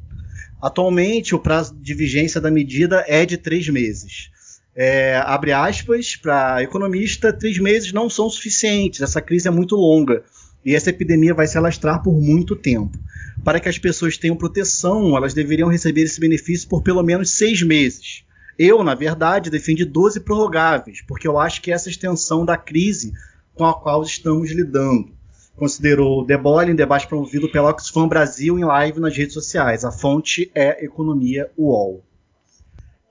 Atualmente, 0.62 1.36
o 1.36 1.40
prazo 1.40 1.76
de 1.76 1.94
vigência 1.94 2.40
da 2.40 2.50
medida 2.50 3.04
é 3.08 3.26
de 3.26 3.38
três 3.38 3.68
meses. 3.68 4.32
É, 4.76 5.18
abre 5.18 5.52
aspas, 5.52 6.16
para 6.16 6.64
economista, 6.64 7.32
três 7.32 7.60
meses 7.60 7.94
não 7.94 8.10
são 8.10 8.30
suficientes, 8.30 9.02
essa 9.02 9.22
crise 9.22 9.48
é 9.48 9.52
muito 9.52 9.76
longa 9.76 10.24
e 10.66 10.74
essa 10.74 10.90
epidemia 10.90 11.34
vai 11.34 11.46
se 11.46 11.58
alastrar 11.58 12.02
por 12.02 12.14
muito 12.14 12.56
tempo. 12.56 12.98
Para 13.44 13.60
que 13.60 13.70
as 13.70 13.78
pessoas 13.78 14.18
tenham 14.18 14.36
proteção, 14.36 15.16
elas 15.16 15.34
deveriam 15.34 15.70
receber 15.70 16.04
esse 16.04 16.20
benefício 16.20 16.68
por 16.68 16.82
pelo 16.82 17.04
menos 17.04 17.32
seis 17.32 17.62
meses. 17.62 18.24
Eu, 18.58 18.84
na 18.84 18.96
verdade, 18.96 19.50
defendi 19.50 19.84
12 19.84 20.22
prorrogáveis, 20.22 21.02
porque 21.02 21.28
eu 21.28 21.40
acho 21.40 21.62
que 21.62 21.72
essa 21.72 21.90
extensão 21.90 22.46
da 22.46 22.56
crise 22.56 23.14
com 23.56 23.66
a 23.66 23.74
qual 23.74 24.04
estamos 24.04 24.52
lidando. 24.52 25.12
Considerou 25.56 26.26
Boy 26.26 26.70
em 26.70 26.76
debate 26.76 27.08
promovido 27.08 27.50
pela 27.52 27.70
Oxfam 27.70 28.08
Brasil 28.08 28.58
em 28.58 28.64
live 28.64 29.00
nas 29.00 29.16
redes 29.16 29.34
sociais. 29.34 29.86
A 29.86 29.92
fonte 29.92 30.52
é 30.56 30.84
Economia 30.84 31.50
UOL. 31.56 32.04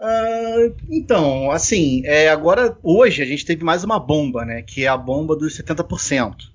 Uh, 0.00 0.74
então, 0.90 1.52
assim, 1.52 2.02
é, 2.04 2.28
agora, 2.28 2.76
hoje 2.82 3.22
a 3.22 3.24
gente 3.24 3.46
teve 3.46 3.62
mais 3.62 3.84
uma 3.84 4.00
bomba, 4.00 4.44
né? 4.44 4.60
Que 4.60 4.84
é 4.84 4.88
a 4.88 4.96
bomba 4.96 5.36
dos 5.36 5.56
70%. 5.56 6.50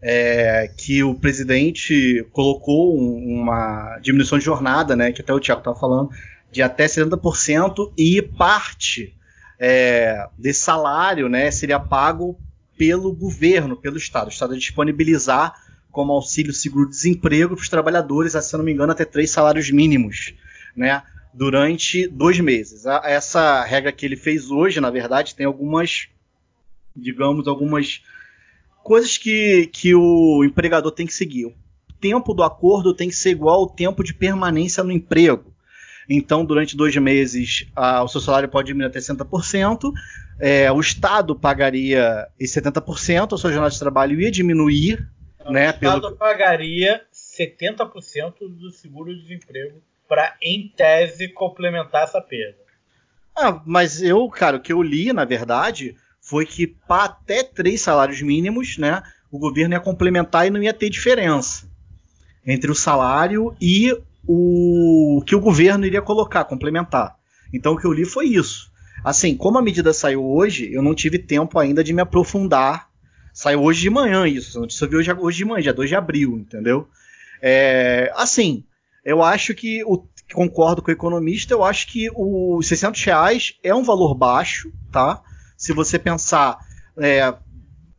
É, 0.00 0.70
que 0.76 1.02
o 1.02 1.14
presidente 1.14 2.26
colocou 2.32 2.96
uma 2.96 3.98
diminuição 4.00 4.38
de 4.38 4.44
jornada, 4.44 4.94
né? 4.94 5.10
Que 5.10 5.20
até 5.20 5.32
o 5.32 5.40
Tiago 5.40 5.60
estava 5.60 5.78
falando, 5.78 6.10
de 6.52 6.62
até 6.62 6.86
70% 6.86 7.92
e 7.98 8.22
parte 8.22 9.16
é, 9.58 10.28
desse 10.38 10.60
salário, 10.60 11.28
né? 11.28 11.50
Seria 11.50 11.80
pago 11.80 12.38
pelo 12.82 13.12
governo, 13.12 13.76
pelo 13.76 13.96
Estado. 13.96 14.26
O 14.26 14.30
Estado 14.32 14.58
disponibilizar 14.58 15.54
como 15.92 16.12
auxílio 16.12 16.52
seguro-desemprego 16.52 17.54
para 17.54 17.62
os 17.62 17.68
trabalhadores, 17.68 18.32
se 18.32 18.56
não 18.56 18.64
me 18.64 18.72
engano, 18.72 18.90
até 18.90 19.04
três 19.04 19.30
salários 19.30 19.70
mínimos, 19.70 20.34
né? 20.74 21.00
Durante 21.32 22.08
dois 22.08 22.40
meses. 22.40 22.84
Essa 23.04 23.62
regra 23.62 23.92
que 23.92 24.04
ele 24.04 24.16
fez 24.16 24.50
hoje, 24.50 24.80
na 24.80 24.90
verdade, 24.90 25.36
tem 25.36 25.46
algumas, 25.46 26.08
digamos, 26.96 27.46
algumas 27.46 28.02
coisas 28.82 29.16
que, 29.16 29.70
que 29.72 29.94
o 29.94 30.42
empregador 30.42 30.90
tem 30.90 31.06
que 31.06 31.14
seguir. 31.14 31.46
O 31.46 31.54
tempo 32.00 32.34
do 32.34 32.42
acordo 32.42 32.92
tem 32.92 33.08
que 33.08 33.14
ser 33.14 33.30
igual 33.30 33.60
ao 33.60 33.70
tempo 33.70 34.02
de 34.02 34.12
permanência 34.12 34.82
no 34.82 34.90
emprego. 34.90 35.51
Então, 36.14 36.44
durante 36.44 36.76
dois 36.76 36.94
meses, 36.96 37.66
o 37.74 38.08
seu 38.08 38.20
salário 38.20 38.48
pode 38.48 38.66
diminuir 38.66 38.88
até 38.88 38.98
60%. 38.98 39.90
É, 40.38 40.70
o 40.70 40.78
Estado 40.78 41.34
pagaria 41.34 42.26
esse 42.38 42.60
70%, 42.60 43.32
a 43.32 43.38
sua 43.38 43.50
jornada 43.50 43.72
de 43.72 43.78
trabalho 43.78 44.20
ia 44.20 44.30
diminuir. 44.30 45.08
Então, 45.40 45.52
né, 45.52 45.68
o 45.68 45.70
Estado 45.70 46.00
pelo... 46.02 46.16
pagaria 46.16 47.00
70% 47.14 48.34
do 48.40 48.70
seguro-desemprego 48.70 49.82
para, 50.06 50.36
em 50.42 50.68
tese, 50.76 51.28
complementar 51.28 52.02
essa 52.02 52.20
perda. 52.20 52.58
Ah, 53.34 53.62
mas 53.64 54.02
eu, 54.02 54.28
cara, 54.28 54.58
o 54.58 54.60
que 54.60 54.72
eu 54.72 54.82
li, 54.82 55.10
na 55.14 55.24
verdade, 55.24 55.96
foi 56.20 56.44
que 56.44 56.66
para 56.66 57.04
até 57.04 57.42
três 57.42 57.80
salários 57.80 58.20
mínimos, 58.20 58.76
né, 58.76 59.02
o 59.30 59.38
governo 59.38 59.74
ia 59.74 59.80
complementar 59.80 60.46
e 60.46 60.50
não 60.50 60.62
ia 60.62 60.74
ter 60.74 60.90
diferença 60.90 61.66
entre 62.44 62.70
o 62.70 62.74
salário 62.74 63.56
e 63.58 63.96
o 64.26 65.22
que 65.26 65.34
o 65.34 65.40
governo 65.40 65.86
iria 65.86 66.02
colocar, 66.02 66.44
complementar. 66.44 67.16
Então 67.52 67.74
o 67.74 67.76
que 67.78 67.86
eu 67.86 67.92
li 67.92 68.04
foi 68.04 68.26
isso. 68.26 68.70
Assim, 69.04 69.36
como 69.36 69.58
a 69.58 69.62
medida 69.62 69.92
saiu 69.92 70.24
hoje, 70.24 70.72
eu 70.72 70.82
não 70.82 70.94
tive 70.94 71.18
tempo 71.18 71.58
ainda 71.58 71.82
de 71.82 71.92
me 71.92 72.00
aprofundar. 72.00 72.88
Saiu 73.32 73.62
hoje 73.62 73.80
de 73.80 73.90
manhã 73.90 74.26
isso, 74.26 74.58
a 74.58 74.60
notícia 74.60 74.86
veio 74.86 75.00
hoje, 75.00 75.12
hoje 75.12 75.38
de 75.38 75.44
manhã, 75.44 75.62
dia 75.62 75.74
2 75.74 75.88
de 75.88 75.96
abril, 75.96 76.36
entendeu? 76.36 76.88
É, 77.40 78.12
assim, 78.14 78.64
eu 79.04 79.22
acho 79.22 79.54
que, 79.54 79.82
o, 79.84 80.06
concordo 80.32 80.82
com 80.82 80.90
o 80.90 80.94
economista, 80.94 81.54
eu 81.54 81.64
acho 81.64 81.86
que 81.88 82.08
os 82.14 82.66
600 82.68 83.02
reais 83.04 83.54
é 83.62 83.74
um 83.74 83.82
valor 83.82 84.14
baixo, 84.14 84.72
tá? 84.92 85.22
Se 85.56 85.72
você 85.72 85.98
pensar, 85.98 86.58
é, 86.96 87.34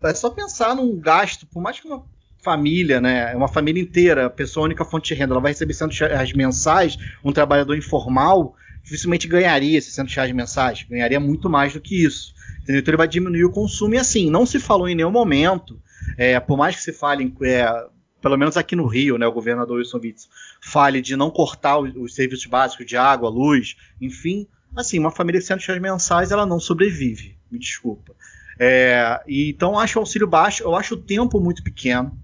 é 0.03 0.13
só 0.13 0.29
pensar 0.29 0.75
num 0.75 0.99
gasto, 0.99 1.47
por 1.47 1.61
mais 1.61 1.79
que 1.79 1.87
uma 1.87 2.05
família, 2.43 2.99
né? 2.99 3.31
É 3.31 3.35
uma 3.35 3.47
família 3.47 3.81
inteira, 3.81 4.25
a 4.25 4.29
pessoa 4.29 4.65
única 4.65 4.83
fonte 4.83 5.13
de 5.13 5.19
renda, 5.19 5.33
ela 5.33 5.41
vai 5.41 5.51
receber 5.51 5.73
600 5.73 5.99
reais 5.99 6.33
mensais, 6.33 6.97
um 7.23 7.31
trabalhador 7.31 7.77
informal 7.77 8.55
dificilmente 8.83 9.27
ganharia 9.27 9.81
600 9.81 10.13
reais 10.13 10.31
mensais, 10.33 10.85
ganharia 10.89 11.19
muito 11.19 11.49
mais 11.49 11.73
do 11.73 11.79
que 11.79 12.03
isso. 12.03 12.33
Entendeu? 12.61 12.81
Então 12.81 12.91
ele 12.91 12.97
vai 12.97 13.07
diminuir 13.07 13.45
o 13.45 13.51
consumo 13.51 13.95
e 13.95 13.97
assim, 13.97 14.29
não 14.29 14.45
se 14.45 14.59
falou 14.59 14.87
em 14.87 14.95
nenhum 14.95 15.11
momento, 15.11 15.79
é, 16.17 16.39
por 16.39 16.57
mais 16.57 16.75
que 16.75 16.81
se 16.81 16.91
fale, 16.91 17.33
é, 17.43 17.85
pelo 18.21 18.37
menos 18.37 18.57
aqui 18.57 18.75
no 18.75 18.85
Rio, 18.85 19.17
né, 19.17 19.25
o 19.25 19.31
governador 19.31 19.77
Wilson 19.77 19.99
Witts 19.99 20.29
fale 20.61 21.01
de 21.01 21.15
não 21.15 21.31
cortar 21.31 21.79
os, 21.79 21.95
os 21.95 22.13
serviços 22.13 22.45
básicos 22.45 22.85
de 22.85 22.97
água, 22.97 23.29
luz, 23.29 23.75
enfim, 24.01 24.47
assim, 24.75 24.99
uma 24.99 25.11
família 25.11 25.39
de 25.39 25.45
600 25.45 25.65
reais 25.65 25.81
mensais 25.81 26.31
ela 26.31 26.45
não 26.45 26.59
sobrevive, 26.59 27.37
me 27.49 27.57
desculpa. 27.57 28.13
É, 28.59 29.21
então 29.27 29.79
acho 29.79 29.97
o 29.97 30.01
auxílio 30.01 30.27
baixo, 30.27 30.63
eu 30.63 30.75
acho 30.75 30.95
o 30.95 31.01
tempo 31.01 31.39
muito 31.39 31.63
pequeno, 31.63 32.17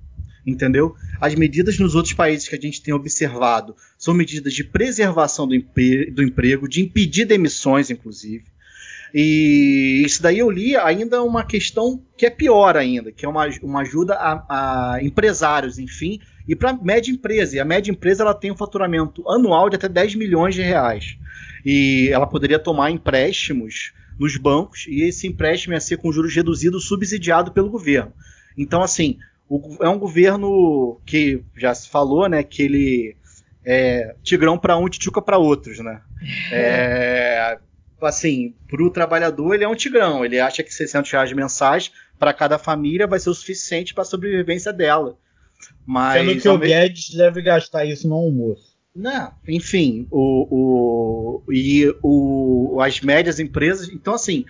entendeu? 0.49 0.95
As 1.19 1.35
medidas 1.35 1.77
nos 1.79 1.95
outros 1.95 2.13
países 2.13 2.47
que 2.47 2.55
a 2.55 2.59
gente 2.59 2.81
tem 2.81 2.93
observado 2.93 3.75
são 3.97 4.13
medidas 4.13 4.53
de 4.53 4.63
preservação 4.63 5.47
do, 5.47 5.55
empre 5.55 6.11
do 6.11 6.23
emprego, 6.23 6.67
de 6.67 6.81
impedir 6.81 7.25
demissões, 7.25 7.89
inclusive. 7.89 8.45
E 9.13 10.03
isso 10.05 10.21
daí 10.21 10.39
eu 10.39 10.49
li 10.49 10.75
ainda 10.75 11.23
uma 11.23 11.43
questão 11.43 12.01
que 12.15 12.25
é 12.25 12.29
pior 12.29 12.77
ainda, 12.77 13.11
que 13.11 13.25
é 13.25 13.29
uma, 13.29 13.47
uma 13.63 13.81
ajuda 13.81 14.13
a, 14.15 14.93
a 14.95 15.03
empresários, 15.03 15.79
enfim, 15.79 16.19
e 16.47 16.55
para 16.55 16.73
média 16.73 17.11
empresa. 17.11 17.55
E 17.55 17.59
a 17.59 17.65
média 17.65 17.91
empresa 17.91 18.23
ela 18.23 18.33
tem 18.33 18.51
um 18.51 18.57
faturamento 18.57 19.27
anual 19.29 19.69
de 19.69 19.75
até 19.75 19.89
10 19.89 20.15
milhões 20.15 20.53
de 20.53 20.61
reais. 20.61 21.17
E 21.65 22.09
ela 22.11 22.27
poderia 22.27 22.59
tomar 22.59 22.91
empréstimos 22.91 23.93
nos 24.19 24.35
bancos, 24.35 24.85
e 24.87 25.03
esse 25.03 25.27
empréstimo 25.27 25.73
ia 25.73 25.79
ser 25.79 25.97
com 25.97 26.11
juros 26.11 26.35
reduzidos, 26.35 26.85
subsidiado 26.85 27.51
pelo 27.51 27.69
governo. 27.69 28.11
Então, 28.57 28.81
assim, 28.81 29.17
o, 29.49 29.83
é 29.83 29.89
um 29.89 29.97
governo 29.97 31.01
que 31.05 31.43
já 31.57 31.73
se 31.73 31.89
falou, 31.89 32.29
né, 32.29 32.43
que 32.43 32.61
ele 32.61 33.17
é 33.65 34.15
tigrão 34.23 34.57
para 34.57 34.77
um, 34.77 34.87
tchutchuca 34.87 35.21
para 35.21 35.37
outros, 35.37 35.79
né? 35.79 36.01
É, 36.51 37.57
assim, 38.01 38.53
para 38.67 38.83
o 38.83 38.89
trabalhador 38.89 39.53
ele 39.53 39.63
é 39.63 39.67
um 39.67 39.75
tigrão. 39.75 40.23
Ele 40.23 40.39
acha 40.39 40.61
que 40.61 40.73
600 40.73 41.09
reais 41.11 41.33
mensais 41.33 41.91
para 42.17 42.33
cada 42.33 42.57
família 42.57 43.07
vai 43.07 43.19
ser 43.19 43.29
o 43.29 43.33
suficiente 43.33 43.93
para 43.93 44.03
a 44.03 44.05
sobrevivência 44.05 44.71
dela. 44.73 45.17
Mas 45.85 46.19
Sendo 46.21 46.41
que 46.41 46.49
o 46.49 46.57
Guedes 46.57 47.15
deve 47.15 47.41
gastar 47.41 47.85
isso 47.85 48.07
no 48.07 48.15
almoço. 48.15 48.77
Não, 48.93 49.33
enfim, 49.47 50.07
o, 50.11 51.41
o, 51.47 51.51
e 51.51 51.93
o, 52.03 52.79
as 52.81 52.99
médias 52.99 53.39
empresas. 53.39 53.87
Então, 53.87 54.13
assim, 54.13 54.45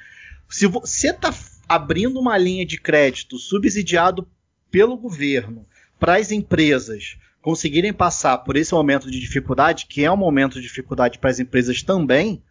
se 0.49 0.65
você 0.65 1.11
está 1.11 1.33
abrindo 1.67 2.19
uma 2.19 2.37
linha 2.37 2.65
de 2.65 2.79
crédito 2.79 3.37
subsidiado 3.37 4.27
pelo 4.71 4.97
governo 4.97 5.65
para 5.99 6.17
as 6.17 6.31
empresas 6.31 7.17
conseguirem 7.41 7.93
passar 7.93 8.39
por 8.39 8.55
esse 8.55 8.73
momento 8.73 9.09
de 9.09 9.19
dificuldade, 9.19 9.85
que 9.87 10.03
é 10.03 10.11
um 10.11 10.17
momento 10.17 10.55
de 10.55 10.61
dificuldade 10.61 11.19
para 11.19 11.29
as 11.29 11.39
empresas 11.39 11.81
também, 11.81 12.43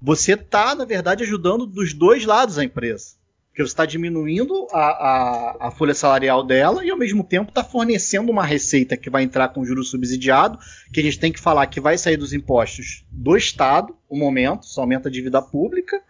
você 0.00 0.32
está, 0.32 0.74
na 0.74 0.84
verdade, 0.84 1.24
ajudando 1.24 1.66
dos 1.66 1.92
dois 1.92 2.24
lados 2.24 2.58
a 2.58 2.64
empresa. 2.64 3.18
Porque 3.48 3.62
você 3.62 3.72
está 3.72 3.84
diminuindo 3.84 4.68
a, 4.70 4.78
a, 4.78 5.56
a, 5.66 5.70
folha 5.72 5.92
salarial 5.92 6.44
dela 6.44 6.84
e, 6.84 6.90
ao 6.90 6.96
mesmo 6.96 7.24
tempo, 7.24 7.48
está 7.48 7.64
fornecendo 7.64 8.30
uma 8.30 8.44
receita 8.44 8.96
que 8.96 9.10
vai 9.10 9.24
entrar 9.24 9.48
com 9.48 9.64
juros 9.64 9.90
subsidiado, 9.90 10.58
que 10.92 11.00
a 11.00 11.02
gente 11.02 11.18
tem 11.18 11.32
que 11.32 11.40
falar 11.40 11.66
que 11.66 11.80
vai 11.80 11.98
sair 11.98 12.16
dos 12.16 12.32
impostos 12.32 13.04
do 13.10 13.36
Estado, 13.36 13.96
o 14.08 14.16
momento, 14.16 14.64
só 14.64 14.82
aumenta 14.82 15.08
a 15.08 15.12
dívida 15.12 15.42
pública, 15.42 16.00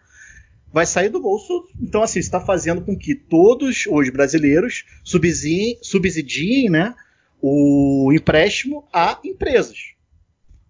vai 0.71 0.85
sair 0.85 1.09
do 1.09 1.21
bolso. 1.21 1.67
Então, 1.81 2.01
assim, 2.01 2.19
está 2.19 2.39
fazendo 2.39 2.81
com 2.81 2.97
que 2.97 3.15
todos 3.15 3.85
os 3.87 4.09
brasileiros 4.09 4.85
subsidiem, 5.03 5.77
subsidiem 5.81 6.69
né, 6.69 6.95
o 7.41 8.11
empréstimo 8.13 8.87
a 8.93 9.19
empresas. 9.23 9.93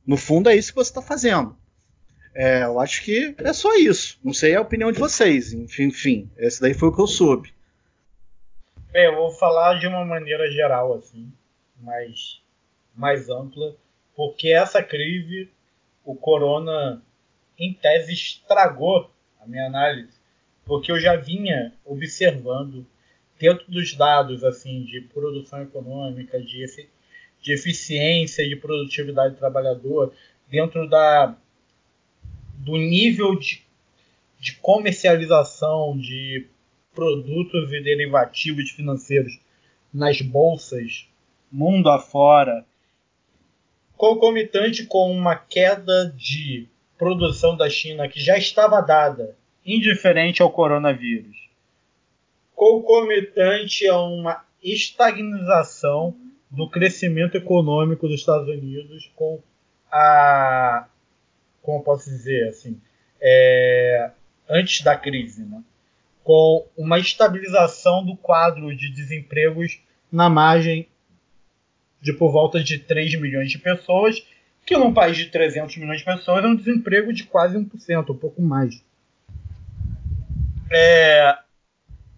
No 0.05 0.17
fundo, 0.17 0.49
é 0.49 0.55
isso 0.55 0.71
que 0.71 0.77
você 0.77 0.89
está 0.89 1.01
fazendo. 1.01 1.55
É, 2.33 2.63
eu 2.63 2.79
acho 2.79 3.03
que 3.03 3.35
é 3.37 3.53
só 3.53 3.75
isso. 3.75 4.19
Não 4.23 4.33
sei 4.33 4.55
a 4.55 4.61
opinião 4.61 4.91
de 4.91 4.99
vocês. 4.99 5.53
Enfim, 5.53 5.83
enfim, 5.83 6.29
esse 6.37 6.61
daí 6.61 6.73
foi 6.73 6.89
o 6.89 6.95
que 6.95 7.01
eu 7.01 7.07
soube. 7.07 7.53
Bem, 8.91 9.05
eu 9.05 9.15
vou 9.15 9.31
falar 9.31 9.77
de 9.77 9.87
uma 9.87 10.03
maneira 10.03 10.49
geral, 10.51 10.95
assim, 10.95 11.31
mais, 11.79 12.41
mais 12.95 13.29
ampla, 13.29 13.75
porque 14.15 14.49
essa 14.49 14.81
crise, 14.81 15.49
o 16.03 16.15
corona, 16.15 17.03
em 17.57 17.71
tese, 17.73 18.13
estragou 18.13 19.11
a 19.39 19.47
minha 19.47 19.65
análise, 19.65 20.13
porque 20.65 20.91
eu 20.91 20.99
já 20.99 21.15
vinha 21.15 21.73
observando 21.85 22.85
dentro 23.39 23.69
dos 23.71 23.95
dados 23.95 24.43
assim 24.43 24.83
de 24.83 25.01
produção 25.01 25.61
econômica, 25.61 26.41
de, 26.41 26.63
efi 26.63 26.89
de 27.41 27.53
eficiência, 27.53 28.47
de 28.47 28.55
produtividade 28.55 29.35
do 29.35 29.39
trabalhador, 29.39 30.13
dentro 30.49 30.89
da, 30.89 31.37
do 32.57 32.77
nível 32.77 33.37
de, 33.39 33.63
de 34.39 34.55
comercialização 34.55 35.97
de 35.97 36.47
produtos 36.93 37.71
e 37.71 37.81
derivativos 37.81 38.71
financeiros 38.71 39.39
nas 39.93 40.21
bolsas 40.21 41.09
mundo 41.51 41.89
afora, 41.89 42.65
concomitante 43.97 44.85
com 44.85 45.11
uma 45.11 45.35
queda 45.35 46.13
de 46.15 46.67
produção 46.99 47.55
da 47.55 47.69
China 47.69 48.09
que 48.09 48.19
já 48.19 48.37
estava 48.37 48.81
dada, 48.81 49.35
indiferente 49.65 50.41
ao 50.41 50.51
coronavírus, 50.51 51.49
concomitante 52.53 53.87
a 53.87 53.97
uma 54.01 54.45
estagnização 54.61 56.13
do 56.51 56.69
crescimento 56.69 57.37
econômico 57.37 58.05
dos 58.07 58.19
Estados 58.19 58.49
Unidos 58.49 59.09
com 59.15 59.41
a 59.89 60.87
como 61.61 61.83
posso 61.83 62.09
dizer 62.09 62.49
assim 62.49 62.79
é, 63.21 64.11
antes 64.49 64.81
da 64.81 64.95
crise, 64.95 65.43
né? 65.43 65.63
com 66.23 66.67
uma 66.77 66.99
estabilização 66.99 68.05
do 68.05 68.15
quadro 68.17 68.75
de 68.75 68.91
desempregos 68.91 69.81
na 70.11 70.29
margem 70.29 70.87
de 72.01 72.13
por 72.13 72.31
volta 72.31 72.63
de 72.63 72.79
3 72.79 73.19
milhões 73.19 73.51
de 73.51 73.57
pessoas, 73.57 74.25
que 74.65 74.77
num 74.77 74.93
país 74.93 75.17
de 75.17 75.27
300 75.27 75.77
milhões 75.77 75.99
de 75.99 76.05
pessoas 76.05 76.43
é 76.43 76.47
um 76.47 76.55
desemprego 76.55 77.11
de 77.11 77.23
quase 77.23 77.57
1%, 77.57 78.09
um 78.09 78.15
pouco 78.15 78.41
mais. 78.41 78.83
É, 80.71 81.35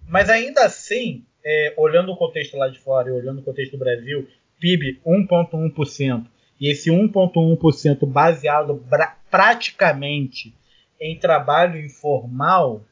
mas 0.08 0.30
ainda 0.30 0.66
assim, 0.66 1.24
é, 1.44 1.74
olhando 1.78 2.12
o 2.12 2.18
contexto 2.18 2.58
lá 2.58 2.68
de 2.68 2.80
fora 2.80 3.10
e 3.10 3.14
olhando 3.14 3.40
o 3.40 3.44
contexto 3.44 3.72
do 3.72 3.78
Brasil, 3.78 4.28
PIB 4.60 5.00
1,1%, 5.06 6.26
e 6.60 6.70
esse 6.70 6.92
1,1% 6.92 8.06
baseado 8.06 8.86
praticamente 9.30 10.54
em 11.00 11.18
trabalho 11.18 11.84
informal, 11.84 12.84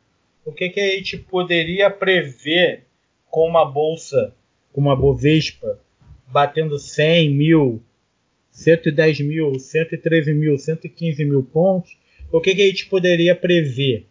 o 0.44 0.52
que, 0.52 0.70
que 0.70 0.80
a 0.80 0.96
gente 0.96 1.18
poderia 1.18 1.92
prever 1.92 2.86
com 3.30 3.48
uma 3.48 3.64
bolsa, 3.64 4.34
com 4.74 4.82
uma 4.82 4.96
Bovespa, 4.96 5.80
batendo 6.26 6.80
100 6.80 7.30
mil, 7.30 7.84
110 8.60 9.22
mil, 9.22 9.60
113 9.60 10.34
mil, 10.34 10.58
115 10.58 11.26
mil 11.26 11.44
pontos? 11.44 11.98
O 12.32 12.42
que, 12.42 12.54
que 12.54 12.62
a 12.62 12.66
gente 12.66 12.86
poderia 12.86 13.36
prever? 13.36 14.06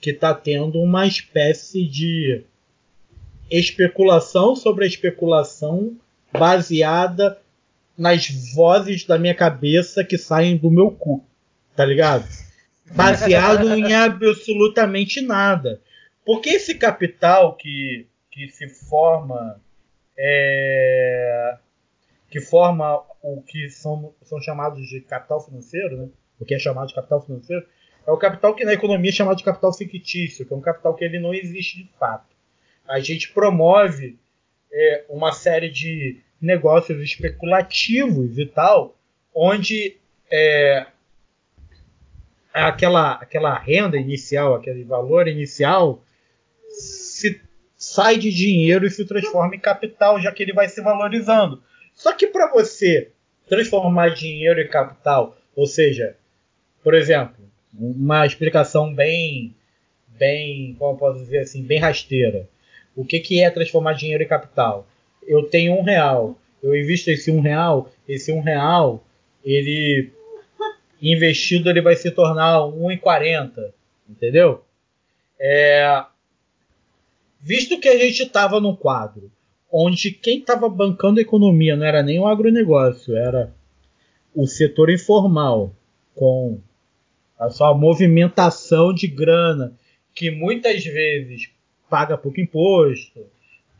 Que 0.00 0.10
está 0.10 0.34
tendo 0.34 0.80
uma 0.80 1.06
espécie 1.06 1.86
de 1.86 2.42
especulação 3.50 4.56
sobre 4.56 4.84
a 4.84 4.88
especulação 4.88 5.96
baseada 6.32 7.38
nas 7.96 8.28
vozes 8.54 9.04
da 9.04 9.18
minha 9.18 9.34
cabeça 9.34 10.02
que 10.02 10.16
saem 10.16 10.56
do 10.56 10.70
meu 10.70 10.90
cu, 10.90 11.22
tá 11.76 11.84
ligado? 11.84 12.26
baseado 12.94 13.72
em 13.74 13.94
absolutamente 13.94 15.20
nada. 15.20 15.80
Porque 16.24 16.50
esse 16.50 16.74
capital 16.74 17.56
que, 17.56 18.06
que 18.30 18.48
se 18.48 18.68
forma 18.68 19.60
é, 20.16 21.56
que 22.32 22.40
forma 22.40 23.04
o 23.22 23.42
que 23.42 23.68
são, 23.68 24.14
são 24.22 24.40
chamados 24.40 24.88
de 24.88 25.02
capital 25.02 25.38
financeiro, 25.38 25.98
né? 25.98 26.08
o 26.40 26.46
que 26.46 26.54
é 26.54 26.58
chamado 26.58 26.88
de 26.88 26.94
capital 26.94 27.20
financeiro, 27.20 27.62
é 28.06 28.10
o 28.10 28.16
capital 28.16 28.54
que 28.54 28.64
na 28.64 28.72
economia 28.72 29.10
é 29.10 29.12
chamado 29.12 29.36
de 29.36 29.44
capital 29.44 29.70
fictício, 29.74 30.46
que 30.46 30.52
é 30.52 30.56
um 30.56 30.62
capital 30.62 30.94
que 30.94 31.04
ele 31.04 31.20
não 31.20 31.34
existe 31.34 31.82
de 31.82 31.90
fato. 31.98 32.34
A 32.88 33.00
gente 33.00 33.30
promove 33.34 34.18
é, 34.72 35.04
uma 35.10 35.30
série 35.30 35.68
de 35.68 36.20
negócios 36.40 36.98
especulativos 37.02 38.38
e 38.38 38.46
tal, 38.46 38.96
onde 39.34 39.98
é, 40.30 40.86
aquela, 42.50 43.12
aquela 43.12 43.58
renda 43.58 43.98
inicial, 43.98 44.54
aquele 44.54 44.84
valor 44.84 45.28
inicial, 45.28 46.02
se 46.70 47.42
sai 47.76 48.16
de 48.16 48.30
dinheiro 48.30 48.86
e 48.86 48.90
se 48.90 49.04
transforma 49.04 49.54
em 49.54 49.60
capital, 49.60 50.18
já 50.18 50.32
que 50.32 50.42
ele 50.42 50.54
vai 50.54 50.66
se 50.70 50.80
valorizando. 50.80 51.62
Só 51.94 52.12
que 52.12 52.26
para 52.26 52.50
você 52.52 53.10
transformar 53.48 54.10
dinheiro 54.10 54.60
em 54.60 54.68
capital, 54.68 55.36
ou 55.54 55.66
seja, 55.66 56.16
por 56.82 56.94
exemplo, 56.94 57.36
uma 57.74 58.26
explicação 58.26 58.92
bem, 58.92 59.54
bem, 60.08 60.74
como 60.78 60.98
posso 60.98 61.20
dizer 61.20 61.40
assim, 61.40 61.62
bem 61.62 61.78
rasteira. 61.78 62.48
O 62.94 63.04
que, 63.04 63.20
que 63.20 63.42
é 63.42 63.50
transformar 63.50 63.94
dinheiro 63.94 64.22
em 64.22 64.28
capital? 64.28 64.86
Eu 65.26 65.44
tenho 65.44 65.74
um 65.74 65.82
real, 65.82 66.38
eu 66.62 66.74
invisto 66.76 67.10
esse 67.10 67.30
um 67.30 67.40
real, 67.40 67.90
esse 68.08 68.32
um 68.32 68.40
real, 68.40 69.04
ele 69.44 70.10
investido 71.00 71.68
ele 71.68 71.80
vai 71.80 71.96
se 71.96 72.10
tornar 72.10 72.60
1,40, 72.60 73.72
entendeu? 74.08 74.64
É, 75.38 76.04
visto 77.40 77.80
que 77.80 77.88
a 77.88 77.98
gente 77.98 78.22
estava 78.22 78.60
num 78.60 78.76
quadro 78.76 79.30
onde 79.72 80.10
quem 80.10 80.40
estava 80.40 80.68
bancando 80.68 81.18
a 81.18 81.22
economia 81.22 81.74
não 81.74 81.86
era 81.86 82.02
nem 82.02 82.20
o 82.20 82.26
agronegócio, 82.26 83.16
era 83.16 83.50
o 84.34 84.46
setor 84.46 84.90
informal, 84.90 85.74
com 86.14 86.60
a 87.38 87.48
sua 87.48 87.72
movimentação 87.72 88.92
de 88.92 89.06
grana, 89.06 89.72
que 90.14 90.30
muitas 90.30 90.84
vezes 90.84 91.50
paga 91.88 92.18
pouco 92.18 92.40
imposto, 92.40 93.24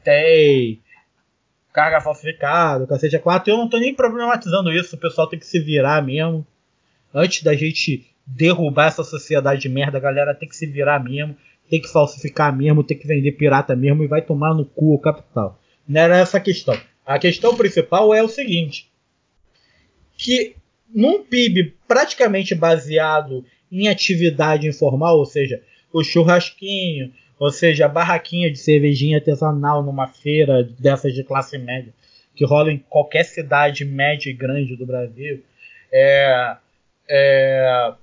tem 0.03 0.81
carga 1.73 2.01
falsificada, 2.01 2.87
cacete 2.87 3.19
4. 3.19 3.53
Eu 3.53 3.59
não 3.59 3.67
estou 3.67 3.81
nem 3.81 3.95
problematizando 3.95 4.73
isso, 4.73 4.97
o 4.97 4.99
pessoal 4.99 5.29
tem 5.29 5.39
que 5.39 5.47
se 5.47 5.61
virar 5.61 6.03
mesmo 6.03 6.47
antes 7.15 7.43
da 7.43 7.55
gente 7.55 8.07
derrubar 8.27 8.87
essa 8.87 9.05
sociedade 9.05 9.61
de 9.61 9.69
merda, 9.69 9.99
a 9.99 10.01
galera 10.01 10.35
tem 10.35 10.49
que 10.49 10.57
se 10.57 10.67
virar 10.67 11.03
mesmo, 11.03 11.37
tem 11.69 11.81
que 11.81 11.89
falsificar 11.89 12.55
mesmo, 12.55 12.85
tem 12.85 12.99
que 12.99 13.07
vender 13.07 13.33
pirata 13.33 13.77
mesmo 13.77 14.03
e 14.03 14.07
vai 14.07 14.23
tomar 14.23 14.55
no 14.55 14.65
cu 14.65 14.95
o 14.95 14.99
capital. 14.99 15.59
Não 15.87 16.01
era 16.01 16.19
essa 16.19 16.39
a 16.39 16.41
questão. 16.41 16.79
A 17.05 17.19
questão 17.19 17.57
principal 17.57 18.15
é 18.15 18.23
o 18.23 18.29
seguinte: 18.29 18.91
que 20.17 20.57
num 20.95 21.25
PIB 21.25 21.75
praticamente 21.89 22.55
baseado 22.55 23.45
em 23.71 23.89
atividade 23.89 24.69
informal, 24.69 25.19
ou 25.19 25.25
seja, 25.25 25.63
o 25.93 26.05
churrasquinho, 26.05 27.13
ou 27.39 27.51
seja, 27.51 27.87
a 27.87 27.89
barraquinha 27.89 28.51
de 28.51 28.59
cervejinha 28.59 29.19
artesanal 29.19 29.83
numa 29.83 30.07
feira 30.07 30.63
dessas 30.79 31.15
de 31.15 31.25
classe 31.25 31.59
média, 31.59 31.93
que 32.35 32.45
rola 32.45 32.73
em 32.73 32.79
qualquer 32.79 33.25
cidade 33.25 33.85
média 33.85 34.31
e 34.31 34.35
grande 34.35 34.77
do 34.77 34.87
Brasil, 34.87 35.43
é, 35.91 36.57
é, 37.09 37.95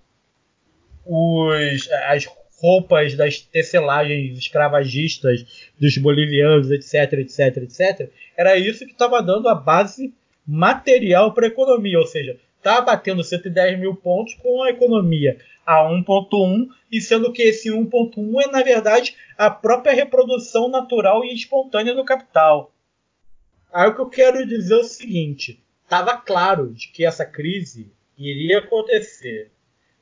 os, 1.05 1.89
as 2.07 2.27
roupas 2.61 3.15
das 3.15 3.39
tecelagens 3.39 4.37
escravagistas 4.37 5.71
dos 5.79 5.97
bolivianos, 5.97 6.69
etc, 6.71 7.13
etc, 7.19 7.57
etc, 7.57 8.09
era 8.37 8.57
isso 8.57 8.85
que 8.85 8.91
estava 8.91 9.21
dando 9.21 9.47
a 9.47 9.55
base 9.55 10.13
material 10.45 11.33
para 11.33 11.45
a 11.45 11.49
economia, 11.49 11.99
ou 11.99 12.05
seja, 12.05 12.37
está 12.57 12.81
batendo 12.81 13.23
110 13.23 13.79
mil 13.79 13.95
pontos 13.95 14.33
com 14.35 14.63
a 14.63 14.69
economia 14.69 15.37
a 15.65 15.83
1.1, 15.83 16.67
e 16.91 16.99
sendo 16.99 17.31
que 17.31 17.43
esse 17.43 17.69
1.1 17.69 18.41
é, 18.41 18.51
na 18.51 18.63
verdade, 18.63 19.15
a 19.37 19.49
própria 19.49 19.93
reprodução 19.93 20.67
natural 20.67 21.23
e 21.23 21.33
espontânea 21.33 21.93
do 21.93 22.03
capital. 22.03 22.71
Aí 23.71 23.87
o 23.87 23.93
que 23.93 24.01
eu 24.01 24.09
quero 24.09 24.47
dizer 24.47 24.73
é 24.73 24.77
o 24.77 24.83
seguinte, 24.83 25.63
estava 25.83 26.17
claro 26.17 26.73
de 26.73 26.87
que 26.87 27.05
essa 27.05 27.23
crise 27.23 27.91
iria 28.17 28.59
acontecer. 28.59 29.51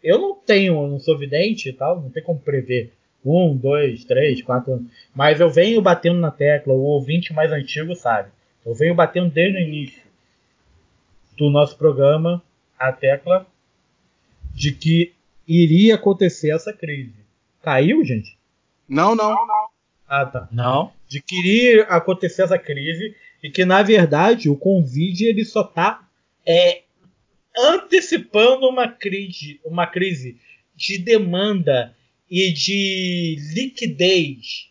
Eu 0.04 0.20
não 0.20 0.36
tenho, 0.36 0.88
não 0.88 1.00
sou 1.00 1.18
vidente 1.18 1.70
e 1.70 1.74
tal, 1.74 2.02
não 2.02 2.10
tem 2.10 2.24
como 2.24 2.40
prever. 2.40 2.94
Um, 3.26 3.58
dois, 3.58 4.06
três, 4.06 4.42
quatro 4.42 4.74
anos. 4.74 4.92
Mas 5.14 5.40
eu 5.40 5.50
venho 5.50 5.82
batendo 5.82 6.20
na 6.20 6.32
tecla, 6.32 6.74
o 6.74 6.82
ouvinte 6.82 7.34
mais 7.34 7.52
antigo 7.52 7.96
sabe. 7.96 8.30
Eu 8.66 8.74
venho 8.74 8.96
batendo 8.96 9.30
desde 9.30 9.58
o 9.58 9.62
início 9.62 10.02
do 11.38 11.50
nosso 11.50 11.78
programa 11.78 12.42
a 12.78 12.92
tecla 12.92 13.46
de 14.54 14.72
que 14.72 15.14
iria 15.48 15.96
acontecer 15.96 16.52
essa 16.52 16.74
crise. 16.74 17.16
Caiu, 17.62 18.04
gente? 18.04 18.38
Não, 18.88 19.16
não. 19.16 19.36
Ah, 20.08 20.26
tá. 20.26 20.48
Não. 20.52 20.92
De 21.08 21.22
que 21.22 21.38
iria 21.40 21.84
acontecer 21.84 22.44
essa 22.44 22.58
crise 22.58 23.16
e 23.44 23.50
que, 23.50 23.66
na 23.66 23.84
verdade, 23.84 24.50
o 24.50 24.56
Covid 24.56 25.26
ele 25.26 25.46
só 25.46 25.62
está 25.62 26.08
é, 26.46 26.84
antecipando 27.58 28.68
uma 28.68 28.88
crise, 28.88 29.60
uma 29.66 29.88
crise 29.88 30.38
de 30.76 30.98
demanda 30.98 31.96
e 32.30 32.52
de 32.52 33.38
liquidez, 33.54 34.70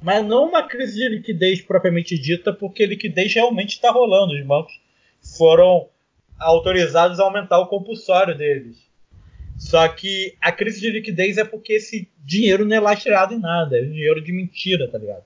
mas 0.00 0.24
não 0.24 0.48
uma 0.48 0.62
crise 0.62 0.94
de 0.94 1.08
liquidez 1.08 1.60
propriamente 1.60 2.18
dita, 2.18 2.52
porque 2.52 2.86
liquidez 2.86 3.34
realmente 3.34 3.70
está 3.70 3.90
rolando. 3.90 4.34
Os 4.34 4.46
bancos 4.46 4.72
foram 5.36 5.88
autorizados 6.38 7.18
a 7.18 7.24
aumentar 7.24 7.58
o 7.58 7.66
compulsório 7.66 8.36
deles. 8.36 8.76
Só 9.58 9.88
que 9.88 10.36
a 10.40 10.52
crise 10.52 10.80
de 10.80 10.90
liquidez 10.90 11.36
é 11.36 11.44
porque 11.44 11.72
esse 11.72 12.08
dinheiro 12.24 12.64
não 12.64 12.76
é 12.76 12.80
lastreado 12.80 13.34
em 13.34 13.40
nada, 13.40 13.76
é 13.76 13.82
um 13.82 13.90
dinheiro 13.90 14.22
de 14.22 14.32
mentira, 14.32 14.88
tá 14.88 14.98
ligado? 14.98 15.24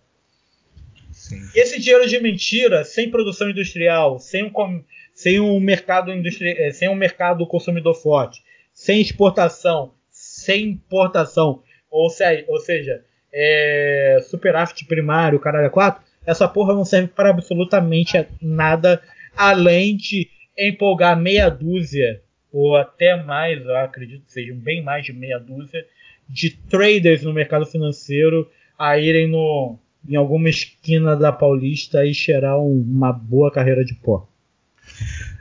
Sim. 1.13 1.47
Esse 1.55 1.79
dinheiro 1.79 2.09
de 2.09 2.19
mentira, 2.19 2.83
sem 2.85 3.11
produção 3.11 3.51
industrial, 3.51 4.19
sem 4.19 4.45
um, 4.45 4.85
sem 5.23 5.39
um 5.39 5.61
mercado 5.61 6.11
eh, 6.13 6.73
sem 6.73 6.89
um 6.89 6.97
mercado 6.97 7.47
consumidor 7.47 7.95
forte, 7.95 8.43
sem 8.73 9.01
exportação, 9.01 9.95
sem 10.11 10.71
importação, 10.71 11.63
ou, 11.89 12.11
se, 12.11 12.45
ou 12.49 12.59
seja, 12.59 13.05
é, 13.33 14.19
superávit 14.29 14.85
primário, 14.85 15.39
caralho, 15.39 15.71
4, 15.71 16.03
essa 16.27 16.49
porra 16.49 16.75
não 16.75 16.85
serve 16.85 17.09
para 17.09 17.31
absolutamente 17.31 18.27
nada 18.41 19.01
além 19.37 19.97
de 19.97 20.29
empolgar 20.59 21.19
meia 21.19 21.49
dúzia 21.49 22.21
ou 22.53 22.77
até 22.77 23.17
mais, 23.23 23.65
eu 23.65 23.77
acredito 23.77 24.27
que 24.27 24.33
sejam 24.33 24.57
bem 24.57 24.83
mais 24.83 25.07
de 25.07 25.13
meia 25.13 25.39
dúzia 25.39 25.87
de 26.29 26.51
traders 26.51 27.23
no 27.23 27.33
mercado 27.33 27.65
financeiro 27.65 28.51
a 28.79 28.99
irem 28.99 29.29
no, 29.29 29.79
em 30.07 30.17
alguma 30.17 30.49
esquina 30.49 31.17
da 31.17 31.33
Paulista 31.33 32.05
e 32.05 32.13
cheirar 32.13 32.59
um, 32.59 32.83
uma 32.83 33.13
boa 33.13 33.51
carreira 33.51 33.85
de 33.85 33.95
pó. 33.95 34.29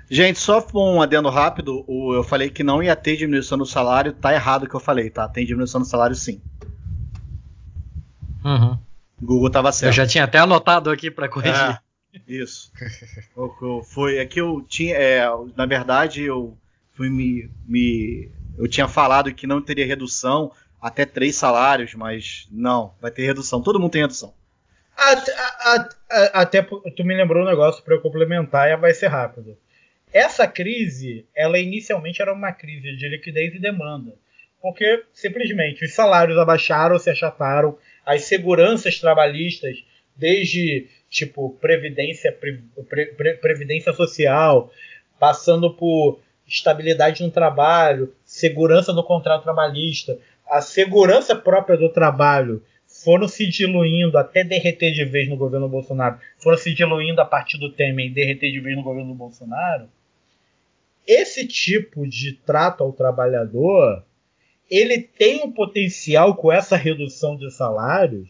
Gente, 0.10 0.40
só 0.40 0.66
um 0.74 1.02
adendo 1.02 1.30
rápido, 1.30 1.86
eu 1.88 2.24
falei 2.24 2.50
que 2.50 2.64
não 2.64 2.84
ia 2.84 2.96
ter 2.98 3.16
diminuição 3.16 3.58
no 3.58 3.66
salário, 3.66 4.12
tá 4.12 4.34
errado 4.34 4.64
o 4.64 4.70
que 4.70 4.76
eu 4.76 4.80
falei, 4.80 5.10
tá? 5.10 5.28
Tem 5.28 5.46
diminuição 5.46 5.80
no 5.80 5.86
salário 5.86 6.16
sim. 6.16 6.42
Uhum. 8.44 8.78
Google 9.22 9.50
tava 9.50 9.72
certo. 9.72 9.92
Eu 9.92 9.94
já 9.94 10.06
tinha 10.06 10.26
até 10.26 10.40
anotado 10.40 10.90
aqui 10.90 11.10
para 11.10 11.30
corrigir. 11.30 11.56
É, 11.56 11.80
isso. 12.28 12.72
Foi, 13.86 14.18
é 14.18 14.26
que 14.26 14.42
eu 14.42 14.62
tinha, 14.68 14.96
é, 14.96 15.26
na 15.56 15.66
verdade, 15.66 16.24
eu 16.24 16.58
fui 16.94 17.10
me, 17.10 17.50
me, 17.66 18.30
eu 18.58 18.68
tinha 18.68 18.88
falado 18.88 19.34
que 19.34 19.48
não 19.48 19.62
teria 19.62 19.86
redução 19.86 20.52
até 20.82 21.06
três 21.06 21.36
salários, 21.36 21.94
mas 21.94 22.48
não, 22.52 22.94
vai 23.00 23.12
ter 23.12 23.26
redução. 23.26 23.62
Todo 23.62 23.80
mundo 23.80 23.92
tem 23.92 24.02
redução. 24.02 24.34
Até, 24.96 25.34
até 26.34 26.62
tu 26.62 27.04
me 27.04 27.16
lembrou 27.16 27.44
um 27.44 27.50
negócio 27.50 27.84
para 27.84 27.96
eu 27.96 28.02
complementar 28.02 28.70
e 28.70 28.78
vai 28.78 28.94
ser 28.94 29.08
rápido. 29.08 29.58
Essa 30.14 30.48
crise, 30.48 31.26
ela 31.36 31.58
inicialmente 31.58 32.22
era 32.22 32.34
uma 32.34 32.52
crise 32.52 32.96
de 32.96 33.08
liquidez 33.08 33.56
e 33.56 33.60
demanda, 33.60 34.14
porque 34.62 35.04
simplesmente 35.14 35.86
os 35.86 35.94
salários 35.94 36.38
abaixaram, 36.38 37.00
se 37.00 37.10
achataram, 37.10 37.78
as 38.06 38.24
seguranças 38.24 39.00
trabalhistas, 39.00 39.84
desde 40.16 40.88
tipo 41.10 41.58
previdência, 41.62 42.32
pre, 42.32 42.62
pre, 42.90 43.34
previdência 43.36 43.94
social, 43.94 44.72
passando 45.18 45.74
por 45.74 46.20
estabilidade 46.46 47.24
no 47.24 47.32
trabalho, 47.32 48.14
segurança 48.26 48.92
no 48.92 49.04
contrato 49.04 49.44
trabalhista, 49.44 50.20
a 50.50 50.62
segurança 50.62 51.34
própria 51.36 51.78
do 51.78 51.90
trabalho 51.90 52.62
foram 53.04 53.28
se 53.28 53.48
diluindo 53.48 54.18
até 54.18 54.44
derreter 54.44 54.94
de 54.94 55.06
vez 55.06 55.30
no 55.30 55.36
governo 55.36 55.68
Bolsonaro, 55.68 56.20
foram 56.38 56.58
se 56.58 56.74
diluindo 56.74 57.22
a 57.22 57.26
partir 57.26 57.58
do 57.58 57.72
Temer 57.72 58.08
e 58.08 58.10
derreter 58.10 58.52
de 58.52 58.60
vez 58.60 58.76
no 58.76 58.84
governo 58.84 59.14
Bolsonaro, 59.14 59.90
esse 61.08 61.48
tipo 61.48 62.08
de 62.08 62.34
trato 62.34 62.84
ao 62.84 62.94
trabalhador, 62.94 64.04
ele 64.70 65.00
tem 65.00 65.44
um 65.44 65.52
potencial 65.52 66.36
com 66.36 66.52
essa 66.52 66.78
redução 66.78 67.36
de 67.36 67.52
salários, 67.52 68.30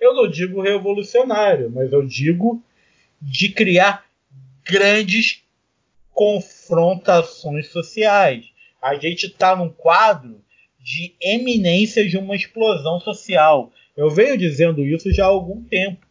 eu 0.00 0.14
não 0.14 0.28
digo 0.28 0.60
revolucionário, 0.60 1.70
mas 1.70 1.92
eu 1.92 2.04
digo 2.06 2.62
de 3.20 3.48
criar 3.50 4.04
grandes 4.64 5.42
confrontações 6.12 7.68
sociais. 7.68 8.46
A 8.80 8.94
gente 8.96 9.26
está 9.26 9.54
num 9.54 9.68
quadro 9.68 10.40
de 10.80 11.14
eminência 11.20 12.08
de 12.08 12.16
uma 12.16 12.34
explosão 12.34 13.00
social. 13.00 13.72
Eu 13.96 14.10
venho 14.10 14.36
dizendo 14.36 14.84
isso 14.84 15.10
já 15.12 15.24
há 15.24 15.28
algum 15.28 15.62
tempo. 15.64 16.06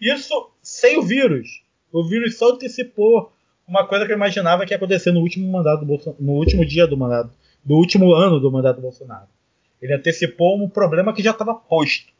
Isso 0.00 0.50
sem 0.62 0.98
o 0.98 1.02
vírus. 1.02 1.62
O 1.92 2.02
vírus 2.02 2.36
só 2.36 2.50
antecipou 2.50 3.32
uma 3.66 3.86
coisa 3.86 4.06
que 4.06 4.12
eu 4.12 4.16
imaginava 4.16 4.64
que 4.66 4.72
ia 4.72 4.76
acontecer 4.76 5.12
no 5.12 5.20
último 5.20 5.50
mandato 5.50 5.80
do 5.80 5.86
Bolsonaro, 5.86 6.22
no 6.22 6.32
último 6.32 6.64
dia 6.64 6.86
do 6.86 6.96
mandato, 6.96 7.30
do 7.64 7.74
último 7.74 8.12
ano 8.12 8.40
do 8.40 8.50
mandato 8.50 8.76
do 8.76 8.82
Bolsonaro. 8.82 9.28
Ele 9.80 9.94
antecipou 9.94 10.56
um 10.56 10.68
problema 10.68 11.14
que 11.14 11.22
já 11.22 11.30
estava 11.30 11.54
posto. 11.54 12.12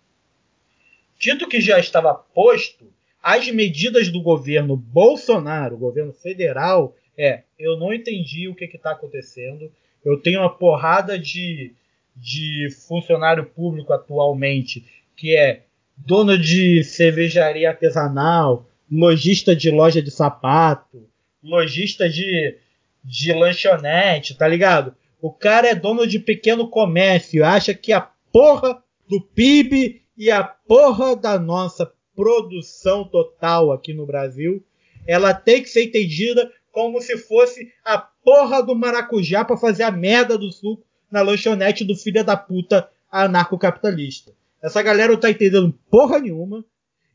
Dito 1.19 1.49
que 1.49 1.61
já 1.61 1.79
estava 1.79 2.15
posto, 2.15 2.87
as 3.23 3.51
medidas 3.51 4.09
do 4.09 4.23
governo 4.23 4.77
Bolsonaro, 4.77 5.77
governo 5.77 6.13
federal, 6.13 6.95
é, 7.17 7.43
eu 7.59 7.77
não 7.77 7.93
entendi 7.93 8.47
o 8.47 8.55
que 8.55 8.65
está 8.65 8.93
acontecendo. 8.93 9.73
Eu 10.05 10.21
tenho 10.21 10.41
uma 10.41 10.51
porrada 10.51 11.19
de, 11.19 11.73
de 12.15 12.69
funcionário 12.87 13.45
público 13.45 13.93
atualmente 13.93 14.85
que 15.19 15.37
é 15.37 15.65
dono 15.97 16.39
de 16.39 16.85
cervejaria 16.85 17.71
artesanal, 17.71 18.71
lojista 18.91 19.55
de 19.55 19.69
loja 19.69 20.01
de 20.01 20.13
sapato, 20.13 21.09
lojista 21.43 22.09
de, 22.09 22.57
de 23.03 23.33
lanchonete, 23.33 24.37
tá 24.37 24.47
ligado? 24.47 24.95
O 25.21 25.33
cara 25.33 25.69
é 25.69 25.75
dono 25.75 26.07
de 26.07 26.21
pequeno 26.21 26.69
comércio, 26.69 27.45
acha 27.45 27.75
que 27.75 27.93
a 27.93 28.09
porra 28.33 28.81
do 29.09 29.21
PIB 29.21 30.03
e 30.17 30.31
a 30.31 30.45
porra 30.45 31.17
da 31.17 31.37
nossa 31.37 31.93
produção 32.15 33.05
total 33.05 33.73
aqui 33.73 33.93
no 33.93 34.07
Brasil, 34.07 34.65
ela 35.05 35.35
tem 35.35 35.61
que 35.63 35.69
ser 35.69 35.85
entendida 35.85 36.49
como 36.71 37.03
se 37.03 37.19
fosse 37.19 37.73
a 37.85 37.99
porra 37.99 38.63
do 38.63 38.75
maracujá 38.75 39.45
para 39.45 39.57
fazer 39.57 39.83
a 39.83 39.91
merda 39.91 40.39
do 40.39 40.53
suco 40.53 40.85
na 41.11 41.23
lanchonete 41.23 41.85
do 41.85 41.97
filho 41.97 42.23
da 42.23 42.37
puta 42.37 42.89
anarcocapitalista. 43.11 44.39
Essa 44.63 44.83
galera 44.83 45.13
não 45.13 45.21
tá 45.21 45.31
entendendo 45.31 45.73
porra 45.91 46.19
nenhuma. 46.19 46.65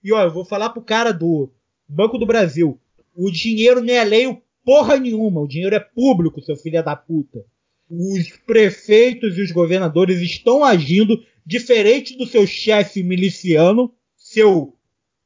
E 0.03 0.11
ó, 0.13 0.21
eu 0.21 0.31
vou 0.31 0.45
falar 0.45 0.69
pro 0.69 0.81
cara 0.81 1.11
do 1.11 1.51
Banco 1.87 2.17
do 2.17 2.25
Brasil. 2.25 2.79
O 3.15 3.29
dinheiro 3.29 3.81
não 3.81 3.93
é 3.93 4.03
lei 4.03 4.41
porra 4.65 4.97
nenhuma. 4.97 5.41
O 5.41 5.47
dinheiro 5.47 5.75
é 5.75 5.79
público, 5.79 6.41
seu 6.41 6.55
filho 6.55 6.83
da 6.83 6.95
puta. 6.95 7.45
Os 7.89 8.29
prefeitos 8.45 9.37
e 9.37 9.41
os 9.41 9.51
governadores 9.51 10.21
estão 10.21 10.63
agindo 10.63 11.23
diferente 11.45 12.17
do 12.17 12.25
seu 12.25 12.47
chefe 12.47 13.03
miliciano, 13.03 13.93
seu 14.15 14.75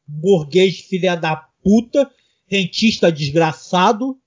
burguês 0.08 0.80
filha 0.80 1.16
da 1.16 1.36
puta, 1.64 2.10
rentista 2.48 3.12
desgraçado, 3.12 4.18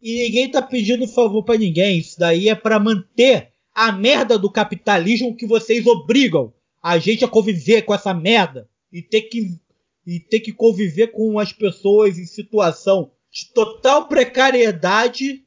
e 0.00 0.24
ninguém 0.24 0.50
tá 0.50 0.62
pedindo 0.62 1.06
favor 1.06 1.42
para 1.42 1.58
ninguém. 1.58 1.98
Isso 1.98 2.18
daí 2.18 2.48
é 2.48 2.54
para 2.54 2.78
manter 2.78 3.50
a 3.74 3.92
merda 3.92 4.38
do 4.38 4.50
capitalismo 4.50 5.36
que 5.36 5.46
vocês 5.46 5.86
obrigam 5.86 6.52
a 6.84 6.98
gente 6.98 7.24
a 7.24 7.28
conviver 7.28 7.80
com 7.82 7.94
essa 7.94 8.12
merda 8.12 8.68
e 8.92 9.00
ter 9.00 9.22
que 9.22 9.58
e 10.06 10.20
ter 10.20 10.40
que 10.40 10.52
conviver 10.52 11.06
com 11.06 11.38
as 11.38 11.50
pessoas 11.50 12.18
em 12.18 12.26
situação 12.26 13.10
de 13.32 13.50
total 13.54 14.06
precariedade 14.06 15.42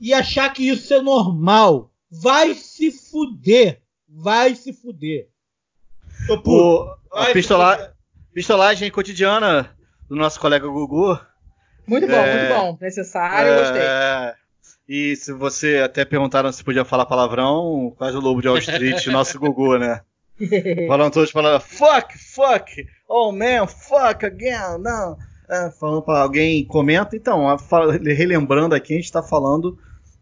e 0.00 0.14
achar 0.14 0.48
que 0.52 0.68
isso 0.68 0.94
é 0.94 1.02
normal. 1.02 1.92
Vai 2.08 2.54
se 2.54 2.92
fuder. 2.92 3.82
Vai 4.08 4.54
se 4.54 4.72
fuder. 4.72 5.28
O, 6.44 6.94
a 7.12 7.26
pistola, 7.32 7.96
pistolagem 8.32 8.88
cotidiana 8.92 9.76
do 10.08 10.14
nosso 10.14 10.38
colega 10.38 10.68
Gugu 10.68 11.18
muito 11.90 12.06
bom, 12.06 12.14
é, 12.14 12.48
muito 12.48 12.60
bom. 12.60 12.78
Necessário, 12.80 13.50
é, 13.50 13.58
gostei. 13.58 13.82
E 14.88 15.16
se 15.16 15.32
você 15.32 15.78
até 15.78 16.04
perguntaram 16.04 16.52
se 16.52 16.62
podia 16.62 16.84
falar 16.84 17.06
palavrão, 17.06 17.92
quase 17.98 18.16
o 18.16 18.20
lobo 18.20 18.40
de 18.40 18.46
Wall 18.46 18.58
Street, 18.58 19.04
nosso 19.08 19.36
Gugu, 19.40 19.76
né? 19.76 20.00
Falando 20.88 21.12
todos 21.12 21.30
falando 21.30 21.60
fuck, 21.60 22.16
fuck, 22.18 22.86
oh 23.08 23.32
man, 23.32 23.66
fuck 23.66 24.24
again, 24.24 24.78
não. 24.80 25.16
É, 25.48 25.70
falando 25.72 26.02
para 26.02 26.20
alguém 26.20 26.64
comenta, 26.64 27.16
então, 27.16 27.44
relembrando 28.04 28.74
aqui, 28.74 28.92
a 28.92 28.96
gente 28.96 29.06
está 29.06 29.22
falando 29.22 29.76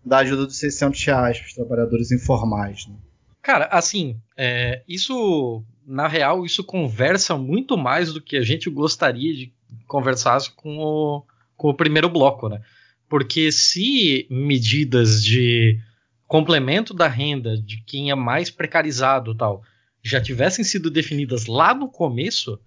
da 0.05 0.19
ajuda 0.19 0.47
dos 0.47 0.57
600 0.57 1.05
reais 1.05 1.39
para 1.39 1.47
os 1.47 1.53
trabalhadores 1.55 2.11
informais. 2.11 2.87
Né? 2.87 2.95
Cara, 3.43 3.67
assim, 3.67 4.19
é, 4.37 4.83
isso, 4.89 5.63
na 5.87 6.09
real, 6.09 6.47
isso 6.47 6.65
conversa 6.65 7.37
muito 7.37 7.77
mais 7.77 8.13
do 8.13 8.23
que 8.23 8.37
a 8.37 8.43
gente 8.43 8.71
gostaria 8.71 9.35
de 9.35 9.53
conversar 9.87 10.41
com 10.57 10.79
o, 10.79 11.25
com 11.57 11.69
o 11.69 11.75
primeiro 11.75 12.09
bloco, 12.09 12.49
né? 12.49 12.63
Porque 13.09 13.53
se 13.53 14.27
medidas 14.31 15.23
de 15.23 15.79
complemento 16.27 16.93
da 16.93 17.07
renda 17.09 17.57
de 17.57 17.83
quem 17.85 18.11
é 18.11 18.15
mais 18.15 18.51
precarizado 18.51 19.35
tal 19.35 19.63
já 20.03 20.21
tivessem 20.21 20.65
sido 20.65 20.91
definidas 20.91 21.47
lá 21.47 21.75
no 21.75 21.89
começo, 21.89 22.59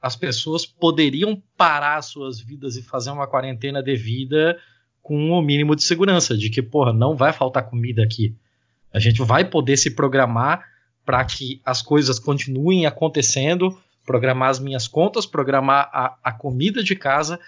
as 0.00 0.14
pessoas 0.14 0.64
poderiam 0.64 1.42
parar 1.56 2.00
suas 2.02 2.40
vidas 2.40 2.76
e 2.76 2.82
fazer 2.82 3.10
uma 3.10 3.26
quarentena 3.26 3.82
devida 3.82 4.58
com 5.02 5.30
o 5.30 5.42
mínimo 5.42 5.74
de 5.74 5.82
segurança, 5.82 6.36
de 6.36 6.50
que, 6.50 6.62
porra, 6.62 6.92
não 6.92 7.16
vai 7.16 7.32
faltar 7.32 7.68
comida 7.68 8.02
aqui. 8.02 8.34
A 8.92 8.98
gente 8.98 9.22
vai 9.22 9.44
poder 9.44 9.76
se 9.76 9.90
programar 9.90 10.64
para 11.04 11.24
que 11.24 11.60
as 11.64 11.80
coisas 11.80 12.18
continuem 12.18 12.86
acontecendo, 12.86 13.78
programar 14.04 14.50
as 14.50 14.58
minhas 14.58 14.88
contas, 14.88 15.26
programar 15.26 15.88
a, 15.92 16.16
a 16.22 16.32
comida 16.32 16.82
de 16.82 16.96
casa 16.96 17.38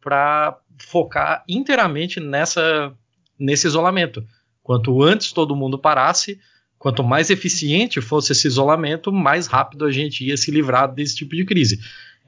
para 0.00 0.58
focar 0.78 1.44
inteiramente 1.48 2.18
nessa 2.18 2.92
nesse 3.38 3.66
isolamento. 3.66 4.26
Quanto 4.62 5.02
antes 5.02 5.32
todo 5.32 5.56
mundo 5.56 5.78
parasse, 5.78 6.40
quanto 6.82 7.04
mais 7.04 7.30
eficiente 7.30 8.00
fosse 8.00 8.32
esse 8.32 8.44
isolamento, 8.48 9.12
mais 9.12 9.46
rápido 9.46 9.84
a 9.84 9.92
gente 9.92 10.24
ia 10.26 10.36
se 10.36 10.50
livrar 10.50 10.92
desse 10.92 11.14
tipo 11.14 11.36
de 11.36 11.44
crise. 11.44 11.78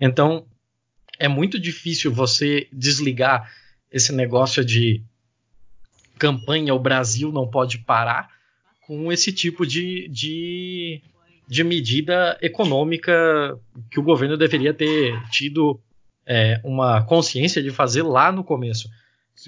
Então, 0.01 0.47
é 1.19 1.27
muito 1.27 1.59
difícil 1.59 2.13
você 2.13 2.69
desligar 2.73 3.53
esse 3.91 4.13
negócio 4.13 4.65
de 4.65 5.03
campanha 6.21 6.73
o 6.73 6.79
Brasil 6.79 7.33
não 7.33 7.51
pode 7.51 7.79
parar 7.79 8.31
com 8.87 9.11
esse 9.11 9.33
tipo 9.33 9.67
de, 9.67 10.07
de, 10.07 11.03
de 11.49 11.65
medida 11.65 12.39
econômica 12.41 13.59
que 13.91 13.99
o 13.99 14.05
governo 14.05 14.37
deveria 14.37 14.73
ter 14.73 15.21
tido 15.31 15.81
é, 16.25 16.61
uma 16.63 17.03
consciência 17.03 17.61
de 17.61 17.71
fazer 17.71 18.03
lá 18.03 18.31
no 18.31 18.45
começo. 18.45 18.89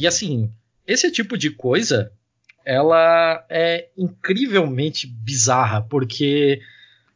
E 0.01 0.05
assim, 0.05 0.51
esse 0.85 1.13
tipo 1.13 1.39
de 1.39 1.51
coisa 1.51 2.11
ela 2.67 3.47
é 3.49 3.89
incrivelmente 3.97 5.07
bizarra, 5.07 5.81
porque 5.83 6.61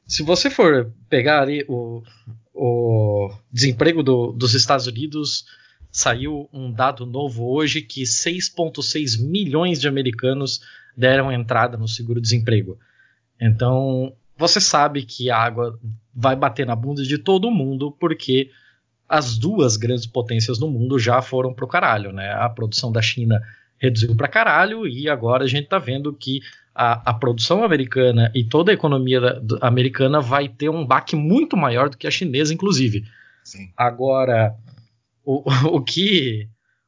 se 0.06 0.22
você 0.22 0.48
for 0.48 0.92
pegar 1.08 1.42
ali 1.42 1.64
o, 1.68 2.04
o 2.54 3.34
desemprego 3.52 4.00
do, 4.00 4.30
dos 4.30 4.54
Estados 4.54 4.86
Unidos, 4.86 5.44
saiu 5.90 6.48
um 6.52 6.70
dado 6.70 7.04
novo 7.04 7.50
hoje 7.52 7.82
que 7.82 8.02
6,6 8.02 9.20
milhões 9.20 9.80
de 9.80 9.88
americanos 9.88 10.60
deram 10.96 11.32
entrada 11.32 11.76
no 11.76 11.88
seguro-desemprego. 11.88 12.78
Então, 13.40 14.14
você 14.36 14.60
sabe 14.60 15.02
que 15.02 15.30
a 15.30 15.36
água 15.36 15.76
vai 16.14 16.36
bater 16.36 16.64
na 16.64 16.76
bunda 16.76 17.02
de 17.02 17.18
todo 17.18 17.50
mundo, 17.50 17.90
porque 17.90 18.52
as 19.08 19.36
duas 19.36 19.76
grandes 19.76 20.06
potências 20.06 20.60
no 20.60 20.70
mundo 20.70 20.96
já 20.96 21.20
foram 21.20 21.52
pro 21.52 21.66
caralho, 21.66 22.12
né? 22.12 22.30
A 22.34 22.48
produção 22.48 22.92
da 22.92 23.02
China 23.02 23.40
reduziu 23.80 24.14
pra 24.14 24.28
caralho 24.28 24.86
e 24.86 25.08
agora 25.08 25.44
a 25.44 25.48
gente 25.48 25.66
tá 25.66 25.78
vendo 25.78 26.12
que 26.12 26.40
a, 26.74 27.10
a 27.10 27.14
produção 27.14 27.64
americana 27.64 28.30
e 28.34 28.44
toda 28.44 28.70
a 28.70 28.74
economia 28.74 29.20
da, 29.20 29.38
da, 29.38 29.66
americana 29.66 30.20
vai 30.20 30.48
ter 30.48 30.68
um 30.68 30.86
baque 30.86 31.16
muito 31.16 31.56
maior 31.56 31.88
do 31.88 31.96
que 31.96 32.06
a 32.06 32.10
chinesa, 32.10 32.52
inclusive. 32.52 33.04
Sim. 33.42 33.72
Agora, 33.76 34.54
o, 35.24 35.42
o, 35.76 35.82
que, 35.82 36.46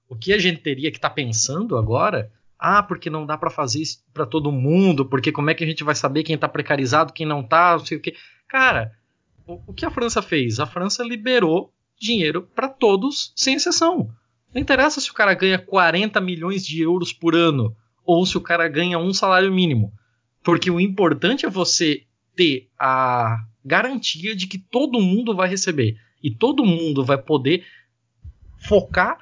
o 0.08 0.14
que 0.14 0.32
a 0.32 0.38
gente 0.38 0.60
teria 0.60 0.90
que 0.90 0.98
estar 0.98 1.08
tá 1.08 1.14
pensando 1.14 1.76
agora 1.76 2.30
ah, 2.64 2.80
porque 2.80 3.10
não 3.10 3.26
dá 3.26 3.36
para 3.36 3.50
fazer 3.50 3.80
isso 3.80 4.04
para 4.14 4.24
todo 4.24 4.52
mundo, 4.52 5.04
porque 5.04 5.32
como 5.32 5.50
é 5.50 5.54
que 5.54 5.64
a 5.64 5.66
gente 5.66 5.82
vai 5.82 5.96
saber 5.96 6.22
quem 6.22 6.38
tá 6.38 6.48
precarizado, 6.48 7.12
quem 7.12 7.26
não 7.26 7.42
tá, 7.42 7.72
não 7.72 7.84
sei 7.84 7.98
o 7.98 8.00
quê. 8.00 8.14
Cara, 8.46 8.92
o, 9.44 9.60
o 9.66 9.74
que 9.74 9.84
a 9.84 9.90
França 9.90 10.22
fez? 10.22 10.60
A 10.60 10.66
França 10.66 11.02
liberou 11.02 11.72
dinheiro 12.00 12.48
para 12.54 12.68
todos, 12.68 13.32
sem 13.34 13.56
exceção. 13.56 14.08
Não 14.54 14.60
interessa 14.60 15.00
se 15.00 15.10
o 15.10 15.14
cara 15.14 15.34
ganha 15.34 15.58
40 15.58 16.20
milhões 16.20 16.64
de 16.64 16.80
euros 16.82 17.12
por 17.12 17.34
ano 17.34 17.74
ou 18.04 18.26
se 18.26 18.36
o 18.36 18.40
cara 18.40 18.68
ganha 18.68 18.98
um 18.98 19.12
salário 19.14 19.52
mínimo. 19.52 19.92
Porque 20.42 20.70
o 20.70 20.80
importante 20.80 21.46
é 21.46 21.50
você 21.50 22.04
ter 22.34 22.68
a 22.78 23.44
garantia 23.64 24.34
de 24.34 24.46
que 24.46 24.58
todo 24.58 25.00
mundo 25.00 25.34
vai 25.34 25.48
receber 25.48 25.96
e 26.22 26.30
todo 26.30 26.64
mundo 26.64 27.04
vai 27.04 27.18
poder 27.18 27.64
focar 28.58 29.18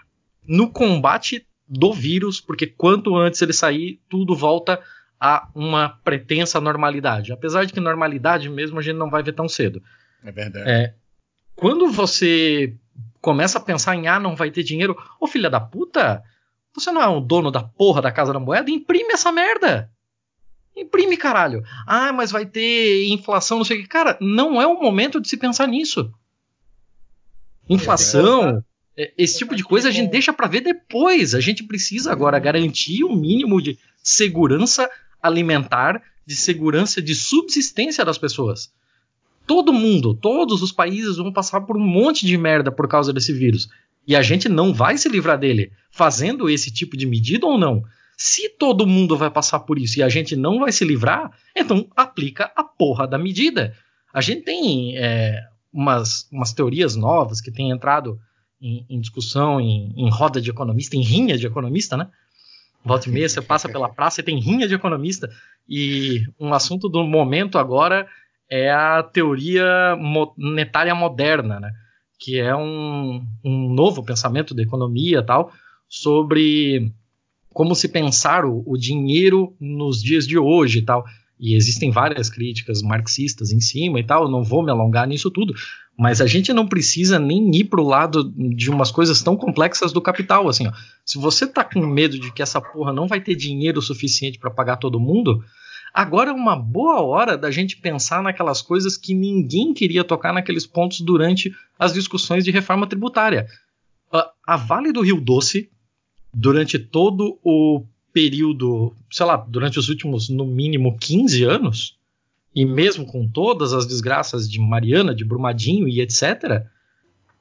no 0.46 0.70
combate 0.70 1.46
do 1.68 1.92
vírus, 1.92 2.40
porque 2.40 2.66
quanto 2.66 3.16
antes 3.16 3.40
ele 3.40 3.52
sair, 3.52 4.00
tudo 4.08 4.34
volta 4.34 4.80
a 5.20 5.48
uma 5.54 5.88
pretensa 5.88 6.60
normalidade. 6.60 7.32
Apesar 7.32 7.64
de 7.64 7.72
que 7.72 7.80
normalidade 7.80 8.48
mesmo 8.48 8.78
a 8.78 8.82
gente 8.82 8.96
não 8.96 9.10
vai 9.10 9.22
ver 9.22 9.32
tão 9.32 9.48
cedo. 9.48 9.82
É 10.24 10.32
verdade. 10.32 10.68
É, 10.68 10.94
quando 11.54 11.90
você 11.90 12.74
começa 13.20 13.58
a 13.58 13.62
pensar 13.62 13.94
em 13.94 14.08
ah, 14.08 14.18
não 14.18 14.34
vai 14.34 14.50
ter 14.50 14.62
dinheiro, 14.62 14.96
ô 15.20 15.26
filha 15.26 15.50
da 15.50 15.60
puta, 15.60 16.22
você 16.74 16.90
não 16.90 17.02
é 17.02 17.08
o 17.08 17.20
dono 17.20 17.50
da 17.50 17.62
porra 17.62 18.00
da 18.00 18.12
Casa 18.12 18.32
da 18.32 18.40
Moeda? 18.40 18.70
Imprime 18.70 19.12
essa 19.12 19.32
merda! 19.32 19.90
Imprime, 20.76 21.16
caralho! 21.16 21.62
Ah, 21.86 22.12
mas 22.12 22.30
vai 22.30 22.46
ter 22.46 23.08
inflação, 23.08 23.58
não 23.58 23.64
sei 23.64 23.78
o 23.78 23.82
que. 23.82 23.88
Cara, 23.88 24.16
não 24.20 24.60
é 24.60 24.66
o 24.66 24.80
momento 24.80 25.20
de 25.20 25.28
se 25.28 25.36
pensar 25.36 25.66
nisso. 25.66 26.12
Inflação, 27.68 28.64
é, 28.96 29.12
esse 29.16 29.38
tipo 29.38 29.54
de 29.54 29.62
coisa 29.62 29.88
a 29.88 29.92
gente 29.92 30.10
deixa 30.10 30.32
para 30.32 30.48
ver 30.48 30.60
depois. 30.60 31.34
A 31.34 31.40
gente 31.40 31.64
precisa 31.64 32.10
agora 32.12 32.38
garantir 32.38 33.04
o 33.04 33.12
um 33.12 33.16
mínimo 33.16 33.60
de 33.60 33.78
segurança 34.02 34.88
alimentar, 35.22 36.02
de 36.24 36.34
segurança 36.34 37.02
de 37.02 37.14
subsistência 37.14 38.04
das 38.04 38.18
pessoas. 38.18 38.72
Todo 39.46 39.72
mundo, 39.72 40.14
todos 40.14 40.62
os 40.62 40.72
países 40.72 41.16
vão 41.16 41.32
passar 41.32 41.62
por 41.62 41.76
um 41.76 41.84
monte 41.84 42.24
de 42.24 42.36
merda 42.38 42.70
por 42.70 42.86
causa 42.88 43.12
desse 43.12 43.32
vírus. 43.32 43.68
E 44.06 44.16
a 44.16 44.22
gente 44.22 44.48
não 44.48 44.72
vai 44.72 44.96
se 44.96 45.08
livrar 45.08 45.38
dele 45.38 45.72
fazendo 45.90 46.48
esse 46.48 46.70
tipo 46.70 46.96
de 46.96 47.06
medida 47.06 47.46
ou 47.46 47.58
não. 47.58 47.82
Se 48.16 48.48
todo 48.50 48.86
mundo 48.86 49.16
vai 49.16 49.30
passar 49.30 49.60
por 49.60 49.78
isso 49.78 49.98
e 49.98 50.02
a 50.02 50.08
gente 50.08 50.36
não 50.36 50.60
vai 50.60 50.72
se 50.72 50.84
livrar, 50.84 51.30
então 51.56 51.88
aplica 51.96 52.52
a 52.54 52.62
porra 52.62 53.06
da 53.06 53.18
medida. 53.18 53.74
A 54.12 54.20
gente 54.20 54.42
tem 54.42 54.96
é, 54.96 55.40
umas, 55.72 56.28
umas 56.30 56.52
teorias 56.52 56.96
novas 56.96 57.40
que 57.40 57.50
têm 57.50 57.70
entrado 57.70 58.20
em, 58.60 58.84
em 58.90 59.00
discussão, 59.00 59.60
em, 59.60 59.92
em, 59.96 60.10
roda 60.10 60.40
de 60.40 60.50
economista, 60.50 60.96
em 60.96 61.02
rinha 61.02 61.38
de 61.38 61.46
economista, 61.46 61.96
né? 61.96 62.08
Volta 62.84 63.08
e 63.08 63.12
meia, 63.12 63.28
você 63.28 63.40
passa 63.40 63.68
pela 63.68 63.88
praça 63.88 64.20
e 64.20 64.24
tem 64.24 64.38
rinha 64.38 64.66
de 64.66 64.74
economista. 64.74 65.30
E 65.68 66.24
um 66.38 66.52
assunto 66.52 66.88
do 66.88 67.02
momento 67.04 67.58
agora 67.58 68.06
é 68.50 68.70
a 68.70 69.02
teoria 69.02 69.96
monetária 69.96 70.94
moderna, 70.94 71.60
né? 71.60 71.70
Que 72.18 72.38
é 72.38 72.54
um, 72.54 73.24
um 73.44 73.72
novo 73.72 74.02
pensamento 74.02 74.52
da 74.52 74.62
economia 74.62 75.22
tal, 75.22 75.52
sobre 75.88 76.92
como 77.52 77.74
se 77.74 77.88
pensar 77.88 78.44
o, 78.44 78.62
o 78.66 78.76
dinheiro 78.76 79.54
nos 79.60 80.02
dias 80.02 80.26
de 80.26 80.36
hoje 80.36 80.80
e 80.80 80.82
tal. 80.82 81.04
E 81.38 81.54
existem 81.54 81.90
várias 81.90 82.28
críticas 82.28 82.82
marxistas 82.82 83.50
em 83.50 83.60
cima 83.60 83.98
e 83.98 84.04
tal, 84.04 84.28
não 84.28 84.44
vou 84.44 84.62
me 84.62 84.70
alongar 84.70 85.08
nisso 85.08 85.30
tudo, 85.30 85.54
mas 85.96 86.20
a 86.20 86.26
gente 86.26 86.52
não 86.52 86.66
precisa 86.66 87.18
nem 87.18 87.50
ir 87.54 87.64
para 87.64 87.80
o 87.80 87.86
lado 87.86 88.30
de 88.36 88.70
umas 88.70 88.90
coisas 88.90 89.22
tão 89.22 89.36
complexas 89.36 89.92
do 89.92 90.02
capital. 90.02 90.48
Assim, 90.48 90.66
ó. 90.66 90.72
Se 91.04 91.18
você 91.18 91.46
tá 91.46 91.64
com 91.64 91.80
medo 91.86 92.18
de 92.18 92.32
que 92.32 92.42
essa 92.42 92.60
porra 92.60 92.92
não 92.92 93.06
vai 93.06 93.20
ter 93.20 93.34
dinheiro 93.34 93.80
suficiente 93.80 94.38
para 94.38 94.50
pagar 94.50 94.76
todo 94.76 95.00
mundo, 95.00 95.42
agora 95.92 96.30
é 96.30 96.32
uma 96.32 96.56
boa 96.56 97.00
hora 97.00 97.36
da 97.36 97.50
gente 97.50 97.76
pensar 97.76 98.22
naquelas 98.22 98.62
coisas 98.62 98.96
que 98.96 99.14
ninguém 99.14 99.74
queria 99.74 100.04
tocar 100.04 100.32
naqueles 100.32 100.66
pontos 100.66 101.00
durante 101.00 101.54
as 101.78 101.92
discussões 101.92 102.44
de 102.44 102.50
reforma 102.50 102.86
tributária. 102.86 103.46
A 104.46 104.56
Vale 104.56 104.92
do 104.92 105.02
Rio 105.02 105.20
Doce, 105.20 105.70
durante 106.32 106.78
todo 106.78 107.38
o 107.42 107.84
período, 108.12 108.94
sei 109.10 109.26
lá, 109.26 109.36
durante 109.36 109.78
os 109.78 109.88
últimos, 109.88 110.28
no 110.28 110.44
mínimo, 110.44 110.98
15 110.98 111.44
anos, 111.44 111.98
e 112.54 112.64
mesmo 112.64 113.06
com 113.06 113.28
todas 113.28 113.72
as 113.72 113.86
desgraças 113.86 114.50
de 114.50 114.58
Mariana, 114.58 115.14
de 115.14 115.24
Brumadinho 115.24 115.88
e 115.88 116.00
etc., 116.00 116.64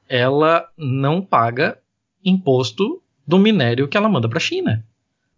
ela 0.08 0.68
não 0.76 1.20
paga 1.22 1.78
imposto 2.24 3.02
do 3.26 3.38
minério 3.38 3.88
que 3.88 3.96
ela 3.96 4.08
manda 4.08 4.28
para 4.28 4.38
a 4.38 4.40
China. 4.40 4.84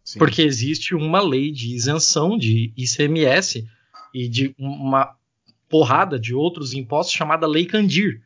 Sim. 0.05 0.19
Porque 0.19 0.43
existe 0.43 0.95
uma 0.95 1.20
lei 1.20 1.51
de 1.51 1.74
isenção 1.74 2.37
de 2.37 2.73
ICMS 2.77 3.66
e 4.12 4.29
de 4.29 4.55
uma 4.59 5.15
porrada 5.69 6.19
de 6.19 6.35
outros 6.35 6.74
impostos 6.74 7.15
chamada 7.15 7.47
Lei 7.47 7.65
Candir, 7.65 8.20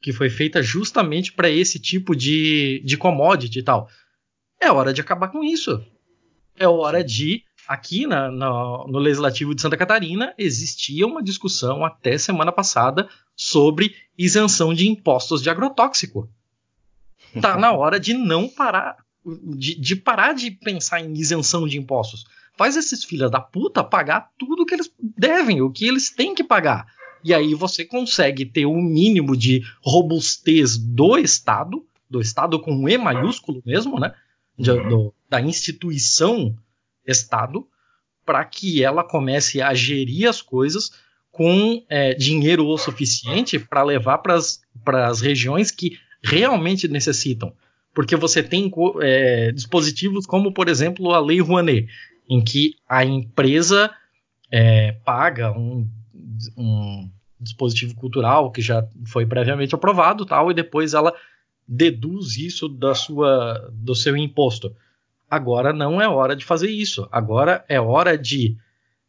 que 0.00 0.12
foi 0.12 0.30
feita 0.30 0.62
justamente 0.62 1.32
para 1.32 1.50
esse 1.50 1.78
tipo 1.78 2.16
de, 2.16 2.80
de 2.84 2.96
commodity 2.96 3.58
e 3.58 3.62
tal. 3.62 3.88
É 4.60 4.70
hora 4.70 4.92
de 4.92 5.00
acabar 5.00 5.28
com 5.28 5.44
isso. 5.44 5.84
É 6.56 6.66
hora 6.66 7.04
de 7.04 7.42
aqui 7.66 8.06
na, 8.06 8.30
no, 8.30 8.86
no 8.88 8.98
Legislativo 8.98 9.54
de 9.54 9.62
Santa 9.62 9.76
Catarina 9.76 10.34
existia 10.36 11.06
uma 11.06 11.22
discussão 11.22 11.84
até 11.84 12.18
semana 12.18 12.50
passada 12.50 13.08
sobre 13.36 13.94
isenção 14.16 14.74
de 14.74 14.88
impostos 14.88 15.42
de 15.42 15.50
agrotóxico. 15.50 16.28
Tá 17.40 17.56
na 17.56 17.72
hora 17.72 18.00
de 18.00 18.12
não 18.12 18.48
parar, 18.48 18.96
de, 19.24 19.78
de 19.78 19.96
parar 19.96 20.34
de 20.34 20.50
pensar 20.50 21.00
em 21.00 21.12
isenção 21.12 21.66
de 21.66 21.78
impostos. 21.78 22.24
Faz 22.56 22.76
esses 22.76 23.04
filhos 23.04 23.30
da 23.30 23.40
puta 23.40 23.82
pagar 23.82 24.30
tudo 24.38 24.66
que 24.66 24.74
eles 24.74 24.92
devem, 24.98 25.62
o 25.62 25.70
que 25.70 25.86
eles 25.86 26.10
têm 26.10 26.34
que 26.34 26.44
pagar. 26.44 26.86
E 27.22 27.34
aí 27.34 27.54
você 27.54 27.84
consegue 27.84 28.44
ter 28.44 28.66
o 28.66 28.72
um 28.72 28.82
mínimo 28.82 29.36
de 29.36 29.62
robustez 29.82 30.76
do 30.76 31.18
Estado, 31.18 31.84
do 32.08 32.20
Estado 32.20 32.58
com 32.60 32.72
um 32.72 32.88
E 32.88 32.96
maiúsculo 32.96 33.62
mesmo, 33.64 33.98
né? 33.98 34.14
De, 34.58 34.72
do, 34.88 35.14
da 35.28 35.40
instituição 35.40 36.56
Estado 37.06 37.66
para 38.24 38.44
que 38.44 38.82
ela 38.82 39.02
comece 39.02 39.60
a 39.60 39.72
gerir 39.74 40.28
as 40.28 40.42
coisas 40.42 40.92
com 41.30 41.82
é, 41.88 42.14
dinheiro 42.14 42.66
o 42.66 42.76
suficiente 42.76 43.58
para 43.58 43.82
levar 43.82 44.18
para 44.18 45.06
as 45.06 45.20
regiões 45.20 45.70
que 45.70 45.98
realmente 46.22 46.88
necessitam. 46.88 47.54
Porque 47.94 48.16
você 48.16 48.42
tem 48.42 48.70
é, 49.02 49.52
dispositivos 49.52 50.26
como, 50.26 50.52
por 50.52 50.68
exemplo, 50.68 51.12
a 51.12 51.20
Lei 51.20 51.40
Rouanet, 51.40 51.88
em 52.28 52.40
que 52.42 52.74
a 52.88 53.04
empresa 53.04 53.90
é, 54.50 54.92
paga 55.04 55.50
um, 55.52 55.88
um 56.56 57.10
dispositivo 57.40 57.94
cultural 57.94 58.50
que 58.52 58.60
já 58.60 58.86
foi 59.06 59.26
previamente 59.26 59.74
aprovado, 59.74 60.24
tal, 60.24 60.50
e 60.50 60.54
depois 60.54 60.94
ela 60.94 61.14
deduz 61.66 62.36
isso 62.36 62.68
da 62.68 62.94
sua, 62.94 63.70
do 63.72 63.94
seu 63.94 64.16
imposto. 64.16 64.74
Agora 65.30 65.72
não 65.72 66.00
é 66.00 66.08
hora 66.08 66.34
de 66.34 66.44
fazer 66.44 66.70
isso. 66.70 67.08
Agora 67.10 67.64
é 67.68 67.80
hora 67.80 68.18
de 68.18 68.56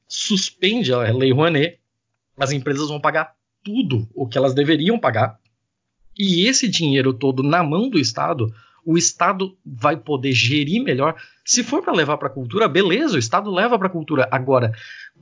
suspende 0.07 0.93
a 0.93 0.99
Lei 1.11 1.33
Rouanet. 1.33 1.79
As 2.37 2.51
empresas 2.51 2.89
vão 2.89 2.99
pagar 3.01 3.35
tudo 3.63 4.07
o 4.13 4.27
que 4.27 4.37
elas 4.37 4.53
deveriam 4.53 4.99
pagar. 4.99 5.39
E 6.17 6.47
esse 6.47 6.67
dinheiro 6.67 7.13
todo 7.13 7.41
na 7.41 7.63
mão 7.63 7.89
do 7.89 7.97
Estado, 7.97 8.53
o 8.85 8.97
Estado 8.97 9.55
vai 9.65 9.97
poder 9.97 10.31
gerir 10.31 10.83
melhor. 10.83 11.15
Se 11.45 11.63
for 11.63 11.81
para 11.81 11.93
levar 11.93 12.17
para 12.17 12.27
a 12.27 12.31
cultura, 12.31 12.67
beleza, 12.67 13.15
o 13.15 13.19
Estado 13.19 13.51
leva 13.51 13.77
para 13.77 13.87
a 13.87 13.91
cultura. 13.91 14.27
Agora, 14.31 14.73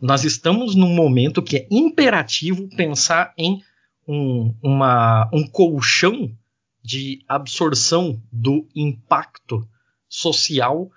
nós 0.02 0.23
estamos 0.23 0.76
num 0.76 0.94
momento 0.94 1.41
que 1.41 1.57
é 1.57 1.68
imperativo 1.69 2.68
pensar 2.76 3.34
em 3.38 3.61
um, 4.07 4.53
uma, 4.61 5.30
um 5.34 5.48
colchão 5.48 6.31
de 6.84 7.23
absorção 7.27 8.22
do 8.31 8.68
impacto 8.76 9.68
social 10.07 10.90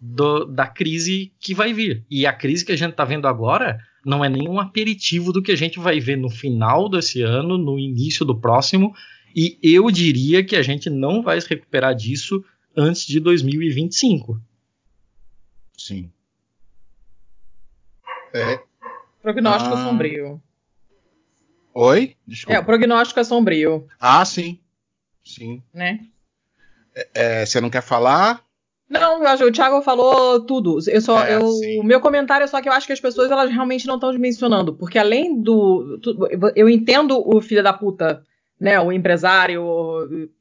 do, 0.00 0.44
da 0.44 0.66
crise 0.66 1.32
que 1.40 1.54
vai 1.54 1.72
vir. 1.72 2.04
E 2.10 2.26
a 2.26 2.32
crise 2.32 2.64
que 2.64 2.72
a 2.72 2.76
gente 2.76 2.92
está 2.92 3.04
vendo 3.04 3.26
agora 3.26 3.78
não 4.04 4.24
é 4.24 4.28
nenhum 4.28 4.60
aperitivo 4.60 5.32
do 5.32 5.42
que 5.42 5.52
a 5.52 5.56
gente 5.56 5.78
vai 5.78 5.98
ver 5.98 6.16
no 6.16 6.28
final 6.28 6.88
desse 6.88 7.22
ano, 7.22 7.56
no 7.56 7.78
início 7.78 8.24
do 8.24 8.38
próximo, 8.38 8.94
e 9.34 9.58
eu 9.62 9.90
diria 9.90 10.44
que 10.44 10.54
a 10.54 10.62
gente 10.62 10.88
não 10.88 11.22
vai 11.22 11.40
se 11.40 11.48
recuperar 11.48 11.94
disso 11.94 12.44
antes 12.76 13.06
de 13.06 13.18
2025. 13.20 14.40
Sim. 15.76 16.10
É. 18.32 18.60
Prognóstico 19.22 19.74
ah. 19.74 19.84
sombrio. 19.84 20.42
Oi? 21.74 22.16
Desculpa. 22.26 22.56
É, 22.56 22.60
o 22.60 22.64
prognóstico 22.64 23.20
é 23.20 23.24
sombrio. 23.24 23.88
Ah, 23.98 24.24
sim. 24.24 24.60
Sim. 25.24 25.62
Né? 25.72 26.00
É, 26.94 27.08
é, 27.14 27.46
você 27.46 27.60
não 27.60 27.70
quer 27.70 27.82
falar? 27.82 28.44
Não, 28.88 29.22
eu 29.22 29.26
acho, 29.26 29.44
o 29.44 29.50
Thiago 29.50 29.82
falou 29.82 30.40
tudo. 30.40 30.78
Eu 30.88 31.00
só, 31.00 31.24
é, 31.24 31.36
eu, 31.36 31.80
o 31.80 31.82
meu 31.82 32.00
comentário 32.00 32.44
é 32.44 32.46
só 32.46 32.60
que 32.60 32.68
eu 32.68 32.72
acho 32.72 32.86
que 32.86 32.92
as 32.92 33.00
pessoas 33.00 33.30
elas 33.30 33.50
realmente 33.50 33.86
não 33.86 33.94
estão 33.96 34.12
dimensionando, 34.12 34.74
porque 34.74 34.98
além 34.98 35.40
do, 35.40 35.98
eu 36.54 36.68
entendo 36.68 37.20
o 37.26 37.40
filho 37.40 37.62
da 37.62 37.72
puta, 37.72 38.22
né, 38.60 38.78
o 38.80 38.92
empresário 38.92 39.62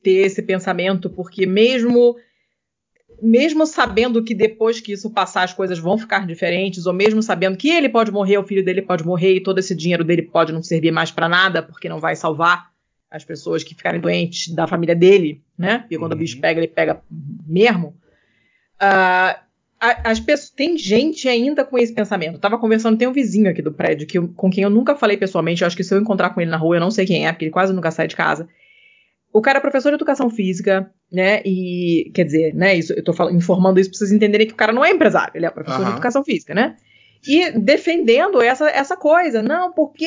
ter 0.02 0.26
esse 0.26 0.42
pensamento, 0.42 1.10
porque 1.10 1.46
mesmo 1.46 2.16
mesmo 3.22 3.66
sabendo 3.66 4.24
que 4.24 4.36
depois 4.36 4.82
que 4.82 4.92
isso 4.92 5.10
passar 5.10 5.44
as 5.44 5.54
coisas 5.54 5.80
vão 5.80 5.98
ficar 5.98 6.28
diferentes, 6.28 6.86
ou 6.86 6.94
mesmo 6.94 7.24
sabendo 7.24 7.56
que 7.56 7.70
ele 7.70 7.88
pode 7.88 8.12
morrer, 8.12 8.38
o 8.38 8.44
filho 8.44 8.66
dele 8.66 8.82
pode 8.82 9.06
morrer 9.06 9.36
e 9.36 9.44
todo 9.44 9.60
esse 9.60 9.74
dinheiro 9.74 10.04
dele 10.04 10.24
pode 10.24 10.52
não 10.52 10.62
servir 10.62 10.92
mais 10.92 11.10
para 11.10 11.30
nada, 11.30 11.64
porque 11.64 11.88
não 11.88 12.00
vai 12.00 12.16
salvar 12.18 12.72
as 13.10 13.24
pessoas 13.24 13.64
que 13.64 13.76
ficarem 13.76 14.02
doentes 14.02 14.54
da 14.54 14.68
família 14.68 14.96
dele, 14.96 15.42
né? 15.58 15.86
E 15.90 15.98
quando 15.98 16.14
uhum. 16.14 16.18
o 16.18 16.20
bicho 16.20 16.40
pega, 16.42 16.60
ele 16.60 16.68
pega 16.68 17.02
mesmo. 17.48 17.96
Uh, 18.82 19.43
as 19.84 20.20
pessoas, 20.20 20.50
tem 20.50 20.78
gente 20.78 21.28
ainda 21.28 21.66
com 21.66 21.78
esse 21.78 21.94
pensamento. 21.94 22.36
Eu 22.36 22.40
tava 22.40 22.58
conversando, 22.58 22.98
tem 22.98 23.08
um 23.08 23.14
vizinho 23.14 23.50
aqui 23.50 23.62
do 23.62 23.74
prédio 23.74 24.08
que, 24.08 24.20
com 24.20 24.50
quem 24.50 24.64
eu 24.64 24.70
nunca 24.70 24.96
falei 24.96 25.18
pessoalmente. 25.18 25.62
Eu 25.62 25.68
acho 25.68 25.76
que 25.76 25.84
se 25.84 25.94
eu 25.94 26.00
encontrar 26.00 26.30
com 26.30 26.40
ele 26.40 26.50
na 26.50 26.58
rua, 26.58 26.78
eu 26.78 26.80
não 26.80 26.92
sei 26.92 27.06
quem 27.06 27.28
é, 27.28 27.32
porque 27.32 27.46
ele 27.46 27.52
quase 27.52 27.74
nunca 27.74 27.92
sai 27.92 28.08
de 28.08 28.16
casa. 28.16 28.48
O 29.34 29.42
cara 29.42 29.58
é 29.58 29.62
professor 29.62 29.90
de 29.90 29.96
educação 29.96 30.30
física, 30.30 30.90
né? 31.12 31.42
E 31.44 32.12
quer 32.14 32.24
dizer, 32.24 32.54
né? 32.54 32.76
Isso, 32.76 32.94
eu 32.94 33.04
tô 33.04 33.12
falando, 33.12 33.36
informando 33.36 33.80
isso 33.80 33.90
pra 33.90 33.98
vocês 33.98 34.12
entenderem 34.12 34.48
que 34.48 34.54
o 34.54 34.58
cara 34.58 34.72
não 34.72 34.86
é 34.86 34.92
empresário, 34.92 35.34
ele 35.36 35.46
é 35.46 35.50
professor 35.50 35.80
uhum. 35.80 35.86
de 35.86 35.92
educação 35.92 36.24
física, 36.24 36.54
né? 36.54 36.78
E 37.28 37.52
defendendo 37.52 38.42
essa, 38.42 38.70
essa 38.70 38.96
coisa. 38.96 39.42
Não, 39.42 39.74
porque 39.74 40.06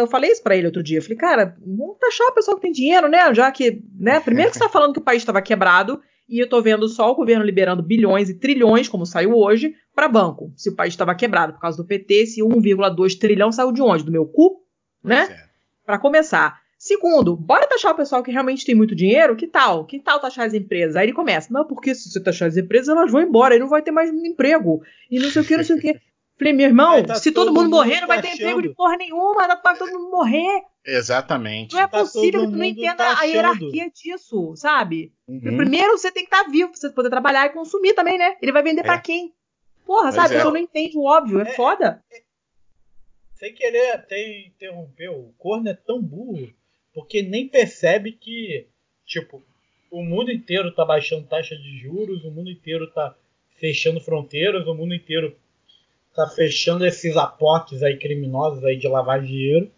eu 0.00 0.06
falei 0.06 0.32
isso 0.32 0.42
para 0.42 0.56
ele 0.56 0.66
outro 0.66 0.82
dia. 0.82 0.98
Eu 0.98 1.02
falei, 1.02 1.16
cara, 1.16 1.56
vamos 1.64 1.98
taxar 1.98 2.26
a 2.28 2.32
pessoa 2.32 2.56
que 2.56 2.62
tem 2.62 2.72
dinheiro, 2.72 3.08
né? 3.08 3.32
Já 3.32 3.50
que, 3.50 3.80
né? 3.98 4.20
Primeiro 4.20 4.50
que 4.50 4.58
você 4.58 4.64
tá 4.64 4.68
falando 4.68 4.92
que 4.92 4.98
o 5.00 5.04
país 5.04 5.22
estava 5.22 5.40
quebrado 5.40 6.00
e 6.28 6.38
eu 6.38 6.48
tô 6.48 6.60
vendo 6.62 6.88
só 6.88 7.10
o 7.10 7.14
governo 7.14 7.44
liberando 7.44 7.82
bilhões 7.82 8.28
e 8.28 8.38
trilhões, 8.38 8.88
como 8.88 9.04
saiu 9.04 9.34
hoje, 9.36 9.74
para 9.94 10.08
banco. 10.08 10.52
Se 10.56 10.70
o 10.70 10.74
país 10.74 10.92
estava 10.92 11.14
quebrado 11.14 11.52
por 11.52 11.60
causa 11.60 11.76
do 11.76 11.86
PT, 11.86 12.14
esse 12.14 12.40
1,2 12.42 13.18
trilhão 13.18 13.52
saiu 13.52 13.72
de 13.72 13.82
onde? 13.82 14.04
Do 14.04 14.12
meu 14.12 14.26
cu, 14.26 14.62
né? 15.02 15.28
É. 15.30 15.44
Para 15.84 15.98
começar. 15.98 16.60
Segundo, 16.78 17.36
bora 17.36 17.66
taxar 17.66 17.92
o 17.92 17.96
pessoal 17.96 18.22
que 18.22 18.30
realmente 18.30 18.66
tem 18.66 18.74
muito 18.74 18.94
dinheiro? 18.94 19.36
Que 19.36 19.46
tal? 19.46 19.86
Que 19.86 19.98
tal 20.00 20.20
taxar 20.20 20.46
as 20.46 20.54
empresas? 20.54 20.96
Aí 20.96 21.06
ele 21.06 21.12
começa, 21.12 21.52
não, 21.52 21.66
porque 21.66 21.94
se 21.94 22.10
você 22.10 22.22
taxar 22.22 22.48
as 22.48 22.56
empresas, 22.56 22.88
elas 22.88 23.10
vão 23.10 23.22
embora, 23.22 23.54
aí 23.54 23.60
não 23.60 23.68
vai 23.68 23.82
ter 23.82 23.90
mais 23.90 24.10
emprego. 24.10 24.82
E 25.10 25.18
não 25.18 25.30
sei 25.30 25.42
o 25.42 25.44
que, 25.44 25.56
não 25.56 25.64
sei 25.64 25.76
o 25.76 25.80
que. 25.80 26.00
Falei, 26.36 26.52
meu 26.52 26.66
irmão, 26.66 26.94
é, 26.94 27.02
tá 27.02 27.14
se 27.14 27.30
todo, 27.30 27.46
todo 27.46 27.54
mundo 27.54 27.70
morrer, 27.70 28.00
não 28.00 28.08
vai 28.08 28.20
ter 28.20 28.34
emprego 28.34 28.60
de 28.60 28.70
porra 28.70 28.96
nenhuma, 28.96 29.46
dá 29.46 29.56
pra 29.56 29.76
todo 29.76 29.92
mundo 29.92 30.10
morrer. 30.10 30.62
Exatamente. 30.84 31.72
Não 31.72 31.80
é 31.80 31.86
tá 31.86 32.00
possível 32.00 32.40
que 32.40 32.46
tu 32.48 32.56
não 32.56 32.64
entenda 32.64 32.96
tá 32.96 33.20
a 33.20 33.24
hierarquia 33.24 33.90
disso, 33.90 34.54
sabe? 34.56 35.12
Uhum. 35.28 35.56
Primeiro 35.56 35.96
você 35.96 36.10
tem 36.10 36.24
que 36.24 36.34
estar 36.34 36.44
tá 36.44 36.50
vivo 36.50 36.70
pra 36.70 36.78
você 36.78 36.90
poder 36.90 37.08
trabalhar 37.08 37.46
e 37.46 37.50
consumir 37.50 37.94
também, 37.94 38.18
né? 38.18 38.36
Ele 38.42 38.52
vai 38.52 38.62
vender 38.62 38.80
é. 38.80 38.84
pra 38.84 39.00
quem? 39.00 39.32
Porra, 39.86 40.12
pois 40.12 40.14
sabe? 40.16 40.34
É. 40.34 40.40
Eu 40.40 40.50
não 40.50 40.56
entendo 40.56 40.98
o 40.98 41.04
óbvio, 41.04 41.38
é, 41.40 41.42
é 41.42 41.46
foda. 41.52 42.02
É, 42.12 42.22
sem 43.36 43.54
querer 43.54 43.92
até 43.92 44.46
interromper, 44.46 45.10
o 45.10 45.32
corno 45.38 45.68
é 45.68 45.74
tão 45.74 46.02
burro, 46.02 46.52
porque 46.92 47.22
nem 47.22 47.46
percebe 47.46 48.12
que, 48.12 48.66
tipo, 49.06 49.42
o 49.90 50.02
mundo 50.02 50.32
inteiro 50.32 50.74
tá 50.74 50.84
baixando 50.84 51.26
taxa 51.26 51.54
de 51.54 51.78
juros, 51.78 52.24
o 52.24 52.30
mundo 52.30 52.50
inteiro 52.50 52.90
tá 52.90 53.14
fechando 53.56 54.00
fronteiras, 54.00 54.66
o 54.66 54.74
mundo 54.74 54.94
inteiro 54.94 55.36
tá 56.14 56.28
fechando 56.28 56.86
esses 56.86 57.16
aportes 57.16 57.82
aí 57.82 57.98
criminosos 57.98 58.64
aí 58.64 58.76
de 58.76 58.88
lavar 58.88 59.20
dinheiro. 59.20 59.70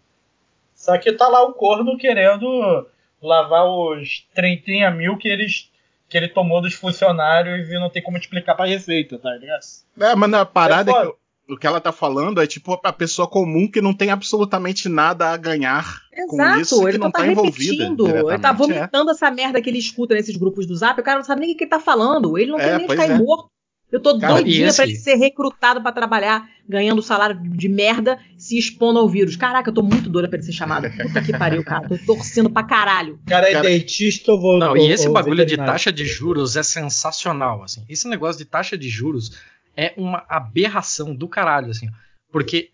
Só 0.73 0.97
que 0.97 1.11
tá 1.11 1.27
lá 1.27 1.43
o 1.43 1.53
corno 1.53 1.97
querendo 1.97 2.87
lavar 3.21 3.65
os 3.65 4.27
30 4.35 4.91
mil 4.91 5.17
que 5.17 5.27
eles 5.27 5.71
que 6.07 6.17
ele 6.17 6.29
tomou 6.29 6.61
dos 6.61 6.73
funcionários 6.73 7.69
e 7.69 7.73
não 7.73 7.89
tem 7.89 8.01
como 8.01 8.17
explicar 8.17 8.55
pra 8.55 8.65
Receita, 8.65 9.19
tá 9.19 9.33
ligado? 9.33 9.59
É, 9.99 10.15
mas 10.15 10.33
a 10.33 10.45
parada 10.45 10.89
é, 10.89 10.93
é 10.93 11.05
que 11.05 11.13
o 11.49 11.57
que 11.57 11.67
ela 11.67 11.81
tá 11.81 11.91
falando 11.91 12.41
é 12.41 12.47
tipo 12.47 12.79
a 12.81 12.93
pessoa 12.93 13.27
comum 13.27 13.69
que 13.69 13.81
não 13.81 13.93
tem 13.93 14.09
absolutamente 14.09 14.87
nada 14.87 15.29
a 15.29 15.37
ganhar 15.37 16.01
Exato, 16.13 16.29
com 16.29 16.61
isso, 16.61 16.87
ele 16.87 16.97
não 16.97 17.11
tá, 17.11 17.19
tá 17.19 17.25
repetindo, 17.25 18.07
ele 18.07 18.39
tá 18.39 18.51
vomitando 18.53 19.09
é. 19.09 19.13
essa 19.13 19.31
merda 19.31 19.61
que 19.61 19.69
ele 19.69 19.79
escuta 19.79 20.13
nesses 20.13 20.37
grupos 20.37 20.65
do 20.65 20.75
Zap, 20.75 20.99
o 20.99 21.03
cara 21.03 21.19
não 21.19 21.25
sabe 21.25 21.41
nem 21.41 21.53
o 21.53 21.57
que 21.57 21.63
ele 21.63 21.71
tá 21.71 21.79
falando, 21.79 22.37
ele 22.37 22.51
não 22.51 22.59
é, 22.59 22.69
tem 22.69 22.77
nem 22.79 22.89
ficar 22.89 23.09
é. 23.09 23.17
morto. 23.17 23.49
Eu 23.91 24.01
tô 24.01 24.19
Cara, 24.19 24.33
doidinha 24.33 24.73
pra 24.73 24.83
ele 24.83 24.95
ser 24.95 25.15
recrutado 25.15 25.81
para 25.81 25.93
trabalhar, 25.93 26.49
ganhando 26.67 27.01
salário 27.01 27.39
de 27.41 27.69
merda, 27.69 28.19
se 28.37 28.57
expondo 28.57 28.99
ao 28.99 29.07
vírus. 29.07 29.37
Caraca, 29.37 29.69
eu 29.69 29.73
tô 29.73 29.81
muito 29.81 30.09
doida 30.09 30.27
pra 30.27 30.37
ele 30.37 30.45
ser 30.45 30.51
chamado. 30.51 30.89
Puta 30.91 31.21
que 31.21 31.31
pariu, 31.31 31.63
cara. 31.63 31.87
Tô 31.87 31.97
torcendo 31.99 32.49
pra 32.49 32.63
caralho. 32.63 33.17
Cara, 33.25 33.49
é 33.49 33.61
dentista 33.61 34.33
ou 34.33 34.41
vou. 34.41 34.59
Não, 34.59 34.75
e 34.75 34.91
esse 34.91 35.09
bagulho 35.09 35.45
de 35.45 35.55
taxa 35.55 35.91
de 35.91 36.05
juros 36.05 36.57
é 36.57 36.63
sensacional, 36.63 37.63
assim. 37.63 37.85
Esse 37.87 38.09
negócio 38.09 38.37
de 38.37 38.45
taxa 38.45 38.77
de 38.77 38.89
juros 38.89 39.37
é 39.75 39.93
uma 39.95 40.25
aberração 40.27 41.15
do 41.15 41.27
caralho, 41.27 41.69
assim. 41.69 41.87
Porque 42.29 42.71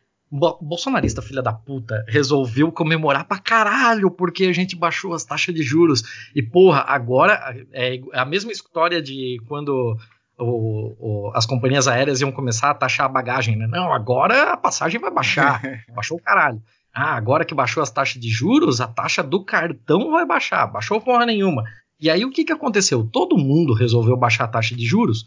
bolsonarista 0.60 1.22
filha 1.22 1.44
da 1.44 1.53
puta 1.53 2.03
resolveu 2.07 2.72
comemorar 2.72 3.27
pra 3.27 3.38
caralho 3.38 4.10
porque 4.10 4.45
a 4.45 4.52
gente 4.52 4.76
baixou 4.76 5.14
as 5.14 5.23
taxas 5.23 5.53
de 5.53 5.61
juros. 5.61 6.02
E 6.34 6.41
porra, 6.41 6.84
agora 6.88 7.56
é 7.72 7.99
a 8.14 8.26
mesma 8.26 8.52
história 8.52 8.99
de 8.99 9.40
quando 9.48 9.95
o, 10.38 10.96
o, 11.00 11.32
as 11.36 11.46
companhias 11.46 11.88
aéreas 11.88 12.22
iam 12.22 12.32
começar 12.32 12.72
a 12.72 12.74
taxar 12.74 13.06
a 13.06 13.10
bagagem, 13.10 13.56
né? 13.56 13.68
Não, 13.68 13.94
agora 13.94 14.54
a 14.54 14.58
passagem 14.58 15.00
vai 15.00 15.12
baixar. 15.12 15.62
Baixou 15.94 16.18
o 16.18 16.22
caralho. 16.22 16.62
Ah, 16.94 17.16
agora 17.16 17.44
que 17.44 17.56
baixou 17.56 17.82
as 17.82 17.90
taxas 17.90 18.22
de 18.22 18.30
juros, 18.30 18.80
a 18.80 18.88
taxa 18.88 19.24
do 19.24 19.44
cartão 19.44 20.12
vai 20.12 20.26
baixar. 20.26 20.68
Baixou 20.68 21.02
porra 21.02 21.26
nenhuma. 21.26 21.64
E 22.00 22.10
aí 22.10 22.24
o 22.24 22.30
que, 22.30 22.44
que 22.44 22.52
aconteceu? 22.52 23.08
Todo 23.12 23.38
mundo 23.38 23.74
resolveu 23.74 24.16
baixar 24.16 24.44
a 24.44 24.48
taxa 24.48 24.76
de 24.76 24.86
juros, 24.86 25.26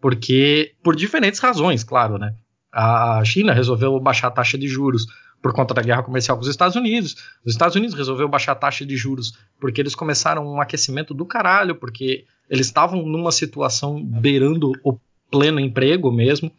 porque 0.00 0.74
por 0.84 0.94
diferentes 0.94 1.40
razões, 1.40 1.82
claro, 1.82 2.18
né? 2.18 2.34
A 2.72 3.22
China 3.24 3.52
resolveu 3.52 3.98
baixar 3.98 4.28
a 4.28 4.30
taxa 4.30 4.56
de 4.56 4.68
juros 4.68 5.06
por 5.42 5.52
conta 5.52 5.74
da 5.74 5.82
guerra 5.82 6.02
comercial 6.02 6.36
com 6.36 6.42
os 6.42 6.48
Estados 6.48 6.76
Unidos. 6.76 7.16
Os 7.44 7.52
Estados 7.52 7.74
Unidos 7.74 7.96
resolveu 7.96 8.28
baixar 8.28 8.52
a 8.52 8.56
taxa 8.56 8.86
de 8.86 8.96
juros 8.96 9.32
porque 9.58 9.80
eles 9.80 9.94
começaram 9.94 10.46
um 10.46 10.60
aquecimento 10.60 11.14
do 11.14 11.24
caralho, 11.24 11.74
porque 11.74 12.26
eles 12.50 12.66
estavam 12.66 13.06
numa 13.06 13.30
situação 13.30 14.02
beirando 14.04 14.72
o 14.84 14.98
pleno 15.30 15.60
emprego 15.60 16.10
mesmo. 16.10 16.50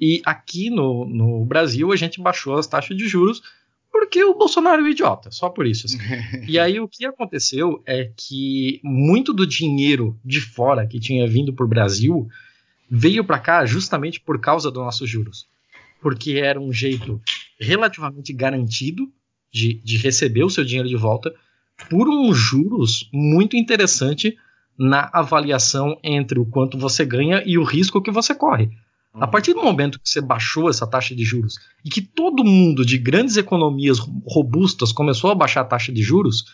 E 0.00 0.22
aqui 0.24 0.70
no, 0.70 1.04
no 1.04 1.44
Brasil 1.44 1.92
a 1.92 1.96
gente 1.96 2.20
baixou 2.20 2.56
as 2.56 2.66
taxas 2.66 2.96
de 2.96 3.06
juros 3.06 3.42
porque 3.90 4.22
o 4.22 4.34
Bolsonaro 4.34 4.80
é 4.80 4.84
um 4.84 4.88
idiota, 4.88 5.30
só 5.30 5.48
por 5.48 5.66
isso. 5.66 5.86
Assim. 5.86 5.98
e 6.48 6.58
aí 6.58 6.80
o 6.80 6.88
que 6.88 7.04
aconteceu 7.04 7.82
é 7.84 8.10
que 8.16 8.80
muito 8.82 9.32
do 9.32 9.46
dinheiro 9.46 10.18
de 10.24 10.40
fora 10.40 10.86
que 10.86 11.00
tinha 11.00 11.26
vindo 11.26 11.52
para 11.52 11.64
o 11.64 11.68
Brasil 11.68 12.28
veio 12.90 13.24
para 13.24 13.38
cá 13.38 13.66
justamente 13.66 14.20
por 14.20 14.40
causa 14.40 14.70
dos 14.70 14.82
nossos 14.82 15.08
juros. 15.08 15.46
Porque 16.00 16.32
era 16.32 16.60
um 16.60 16.72
jeito 16.72 17.20
relativamente 17.58 18.32
garantido 18.32 19.10
de, 19.52 19.74
de 19.74 19.96
receber 19.96 20.44
o 20.44 20.50
seu 20.50 20.64
dinheiro 20.64 20.88
de 20.88 20.96
volta 20.96 21.34
por 21.90 22.08
um 22.08 22.32
juros 22.32 23.08
muito 23.12 23.56
interessante 23.56 24.36
na 24.78 25.10
avaliação 25.12 25.98
entre 26.04 26.38
o 26.38 26.46
quanto 26.46 26.78
você 26.78 27.04
ganha 27.04 27.42
e 27.44 27.58
o 27.58 27.64
risco 27.64 28.00
que 28.00 28.10
você 28.10 28.34
corre. 28.34 28.70
A 29.14 29.26
partir 29.26 29.52
do 29.52 29.62
momento 29.62 29.98
que 29.98 30.08
você 30.08 30.20
baixou 30.20 30.70
essa 30.70 30.86
taxa 30.86 31.14
de 31.14 31.24
juros 31.24 31.58
e 31.84 31.90
que 31.90 32.00
todo 32.00 32.44
mundo 32.44 32.86
de 32.86 32.96
grandes 32.96 33.36
economias 33.36 33.98
robustas 34.24 34.92
começou 34.92 35.30
a 35.30 35.34
baixar 35.34 35.62
a 35.62 35.64
taxa 35.64 35.90
de 35.90 36.02
juros, 36.02 36.44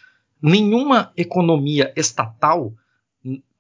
nenhuma 0.41 1.13
economia 1.17 1.93
estatal 1.95 2.73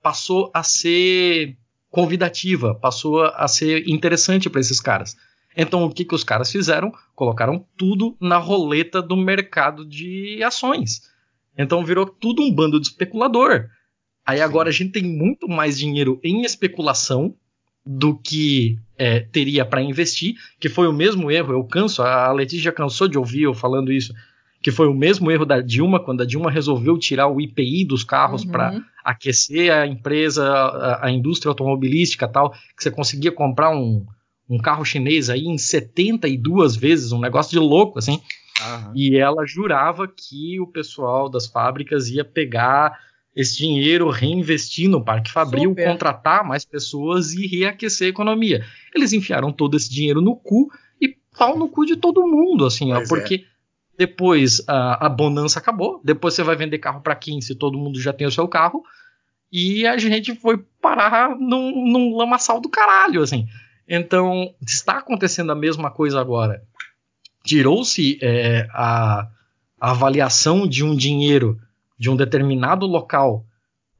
passou 0.02 0.50
a 0.54 0.62
ser 0.62 1.56
convidativa, 1.90 2.74
passou 2.74 3.24
a 3.24 3.46
ser 3.46 3.88
interessante 3.88 4.48
para 4.48 4.60
esses 4.60 4.80
caras. 4.80 5.16
Então 5.56 5.84
o 5.84 5.90
que, 5.90 6.04
que 6.04 6.14
os 6.14 6.24
caras 6.24 6.50
fizeram? 6.50 6.92
Colocaram 7.14 7.64
tudo 7.76 8.16
na 8.20 8.38
roleta 8.38 9.02
do 9.02 9.16
mercado 9.16 9.84
de 9.84 10.42
ações. 10.42 11.02
Então 11.56 11.84
virou 11.84 12.06
tudo 12.06 12.42
um 12.42 12.52
bando 12.52 12.80
de 12.80 12.88
especulador. 12.88 13.68
Aí 14.26 14.40
agora 14.40 14.68
a 14.68 14.72
gente 14.72 14.92
tem 14.92 15.02
muito 15.02 15.48
mais 15.48 15.78
dinheiro 15.78 16.18
em 16.22 16.42
especulação 16.42 17.34
do 17.84 18.16
que 18.16 18.78
é, 18.96 19.20
teria 19.20 19.64
para 19.64 19.82
investir, 19.82 20.34
que 20.58 20.68
foi 20.68 20.88
o 20.88 20.92
mesmo 20.92 21.30
erro. 21.30 21.52
Eu 21.52 21.64
canso, 21.64 22.02
a 22.02 22.32
Letícia 22.32 22.64
já 22.64 22.72
cansou 22.72 23.06
de 23.06 23.18
ouvir 23.18 23.42
eu 23.42 23.52
falando 23.52 23.92
isso, 23.92 24.14
que 24.62 24.70
foi 24.70 24.88
o 24.88 24.94
mesmo 24.94 25.30
erro 25.30 25.44
da 25.44 25.60
Dilma, 25.60 26.00
quando 26.00 26.22
a 26.22 26.26
Dilma 26.26 26.50
resolveu 26.50 26.96
tirar 26.98 27.28
o 27.28 27.38
IPI 27.38 27.84
dos 27.84 28.02
carros 28.02 28.44
Uhum. 28.44 28.50
para 28.50 28.82
aquecer 29.04 29.70
a 29.70 29.86
empresa, 29.86 30.48
a, 30.48 31.06
a 31.06 31.10
indústria 31.10 31.50
automobilística 31.50 32.26
tal, 32.26 32.52
que 32.52 32.82
você 32.82 32.90
conseguia 32.90 33.30
comprar 33.30 33.70
um, 33.76 34.06
um 34.48 34.56
carro 34.56 34.82
chinês 34.82 35.28
aí 35.28 35.44
em 35.44 35.58
72 35.58 36.76
vezes, 36.76 37.12
um 37.12 37.20
negócio 37.20 37.50
de 37.50 37.58
louco, 37.58 37.98
assim. 37.98 38.18
Aham. 38.62 38.92
E 38.94 39.16
ela 39.16 39.44
jurava 39.44 40.08
que 40.08 40.58
o 40.58 40.66
pessoal 40.66 41.28
das 41.28 41.46
fábricas 41.46 42.08
ia 42.08 42.24
pegar 42.24 42.98
esse 43.34 43.56
dinheiro, 43.56 44.08
reinvestir 44.10 44.88
no 44.88 45.04
Parque 45.04 45.30
Fabril, 45.30 45.70
Super. 45.70 45.88
contratar 45.88 46.44
mais 46.44 46.64
pessoas 46.64 47.32
e 47.32 47.46
reaquecer 47.46 48.06
a 48.06 48.10
economia. 48.10 48.64
Eles 48.94 49.12
enfiaram 49.12 49.52
todo 49.52 49.76
esse 49.76 49.90
dinheiro 49.90 50.20
no 50.20 50.36
cu 50.36 50.70
e 51.00 51.16
pau 51.36 51.58
no 51.58 51.68
cu 51.68 51.84
de 51.84 51.96
todo 51.96 52.26
mundo, 52.26 52.64
assim, 52.64 52.92
ó, 52.92 53.00
é. 53.00 53.08
porque 53.08 53.44
depois 53.98 54.62
a, 54.68 55.06
a 55.06 55.08
bonança 55.08 55.58
acabou, 55.58 56.00
depois 56.04 56.34
você 56.34 56.42
vai 56.42 56.54
vender 56.54 56.78
carro 56.78 57.00
para 57.00 57.14
15 57.14 57.46
se 57.46 57.54
todo 57.54 57.78
mundo 57.78 58.00
já 58.00 58.12
tem 58.12 58.26
o 58.26 58.32
seu 58.32 58.46
carro, 58.46 58.84
e 59.50 59.86
a 59.86 59.96
gente 59.96 60.34
foi 60.36 60.58
parar 60.80 61.36
num, 61.36 61.86
num 61.86 62.16
lamaçal 62.16 62.60
do 62.60 62.68
caralho, 62.68 63.22
assim. 63.22 63.46
Então, 63.88 64.52
está 64.60 64.98
acontecendo 64.98 65.52
a 65.52 65.54
mesma 65.54 65.90
coisa 65.90 66.20
agora. 66.20 66.62
Tirou-se 67.44 68.18
é, 68.20 68.66
a, 68.72 69.28
a 69.80 69.90
avaliação 69.90 70.66
de 70.66 70.82
um 70.82 70.96
dinheiro 70.96 71.60
de 71.98 72.10
um 72.10 72.16
determinado 72.16 72.86
local, 72.86 73.44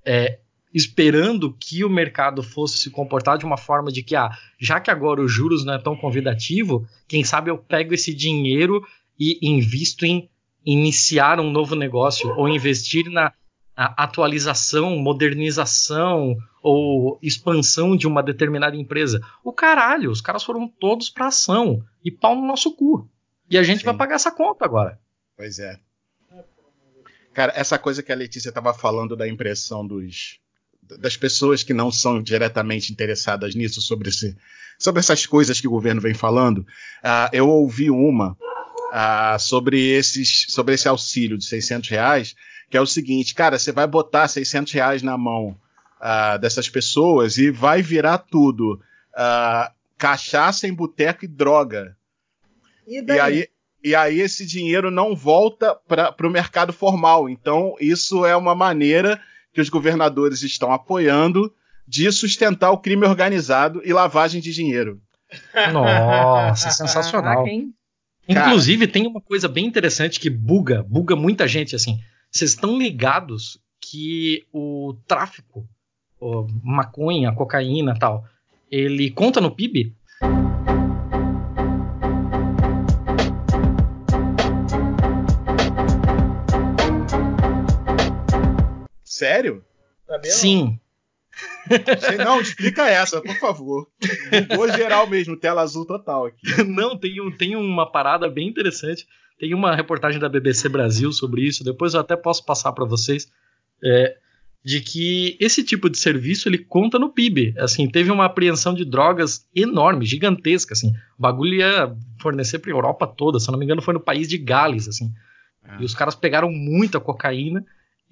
é, 0.04 0.38
esperando 0.72 1.52
que 1.52 1.84
o 1.84 1.88
mercado 1.88 2.42
fosse 2.42 2.78
se 2.78 2.90
comportar 2.90 3.38
de 3.38 3.44
uma 3.44 3.56
forma 3.56 3.92
de 3.92 4.02
que, 4.02 4.16
ah, 4.16 4.30
já 4.58 4.80
que 4.80 4.90
agora 4.90 5.22
os 5.22 5.30
juros 5.30 5.64
não 5.64 5.74
é 5.74 5.78
tão 5.78 5.96
convidativo, 5.96 6.86
quem 7.06 7.22
sabe 7.22 7.50
eu 7.50 7.56
pego 7.56 7.94
esse 7.94 8.12
dinheiro 8.12 8.84
e 9.18 9.38
invisto 9.40 10.04
em 10.04 10.28
iniciar 10.66 11.38
um 11.38 11.50
novo 11.50 11.76
negócio 11.76 12.28
ou 12.36 12.48
investir 12.48 13.08
na 13.10 13.32
atualização, 13.76 14.96
modernização 14.96 16.36
ou 16.62 17.18
expansão 17.22 17.96
de 17.96 18.06
uma 18.06 18.22
determinada 18.22 18.76
empresa. 18.76 19.20
O 19.42 19.52
caralho, 19.52 20.10
os 20.10 20.20
caras 20.20 20.42
foram 20.42 20.68
todos 20.68 21.10
pra 21.10 21.26
ação 21.26 21.84
e 22.04 22.10
pau 22.10 22.34
no 22.34 22.46
nosso 22.46 22.74
cu. 22.74 23.08
E 23.50 23.58
a 23.58 23.62
gente 23.62 23.80
Sim. 23.80 23.86
vai 23.86 23.96
pagar 23.96 24.14
essa 24.14 24.30
conta 24.30 24.64
agora. 24.64 24.98
Pois 25.36 25.58
é. 25.58 25.78
Cara, 27.34 27.52
essa 27.56 27.76
coisa 27.76 28.02
que 28.02 28.12
a 28.12 28.16
Letícia 28.16 28.48
estava 28.48 28.72
falando 28.72 29.16
da 29.16 29.28
impressão 29.28 29.84
dos, 29.84 30.38
das 30.98 31.16
pessoas 31.16 31.64
que 31.64 31.74
não 31.74 31.90
são 31.90 32.22
diretamente 32.22 32.92
interessadas 32.92 33.56
nisso, 33.56 33.82
sobre, 33.82 34.08
esse, 34.08 34.36
sobre 34.78 35.00
essas 35.00 35.26
coisas 35.26 35.60
que 35.60 35.66
o 35.66 35.70
governo 35.70 36.00
vem 36.00 36.14
falando, 36.14 36.64
ah, 37.02 37.28
eu 37.32 37.48
ouvi 37.48 37.90
uma 37.90 38.36
ah, 38.92 39.36
sobre, 39.40 39.80
esses, 39.80 40.46
sobre 40.48 40.74
esse 40.74 40.86
auxílio 40.86 41.36
de 41.36 41.44
600 41.44 41.90
reais, 41.90 42.36
que 42.70 42.76
é 42.76 42.80
o 42.80 42.86
seguinte, 42.86 43.34
cara, 43.34 43.58
você 43.58 43.72
vai 43.72 43.86
botar 43.86 44.28
600 44.28 44.72
reais 44.72 45.02
na 45.02 45.18
mão 45.18 45.58
ah, 46.00 46.36
dessas 46.36 46.68
pessoas 46.68 47.36
e 47.36 47.50
vai 47.50 47.82
virar 47.82 48.18
tudo. 48.18 48.80
cachaça 49.98 50.68
em 50.68 50.72
boteco 50.72 51.24
e 51.24 51.28
droga. 51.28 51.96
E 52.86 53.02
E 53.16 53.20
aí, 53.20 53.48
e 53.84 53.94
aí 53.94 54.20
esse 54.20 54.46
dinheiro 54.46 54.90
não 54.90 55.14
volta 55.14 55.74
para 55.86 56.26
o 56.26 56.30
mercado 56.30 56.72
formal. 56.72 57.28
Então, 57.28 57.76
isso 57.78 58.24
é 58.24 58.34
uma 58.34 58.54
maneira 58.54 59.20
que 59.52 59.60
os 59.60 59.68
governadores 59.68 60.42
estão 60.42 60.72
apoiando 60.72 61.52
de 61.86 62.10
sustentar 62.10 62.70
o 62.70 62.78
crime 62.78 63.06
organizado 63.06 63.82
e 63.84 63.92
lavagem 63.92 64.40
de 64.40 64.54
dinheiro. 64.54 65.00
Nossa, 65.70 66.70
sensacional. 66.72 67.44
Inclusive, 68.26 68.86
tem 68.86 69.06
uma 69.06 69.20
coisa 69.20 69.48
bem 69.48 69.66
interessante 69.66 70.18
que 70.18 70.30
buga, 70.30 70.82
buga 70.82 71.14
muita 71.14 71.46
gente, 71.46 71.76
assim. 71.76 72.00
Vocês 72.30 72.52
estão 72.52 72.78
ligados 72.78 73.58
que 73.78 74.44
o 74.50 74.96
tráfico, 75.06 75.68
o 76.18 76.46
maconha, 76.62 77.32
cocaína 77.32 77.98
tal, 77.98 78.24
ele 78.70 79.10
conta 79.10 79.42
no 79.42 79.50
PIB? 79.50 79.94
Sério? 89.16 89.64
Sabia, 90.06 90.30
não? 90.30 90.36
Sim. 90.38 90.80
Sei- 92.00 92.16
Não, 92.18 92.40
explica 92.40 92.86
essa, 92.88 93.20
por 93.20 93.34
favor. 93.38 93.88
Bugou 94.48 94.70
geral 94.72 95.06
mesmo, 95.08 95.36
tela 95.36 95.62
azul 95.62 95.84
total 95.86 96.26
aqui. 96.26 96.40
Não, 96.64 96.96
tem, 96.96 97.20
um, 97.20 97.30
tem 97.30 97.56
uma 97.56 97.90
parada 97.90 98.28
bem 98.28 98.48
interessante. 98.48 99.06
Tem 99.38 99.52
uma 99.52 99.74
reportagem 99.74 100.20
da 100.20 100.28
BBC 100.28 100.68
Brasil 100.68 101.10
sobre 101.12 101.42
isso. 101.42 101.64
Depois 101.64 101.94
eu 101.94 102.00
até 102.00 102.16
posso 102.16 102.44
passar 102.44 102.72
para 102.72 102.84
vocês. 102.84 103.26
é, 103.82 104.16
de 104.64 104.80
que 104.80 105.36
esse 105.38 105.62
tipo 105.62 105.90
de 105.90 105.98
serviço 105.98 106.48
ele 106.48 106.56
conta 106.56 106.98
no 106.98 107.10
PIB. 107.12 107.54
Assim, 107.58 107.86
teve 107.86 108.10
uma 108.10 108.24
apreensão 108.24 108.72
de 108.72 108.82
drogas 108.84 109.46
enorme, 109.54 110.06
gigantesca. 110.06 110.72
Assim, 110.72 110.88
o 111.18 111.22
bagulho 111.22 111.54
ia 111.56 111.94
fornecer 112.18 112.58
para 112.60 112.70
a 112.70 112.74
Europa 112.74 113.06
toda. 113.06 113.38
Se 113.38 113.48
eu 113.48 113.52
não 113.52 113.58
me 113.58 113.64
engano, 113.66 113.82
foi 113.82 113.92
no 113.92 114.00
país 114.00 114.26
de 114.28 114.38
Gales. 114.38 114.88
Assim, 114.88 115.12
Ah. 115.62 115.76
e 115.80 115.84
os 115.84 115.94
caras 115.94 116.14
pegaram 116.14 116.50
muita 116.50 116.98
cocaína. 117.00 117.62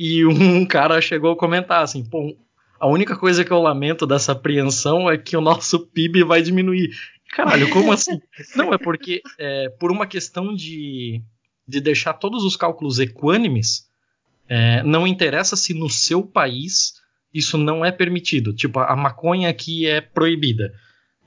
E 0.02 0.26
um 0.26 0.66
cara 0.66 1.00
chegou 1.00 1.30
a 1.30 1.36
comentar 1.36 1.80
assim: 1.80 2.04
pô, 2.04 2.36
a 2.80 2.88
única 2.88 3.16
coisa 3.16 3.44
que 3.44 3.52
eu 3.52 3.62
lamento 3.62 4.04
dessa 4.04 4.32
apreensão 4.32 5.08
é 5.08 5.16
que 5.16 5.36
o 5.36 5.40
nosso 5.40 5.86
PIB 5.86 6.24
vai 6.24 6.42
diminuir. 6.42 6.90
Caralho, 7.30 7.70
como 7.70 7.92
assim? 7.92 8.20
Não, 8.56 8.74
é 8.74 8.78
porque, 8.78 9.22
é, 9.38 9.68
por 9.78 9.92
uma 9.92 10.04
questão 10.04 10.52
de, 10.52 11.22
de 11.68 11.80
deixar 11.80 12.14
todos 12.14 12.42
os 12.42 12.56
cálculos 12.56 12.98
equânimes, 12.98 13.88
é, 14.48 14.82
não 14.82 15.06
interessa 15.06 15.56
se 15.56 15.72
no 15.72 15.88
seu 15.88 16.22
país 16.22 16.94
isso 17.32 17.56
não 17.56 17.82
é 17.82 17.90
permitido. 17.90 18.52
Tipo, 18.52 18.80
a 18.80 18.94
maconha 18.94 19.48
aqui 19.48 19.86
é 19.86 20.00
proibida. 20.00 20.74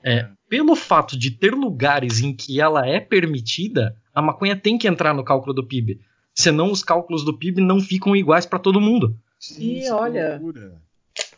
É, 0.04 0.28
pelo 0.48 0.76
fato 0.76 1.18
de 1.18 1.32
ter 1.32 1.52
lugares 1.52 2.20
em 2.20 2.32
que 2.32 2.60
ela 2.60 2.86
é 2.86 3.00
permitida, 3.00 3.96
a 4.14 4.22
maconha 4.22 4.54
tem 4.54 4.78
que 4.78 4.86
entrar 4.86 5.12
no 5.12 5.24
cálculo 5.24 5.52
do 5.52 5.66
PIB. 5.66 5.98
Senão 6.36 6.70
os 6.70 6.84
cálculos 6.84 7.24
do 7.24 7.36
PIB 7.36 7.62
não 7.62 7.80
ficam 7.80 8.14
iguais 8.14 8.44
para 8.44 8.58
todo 8.58 8.80
mundo. 8.80 9.16
Ih, 9.58 9.80
que 9.80 9.90
olha. 9.90 10.32
loucura. 10.32 10.86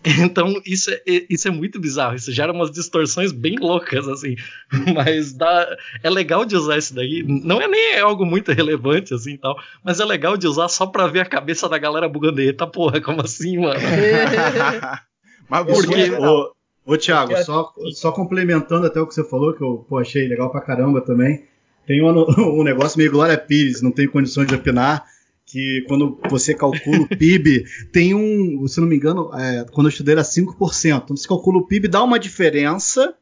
Então, 0.04 0.60
isso 0.66 0.90
é, 0.90 1.00
isso 1.06 1.46
é 1.46 1.50
muito 1.52 1.78
bizarro. 1.78 2.16
Isso 2.16 2.32
gera 2.32 2.52
umas 2.52 2.70
distorções 2.70 3.30
bem 3.30 3.56
loucas, 3.58 4.08
assim. 4.08 4.34
Mas 4.94 5.32
dá, 5.32 5.68
é 6.02 6.10
legal 6.10 6.44
de 6.44 6.56
usar 6.56 6.78
isso 6.78 6.94
daí. 6.94 7.22
Não 7.26 7.60
é 7.60 7.68
nem 7.68 7.98
algo 8.00 8.26
muito 8.26 8.50
relevante, 8.52 9.14
assim 9.14 9.36
tal. 9.36 9.56
Mas 9.84 10.00
é 10.00 10.04
legal 10.04 10.36
de 10.36 10.48
usar 10.48 10.68
só 10.68 10.86
pra 10.86 11.06
ver 11.06 11.20
a 11.20 11.26
cabeça 11.26 11.68
da 11.68 11.78
galera 11.78 12.08
bugando. 12.08 12.40
Eita 12.40 12.66
porra, 12.66 13.00
como 13.00 13.20
assim, 13.20 13.58
mano? 13.58 13.78
Mas 15.48 15.64
Por 15.64 15.82
bugou 15.82 15.94
quê? 15.94 16.06
geral. 16.06 16.54
Ô, 16.84 16.92
ô 16.92 16.96
Thiago, 16.96 17.36
só, 17.44 17.72
só 17.92 18.10
complementando 18.10 18.86
até 18.86 19.00
o 19.00 19.06
que 19.06 19.14
você 19.14 19.24
falou, 19.24 19.54
que 19.54 19.62
eu 19.62 19.86
pô, 19.88 19.98
achei 19.98 20.26
legal 20.26 20.50
pra 20.50 20.60
caramba 20.60 21.00
também. 21.00 21.44
Tem 21.88 22.02
um, 22.02 22.10
um 22.60 22.62
negócio 22.62 22.98
meio 22.98 23.10
Glória 23.10 23.38
Pires, 23.38 23.80
não 23.80 23.90
tenho 23.90 24.12
condições 24.12 24.46
de 24.46 24.54
opinar, 24.54 25.06
que 25.46 25.82
quando 25.88 26.20
você 26.28 26.52
calcula 26.52 27.00
o 27.00 27.08
PIB, 27.16 27.64
tem 27.90 28.14
um, 28.14 28.68
se 28.68 28.78
não 28.78 28.86
me 28.86 28.94
engano, 28.94 29.30
é, 29.34 29.64
quando 29.72 29.86
eu 29.86 29.90
estudei 29.90 30.12
era 30.12 30.22
5%. 30.22 31.02
Então 31.02 31.16
você 31.16 31.26
calcula 31.26 31.58
o 31.58 31.66
PIB, 31.66 31.88
dá 31.88 32.04
uma 32.04 32.18
diferença 32.18 33.14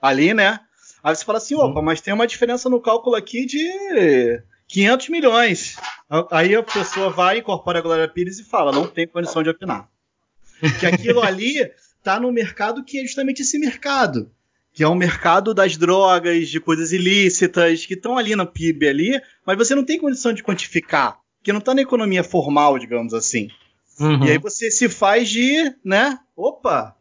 ali, 0.00 0.32
né? 0.32 0.58
Aí 1.02 1.14
você 1.14 1.22
fala 1.22 1.36
assim, 1.36 1.54
opa, 1.54 1.82
mas 1.82 2.00
tem 2.00 2.14
uma 2.14 2.26
diferença 2.26 2.70
no 2.70 2.80
cálculo 2.80 3.14
aqui 3.14 3.44
de 3.44 4.42
500 4.68 5.10
milhões. 5.10 5.76
Aí 6.30 6.54
a 6.54 6.62
pessoa 6.62 7.10
vai, 7.10 7.38
incorpora 7.38 7.78
a 7.78 7.82
Glória 7.82 8.08
Pires 8.08 8.38
e 8.38 8.44
fala, 8.44 8.72
não 8.72 8.86
tem 8.86 9.06
condição 9.06 9.42
de 9.42 9.50
opinar. 9.50 9.86
Que 10.80 10.86
aquilo 10.86 11.20
ali 11.22 11.70
tá 12.02 12.18
no 12.18 12.32
mercado 12.32 12.82
que 12.82 12.98
é 12.98 13.02
justamente 13.02 13.42
esse 13.42 13.58
mercado. 13.58 14.30
Que 14.74 14.82
é 14.82 14.88
o 14.88 14.94
mercado 14.94 15.54
das 15.54 15.76
drogas, 15.76 16.48
de 16.48 16.60
coisas 16.60 16.92
ilícitas, 16.92 17.86
que 17.86 17.94
estão 17.94 18.18
ali 18.18 18.36
no 18.36 18.46
PIB 18.46 18.88
ali, 18.88 19.20
mas 19.46 19.56
você 19.56 19.74
não 19.74 19.84
tem 19.84 19.98
condição 19.98 20.32
de 20.32 20.42
quantificar. 20.42 21.18
Que 21.42 21.52
não 21.52 21.60
tá 21.60 21.72
na 21.72 21.82
economia 21.82 22.24
formal, 22.24 22.78
digamos 22.78 23.14
assim. 23.14 23.48
Uhum. 24.00 24.24
E 24.26 24.32
aí 24.32 24.38
você 24.38 24.70
se 24.70 24.88
faz 24.88 25.28
de, 25.28 25.72
né? 25.84 26.18
Opa! 26.36 26.96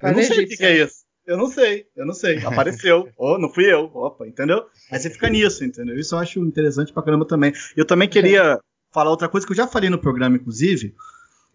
Eu 0.00 0.12
não 0.12 0.22
sei 0.22 0.44
o 0.44 0.48
que, 0.48 0.56
que 0.56 0.64
é 0.64 0.84
isso. 0.84 1.08
Eu 1.26 1.36
não 1.36 1.48
sei, 1.50 1.86
eu 1.94 2.06
não 2.06 2.14
sei. 2.14 2.38
Apareceu. 2.38 3.08
Ou 3.18 3.38
não 3.38 3.52
fui 3.52 3.70
eu. 3.70 3.90
Opa, 3.92 4.26
entendeu? 4.26 4.64
Aí 4.90 4.98
você 4.98 5.10
fica 5.10 5.28
nisso, 5.28 5.64
entendeu? 5.64 5.98
Isso 5.98 6.14
eu 6.14 6.18
acho 6.18 6.40
interessante 6.40 6.92
pra 6.92 7.02
caramba 7.02 7.26
também. 7.26 7.52
Eu 7.76 7.84
também 7.84 8.08
queria 8.08 8.58
falar 8.90 9.10
outra 9.10 9.28
coisa 9.28 9.46
que 9.46 9.52
eu 9.52 9.56
já 9.56 9.66
falei 9.66 9.90
no 9.90 9.98
programa, 9.98 10.36
inclusive, 10.36 10.94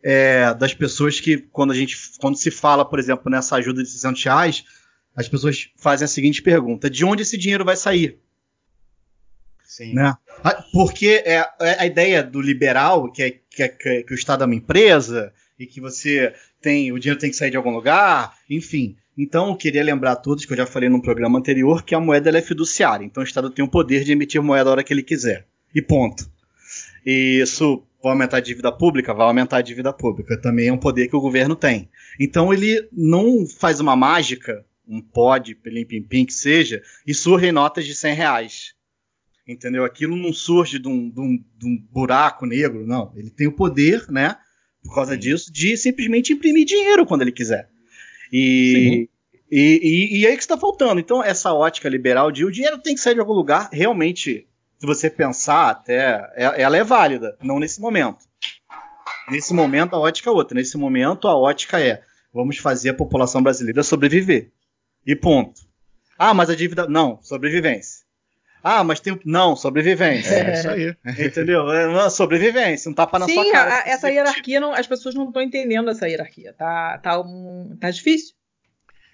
é, 0.03 0.53
das 0.53 0.73
pessoas 0.73 1.19
que, 1.19 1.37
quando 1.37 1.71
a 1.71 1.75
gente, 1.75 1.97
quando 2.19 2.37
se 2.37 2.51
fala, 2.51 2.85
por 2.85 2.99
exemplo, 2.99 3.31
nessa 3.31 3.55
ajuda 3.55 3.81
de 3.81 3.89
600 3.89 4.23
reais, 4.23 4.63
as 5.15 5.27
pessoas 5.27 5.69
fazem 5.77 6.05
a 6.05 6.07
seguinte 6.07 6.41
pergunta: 6.41 6.89
de 6.89 7.03
onde 7.05 7.21
esse 7.23 7.37
dinheiro 7.37 7.65
vai 7.65 7.75
sair? 7.75 8.17
Sim. 9.63 9.93
Né? 9.93 10.13
Ah, 10.43 10.63
Porque 10.71 11.23
é, 11.25 11.45
é 11.59 11.79
a 11.79 11.85
ideia 11.85 12.21
do 12.23 12.39
liberal, 12.41 13.11
que, 13.11 13.23
é, 13.23 13.31
que, 13.49 13.63
é- 13.63 13.69
que 13.69 13.89
é- 13.89 14.03
que 14.03 14.13
o 14.13 14.15
Estado 14.15 14.43
é 14.43 14.45
uma 14.45 14.55
empresa 14.55 15.33
e 15.57 15.65
que 15.65 15.81
você 15.81 16.33
tem 16.61 16.91
o 16.91 16.99
dinheiro 16.99 17.19
tem 17.19 17.29
que 17.29 17.35
sair 17.35 17.49
de 17.51 17.57
algum 17.57 17.71
lugar, 17.71 18.35
enfim. 18.49 18.95
Então 19.17 19.49
eu 19.49 19.55
queria 19.55 19.83
lembrar 19.83 20.13
a 20.13 20.15
todos 20.15 20.45
que 20.45 20.53
eu 20.53 20.57
já 20.57 20.65
falei 20.65 20.89
num 20.89 21.01
programa 21.01 21.37
anterior 21.39 21.83
que 21.83 21.93
a 21.95 21.99
moeda 21.99 22.35
é 22.37 22.41
fiduciária. 22.41 23.05
Então 23.05 23.21
o 23.21 23.25
Estado 23.25 23.49
tem 23.49 23.63
o 23.63 23.67
poder 23.69 24.03
de 24.03 24.11
emitir 24.11 24.41
moeda 24.41 24.69
a 24.69 24.73
hora 24.73 24.83
que 24.83 24.93
ele 24.93 25.03
quiser. 25.03 25.45
E 25.73 25.81
ponto. 25.81 26.29
E 27.05 27.39
isso 27.41 27.83
vai 28.01 28.11
aumentar 28.11 28.37
a 28.37 28.41
dívida 28.41 28.71
pública? 28.71 29.13
Vai 29.13 29.25
aumentar 29.27 29.57
a 29.57 29.61
dívida 29.61 29.93
pública. 29.93 30.39
Também 30.39 30.67
é 30.67 30.73
um 30.73 30.77
poder 30.77 31.07
que 31.07 31.15
o 31.15 31.21
governo 31.21 31.55
tem. 31.55 31.89
Então 32.19 32.51
ele 32.53 32.87
não 32.91 33.45
faz 33.47 33.79
uma 33.79 33.95
mágica, 33.95 34.65
um 34.87 35.01
pod, 35.01 35.55
pelim 35.55 35.85
pim 35.85 36.01
pim 36.01 36.25
que 36.25 36.33
seja, 36.33 36.81
e 37.07 37.13
surgem 37.13 37.51
notas 37.51 37.85
de 37.85 37.95
100 37.95 38.13
reais. 38.15 38.73
Entendeu? 39.47 39.83
Aquilo 39.83 40.15
não 40.15 40.31
surge 40.31 40.79
de 40.79 40.87
um, 40.87 41.09
de 41.09 41.19
um- 41.19 41.43
de 41.57 41.65
um 41.67 41.77
buraco 41.91 42.45
negro, 42.45 42.85
não. 42.87 43.11
Ele 43.15 43.29
tem 43.29 43.47
o 43.47 43.51
poder, 43.51 44.05
né? 44.09 44.37
Por 44.83 44.93
causa 44.95 45.17
disso, 45.17 45.51
de 45.51 45.75
simplesmente 45.77 46.33
imprimir 46.33 46.65
dinheiro 46.65 47.05
quando 47.05 47.21
ele 47.23 47.31
quiser. 47.31 47.69
E, 48.31 49.09
e, 49.51 49.79
e, 49.83 50.19
e 50.21 50.27
aí 50.27 50.35
que 50.35 50.41
está 50.43 50.57
faltando. 50.57 50.99
Então, 50.99 51.23
essa 51.23 51.53
ótica 51.53 51.87
liberal 51.89 52.31
de 52.31 52.43
o 52.45 52.51
dinheiro 52.51 52.77
tem 52.77 52.95
que 52.95 53.01
sair 53.01 53.13
de 53.13 53.19
algum 53.19 53.33
lugar, 53.33 53.69
realmente, 53.71 54.47
se 54.79 54.85
você 54.85 55.09
pensar, 55.09 55.69
até 55.69 56.29
é- 56.35 56.61
ela 56.61 56.75
é 56.77 56.83
válida, 56.83 57.37
não 57.41 57.59
nesse 57.59 57.79
momento. 57.79 58.25
Nesse 59.29 59.53
momento, 59.53 59.93
a 59.95 59.99
ótica 59.99 60.29
é 60.29 60.33
outra. 60.33 60.55
Nesse 60.55 60.77
momento, 60.77 61.27
a 61.27 61.37
ótica 61.37 61.79
é: 61.79 62.01
vamos 62.33 62.57
fazer 62.57 62.89
a 62.89 62.93
população 62.93 63.41
brasileira 63.41 63.83
sobreviver. 63.83 64.51
E 65.05 65.15
ponto. 65.15 65.61
Ah, 66.17 66.33
mas 66.33 66.49
a 66.49 66.55
dívida. 66.55 66.87
Não, 66.87 67.19
sobrevivência. 67.21 68.03
Ah, 68.63 68.83
mas 68.83 68.99
tem. 69.01 69.19
Não, 69.25 69.55
sobrevivência. 69.55 70.33
É 70.35 70.53
isso 70.53 70.69
aí. 70.69 70.95
Entendeu? 71.25 71.69
É 71.71 71.87
uma 71.87 72.09
sobrevivência, 72.09 72.89
um 72.89 72.93
tapa 72.93 73.19
na 73.19 73.25
Sim, 73.25 73.33
sua 73.33 73.51
cara. 73.51 73.71
a- 73.73 73.79
a- 73.79 73.83
essa 73.89 74.09
hierarquia, 74.09 74.59
não, 74.59 74.73
as 74.73 74.87
pessoas 74.87 75.13
não 75.15 75.27
estão 75.27 75.41
entendendo 75.41 75.89
essa 75.89 76.07
hierarquia. 76.07 76.53
Tá, 76.53 76.97
tá, 76.99 77.19
um- 77.19 77.75
tá 77.79 77.91
difícil 77.91 78.33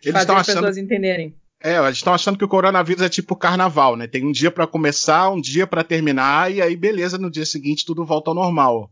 Eles 0.04 0.12
fazer 0.14 0.24
estão 0.24 0.36
as 0.38 0.42
achando, 0.42 0.56
pessoas 0.58 0.78
entenderem. 0.78 1.36
é, 1.64 1.78
eles 1.78 1.98
estão 1.98 2.14
achando 2.14 2.38
que 2.38 2.46
o 2.46 2.50
coronavírus 2.50 3.02
é 3.02 3.10
tipo 3.10 3.36
carnaval, 3.36 3.96
né? 3.96 4.06
Tem 4.06 4.24
um 4.24 4.32
dia 4.32 4.52
pra 4.52 4.68
começar, 4.68 5.32
um 5.32 5.42
dia 5.42 5.66
pra 5.66 5.84
terminar 5.84 6.52
e 6.54 6.62
aí 6.62 6.76
beleza, 6.76 7.18
no 7.18 7.32
dia 7.32 7.46
seguinte 7.46 7.86
tudo 7.88 8.06
volta 8.06 8.30
ao 8.30 8.36
normal. 8.36 8.92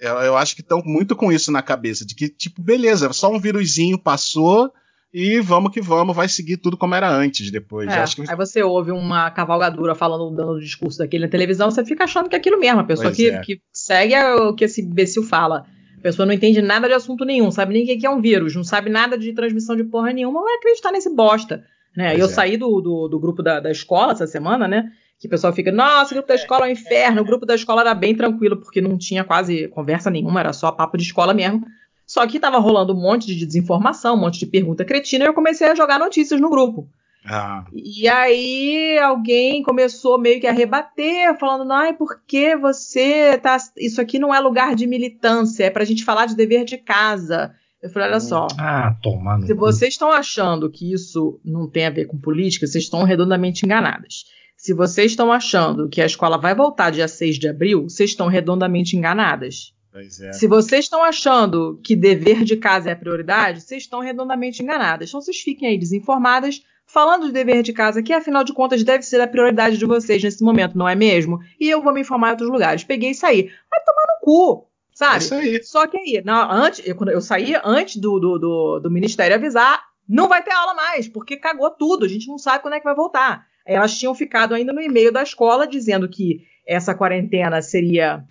Eu, 0.00 0.14
eu 0.20 0.36
acho 0.36 0.54
que 0.56 0.62
estão 0.62 0.82
muito 0.82 1.14
com 1.14 1.30
isso 1.30 1.52
na 1.52 1.60
cabeça, 1.62 2.06
de 2.06 2.14
que 2.14 2.28
tipo, 2.30 2.62
beleza, 2.62 3.12
só 3.12 3.30
um 3.30 3.38
vírusinho 3.38 3.98
passou 3.98 4.72
e 5.16 5.38
vamos 5.38 5.70
que 5.70 5.80
vamos, 5.80 6.16
vai 6.16 6.28
seguir 6.28 6.56
tudo 6.56 6.76
como 6.76 6.92
era 6.92 7.08
antes 7.08 7.48
depois. 7.48 7.88
É, 7.88 8.04
que 8.04 8.28
Aí 8.28 8.36
você 8.36 8.64
ouve 8.64 8.90
uma 8.90 9.30
cavalgadura 9.30 9.94
falando, 9.94 10.34
dando 10.34 10.54
o 10.54 10.60
discurso 10.60 10.98
daquele 10.98 11.26
na 11.26 11.30
televisão, 11.30 11.70
você 11.70 11.84
fica 11.84 12.02
achando 12.02 12.28
que 12.28 12.34
é 12.34 12.38
aquilo 12.38 12.58
mesmo. 12.58 12.80
A 12.80 12.84
pessoa 12.84 13.12
que, 13.12 13.30
é. 13.30 13.40
que 13.40 13.60
segue 13.72 14.12
é 14.12 14.34
o 14.34 14.52
que 14.52 14.64
esse 14.64 14.82
imbecil 14.82 15.22
fala. 15.22 15.66
A 15.96 16.00
pessoa 16.02 16.26
não 16.26 16.34
entende 16.34 16.60
nada 16.60 16.88
de 16.88 16.94
assunto 16.94 17.24
nenhum, 17.24 17.48
sabe 17.52 17.74
nem 17.74 17.84
o 17.84 17.86
que 17.86 18.04
é 18.04 18.10
um 18.10 18.20
vírus, 18.20 18.56
não 18.56 18.64
sabe 18.64 18.90
nada 18.90 19.16
de 19.16 19.32
transmissão 19.32 19.76
de 19.76 19.84
porra 19.84 20.12
nenhuma, 20.12 20.42
vai 20.42 20.54
acreditar 20.56 20.90
nesse 20.90 21.14
bosta. 21.14 21.64
Né? 21.96 22.08
Pois 22.08 22.18
eu 22.18 22.26
é. 22.26 22.28
saí 22.28 22.56
do, 22.56 22.80
do, 22.80 23.06
do 23.06 23.20
grupo 23.20 23.40
da, 23.40 23.60
da 23.60 23.70
escola 23.70 24.12
essa 24.12 24.26
semana, 24.26 24.66
né? 24.66 24.90
Que 25.16 25.28
o 25.28 25.30
pessoal 25.30 25.52
fica, 25.52 25.70
nossa, 25.70 26.12
o 26.12 26.14
grupo 26.16 26.28
da 26.28 26.34
escola 26.34 26.66
é 26.66 26.70
um 26.70 26.72
inferno. 26.72 27.22
O 27.22 27.24
grupo 27.24 27.46
da 27.46 27.54
escola 27.54 27.82
era 27.82 27.94
bem 27.94 28.16
tranquilo, 28.16 28.56
porque 28.56 28.80
não 28.80 28.98
tinha 28.98 29.22
quase 29.22 29.68
conversa 29.68 30.10
nenhuma, 30.10 30.40
era 30.40 30.52
só 30.52 30.72
papo 30.72 30.98
de 30.98 31.04
escola 31.04 31.32
mesmo. 31.32 31.64
Só 32.06 32.26
que 32.26 32.40
tava 32.40 32.58
rolando 32.58 32.92
um 32.92 33.00
monte 33.00 33.26
de 33.34 33.46
desinformação, 33.46 34.14
um 34.14 34.20
monte 34.20 34.38
de 34.38 34.46
pergunta 34.46 34.84
cretina, 34.84 35.24
e 35.24 35.28
eu 35.28 35.34
comecei 35.34 35.66
a 35.68 35.74
jogar 35.74 35.98
notícias 35.98 36.40
no 36.40 36.50
grupo. 36.50 36.88
Ah, 37.26 37.64
E 37.72 38.06
aí 38.06 38.98
alguém 38.98 39.62
começou 39.62 40.18
meio 40.18 40.40
que 40.40 40.46
a 40.46 40.52
rebater, 40.52 41.38
falando, 41.38 41.72
ai, 41.72 41.94
por 41.94 42.20
que 42.26 42.54
você 42.54 43.38
tá. 43.38 43.56
Isso 43.78 44.00
aqui 44.00 44.18
não 44.18 44.34
é 44.34 44.38
lugar 44.38 44.74
de 44.74 44.86
militância, 44.86 45.64
é 45.64 45.70
pra 45.70 45.86
gente 45.86 46.04
falar 46.04 46.26
de 46.26 46.36
dever 46.36 46.64
de 46.64 46.76
casa. 46.76 47.54
Eu 47.82 47.90
falei, 47.90 48.08
olha 48.08 48.20
só, 48.20 48.46
Ah, 48.58 48.94
toma 49.02 49.40
se 49.46 49.52
vocês 49.54 49.92
estão 49.94 50.10
achando 50.10 50.70
que 50.70 50.92
isso 50.92 51.38
não 51.44 51.68
tem 51.68 51.86
a 51.86 51.90
ver 51.90 52.06
com 52.06 52.18
política, 52.18 52.66
vocês 52.66 52.84
estão 52.84 53.02
redondamente 53.04 53.64
enganadas. 53.64 54.24
Se 54.56 54.72
vocês 54.72 55.12
estão 55.12 55.30
achando 55.32 55.88
que 55.88 56.00
a 56.00 56.06
escola 56.06 56.38
vai 56.38 56.54
voltar 56.54 56.90
dia 56.90 57.08
6 57.08 57.38
de 57.38 57.48
abril, 57.48 57.82
vocês 57.84 58.10
estão 58.10 58.26
redondamente 58.26 58.96
enganadas. 58.96 59.73
É. 60.00 60.32
Se 60.32 60.46
vocês 60.46 60.84
estão 60.86 61.02
achando 61.04 61.80
que 61.84 61.94
dever 61.94 62.44
de 62.44 62.56
casa 62.56 62.90
é 62.90 62.92
a 62.92 62.96
prioridade, 62.96 63.60
vocês 63.60 63.82
estão 63.82 64.00
redondamente 64.00 64.62
enganadas. 64.62 65.08
Então 65.08 65.20
vocês 65.20 65.38
fiquem 65.40 65.68
aí 65.68 65.78
desinformadas, 65.78 66.62
falando 66.86 67.26
de 67.26 67.32
dever 67.32 67.62
de 67.62 67.72
casa, 67.72 68.02
que 68.02 68.12
afinal 68.12 68.44
de 68.44 68.52
contas 68.52 68.82
deve 68.82 69.02
ser 69.04 69.20
a 69.20 69.26
prioridade 69.26 69.78
de 69.78 69.86
vocês 69.86 70.22
nesse 70.22 70.42
momento, 70.42 70.76
não 70.76 70.88
é 70.88 70.94
mesmo? 70.94 71.38
E 71.60 71.68
eu 71.70 71.80
vou 71.82 71.92
me 71.92 72.00
informar 72.00 72.28
em 72.28 72.30
outros 72.32 72.50
lugares. 72.50 72.84
Peguei 72.84 73.10
e 73.10 73.14
saí. 73.14 73.44
Vai 73.70 73.80
tomar 73.84 74.02
no 74.14 74.20
cu, 74.22 74.66
É 74.66 74.96
sabe? 74.96 75.18
isso 75.24 75.34
aí. 75.34 75.62
Só 75.64 75.86
que 75.86 75.96
aí, 75.96 76.22
na- 76.24 76.52
antes, 76.52 76.86
eu, 76.86 76.94
quando 76.96 77.10
eu 77.10 77.20
saí 77.20 77.54
antes 77.64 77.96
do, 77.96 78.18
do, 78.18 78.38
do, 78.38 78.80
do 78.80 78.90
Ministério 78.90 79.34
avisar, 79.36 79.80
não 80.08 80.28
vai 80.28 80.42
ter 80.42 80.52
aula 80.52 80.74
mais, 80.74 81.08
porque 81.08 81.36
cagou 81.36 81.70
tudo, 81.70 82.04
a 82.04 82.08
gente 82.08 82.28
não 82.28 82.36
sabe 82.36 82.60
quando 82.62 82.74
é 82.74 82.78
que 82.78 82.84
vai 82.84 82.94
voltar. 82.94 83.46
Elas 83.66 83.96
tinham 83.98 84.14
ficado 84.14 84.54
ainda 84.54 84.72
no 84.72 84.80
e-mail 84.82 85.10
da 85.10 85.22
escola 85.22 85.66
dizendo 85.66 86.06
que 86.08 86.42
essa 86.66 86.94
quarentena 86.94 87.62
seria, 87.62 88.22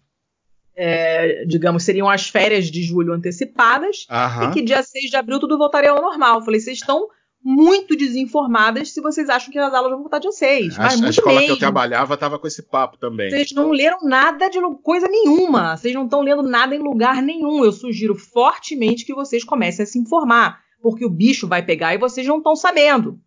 é, 0.76 1.46
digamos, 1.46 1.84
seriam 1.84 2.10
as 2.10 2.28
férias 2.30 2.66
de 2.72 2.84
julho 2.84 3.14
antecipadas 3.14 4.06
Aham. 4.10 4.50
e 4.50 4.54
que 4.54 4.62
dia 4.62 4.82
6 4.82 5.10
de 5.10 5.16
abril 5.16 5.40
tudo 5.40 5.58
voltaria 5.58 5.92
ao 5.92 6.02
normal. 6.02 6.40
Eu 6.40 6.46
falei, 6.46 6.60
vocês 6.60 6.80
estão 6.80 7.08
muito 7.44 7.96
desinformadas 7.96 8.94
se 8.94 9.02
vocês 9.02 9.28
acham 9.30 9.52
que 9.52 9.60
as 9.60 9.74
aulas 9.74 9.92
vão 9.92 10.00
voltar 10.00 10.20
dia 10.20 10.32
6. 10.32 10.80
A, 10.80 10.84
Mas 10.84 10.94
a 10.94 10.98
muito 10.98 11.10
escola 11.10 11.38
que 11.38 11.44
eu 11.44 11.48
mesmo. 11.50 11.60
trabalhava 11.60 12.16
tava 12.18 12.40
com 12.40 12.48
esse 12.48 12.64
papo 12.64 12.98
também. 12.98 13.30
Vocês 13.30 13.52
não 13.52 13.72
leram 13.72 14.00
nada 14.04 14.50
de 14.50 14.60
coisa 14.82 15.08
nenhuma. 15.08 15.76
Vocês 15.76 15.94
não 15.94 16.06
estão 16.06 16.22
lendo 16.22 16.42
nada 16.42 16.74
em 16.74 16.80
lugar 16.80 17.22
nenhum. 17.22 17.64
Eu 17.64 17.74
sugiro 17.74 18.16
fortemente 18.16 19.06
que 19.06 19.14
vocês 19.14 19.44
comecem 19.44 19.84
a 19.84 19.86
se 19.86 20.00
informar. 20.00 20.62
Porque 20.82 21.06
o 21.06 21.10
bicho 21.10 21.48
vai 21.48 21.64
pegar 21.64 21.94
e 21.94 21.98
vocês 21.98 22.26
não 22.26 22.38
estão 22.38 22.56
sabendo. 22.56 23.20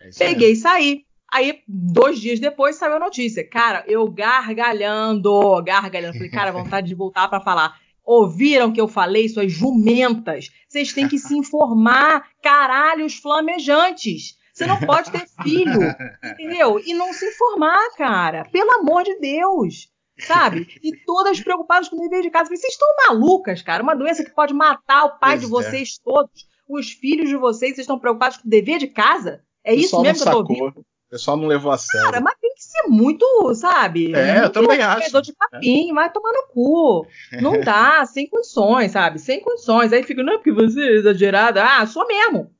É. 0.00 0.10
Peguei 0.16 0.52
e 0.52 0.56
saí. 0.56 1.05
Aí, 1.32 1.62
dois 1.66 2.18
dias 2.18 2.38
depois, 2.40 2.76
saiu 2.76 2.96
a 2.96 3.00
notícia. 3.00 3.48
Cara, 3.48 3.84
eu 3.86 4.08
gargalhando, 4.08 5.62
gargalhando. 5.62 6.14
Falei, 6.14 6.30
cara, 6.30 6.52
vontade 6.52 6.86
de 6.86 6.94
voltar 6.94 7.28
pra 7.28 7.40
falar. 7.40 7.78
Ouviram 8.04 8.72
que 8.72 8.80
eu 8.80 8.86
falei, 8.86 9.28
suas 9.28 9.52
jumentas? 9.52 10.50
Vocês 10.68 10.92
têm 10.92 11.08
que 11.08 11.18
se 11.18 11.36
informar, 11.36 12.28
caralhos 12.40 13.16
flamejantes. 13.16 14.36
Você 14.54 14.64
não 14.64 14.78
pode 14.78 15.10
ter 15.10 15.26
filho, 15.42 15.80
entendeu? 16.24 16.80
E 16.82 16.94
não 16.94 17.12
se 17.12 17.26
informar, 17.26 17.90
cara. 17.96 18.44
Pelo 18.50 18.70
amor 18.78 19.02
de 19.02 19.18
Deus. 19.18 19.90
Sabe? 20.18 20.66
E 20.82 20.96
todas 21.04 21.40
preocupadas 21.40 21.90
com 21.90 21.96
o 21.96 22.08
dever 22.08 22.22
de 22.22 22.30
casa. 22.30 22.48
Vocês 22.48 22.72
estão 22.72 22.88
malucas, 23.06 23.60
cara. 23.60 23.82
Uma 23.82 23.94
doença 23.94 24.24
que 24.24 24.30
pode 24.30 24.54
matar 24.54 25.04
o 25.04 25.18
pai 25.18 25.32
Pois 25.32 25.40
de 25.40 25.46
é. 25.46 25.48
vocês 25.50 25.98
todos, 25.98 26.48
os 26.66 26.90
filhos 26.90 27.28
de 27.28 27.36
vocês. 27.36 27.72
Vocês 27.74 27.80
estão 27.80 27.98
preocupados 27.98 28.38
com 28.38 28.46
o 28.46 28.50
dever 28.50 28.78
de 28.78 28.86
casa? 28.86 29.42
É 29.62 29.74
isso 29.74 30.00
mesmo 30.00 30.22
que 30.22 30.28
eu 30.28 30.32
tô 30.32 30.38
ouvindo? 30.38 30.86
O 31.06 31.10
pessoal 31.10 31.36
não 31.36 31.46
levou 31.46 31.70
a 31.70 31.78
sério. 31.78 32.10
Cara, 32.10 32.20
mas 32.20 32.34
tem 32.40 32.52
que 32.52 32.64
ser 32.64 32.88
muito, 32.88 33.54
sabe? 33.54 34.12
É, 34.12 34.38
eu 34.38 34.40
muito 34.40 34.52
também 34.52 34.82
acho. 34.82 35.22
de 35.22 35.32
capim, 35.34 35.92
vai 35.94 36.10
tomar 36.10 36.32
no 36.32 36.48
cu. 36.48 37.06
Não 37.40 37.60
dá, 37.60 38.04
sem 38.04 38.28
condições, 38.28 38.90
sabe? 38.90 39.20
Sem 39.20 39.40
condições. 39.40 39.92
Aí 39.92 40.02
fica, 40.02 40.22
não 40.22 40.32
é 40.32 40.36
porque 40.36 40.52
você 40.52 40.80
é 40.80 40.94
exagerada. 40.96 41.64
Ah, 41.64 41.86
sou 41.86 42.06
mesmo. 42.08 42.50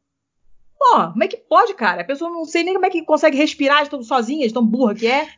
Pô, 0.79 1.11
como 1.11 1.25
é 1.25 1.29
que 1.29 1.37
pode, 1.37 1.75
cara? 1.75 2.03
A 2.03 2.05
pessoa 2.05 2.31
não 2.31 2.45
sei 2.45 2.63
nem 2.63 2.75
como 2.75 2.87
é 2.87 2.91
que 2.91 3.05
consegue 3.05 3.37
respirar 3.37 3.83
de 3.83 3.91
tão 3.91 4.03
sozinha, 4.03 4.47
de 4.47 4.55
tão 4.55 4.65
burra 4.65 4.95
que 4.95 5.09
é. 5.09 5.29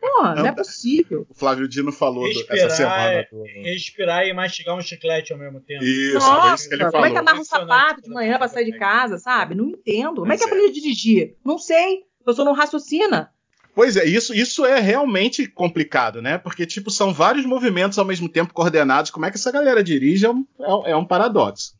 Pô, 0.00 0.22
não 0.22 0.46
é 0.46 0.52
possível. 0.52 1.26
O 1.28 1.34
Flávio 1.34 1.66
Dino 1.68 1.90
falou 1.92 2.24
do- 2.24 2.28
Respirar, 2.28 2.58
essa 2.66 2.76
semana. 2.76 3.26
do- 3.30 3.42
respirar 3.62 4.26
e 4.26 4.32
mastigar 4.32 4.76
um 4.76 4.80
chiclete 4.80 5.32
ao 5.32 5.38
mesmo 5.38 5.60
tempo. 5.60 5.82
Isso, 5.84 6.20
foi 6.20 6.30
Nossa, 6.30 6.54
isso 6.54 6.68
que 6.68 6.74
ele 6.74 6.80
como 6.82 6.92
falou. 6.92 7.06
é 7.06 7.10
que 7.10 7.18
amarra 7.18 7.40
um 7.40 7.44
sapato 7.44 7.96
de 7.96 8.02
como 8.02 8.14
manhã 8.14 8.38
pra 8.38 8.48
sair 8.48 8.64
de 8.64 8.78
casa, 8.78 9.18
sabe? 9.18 9.54
Não 9.54 9.68
entendo. 9.68 10.16
Como 10.22 10.32
é 10.32 10.36
que 10.36 10.44
é. 10.44 10.46
aprende 10.46 10.66
a 10.66 10.72
dirigir? 10.72 11.36
Não 11.44 11.58
sei. 11.58 12.04
A 12.22 12.24
pessoa 12.24 12.44
não 12.44 12.52
raciocina. 12.54 13.30
Pois 13.74 13.96
é, 13.96 14.04
isso, 14.04 14.32
isso 14.32 14.64
é 14.64 14.78
realmente 14.78 15.48
complicado, 15.48 16.22
né? 16.22 16.38
Porque, 16.38 16.64
tipo, 16.64 16.90
são 16.92 17.12
vários 17.12 17.44
movimentos 17.44 17.98
ao 17.98 18.04
mesmo 18.04 18.28
tempo 18.28 18.54
coordenados. 18.54 19.10
Como 19.10 19.26
é 19.26 19.30
que 19.30 19.36
essa 19.36 19.50
galera 19.50 19.82
dirige 19.82 20.24
é 20.26 20.30
um, 20.30 20.46
é 20.60 20.72
um- 20.74 20.86
é 20.86 20.96
um 20.96 21.04
paradoxo. 21.04 21.74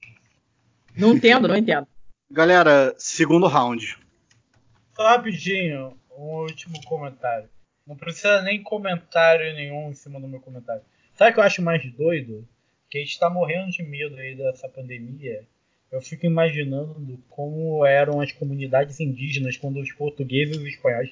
Não 0.96 1.12
entendo, 1.14 1.46
não 1.46 1.56
entendo. 1.56 1.86
Galera, 2.30 2.92
segundo 2.98 3.46
round. 3.46 3.96
Só 4.96 5.02
rapidinho, 5.08 5.96
um 6.16 6.40
último 6.42 6.80
comentário. 6.84 7.48
Não 7.86 7.96
precisa 7.96 8.40
nem 8.42 8.62
comentário 8.62 9.54
nenhum 9.54 9.90
em 9.90 9.94
cima 9.94 10.18
do 10.18 10.26
meu 10.26 10.40
comentário. 10.40 10.82
Sabe 11.14 11.30
o 11.30 11.34
que 11.34 11.40
eu 11.40 11.44
acho 11.44 11.62
mais 11.62 11.84
doido? 11.92 12.46
Que 12.88 12.98
a 12.98 13.00
gente 13.00 13.18
tá 13.18 13.28
morrendo 13.28 13.70
de 13.70 13.82
medo 13.82 14.16
aí 14.16 14.34
dessa 14.34 14.68
pandemia. 14.68 15.44
eu 15.92 16.00
fico 16.00 16.26
imaginando 16.26 17.22
como 17.28 17.84
eram 17.84 18.20
as 18.20 18.32
comunidades 18.32 19.00
indígenas 19.00 19.56
quando 19.56 19.80
os 19.80 19.92
portugueses 19.92 20.56
e 20.56 20.58
os 20.58 20.66
espanhóis 20.66 21.10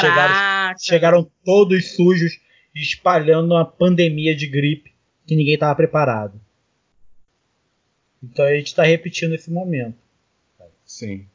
chegaram, 0.00 0.78
chegaram 0.78 1.30
todos 1.44 1.94
sujos, 1.94 2.40
espalhando 2.74 3.54
uma 3.54 3.64
pandemia 3.64 4.34
de 4.34 4.46
gripe 4.46 4.92
que 5.26 5.36
ninguém 5.36 5.54
estava 5.54 5.74
preparado. 5.74 6.40
Então 8.22 8.44
a 8.44 8.54
gente 8.54 8.68
está 8.68 8.84
repetindo 8.84 9.34
esse 9.34 9.50
momento. 9.50 9.98
Sim. 10.86 11.26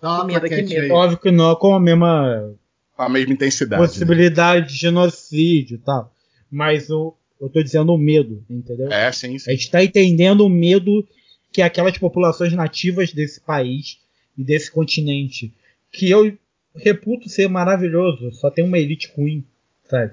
Dá 0.00 0.24
uma 0.24 0.40
Que 0.40 0.62
medo. 0.62 0.94
Óbvio 0.94 1.18
que 1.18 1.30
não 1.30 1.54
com 1.54 1.74
a 1.74 1.80
mesma 1.80 2.54
a 2.96 3.08
mesma 3.08 3.32
intensidade. 3.32 3.80
né? 3.80 3.88
possibilidade 3.88 4.68
de 4.68 4.76
genocídio 4.76 5.76
e 5.76 5.78
tal. 5.78 6.12
Mas 6.50 6.90
o, 6.90 7.14
eu 7.40 7.48
tô 7.48 7.62
dizendo 7.62 7.92
o 7.92 7.98
medo, 7.98 8.44
entendeu? 8.48 8.90
É, 8.92 9.10
sim, 9.10 9.38
sim. 9.38 9.50
A 9.50 9.52
gente 9.52 9.64
está 9.64 9.82
entendendo 9.82 10.44
o 10.44 10.48
medo 10.48 11.06
que 11.50 11.62
aquelas 11.62 11.98
populações 11.98 12.52
nativas 12.52 13.12
desse 13.12 13.40
país 13.40 13.98
e 14.36 14.44
desse 14.44 14.70
continente, 14.70 15.52
que 15.90 16.10
eu 16.10 16.36
reputo 16.74 17.28
ser 17.28 17.48
maravilhoso, 17.48 18.32
só 18.32 18.50
tem 18.50 18.64
uma 18.64 18.78
elite 18.78 19.12
ruim, 19.16 19.44
sabe? 19.84 20.12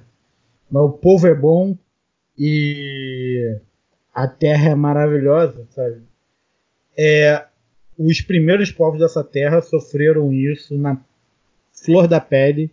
Mas 0.70 0.84
o 0.84 0.90
povo 0.90 1.28
é 1.28 1.34
bom 1.34 1.78
e 2.38 3.58
a 4.14 4.28
terra 4.28 4.72
é 4.72 4.76
maravilhosa, 4.76 5.66
sabe? 5.72 6.02
É, 6.98 7.46
os 7.98 8.22
primeiros 8.22 8.72
povos 8.72 9.00
dessa 9.00 9.24
terra 9.24 9.62
sofreram 9.62 10.34
isso 10.34 10.78
na 10.78 10.96
flor 11.84 12.08
da 12.08 12.20
pele 12.20 12.72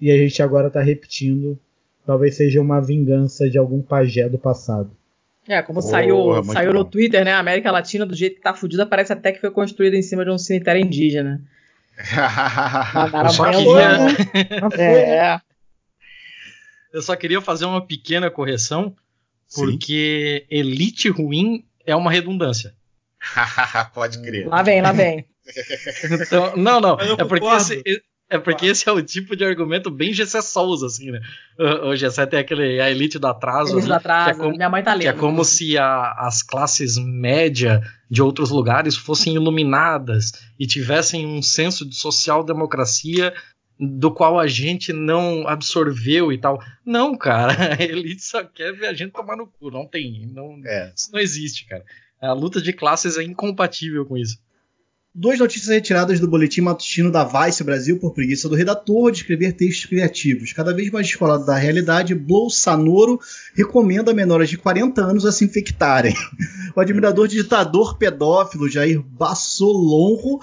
e 0.00 0.10
a 0.10 0.16
gente 0.16 0.42
agora 0.42 0.68
está 0.68 0.80
repetindo. 0.82 1.58
Talvez 2.06 2.36
seja 2.36 2.60
uma 2.60 2.80
vingança 2.80 3.48
de 3.48 3.56
algum 3.56 3.80
pajé 3.80 4.28
do 4.28 4.38
passado. 4.38 4.90
É, 5.48 5.60
como 5.62 5.80
Porra, 5.80 5.90
saiu, 5.90 6.44
saiu 6.44 6.72
no. 6.72 6.84
Twitter, 6.84 7.24
né? 7.24 7.32
A 7.32 7.38
América 7.38 7.70
Latina, 7.70 8.04
do 8.06 8.14
jeito 8.14 8.36
que 8.36 8.42
tá 8.42 8.54
fudida, 8.54 8.86
parece 8.86 9.12
até 9.12 9.32
que 9.32 9.40
foi 9.40 9.50
construída 9.50 9.96
em 9.96 10.02
cima 10.02 10.24
de 10.24 10.30
um 10.30 10.38
cemitério 10.38 10.82
indígena. 10.82 11.42
Mandaram 12.94 13.28
Eu 13.28 13.32
só 13.32 13.42
banho 13.44 13.58
queria- 13.58 13.70
humano. 13.70 14.16
É. 14.78 15.40
Eu 16.92 17.02
só 17.02 17.16
queria 17.16 17.40
fazer 17.40 17.64
uma 17.64 17.84
pequena 17.84 18.30
correção, 18.30 18.94
Sim. 19.48 19.62
porque 19.62 20.46
elite 20.50 21.08
ruim 21.08 21.64
é 21.84 21.94
uma 21.96 22.10
redundância. 22.10 22.74
Pode 23.94 24.20
crer. 24.22 24.46
Lá 24.46 24.62
vem, 24.62 24.80
lá 24.80 24.92
vem. 24.92 25.24
Então, 26.22 26.56
não, 26.56 26.80
não. 26.80 26.96
É 27.00 27.24
porque, 27.24 27.46
esse, 27.46 27.82
é 28.30 28.38
porque 28.38 28.66
esse 28.66 28.88
é 28.88 28.92
o 28.92 29.02
tipo 29.02 29.36
de 29.36 29.44
argumento 29.44 29.90
bem 29.90 30.12
Gessé 30.12 30.40
Souza, 30.40 30.86
assim, 30.86 31.10
né? 31.10 31.20
O, 31.58 31.88
o 31.88 31.96
Gessé 31.96 32.24
tem 32.26 32.38
aquele, 32.40 32.80
a 32.80 32.90
elite 32.90 33.18
do 33.18 33.26
atraso. 33.26 33.72
Eles 33.74 33.84
ali, 33.84 33.90
lá 33.90 33.96
atrás, 33.96 34.24
que 34.24 34.30
é 34.42 34.44
como- 34.44 34.56
minha 34.56 34.68
mãe 34.70 34.82
tá 34.82 34.92
lendo. 34.94 35.02
que 35.02 35.08
é 35.08 35.12
como 35.12 35.44
se 35.44 35.76
a- 35.78 36.12
as 36.18 36.42
classes 36.42 36.96
média 36.98 37.80
de 38.10 38.22
outros 38.22 38.50
lugares 38.50 38.96
fossem 38.96 39.34
iluminadas 39.34 40.32
e 40.58 40.66
tivessem 40.66 41.26
um 41.26 41.42
senso 41.42 41.88
de 41.88 41.94
social-democracia 41.94 43.32
do 43.78 44.12
qual 44.12 44.38
a 44.38 44.46
gente 44.46 44.92
não 44.92 45.48
absorveu 45.48 46.32
e 46.32 46.38
tal. 46.38 46.62
Não, 46.86 47.16
cara, 47.16 47.52
a 47.80 47.82
elite 47.82 48.22
só 48.22 48.42
quer 48.44 48.72
ver 48.72 48.86
a 48.86 48.94
gente 48.94 49.12
tomar 49.12 49.36
no 49.36 49.46
cu. 49.48 49.70
Não 49.70 49.86
tem. 49.86 50.26
Não, 50.32 50.60
É. 50.64 50.92
Isso 50.96 51.10
não 51.12 51.18
existe, 51.20 51.66
cara. 51.66 51.84
A 52.20 52.32
luta 52.32 52.62
de 52.62 52.72
classes 52.72 53.18
é 53.18 53.22
incompatível 53.22 54.06
com 54.06 54.16
isso. 54.16 54.38
Duas 55.16 55.38
notícias 55.38 55.68
retiradas 55.68 56.18
do 56.18 56.26
boletim 56.26 56.60
matutino 56.60 57.08
da 57.08 57.22
Vice 57.22 57.62
Brasil 57.62 58.00
por 58.00 58.12
preguiça 58.12 58.48
do 58.48 58.56
redator 58.56 59.12
de 59.12 59.18
escrever 59.18 59.52
textos 59.52 59.86
criativos. 59.86 60.52
Cada 60.52 60.74
vez 60.74 60.90
mais 60.90 61.06
descolado 61.06 61.46
da 61.46 61.54
realidade, 61.54 62.16
Bolsonaro 62.16 63.20
recomenda 63.54 64.10
a 64.10 64.14
menores 64.14 64.50
de 64.50 64.58
40 64.58 65.00
anos 65.00 65.24
a 65.24 65.30
se 65.30 65.44
infectarem. 65.44 66.16
O 66.74 66.80
admirador 66.80 67.28
de 67.28 67.36
ditador 67.36 67.96
pedófilo 67.96 68.68
Jair 68.68 69.00
Bassolonro 69.00 70.40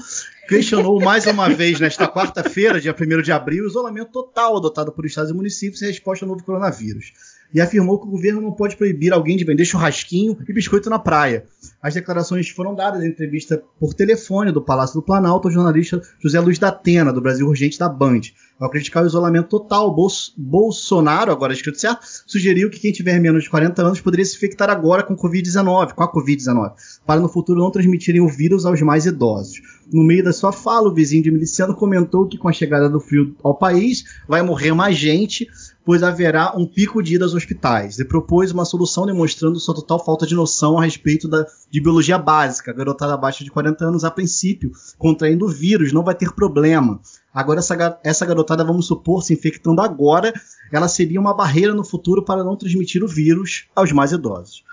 questionou 0.47 1.01
mais 1.01 1.25
uma 1.25 1.49
vez 1.49 1.77
nesta 1.77 2.07
quarta-feira, 2.07 2.79
dia 2.79 2.95
1 2.97 3.21
de 3.21 3.33
abril, 3.33 3.65
o 3.65 3.67
isolamento 3.67 4.13
total 4.13 4.55
adotado 4.55 4.93
por 4.93 5.05
estados 5.05 5.31
e 5.31 5.33
municípios 5.33 5.81
em 5.81 5.87
resposta 5.87 6.23
ao 6.23 6.29
novo 6.29 6.45
coronavírus. 6.45 7.11
E 7.53 7.59
afirmou 7.59 7.99
que 7.99 8.07
o 8.07 8.11
governo 8.11 8.39
não 8.41 8.51
pode 8.51 8.75
proibir 8.77 9.11
alguém 9.13 9.35
de 9.35 9.43
vender 9.43 9.65
churrasquinho 9.65 10.37
e 10.47 10.53
biscoito 10.53 10.89
na 10.89 10.97
praia. 10.99 11.45
As 11.81 11.93
declarações 11.93 12.49
foram 12.49 12.73
dadas 12.73 13.03
em 13.03 13.07
entrevista 13.07 13.61
por 13.79 13.93
telefone 13.93 14.51
do 14.51 14.61
Palácio 14.61 14.95
do 14.95 15.01
Planalto 15.05 15.47
ao 15.47 15.53
jornalista 15.53 16.01
José 16.19 16.39
Luiz 16.39 16.57
da 16.59 16.69
Atena, 16.69 17.11
do 17.11 17.21
Brasil 17.21 17.47
Urgente 17.47 17.77
da 17.77 17.89
Band. 17.89 18.21
Ao 18.59 18.69
criticar 18.69 19.03
o 19.03 19.07
isolamento 19.07 19.49
total, 19.49 19.93
Bols- 19.93 20.33
Bolsonaro, 20.37 21.31
agora 21.31 21.51
escrito 21.51 21.79
certo, 21.79 22.01
sugeriu 22.27 22.69
que 22.69 22.79
quem 22.79 22.91
tiver 22.91 23.19
menos 23.19 23.43
de 23.43 23.49
40 23.49 23.81
anos 23.81 23.99
poderia 23.99 24.23
se 24.23 24.35
infectar 24.35 24.69
agora 24.69 25.01
com 25.03 25.15
Covid-19, 25.15 25.93
com 25.93 26.03
a 26.03 26.11
Covid-19, 26.13 26.73
para 27.05 27.19
no 27.19 27.27
futuro 27.27 27.59
não 27.59 27.71
transmitirem 27.71 28.21
o 28.21 28.27
vírus 28.27 28.65
aos 28.65 28.79
mais 28.81 29.05
idosos. 29.07 29.59
No 29.91 30.03
meio 30.03 30.23
da 30.23 30.31
sua 30.31 30.51
fala, 30.53 30.87
o 30.87 30.93
vizinho 30.93 31.23
de 31.23 31.31
miliciano 31.31 31.75
comentou 31.75 32.27
que 32.27 32.37
com 32.37 32.47
a 32.47 32.53
chegada 32.53 32.87
do 32.87 32.99
frio 32.99 33.35
ao 33.43 33.55
país 33.57 34.03
vai 34.27 34.41
morrer 34.43 34.73
mais 34.73 34.95
gente, 34.95 35.47
pois 35.85 36.03
haverá 36.03 36.53
um 36.55 36.65
pico 36.65 37.01
de 37.01 37.15
ida 37.15 37.25
aos 37.25 37.33
hospitais. 37.33 37.99
E 37.99 38.05
propôs 38.05 38.51
uma 38.51 38.65
solução 38.65 39.05
demonstrando 39.05 39.59
sua 39.59 39.75
total 39.75 40.03
falta 40.03 40.25
de 40.25 40.35
noção 40.35 40.77
a 40.77 40.83
respeito 40.83 41.27
da, 41.27 41.45
de 41.69 41.81
biologia 41.81 42.17
básica. 42.17 42.71
A 42.71 42.73
garotada 42.73 43.13
abaixo 43.13 43.43
de 43.43 43.51
40 43.51 43.85
anos, 43.85 44.03
a 44.03 44.11
princípio, 44.11 44.71
contraindo 44.97 45.45
o 45.45 45.49
vírus, 45.49 45.91
não 45.91 46.03
vai 46.03 46.15
ter 46.15 46.33
problema. 46.33 46.99
Agora, 47.33 47.59
essa, 47.59 47.99
essa 48.03 48.25
garotada, 48.25 48.63
vamos 48.63 48.87
supor, 48.87 49.23
se 49.23 49.33
infectando 49.33 49.81
agora, 49.81 50.33
ela 50.71 50.87
seria 50.87 51.19
uma 51.19 51.33
barreira 51.33 51.73
no 51.73 51.83
futuro 51.83 52.23
para 52.23 52.43
não 52.43 52.55
transmitir 52.55 53.03
o 53.03 53.07
vírus 53.07 53.65
aos 53.75 53.91
mais 53.91 54.11
idosos. 54.11 54.63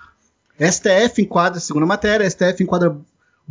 STF 0.59 1.21
enquadra, 1.21 1.59
segunda 1.59 1.85
matéria, 1.85 2.29
STF 2.29 2.63
enquadra 2.63 2.99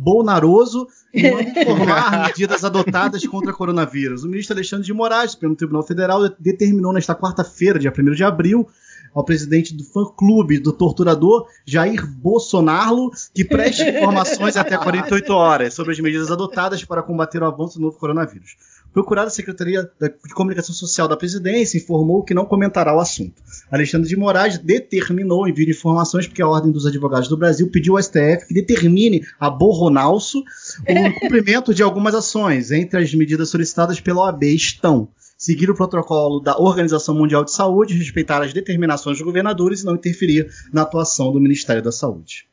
Bolnaroso 0.01 0.87
e 1.13 1.29
manda 1.29 1.49
informar 1.61 2.27
medidas 2.27 2.63
adotadas 2.63 3.25
contra 3.27 3.51
o 3.51 3.55
coronavírus. 3.55 4.23
O 4.23 4.29
ministro 4.29 4.55
Alexandre 4.55 4.85
de 4.85 4.93
Moraes, 4.93 5.31
Supremo 5.31 5.57
Tribunal 5.57 5.83
Federal, 5.83 6.21
determinou 6.39 6.93
nesta 6.93 7.13
quarta-feira, 7.13 7.77
dia 7.77 7.91
1 7.91 8.11
de 8.13 8.23
abril, 8.23 8.65
ao 9.13 9.25
presidente 9.25 9.75
do 9.75 9.83
fã-clube 9.83 10.59
do 10.59 10.71
torturador, 10.71 11.47
Jair 11.65 12.07
Bolsonaro, 12.07 13.11
que 13.33 13.43
preste 13.43 13.83
informações 13.83 14.55
até 14.55 14.77
48 14.79 15.33
horas 15.33 15.73
sobre 15.73 15.91
as 15.91 15.99
medidas 15.99 16.31
adotadas 16.31 16.85
para 16.85 17.03
combater 17.03 17.43
o 17.43 17.45
avanço 17.45 17.77
do 17.77 17.85
novo 17.85 17.97
coronavírus. 17.97 18.55
Procurada 18.91 19.27
a 19.27 19.31
Secretaria 19.31 19.89
da- 19.99 20.07
de 20.07 20.33
Comunicação 20.33 20.73
Social 20.73 21.07
da 21.07 21.15
Presidência 21.15 21.77
informou 21.77 22.23
que 22.23 22.33
não 22.33 22.45
comentará 22.45 22.95
o 22.95 22.99
assunto. 22.99 23.41
Alexandre 23.71 24.09
de 24.09 24.15
Moraes 24.15 24.57
determinou 24.57 25.43
o 25.43 25.47
envio 25.47 25.65
de 25.65 25.71
informações 25.71 26.25
porque 26.27 26.41
a 26.41 26.47
Ordem 26.47 26.71
dos 26.71 26.85
Advogados 26.85 27.27
do 27.27 27.37
Brasil 27.37 27.69
pediu 27.71 27.93
ao 27.95 28.01
STF 28.03 28.47
que 28.47 28.53
determine 28.53 29.25
a 29.39 29.49
borronalço 29.49 30.39
o 30.39 30.43
cumprimento 31.21 31.73
de 31.73 31.83
algumas 31.83 32.15
ações. 32.15 32.71
Entre 32.71 32.99
as 32.99 33.13
medidas 33.13 33.49
solicitadas 33.49 33.99
pela 33.99 34.21
OAB 34.25 34.43
estão 34.43 35.07
seguir 35.37 35.69
o 35.69 35.75
protocolo 35.75 36.41
da 36.41 36.57
Organização 36.59 37.15
Mundial 37.15 37.45
de 37.45 37.51
Saúde, 37.53 37.93
respeitar 37.93 38.41
as 38.43 38.51
determinações 38.51 39.17
dos 39.17 39.25
governadores 39.25 39.81
e 39.81 39.85
não 39.85 39.95
interferir 39.95 40.51
na 40.73 40.81
atuação 40.81 41.31
do 41.31 41.39
Ministério 41.39 41.81
da 41.81 41.91
Saúde. 41.93 42.45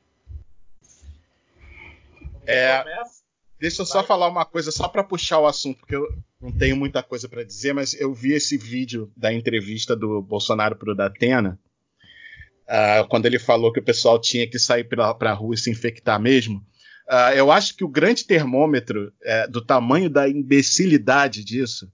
É, 2.47 2.85
deixa 3.59 3.83
eu 3.83 3.87
só 3.87 4.05
falar 4.05 4.29
uma 4.29 4.45
coisa, 4.45 4.71
só 4.71 4.87
para 4.87 5.03
puxar 5.03 5.41
o 5.41 5.47
assunto, 5.47 5.79
porque 5.81 5.97
eu 5.97 6.07
não 6.47 6.53
tenho 6.53 6.77
muita 6.77 7.03
coisa 7.03 7.29
para 7.29 7.43
dizer, 7.43 7.73
mas 7.73 7.93
eu 7.95 8.15
vi 8.15 8.33
esse 8.33 8.57
vídeo 8.57 9.11
da 9.17 9.33
entrevista 9.33 9.97
do 9.97 10.23
Bolsonaro 10.23 10.77
pro 10.77 10.95
Datena, 10.95 11.59
ah, 12.69 13.05
quando 13.11 13.27
ele 13.27 13.39
falou 13.39 13.73
que 13.73 13.81
o 13.81 13.85
pessoal 13.85 14.21
tinha 14.21 14.49
que 14.49 14.59
sair 14.59 14.85
para 14.85 15.09
a 15.11 15.33
rua 15.33 15.55
e 15.57 15.59
se 15.59 15.71
infectar 15.71 16.21
mesmo. 16.21 16.65
Ah, 17.09 17.35
eu 17.35 17.51
acho 17.51 17.77
que 17.77 17.85
o 17.85 17.89
grande 17.89 18.25
termômetro 18.25 19.13
eh, 19.25 19.49
do 19.49 19.65
tamanho 19.65 20.09
da 20.09 20.29
imbecilidade 20.29 21.45
disso 21.45 21.91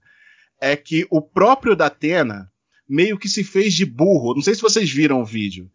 é 0.61 0.75
que 0.75 1.05
o 1.09 1.19
próprio 1.21 1.75
Datena 1.75 2.47
meio 2.87 3.17
que 3.17 3.27
se 3.29 3.43
fez 3.43 3.73
de 3.73 3.85
burro. 3.85 4.35
Não 4.35 4.41
sei 4.41 4.53
se 4.55 4.61
vocês 4.61 4.89
viram 4.91 5.21
o 5.21 5.25
vídeo. 5.25 5.69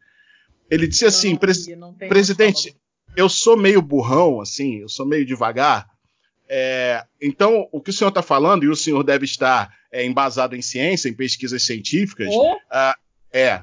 Ele 0.70 0.86
disse 0.86 1.04
assim, 1.04 1.34
pres- 1.36 1.66
presidente, 2.08 2.76
eu 3.16 3.28
sou 3.28 3.56
meio 3.56 3.82
burrão, 3.82 4.40
assim, 4.40 4.78
eu 4.80 4.88
sou 4.88 5.04
meio 5.06 5.24
devagar. 5.26 5.88
É, 6.48 7.04
então, 7.20 7.68
o 7.70 7.80
que 7.80 7.90
o 7.90 7.92
senhor 7.92 8.08
está 8.08 8.22
falando, 8.22 8.64
e 8.64 8.68
o 8.68 8.76
senhor 8.76 9.02
deve 9.02 9.24
estar 9.24 9.72
é, 9.92 10.04
embasado 10.04 10.56
em 10.56 10.62
ciência, 10.62 11.08
em 11.08 11.14
pesquisas 11.14 11.64
científicas, 11.64 12.28
ah, 12.70 12.96
é. 13.32 13.62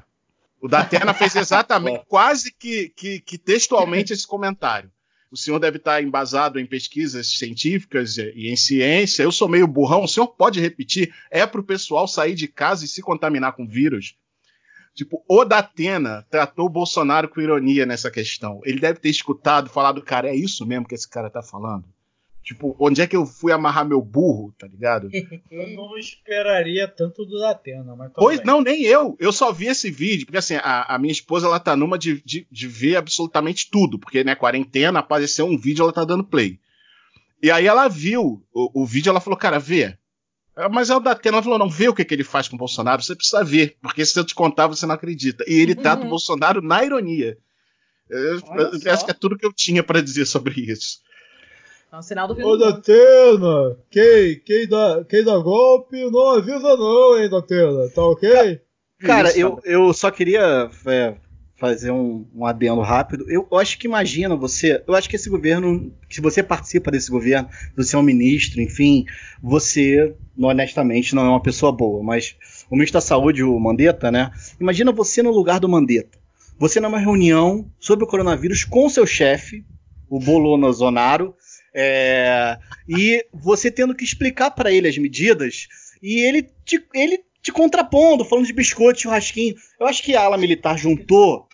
O 0.60 0.68
Datena 0.68 1.12
fez 1.12 1.34
exatamente, 1.36 2.04
quase 2.06 2.52
que, 2.52 2.90
que, 2.90 3.20
que 3.20 3.36
textualmente 3.36 4.12
esse 4.12 4.26
comentário. 4.26 4.90
O 5.30 5.36
senhor 5.36 5.58
deve 5.58 5.78
estar 5.78 6.02
embasado 6.02 6.58
em 6.58 6.64
pesquisas 6.64 7.36
científicas 7.36 8.16
e 8.16 8.48
em 8.48 8.56
ciência. 8.56 9.24
Eu 9.24 9.32
sou 9.32 9.48
meio 9.48 9.66
burrão. 9.66 10.04
O 10.04 10.08
senhor 10.08 10.28
pode 10.28 10.60
repetir? 10.60 11.12
É 11.30 11.44
para 11.44 11.60
o 11.60 11.64
pessoal 11.64 12.06
sair 12.06 12.34
de 12.34 12.46
casa 12.46 12.84
e 12.84 12.88
se 12.88 13.02
contaminar 13.02 13.52
com 13.52 13.66
vírus? 13.66 14.16
Tipo, 14.94 15.22
o 15.28 15.44
Datena 15.44 16.24
tratou 16.30 16.66
o 16.66 16.70
Bolsonaro 16.70 17.28
com 17.28 17.40
ironia 17.40 17.84
nessa 17.84 18.10
questão. 18.10 18.60
Ele 18.64 18.80
deve 18.80 19.00
ter 19.00 19.10
escutado, 19.10 19.68
falado, 19.68 20.00
cara, 20.00 20.28
é 20.28 20.34
isso 20.34 20.64
mesmo 20.64 20.86
que 20.86 20.94
esse 20.94 21.08
cara 21.08 21.28
tá 21.28 21.42
falando? 21.42 21.84
Tipo, 22.46 22.76
onde 22.78 23.02
é 23.02 23.08
que 23.08 23.16
eu 23.16 23.26
fui 23.26 23.50
amarrar 23.50 23.84
meu 23.84 24.00
burro, 24.00 24.54
tá 24.56 24.68
ligado? 24.68 25.10
Eu 25.50 25.68
não 25.70 25.98
esperaria 25.98 26.86
tanto 26.86 27.26
do 27.26 27.40
Datena, 27.40 27.96
mas 27.96 28.12
Pois 28.14 28.36
bem. 28.38 28.46
não, 28.46 28.60
nem 28.60 28.84
eu. 28.84 29.16
Eu 29.18 29.32
só 29.32 29.50
vi 29.52 29.66
esse 29.66 29.90
vídeo, 29.90 30.26
porque 30.26 30.38
assim, 30.38 30.54
a, 30.54 30.94
a 30.94 30.96
minha 30.96 31.10
esposa 31.10 31.48
ela 31.48 31.58
tá 31.58 31.74
numa 31.74 31.98
de, 31.98 32.22
de, 32.24 32.46
de 32.48 32.68
ver 32.68 32.94
absolutamente 32.94 33.68
tudo, 33.68 33.98
porque, 33.98 34.22
né, 34.22 34.36
quarentena, 34.36 35.00
apareceu 35.00 35.44
um 35.44 35.58
vídeo, 35.58 35.82
ela 35.82 35.92
tá 35.92 36.04
dando 36.04 36.22
play. 36.22 36.60
E 37.42 37.50
aí 37.50 37.66
ela 37.66 37.88
viu 37.88 38.40
o, 38.54 38.82
o 38.82 38.86
vídeo, 38.86 39.10
ela 39.10 39.20
falou, 39.20 39.36
cara, 39.36 39.58
vê. 39.58 39.98
Ah, 40.54 40.68
Mas 40.68 40.88
é 40.88 40.94
o 40.94 41.00
Datena, 41.00 41.38
ela 41.38 41.42
falou, 41.42 41.58
não, 41.58 41.68
vê 41.68 41.88
o 41.88 41.94
que, 41.94 42.04
que 42.04 42.14
ele 42.14 42.22
faz 42.22 42.46
com 42.46 42.54
o 42.54 42.58
Bolsonaro, 42.58 43.02
você 43.02 43.16
precisa 43.16 43.42
ver, 43.42 43.76
porque 43.82 44.06
se 44.06 44.16
eu 44.16 44.24
te 44.24 44.36
contar, 44.36 44.68
você 44.68 44.86
não 44.86 44.94
acredita. 44.94 45.44
E 45.48 45.54
ele 45.54 45.74
trata 45.74 46.06
o 46.06 46.08
Bolsonaro 46.10 46.62
na 46.62 46.84
ironia. 46.84 47.36
Acho 48.88 49.04
que 49.04 49.10
é 49.10 49.14
tudo 49.14 49.36
que 49.36 49.44
eu 49.44 49.52
tinha 49.52 49.82
pra 49.82 50.00
dizer 50.00 50.26
sobre 50.26 50.60
isso. 50.60 51.04
É 51.92 51.96
um 51.96 52.02
sinal 52.02 52.28
do 52.28 52.34
fim 52.34 52.42
Ô, 52.42 52.56
do 52.56 52.64
mundo. 52.64 52.72
Datena, 52.72 53.76
quem, 53.90 54.40
quem, 54.40 54.68
dá, 54.68 55.04
quem 55.08 55.24
dá 55.24 55.38
golpe 55.38 56.10
não 56.10 56.30
avisa 56.30 56.76
não, 56.76 57.18
hein, 57.18 57.30
Datena, 57.30 57.88
tá 57.94 58.04
ok? 58.04 58.60
Cara, 59.00 59.28
Isso, 59.28 59.38
eu, 59.38 59.60
eu 59.64 59.92
só 59.92 60.10
queria 60.10 60.70
é, 60.86 61.16
fazer 61.56 61.90
um, 61.90 62.26
um 62.34 62.46
adendo 62.46 62.80
rápido. 62.80 63.30
Eu, 63.30 63.46
eu 63.50 63.58
acho 63.58 63.78
que 63.78 63.86
imagina 63.86 64.36
você. 64.36 64.82
Eu 64.86 64.94
acho 64.94 65.08
que 65.08 65.16
esse 65.16 65.28
governo, 65.28 65.92
se 66.10 66.20
você 66.20 66.42
participa 66.42 66.90
desse 66.90 67.10
governo, 67.10 67.48
você 67.76 67.96
é 67.96 67.98
um 67.98 68.02
ministro, 68.02 68.60
enfim, 68.60 69.04
você, 69.42 70.14
honestamente, 70.38 71.14
não 71.14 71.24
é 71.24 71.28
uma 71.28 71.42
pessoa 71.42 71.72
boa. 71.72 72.02
Mas 72.02 72.36
o 72.70 72.74
ministro 72.74 72.94
da 72.94 73.00
Saúde, 73.00 73.42
o 73.42 73.58
Mandetta, 73.58 74.10
né? 74.10 74.30
Imagina 74.60 74.92
você 74.92 75.22
no 75.22 75.30
lugar 75.30 75.60
do 75.60 75.68
Mandetta. 75.68 76.18
Você 76.58 76.80
numa 76.80 76.98
reunião 76.98 77.70
sobre 77.78 78.04
o 78.04 78.08
coronavírus 78.08 78.64
com 78.64 78.86
o 78.86 78.90
seu 78.90 79.06
chefe, 79.06 79.64
o 80.08 80.18
Bolonaro, 80.18 81.34
é, 81.78 82.58
e 82.88 83.26
você 83.34 83.70
tendo 83.70 83.94
que 83.94 84.02
explicar 84.02 84.50
para 84.50 84.72
ele 84.72 84.88
as 84.88 84.96
medidas, 84.96 85.68
e 86.02 86.20
ele 86.20 86.48
te, 86.64 86.82
ele 86.94 87.22
te 87.42 87.52
contrapondo, 87.52 88.24
falando 88.24 88.46
de 88.46 88.52
biscoito, 88.54 89.02
churrasquinho. 89.02 89.54
Eu 89.78 89.86
acho 89.86 90.02
que 90.02 90.16
a 90.16 90.22
ala 90.22 90.38
militar 90.38 90.78
juntou 90.78 91.46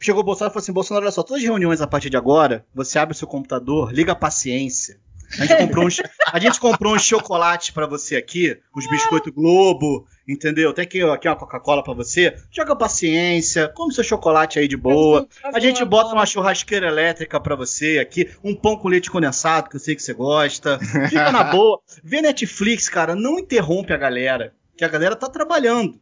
chegou 0.00 0.20
o 0.20 0.24
Bolsonaro 0.24 0.50
e 0.50 0.54
falou 0.54 0.62
assim: 0.62 0.72
Bolsonaro, 0.72 1.06
olha 1.06 1.12
só, 1.12 1.22
todas 1.22 1.42
as 1.42 1.48
reuniões 1.48 1.80
a 1.80 1.86
partir 1.86 2.10
de 2.10 2.16
agora, 2.16 2.66
você 2.74 2.98
abre 2.98 3.14
o 3.14 3.16
seu 3.16 3.28
computador, 3.28 3.92
liga 3.92 4.12
a 4.12 4.16
paciência. 4.16 4.98
A 5.38 5.46
gente 5.46 5.58
comprou 5.58 5.86
uns, 5.86 6.02
a 6.32 6.38
gente 6.38 6.60
comprou 6.60 6.94
uns 6.94 7.02
chocolates 7.02 7.70
pra 7.70 7.86
você 7.86 8.16
aqui, 8.16 8.58
uns 8.76 8.88
biscoito 8.88 9.32
Globo, 9.32 10.06
entendeu? 10.28 10.72
Tem 10.72 10.84
aqui, 10.84 11.02
aqui 11.02 11.28
uma 11.28 11.36
Coca-Cola 11.36 11.82
pra 11.82 11.94
você. 11.94 12.36
Joga 12.50 12.76
paciência, 12.76 13.68
come 13.68 13.94
seu 13.94 14.04
chocolate 14.04 14.58
aí 14.58 14.68
de 14.68 14.76
boa. 14.76 15.26
A 15.44 15.58
gente 15.58 15.84
bota 15.84 16.14
uma 16.14 16.26
churrasqueira 16.26 16.86
elétrica 16.86 17.40
pra 17.40 17.56
você 17.56 17.98
aqui, 17.98 18.30
um 18.44 18.54
pão 18.54 18.76
com 18.76 18.88
leite 18.88 19.10
condensado, 19.10 19.68
que 19.70 19.76
eu 19.76 19.80
sei 19.80 19.96
que 19.96 20.02
você 20.02 20.12
gosta. 20.12 20.78
Fica 21.08 21.32
na 21.32 21.44
boa. 21.50 21.80
Vê 22.02 22.20
Netflix, 22.20 22.88
cara, 22.88 23.14
não 23.14 23.38
interrompe 23.38 23.92
a 23.92 23.96
galera, 23.96 24.54
que 24.76 24.84
a 24.84 24.88
galera 24.88 25.16
tá 25.16 25.28
trabalhando. 25.28 25.98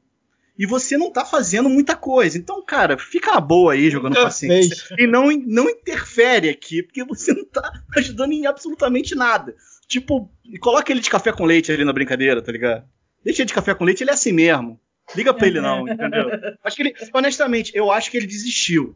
E 0.60 0.66
você 0.66 0.98
não 0.98 1.10
tá 1.10 1.24
fazendo 1.24 1.70
muita 1.70 1.96
coisa. 1.96 2.36
Então, 2.36 2.62
cara, 2.62 2.98
fica 2.98 3.32
na 3.32 3.40
boa 3.40 3.72
aí 3.72 3.88
jogando 3.90 4.12
Nunca 4.12 4.24
paciência. 4.26 4.76
fez. 4.76 5.00
E 5.00 5.06
não, 5.06 5.30
não 5.46 5.70
interfere 5.70 6.50
aqui, 6.50 6.82
porque 6.82 7.02
você 7.02 7.32
não 7.32 7.46
tá 7.46 7.72
ajudando 7.96 8.32
em 8.32 8.46
absolutamente 8.46 9.14
nada. 9.14 9.54
Tipo, 9.88 10.30
coloca 10.60 10.92
ele 10.92 11.00
de 11.00 11.08
café 11.08 11.32
com 11.32 11.46
leite 11.46 11.72
ali 11.72 11.82
na 11.84 11.92
brincadeira, 11.94 12.42
tá 12.42 12.52
ligado? 12.52 12.84
Deixa 13.24 13.40
ele 13.40 13.46
de 13.48 13.54
café 13.54 13.74
com 13.74 13.84
leite, 13.84 14.02
ele 14.04 14.10
é 14.10 14.12
assim 14.14 14.32
mesmo. 14.32 14.78
Liga 15.16 15.32
pra 15.32 15.46
ele 15.46 15.60
não, 15.62 15.88
entendeu? 15.88 16.28
Acho 16.62 16.76
que 16.76 16.82
ele, 16.82 16.94
honestamente, 17.14 17.72
eu 17.74 17.90
acho 17.90 18.10
que 18.10 18.16
ele 18.18 18.26
desistiu. 18.26 18.94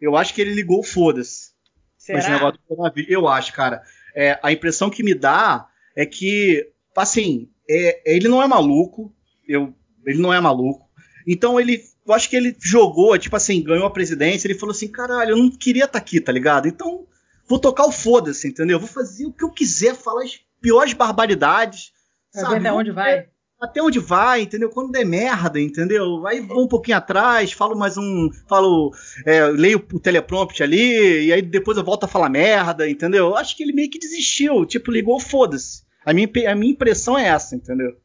Eu 0.00 0.16
acho 0.16 0.34
que 0.34 0.40
ele 0.40 0.52
ligou 0.52 0.82
foda-se. 0.82 1.52
esse 1.98 2.06
Será? 2.22 2.30
negócio 2.30 2.58
do 2.58 2.64
coronavírus. 2.66 3.10
Eu 3.10 3.28
acho, 3.28 3.52
cara. 3.52 3.80
É, 4.14 4.38
a 4.42 4.50
impressão 4.52 4.90
que 4.90 5.02
me 5.04 5.14
dá 5.14 5.68
é 5.96 6.04
que, 6.04 6.68
assim, 6.96 7.48
é- 7.70 8.02
ele 8.04 8.26
não 8.28 8.42
é 8.42 8.46
maluco. 8.48 9.14
Eu, 9.48 9.72
ele 10.04 10.18
não 10.18 10.32
é 10.32 10.40
maluco. 10.40 10.88
Então 11.26 11.60
ele. 11.60 11.82
Eu 12.06 12.14
acho 12.14 12.28
que 12.28 12.34
ele 12.34 12.56
jogou, 12.60 13.16
tipo 13.18 13.36
assim, 13.36 13.62
ganhou 13.62 13.86
a 13.86 13.90
presidência. 13.90 14.48
Ele 14.48 14.58
falou 14.58 14.72
assim: 14.72 14.88
caralho, 14.88 15.30
eu 15.30 15.36
não 15.36 15.50
queria 15.50 15.84
estar 15.84 15.98
aqui, 15.98 16.20
tá 16.20 16.32
ligado? 16.32 16.66
Então 16.66 17.06
vou 17.48 17.58
tocar 17.58 17.84
o 17.84 17.92
foda-se, 17.92 18.48
entendeu? 18.48 18.78
Vou 18.78 18.88
fazer 18.88 19.26
o 19.26 19.32
que 19.32 19.44
eu 19.44 19.50
quiser, 19.50 19.94
falar 19.94 20.22
as 20.22 20.40
piores 20.60 20.92
barbaridades. 20.92 21.92
Ver 22.34 22.40
sabe? 22.42 22.56
até 22.56 22.72
onde 22.72 22.92
vai. 22.92 23.28
até 23.60 23.82
onde 23.82 23.98
vai, 23.98 24.42
entendeu? 24.42 24.70
Quando 24.70 24.92
der 24.92 25.04
merda, 25.04 25.60
entendeu? 25.60 26.26
Aí 26.26 26.40
vou 26.40 26.64
um 26.64 26.68
pouquinho 26.68 26.96
atrás, 26.96 27.52
falo 27.52 27.76
mais 27.76 27.96
um. 27.96 28.30
Falo. 28.48 28.92
é, 29.26 29.46
leio 29.46 29.84
o 29.92 30.00
teleprompt 30.00 30.62
ali, 30.62 31.26
e 31.26 31.32
aí 31.32 31.42
depois 31.42 31.76
eu 31.76 31.84
volto 31.84 32.04
a 32.04 32.08
falar 32.08 32.28
merda, 32.28 32.88
entendeu? 32.88 33.26
Eu 33.26 33.36
Acho 33.36 33.56
que 33.56 33.62
ele 33.62 33.72
meio 33.72 33.90
que 33.90 33.98
desistiu, 33.98 34.64
tipo, 34.64 34.90
ligou, 34.90 35.18
foda-se. 35.20 35.82
A 36.04 36.12
minha, 36.12 36.28
a 36.48 36.54
minha 36.54 36.72
impressão 36.72 37.18
é 37.18 37.26
essa, 37.26 37.54
entendeu? 37.54 37.96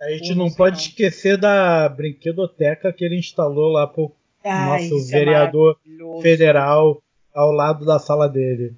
A 0.00 0.10
gente 0.10 0.34
não 0.34 0.50
pode 0.50 0.78
esquecer 0.78 1.36
da 1.36 1.88
brinquedoteca 1.88 2.92
que 2.92 3.04
ele 3.04 3.18
instalou 3.18 3.70
lá 3.72 3.86
pro 3.86 4.10
Ai, 4.42 4.84
nosso 4.84 4.96
isso 4.98 5.14
é 5.14 5.18
vereador 5.18 5.78
maravilhoso. 5.84 6.22
federal 6.22 7.02
ao 7.34 7.52
lado 7.52 7.84
da 7.84 7.98
sala 7.98 8.26
dele. 8.28 8.74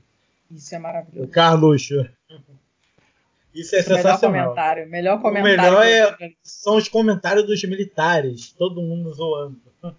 Isso 0.51 0.75
é 0.75 0.79
O 0.79 0.83
maravilhoso. 0.83 1.29
Carluxo. 1.31 2.07
Isso 3.55 3.77
é 3.77 3.83
Melhor 3.83 3.97
sensacional. 3.97 4.45
comentário. 4.45 4.89
Melhor 4.89 5.21
O 5.23 5.31
melhor 5.31 5.85
é, 5.87 6.33
são 6.43 6.77
os 6.77 6.89
comentários 6.89 7.47
dos 7.47 7.63
militares. 7.65 8.51
Todo 8.51 8.81
mundo 8.81 9.13
zoando. 9.13 9.61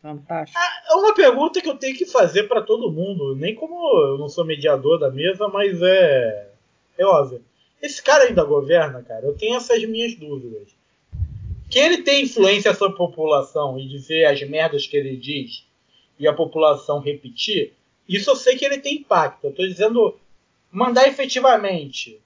Fantástico. 0.00 0.58
É 0.88 0.94
uma 0.94 1.12
pergunta 1.14 1.60
que 1.60 1.68
eu 1.68 1.76
tenho 1.76 1.96
que 1.96 2.06
fazer 2.06 2.44
pra 2.44 2.62
todo 2.62 2.92
mundo. 2.92 3.34
Nem 3.34 3.54
como 3.56 3.74
eu 4.06 4.16
não 4.18 4.28
sou 4.28 4.44
mediador 4.44 4.98
da 5.00 5.10
mesa, 5.10 5.48
mas 5.48 5.82
é. 5.82 6.50
É 6.96 7.04
óbvio. 7.04 7.42
Esse 7.80 8.02
cara 8.02 8.24
ainda 8.24 8.44
governa, 8.44 9.02
cara? 9.02 9.26
Eu 9.26 9.34
tenho 9.34 9.56
essas 9.56 9.82
minhas 9.84 10.14
dúvidas. 10.14 10.68
Que 11.70 11.78
ele 11.78 12.02
tem 12.02 12.24
influência 12.24 12.74
sobre 12.74 12.94
a 12.94 12.98
população 12.98 13.78
e 13.78 13.88
dizer 13.88 14.26
as 14.26 14.42
merdas 14.42 14.86
que 14.86 14.96
ele 14.96 15.16
diz 15.16 15.64
e 16.18 16.28
a 16.28 16.34
população 16.34 17.00
repetir, 17.00 17.72
isso 18.06 18.28
eu 18.28 18.36
sei 18.36 18.56
que 18.56 18.64
ele 18.64 18.78
tem 18.78 18.96
impacto. 18.96 19.46
Eu 19.46 19.52
tô 19.52 19.66
dizendo 19.66 20.18
mandar 20.70 21.08
efetivamente 21.08 22.20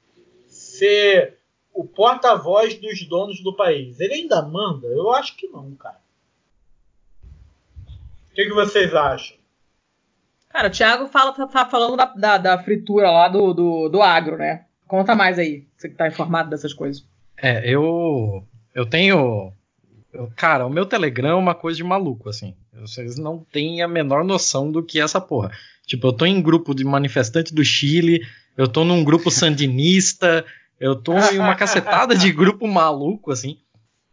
ser 0.49 1.39
o 1.73 1.85
porta-voz 1.85 2.75
dos 2.75 3.07
donos 3.07 3.43
do 3.43 3.55
país. 3.55 4.01
Ele 4.01 4.15
ainda 4.15 4.43
manda? 4.43 4.87
Eu 4.87 5.13
acho 5.13 5.37
que 5.37 5.47
não, 5.49 5.75
cara. 5.75 6.01
O 8.31 8.35
que, 8.35 8.47
que 8.47 8.55
vocês 8.55 8.95
acham? 8.95 9.37
Cara, 10.49 10.69
o 10.69 10.71
Thiago 10.71 11.09
fala, 11.09 11.33
tá, 11.33 11.47
tá 11.47 11.67
falando 11.67 11.97
da, 11.97 12.07
da, 12.07 12.39
da 12.39 12.63
fritura 12.63 13.11
lá 13.11 13.29
do, 13.29 13.53
do, 13.53 13.89
do 13.89 14.03
agro, 14.03 14.37
né? 14.37 14.64
Conta 14.87 15.15
mais 15.15 15.39
aí, 15.39 15.65
você 15.77 15.89
que 15.89 15.95
tá 15.97 16.07
informado 16.09 16.51
dessas 16.51 16.73
coisas. 16.73 17.05
É, 17.37 17.69
eu. 17.69 18.45
Eu 18.75 18.87
tenho. 18.87 19.53
eu- 20.13 20.31
cara, 20.37 20.67
o 20.67 20.71
meu 20.71 20.85
Telegram 20.87 21.31
é 21.31 21.35
uma 21.35 21.55
coisa 21.55 21.77
de 21.77 21.85
maluco, 21.85 22.29
assim. 22.29 22.55
Vocês 22.81 23.17
não 23.17 23.39
têm 23.53 23.83
a 23.83 23.89
menor 23.89 24.25
noção 24.25 24.71
do 24.71 24.83
que 24.83 25.01
é 25.01 25.03
essa 25.03 25.21
porra. 25.21 25.51
Tipo, 25.87 26.09
eu 26.09 26.13
tô 26.13 26.27
em 26.27 26.41
grupo 26.43 26.75
de 26.75 26.85
manifestantes 26.85 27.53
do 27.53 27.65
Chile, 27.65 28.27
eu 28.57 28.67
tô 28.69 28.85
num 28.85 29.05
grupo 29.05 29.31
sandinista, 29.31 30.45
eu 30.81 30.97
tô 30.97 31.13
em 31.17 31.39
uma 31.39 31.55
cacetada 31.55 32.15
de 32.17 32.33
grupo 32.33 32.67
maluco, 32.67 33.31
assim. 33.31 33.59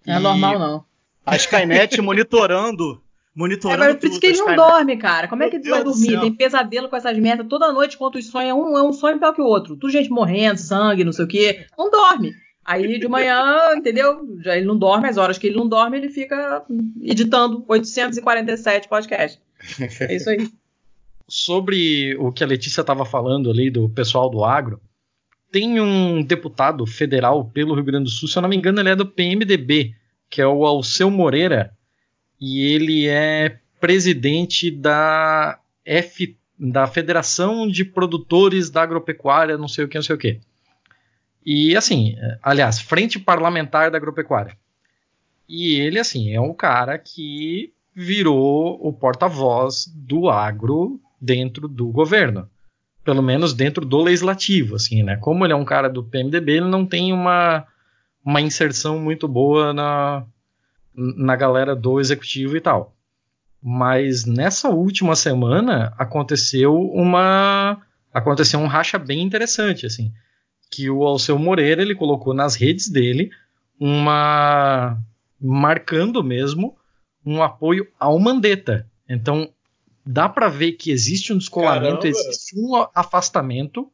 Não 0.05 0.15
é 0.15 0.19
E- 0.19 0.21
normal, 0.23 0.59
não. 0.59 0.85
A 1.25 1.35
Skynet 1.35 2.01
monitorando. 2.01 3.01
É, 3.35 3.39
Monitorando. 3.39 3.79
mas 3.79 3.95
por 3.95 4.09
isso 4.09 4.19
que 4.19 4.27
ele 4.27 4.37
não 4.37 4.49
Skynet. 4.49 4.69
dorme, 4.69 4.97
cara. 4.97 5.27
Como 5.27 5.43
é 5.43 5.49
que 5.49 5.55
ele 5.57 5.69
vai 5.69 5.83
dormir? 5.83 6.19
Tem 6.19 6.33
pesadelo 6.33 6.89
com 6.89 6.95
essas 6.95 7.17
merdas 7.17 7.47
toda 7.47 7.71
noite 7.71 7.95
enquanto 7.95 8.15
os 8.15 8.27
sonhos 8.27 8.49
é 8.49 8.53
um, 8.53 8.77
é 8.77 8.83
um 8.83 8.93
sonho 8.93 9.19
pior 9.19 9.33
que 9.33 9.41
o 9.41 9.45
outro. 9.45 9.75
Tudo 9.75 9.91
gente 9.91 10.09
morrendo, 10.09 10.57
sangue, 10.57 11.03
não 11.03 11.13
sei 11.13 11.25
o 11.25 11.27
quê. 11.27 11.65
Não 11.77 11.89
dorme. 11.89 12.33
Aí 12.63 12.99
de 12.99 13.07
manhã, 13.07 13.73
entendeu? 13.75 14.21
Já 14.43 14.55
ele 14.57 14.65
não 14.65 14.77
dorme, 14.77 15.07
as 15.07 15.17
horas 15.17 15.37
que 15.37 15.47
ele 15.47 15.57
não 15.57 15.67
dorme, 15.67 15.97
ele 15.97 16.09
fica 16.09 16.63
editando 17.01 17.63
847 17.67 18.87
podcasts. 18.87 19.39
É 20.01 20.15
isso 20.15 20.29
aí. 20.29 20.47
sobre 21.31 22.13
o 22.17 22.29
que 22.29 22.43
a 22.43 22.47
Letícia 22.47 22.81
estava 22.81 23.05
falando 23.05 23.49
ali 23.49 23.71
do 23.71 23.87
pessoal 23.87 24.29
do 24.29 24.43
agro, 24.43 24.81
tem 25.49 25.79
um 25.79 26.21
deputado 26.21 26.85
federal 26.85 27.45
pelo 27.45 27.73
Rio 27.73 27.85
Grande 27.85 28.03
do 28.03 28.09
Sul, 28.09 28.27
se 28.27 28.37
eu 28.37 28.41
não 28.41 28.49
me 28.49 28.57
engano, 28.57 28.81
ele 28.81 28.89
é 28.89 28.95
do 28.97 29.05
PMDB, 29.05 29.95
que 30.29 30.41
é 30.41 30.47
o 30.47 30.65
Alceu 30.65 31.09
Moreira, 31.09 31.71
e 32.41 32.59
ele 32.73 33.07
é 33.07 33.59
presidente 33.79 34.71
da 34.71 35.59
F, 35.85 36.35
da 36.57 36.87
Federação 36.87 37.67
de 37.67 37.85
Produtores 37.85 38.71
da 38.71 38.81
Agropecuária, 38.81 39.59
não 39.59 39.67
sei 39.67 39.85
o 39.85 39.87
que, 39.87 39.97
não 39.97 40.03
sei 40.03 40.15
o 40.15 40.19
que. 40.19 40.41
E 41.45 41.75
assim, 41.75 42.15
aliás, 42.41 42.79
Frente 42.79 43.19
Parlamentar 43.19 43.91
da 43.91 43.97
Agropecuária. 43.97 44.57
E 45.47 45.75
ele, 45.79 45.99
assim, 45.99 46.33
é 46.33 46.41
um 46.41 46.53
cara 46.53 46.97
que 46.97 47.73
virou 47.93 48.79
o 48.81 48.91
porta-voz 48.91 49.85
do 49.93 50.29
agro 50.29 50.99
dentro 51.19 51.67
do 51.67 51.87
governo. 51.89 52.49
Pelo 53.03 53.21
menos 53.21 53.53
dentro 53.53 53.85
do 53.85 54.01
legislativo, 54.01 54.75
assim, 54.75 55.03
né? 55.03 55.17
Como 55.17 55.45
ele 55.45 55.53
é 55.53 55.55
um 55.55 55.65
cara 55.65 55.89
do 55.89 56.03
PMDB, 56.03 56.53
ele 56.53 56.69
não 56.69 56.85
tem 56.85 57.11
uma, 57.11 57.65
uma 58.23 58.39
inserção 58.39 58.99
muito 58.99 59.27
boa 59.27 59.73
na, 59.73 60.25
na 60.93 61.35
galera 61.35 61.75
do 61.75 61.99
executivo 61.99 62.57
e 62.57 62.61
tal. 62.61 62.95
Mas 63.61 64.25
nessa 64.25 64.69
última 64.69 65.15
semana 65.15 65.93
aconteceu 65.97 66.75
uma 66.75 67.81
aconteceu 68.13 68.59
um 68.59 68.67
racha 68.67 68.97
bem 68.97 69.21
interessante, 69.21 69.85
assim, 69.85 70.11
que 70.69 70.89
o 70.89 71.03
Alceu 71.03 71.37
Moreira 71.37 71.81
ele 71.81 71.95
colocou 71.95 72.33
nas 72.33 72.55
redes 72.55 72.89
dele 72.89 73.29
uma 73.79 74.97
marcando 75.39 76.23
mesmo 76.23 76.75
um 77.25 77.41
apoio 77.41 77.87
ao 77.99 78.19
Mandetta. 78.19 78.87
Então 79.07 79.49
dá 80.05 80.27
para 80.27 80.49
ver 80.49 80.73
que 80.73 80.91
existe 80.91 81.31
um 81.31 81.37
descolamento, 81.37 82.01
Caramba. 82.01 82.07
existe 82.07 82.59
um 82.59 82.85
afastamento 82.93 83.91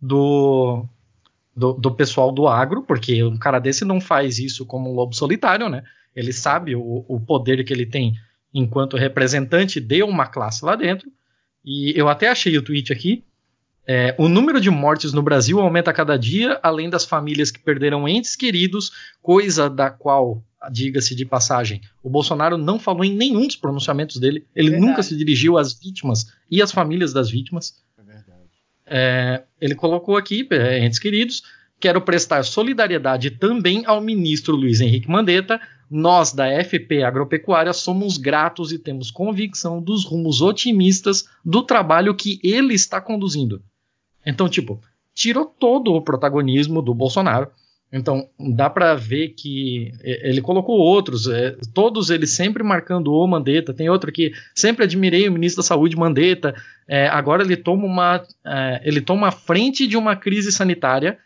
do, 0.00 0.84
do, 1.54 1.74
do 1.74 1.90
pessoal 1.90 2.32
do 2.32 2.48
agro, 2.48 2.82
porque 2.82 3.22
um 3.22 3.36
cara 3.36 3.58
desse 3.58 3.84
não 3.84 4.00
faz 4.00 4.38
isso 4.38 4.64
como 4.64 4.90
um 4.90 4.94
lobo 4.94 5.14
solitário, 5.14 5.68
né? 5.68 5.84
Ele 6.14 6.32
sabe 6.32 6.74
o, 6.74 7.04
o 7.08 7.20
poder 7.20 7.64
que 7.64 7.72
ele 7.72 7.86
tem 7.86 8.14
enquanto 8.52 8.96
representante 8.96 9.80
de 9.80 10.02
uma 10.02 10.26
classe 10.26 10.64
lá 10.64 10.74
dentro. 10.74 11.10
E 11.64 11.92
eu 11.96 12.08
até 12.08 12.28
achei 12.28 12.56
o 12.56 12.62
tweet 12.62 12.92
aqui. 12.92 13.24
É, 13.86 14.14
o 14.18 14.28
número 14.28 14.60
de 14.60 14.70
mortes 14.70 15.12
no 15.12 15.22
Brasil 15.22 15.58
aumenta 15.58 15.90
a 15.90 15.94
cada 15.94 16.16
dia, 16.16 16.58
além 16.62 16.88
das 16.88 17.04
famílias 17.04 17.50
que 17.50 17.58
perderam 17.58 18.08
entes 18.08 18.36
queridos, 18.36 18.92
coisa 19.20 19.68
da 19.68 19.90
qual, 19.90 20.44
diga-se 20.70 21.14
de 21.14 21.24
passagem, 21.24 21.80
o 22.02 22.08
Bolsonaro 22.08 22.56
não 22.56 22.78
falou 22.78 23.04
em 23.04 23.14
nenhum 23.14 23.46
dos 23.46 23.56
pronunciamentos 23.56 24.18
dele. 24.18 24.46
Ele 24.54 24.70
Verdade. 24.70 24.90
nunca 24.90 25.02
se 25.02 25.16
dirigiu 25.16 25.58
às 25.58 25.72
vítimas 25.72 26.26
e 26.50 26.62
às 26.62 26.70
famílias 26.70 27.12
das 27.12 27.30
vítimas. 27.30 27.82
É 27.98 28.02
verdade. 28.02 28.48
É, 28.86 29.42
ele 29.60 29.74
colocou 29.74 30.16
aqui, 30.16 30.46
é, 30.50 30.84
entes 30.84 30.98
queridos, 30.98 31.42
quero 31.80 32.00
prestar 32.00 32.44
solidariedade 32.44 33.30
também 33.30 33.84
ao 33.86 34.00
ministro 34.00 34.54
Luiz 34.54 34.80
Henrique 34.80 35.10
Mandetta. 35.10 35.60
Nós, 35.90 36.32
da 36.32 36.46
FP 36.62 37.02
Agropecuária, 37.02 37.72
somos 37.72 38.16
gratos 38.16 38.70
e 38.70 38.78
temos 38.78 39.10
convicção 39.10 39.82
dos 39.82 40.04
rumos 40.04 40.40
otimistas 40.40 41.24
do 41.44 41.62
trabalho 41.62 42.14
que 42.14 42.38
ele 42.44 42.74
está 42.74 43.00
conduzindo. 43.00 43.60
Então, 44.24 44.48
tipo, 44.48 44.80
tirou 45.12 45.44
todo 45.44 45.92
o 45.92 46.00
protagonismo 46.00 46.80
do 46.80 46.94
Bolsonaro. 46.94 47.48
Então, 47.92 48.28
dá 48.38 48.70
para 48.70 48.94
ver 48.94 49.30
que 49.30 49.90
é, 50.02 50.28
ele 50.28 50.40
colocou 50.40 50.78
outros, 50.78 51.26
é, 51.26 51.56
todos 51.74 52.08
eles 52.08 52.30
sempre 52.30 52.62
marcando 52.62 53.12
o 53.12 53.26
Mandetta. 53.26 53.74
Tem 53.74 53.88
outro 53.90 54.10
aqui, 54.10 54.32
sempre 54.54 54.84
admirei 54.84 55.28
o 55.28 55.32
ministro 55.32 55.60
da 55.60 55.66
Saúde 55.66 55.96
Mandetta. 55.96 56.54
É, 56.86 57.08
agora 57.08 57.42
ele 57.42 57.56
toma 57.56 57.84
uma, 57.84 58.22
é, 58.46 58.80
ele 58.84 59.00
toma 59.00 59.28
a 59.28 59.32
frente 59.32 59.88
de 59.88 59.96
uma 59.96 60.14
crise 60.14 60.52
sanitária. 60.52 61.18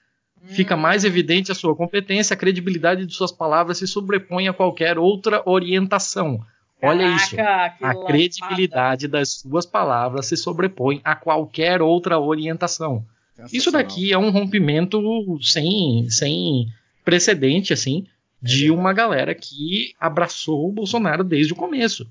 Fica 0.46 0.76
mais 0.76 1.04
evidente 1.04 1.50
a 1.50 1.54
sua 1.54 1.74
competência, 1.74 2.34
a 2.34 2.36
credibilidade 2.36 3.06
de 3.06 3.14
suas 3.14 3.32
palavras 3.32 3.78
se 3.78 3.86
sobrepõe 3.86 4.48
a 4.48 4.52
qualquer 4.52 4.98
outra 4.98 5.42
orientação. 5.46 6.44
Olha 6.82 7.06
isso. 7.16 7.34
Caraca, 7.34 7.78
que 7.78 7.84
A 7.84 7.94
credibilidade 8.06 9.08
das 9.08 9.40
suas 9.40 9.64
palavras 9.64 10.26
se 10.26 10.36
sobrepõe 10.36 11.00
a 11.02 11.14
qualquer 11.16 11.80
outra 11.80 12.18
orientação. 12.18 13.04
Isso 13.52 13.70
daqui 13.70 14.12
é 14.12 14.18
um 14.18 14.30
rompimento 14.30 15.00
sem, 15.42 16.08
sem 16.08 16.68
precedente, 17.04 17.72
assim, 17.72 18.06
de 18.40 18.70
uma 18.70 18.92
galera 18.92 19.34
que 19.34 19.94
abraçou 19.98 20.68
o 20.68 20.72
Bolsonaro 20.72 21.24
desde 21.24 21.52
o 21.52 21.56
começo. 21.56 22.06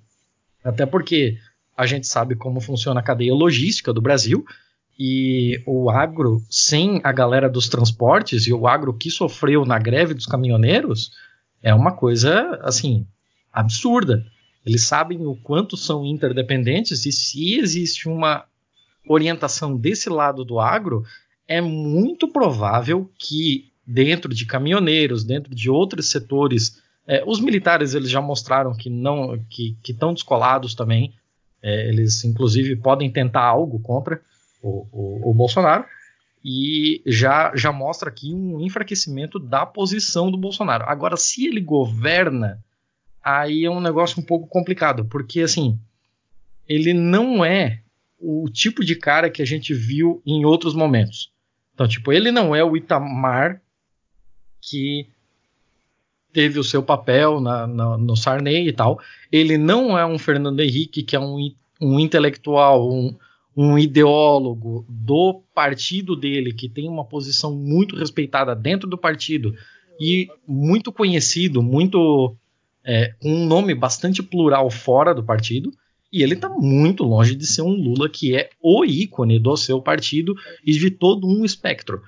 Até 0.63 0.85
porque 0.85 1.37
a 1.77 1.85
gente 1.85 2.07
sabe 2.07 2.35
como 2.35 2.59
funciona 2.59 2.99
a 2.99 3.03
cadeia 3.03 3.33
logística 3.33 3.93
do 3.93 4.01
Brasil 4.01 4.45
e 4.97 5.61
o 5.65 5.89
agro, 5.89 6.43
sem 6.49 7.01
a 7.03 7.11
galera 7.11 7.49
dos 7.49 7.67
transportes 7.67 8.45
e 8.45 8.53
o 8.53 8.67
agro 8.67 8.93
que 8.93 9.09
sofreu 9.09 9.65
na 9.65 9.79
greve 9.79 10.13
dos 10.13 10.25
caminhoneiros, 10.25 11.11
é 11.61 11.73
uma 11.73 11.91
coisa, 11.93 12.59
assim, 12.61 13.07
absurda. 13.51 14.25
Eles 14.65 14.83
sabem 14.83 15.25
o 15.25 15.35
quanto 15.35 15.75
são 15.75 16.05
interdependentes 16.05 17.05
e 17.05 17.11
se 17.11 17.55
existe 17.57 18.07
uma 18.07 18.45
orientação 19.07 19.75
desse 19.75 20.09
lado 20.09 20.45
do 20.45 20.59
agro, 20.59 21.03
é 21.47 21.59
muito 21.59 22.27
provável 22.27 23.09
que 23.17 23.71
dentro 23.85 24.33
de 24.33 24.45
caminhoneiros, 24.45 25.23
dentro 25.23 25.53
de 25.53 25.69
outros 25.69 26.09
setores, 26.09 26.81
é, 27.05 27.21
os 27.25 27.41
militares 27.41 27.93
eles 27.93 28.09
já 28.09 28.21
mostraram 28.21 28.73
que 28.73 28.89
não 28.89 29.37
que 29.49 29.75
estão 29.85 30.13
descolados 30.13 30.73
também. 30.73 31.13
É, 31.61 31.89
eles 31.89 32.23
inclusive 32.23 32.75
podem 32.77 33.11
tentar 33.11 33.43
algo 33.43 33.79
contra 33.79 34.21
o, 34.63 34.87
o, 34.91 35.31
o 35.31 35.33
Bolsonaro 35.33 35.85
e 36.43 37.01
já, 37.05 37.55
já 37.55 37.71
mostra 37.71 38.09
aqui 38.09 38.33
um 38.33 38.59
enfraquecimento 38.61 39.37
da 39.37 39.65
posição 39.65 40.31
do 40.31 40.37
Bolsonaro. 40.37 40.85
Agora, 40.87 41.15
se 41.15 41.45
ele 41.45 41.61
governa, 41.61 42.63
aí 43.23 43.65
é 43.65 43.69
um 43.69 43.79
negócio 43.79 44.19
um 44.19 44.25
pouco 44.25 44.47
complicado, 44.47 45.05
porque 45.05 45.41
assim 45.41 45.79
ele 46.67 46.93
não 46.93 47.43
é 47.43 47.81
o 48.19 48.49
tipo 48.49 48.83
de 48.83 48.95
cara 48.95 49.29
que 49.29 49.41
a 49.41 49.45
gente 49.45 49.73
viu 49.73 50.21
em 50.25 50.45
outros 50.45 50.73
momentos. 50.73 51.31
Então, 51.73 51.87
tipo, 51.87 52.11
ele 52.11 52.31
não 52.31 52.55
é 52.55 52.63
o 52.63 52.77
Itamar 52.77 53.61
que 54.61 55.07
teve 56.31 56.57
o 56.57 56.63
seu 56.63 56.81
papel 56.81 57.41
na, 57.41 57.67
na, 57.67 57.97
no 57.97 58.15
Sarney 58.15 58.67
e 58.67 58.73
tal. 58.73 58.99
Ele 59.31 59.57
não 59.57 59.97
é 59.97 60.05
um 60.05 60.17
Fernando 60.17 60.61
Henrique 60.61 61.03
que 61.03 61.15
é 61.15 61.19
um, 61.19 61.37
um 61.81 61.99
intelectual, 61.99 62.89
um, 62.89 63.15
um 63.55 63.77
ideólogo 63.77 64.85
do 64.89 65.43
partido 65.53 66.15
dele, 66.15 66.53
que 66.53 66.67
tem 66.67 66.89
uma 66.89 67.05
posição 67.05 67.55
muito 67.55 67.95
respeitada 67.95 68.55
dentro 68.55 68.89
do 68.89 68.97
partido 68.97 69.53
e 69.99 70.27
muito 70.47 70.91
conhecido, 70.91 71.61
muito 71.61 72.35
é, 72.83 73.13
com 73.19 73.29
um 73.29 73.45
nome 73.45 73.75
bastante 73.75 74.23
plural 74.23 74.69
fora 74.69 75.13
do 75.13 75.23
partido. 75.23 75.71
E 76.11 76.21
ele 76.21 76.35
está 76.35 76.47
muito 76.47 77.03
longe 77.03 77.35
de 77.35 77.45
ser 77.45 77.63
um 77.63 77.73
Lula 77.73 78.07
que 78.07 78.35
é 78.35 78.49
o 78.61 78.85
ícone 78.85 79.39
do 79.39 79.55
seu 79.57 79.81
partido 79.81 80.35
e 80.63 80.73
de 80.73 80.91
todo 80.91 81.27
um 81.27 81.43
espectro. 81.43 82.03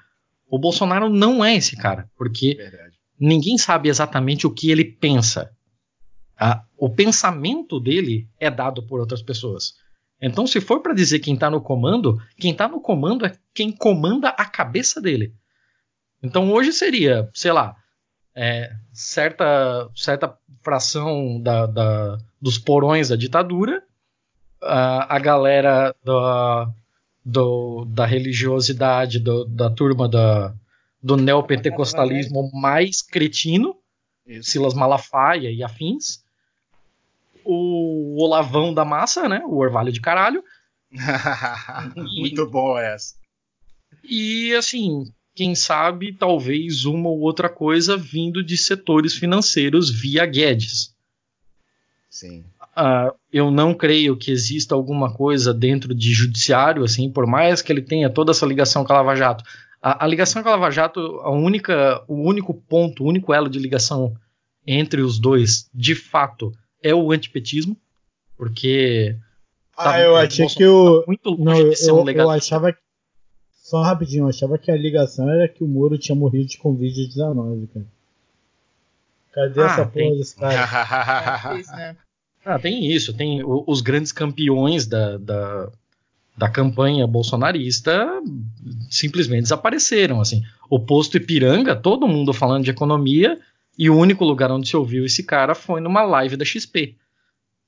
O 0.48 0.60
Bolsonaro 0.60 1.10
não 1.10 1.44
é 1.44 1.56
esse 1.56 1.76
cara, 1.76 2.08
porque 2.16 2.56
Verdade. 2.56 2.94
ninguém 3.20 3.58
sabe 3.58 3.90
exatamente 3.90 4.46
o 4.46 4.52
que 4.52 4.70
ele 4.70 4.86
pensa. 4.86 5.52
Ah, 6.38 6.64
o 6.78 6.90
pensamento 6.90 7.80
dele 7.80 8.28
é 8.40 8.52
dado 8.52 8.84
por 8.84 9.00
outras 9.00 9.24
pessoas. 9.24 9.74
Então, 10.22 10.48
se 10.48 10.62
for 10.62 10.82
para 10.82 10.94
dizer 10.94 11.20
quem 11.20 11.34
está 11.34 11.50
no 11.50 11.62
comando, 11.62 12.22
quem 12.38 12.52
está 12.52 12.68
no 12.68 12.80
comando 12.80 13.26
é 13.26 13.36
quem 13.54 13.72
comanda 13.72 14.30
a 14.30 14.46
cabeça 14.46 15.02
dele. 15.02 15.34
Então, 16.24 16.52
hoje 16.52 16.72
seria, 16.72 17.30
sei 17.34 17.52
lá, 17.52 17.76
é, 18.34 18.74
certa, 18.92 19.90
certa 19.96 20.38
fração 20.62 21.40
da, 21.42 21.66
da, 21.66 22.18
dos 22.42 22.58
porões 22.58 23.10
da 23.10 23.16
ditadura, 23.16 23.84
a, 24.62 25.16
a 25.16 25.20
galera 25.20 25.96
da, 26.04 26.74
do, 27.24 27.86
da 27.86 28.06
religiosidade, 28.06 29.20
do, 29.20 29.46
da 29.46 29.70
turma 29.70 30.10
da, 30.10 30.54
do 31.02 31.16
neopentecostalismo 31.16 32.50
mais 32.54 33.02
cretino. 33.02 33.76
Silas 34.42 34.74
Malafaia 34.74 35.52
e 35.52 35.64
afins, 35.64 36.25
o 37.46 38.22
Olavão 38.22 38.74
da 38.74 38.84
massa, 38.84 39.30
né, 39.30 39.42
o 39.46 39.58
orvalho 39.58 39.92
de 39.92 40.02
caralho, 40.02 40.44
Muito 41.96 42.50
bom 42.50 42.78
essa. 42.78 43.16
e 44.04 44.54
assim, 44.56 45.12
quem 45.36 45.54
sabe 45.56 46.14
talvez 46.14 46.86
uma 46.86 47.10
ou 47.10 47.20
outra 47.20 47.50
coisa 47.50 47.98
vindo 47.98 48.44
de 48.44 48.58
setores 48.58 49.14
financeiros 49.14 49.90
via 49.90 50.26
Guedes. 50.26 50.94
Sim. 52.10 52.46
Ah, 52.76 53.14
eu 53.32 53.52
não 53.52 53.74
creio 53.74 54.16
que 54.16 54.32
exista 54.32 54.74
alguma 54.74 55.14
coisa 55.14 55.54
dentro 55.54 55.94
de 55.94 56.14
judiciário, 56.14 56.84
assim, 56.84 57.10
por 57.10 57.28
mais 57.28 57.62
que 57.62 57.72
ele 57.72 57.82
tenha 57.82 58.10
toda 58.10 58.32
essa 58.32 58.46
ligação 58.46 58.86
com 58.86 58.94
a 58.94 58.98
Lava 58.98 59.16
Jato. 59.16 59.44
A, 59.82 60.06
a 60.06 60.08
ligação 60.08 60.42
com 60.42 60.50
a 60.50 60.52
Lava 60.52 60.72
Jato, 60.72 61.00
a 61.00 61.32
única, 61.32 62.04
o 62.08 62.16
único 62.16 62.54
ponto, 62.54 63.04
o 63.04 63.08
único 63.08 63.34
elo 63.34 63.50
de 63.50 63.60
ligação 63.60 64.16
entre 64.66 65.02
os 65.02 65.20
dois, 65.20 65.70
de 65.74 65.94
fato, 65.94 66.52
é 66.88 66.94
o 66.96 67.12
antipetismo, 67.12 67.76
porque 68.38 69.16
Ah, 69.78 69.84
tá- 69.86 70.00
eu 70.02 70.14
o 70.14 70.16
achei 70.16 70.48
que 70.48 70.66
o. 70.66 71.02
tá 71.02 71.08
muito 71.08 71.30
longe 71.30 71.44
Não, 71.44 71.58
eu, 71.58 71.70
de 71.70 71.76
ser 71.76 71.92
um 71.92 71.98
eu, 71.98 72.04
legado. 72.04 72.30
achava 72.30 72.72
que. 72.72 72.80
Só 73.64 73.82
rapidinho, 73.82 74.26
eu 74.26 74.30
achava 74.30 74.58
que 74.60 74.70
a 74.70 74.76
ligação 74.78 75.28
era 75.30 75.48
que 75.48 75.64
o 75.64 75.68
Moro 75.68 75.98
tinha 75.98 76.16
morrido 76.16 76.46
de 76.48 76.58
Covid-19, 76.60 77.68
cara. 77.74 77.86
Cadê 79.34 79.62
Ah, 79.62 79.66
essa 79.66 79.86
tem. 79.88 80.06
porra 80.10 80.18
desse 80.20 80.36
cara? 80.36 80.54
É 80.54 81.76
né? 81.76 81.98
Ah, 82.48 82.60
tem 82.60 82.86
isso, 82.92 83.12
tem 83.12 83.42
os 83.44 83.82
grandes 83.82 84.12
campeões 84.12 84.86
da, 84.86 85.18
da, 85.18 85.68
da 86.38 86.48
campanha 86.48 87.08
bolsonarista 87.08 88.08
simplesmente 88.88 89.42
desapareceram, 89.44 90.22
assim. 90.22 90.44
O 90.70 90.80
posto 90.80 91.18
Ipiranga, 91.18 91.76
todo 91.76 92.08
mundo 92.08 92.32
falando 92.34 92.64
de 92.64 92.70
economia, 92.70 93.40
e 93.78 93.90
o 93.90 93.98
único 93.98 94.24
lugar 94.24 94.52
onde 94.52 94.68
se 94.70 94.76
ouviu 94.78 95.06
esse 95.06 95.24
cara 95.24 95.54
foi 95.56 95.82
numa 95.82 96.04
live 96.04 96.38
da 96.38 96.46
XP. 96.46 96.96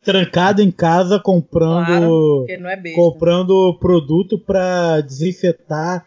Trancado 0.01 0.61
em 0.61 0.71
casa 0.71 1.19
comprando. 1.19 1.85
Claro, 1.85 2.35
Porque 2.39 2.57
não 2.57 2.69
é 2.69 2.75
besta. 2.77 2.95
comprando 3.01 3.77
produto 3.79 4.38
pra 4.39 5.01
desinfetar 5.01 6.05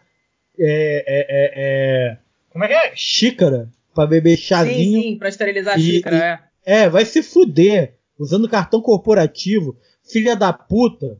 é, 0.57 1.03
é, 1.07 1.25
é, 1.29 1.51
é, 1.55 2.17
Como 2.51 2.63
é 2.63 2.67
que 2.67 2.73
é? 2.73 2.91
xícara 2.95 3.69
pra 3.93 4.05
beber 4.07 4.37
Sim, 4.37 4.43
chazinho. 4.43 5.01
sim, 5.01 5.17
pra 5.17 5.29
esterilizar 5.29 5.75
a 5.75 5.79
xícara, 5.79 6.15
e- 6.15 6.19
é. 6.19 6.83
É, 6.83 6.89
vai 6.89 7.05
se 7.05 7.21
fuder. 7.23 7.95
usando 8.19 8.47
cartão 8.47 8.81
corporativo, 8.81 9.75
filha 10.03 10.35
da 10.35 10.53
puta. 10.53 11.17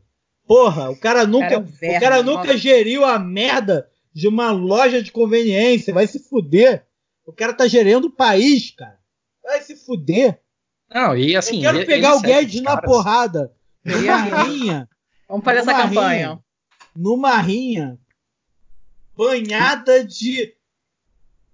Porra, 0.47 0.89
o 0.91 0.95
cara 0.95 1.25
nunca, 1.25 1.47
Cara, 1.49 1.55
é 1.55 1.59
um 1.59 1.63
verme, 1.63 1.97
o 1.97 1.99
cara 1.99 2.23
nunca 2.23 2.43
nossa. 2.45 2.57
geriu 2.57 3.03
a 3.03 3.17
merda 3.17 3.87
de 4.13 4.27
uma 4.27 4.51
loja 4.51 5.01
de 5.01 5.11
conveniência, 5.11 5.93
vai 5.93 6.05
se 6.05 6.19
fuder. 6.19 6.83
O 7.25 7.31
cara 7.33 7.53
tá 7.53 7.67
gerando 7.67 8.05
o 8.07 8.11
país, 8.11 8.71
cara. 8.71 8.99
Vai 9.43 9.61
se 9.61 9.75
fuder. 9.75 10.39
Não, 10.93 11.15
e 11.15 11.35
assim. 11.35 11.57
Eu 11.57 11.61
quero 11.61 11.77
ele- 11.79 11.85
pegar 11.85 12.09
ele 12.09 12.17
o 12.17 12.21
Guedes 12.21 12.61
na 12.61 12.75
caras. 12.75 12.85
porrada. 12.91 13.53
Numa 13.83 13.97
Queria- 13.97 14.43
rinha. 14.43 14.89
Vamos 15.27 15.45
fazer 15.45 15.59
essa 15.59 15.71
numa 15.71 15.83
campanha. 15.83 16.27
rinha, 16.27 16.39
numa 16.95 17.37
rinha 17.41 17.97
banhada 19.15 20.03
de 20.03 20.53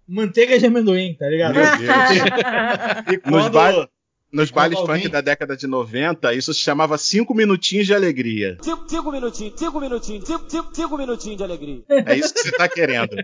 manteiga 0.07 0.57
de 0.57 0.65
amendoim, 0.65 1.15
tá 1.15 1.27
ligado? 1.29 1.55
Meu 1.55 1.63
Deus. 1.77 1.87
E 3.07 3.29
Nos, 3.29 3.49
quando, 3.49 3.89
nos 4.31 4.51
bailes 4.51 4.77
alguém- 4.77 5.01
funk 5.03 5.09
da 5.09 5.21
década 5.21 5.55
de 5.55 5.65
90, 5.67 6.33
isso 6.33 6.53
se 6.53 6.59
chamava 6.59 6.97
cinco 6.97 7.33
minutinhos 7.33 7.85
de 7.87 7.93
alegria. 7.93 8.57
Cinco, 8.61 8.85
cinco 8.89 9.11
minutinhos, 9.11 9.53
cinco 9.57 9.79
minutinhos, 9.79 10.27
cinco, 10.27 10.45
cinco, 10.49 10.69
cinco 10.75 10.97
minutinhos 10.97 11.37
de 11.37 11.43
alegria. 11.43 11.83
É 11.89 12.15
isso 12.15 12.33
que 12.33 12.41
você 12.41 12.51
tá 12.51 12.67
querendo. 12.67 13.15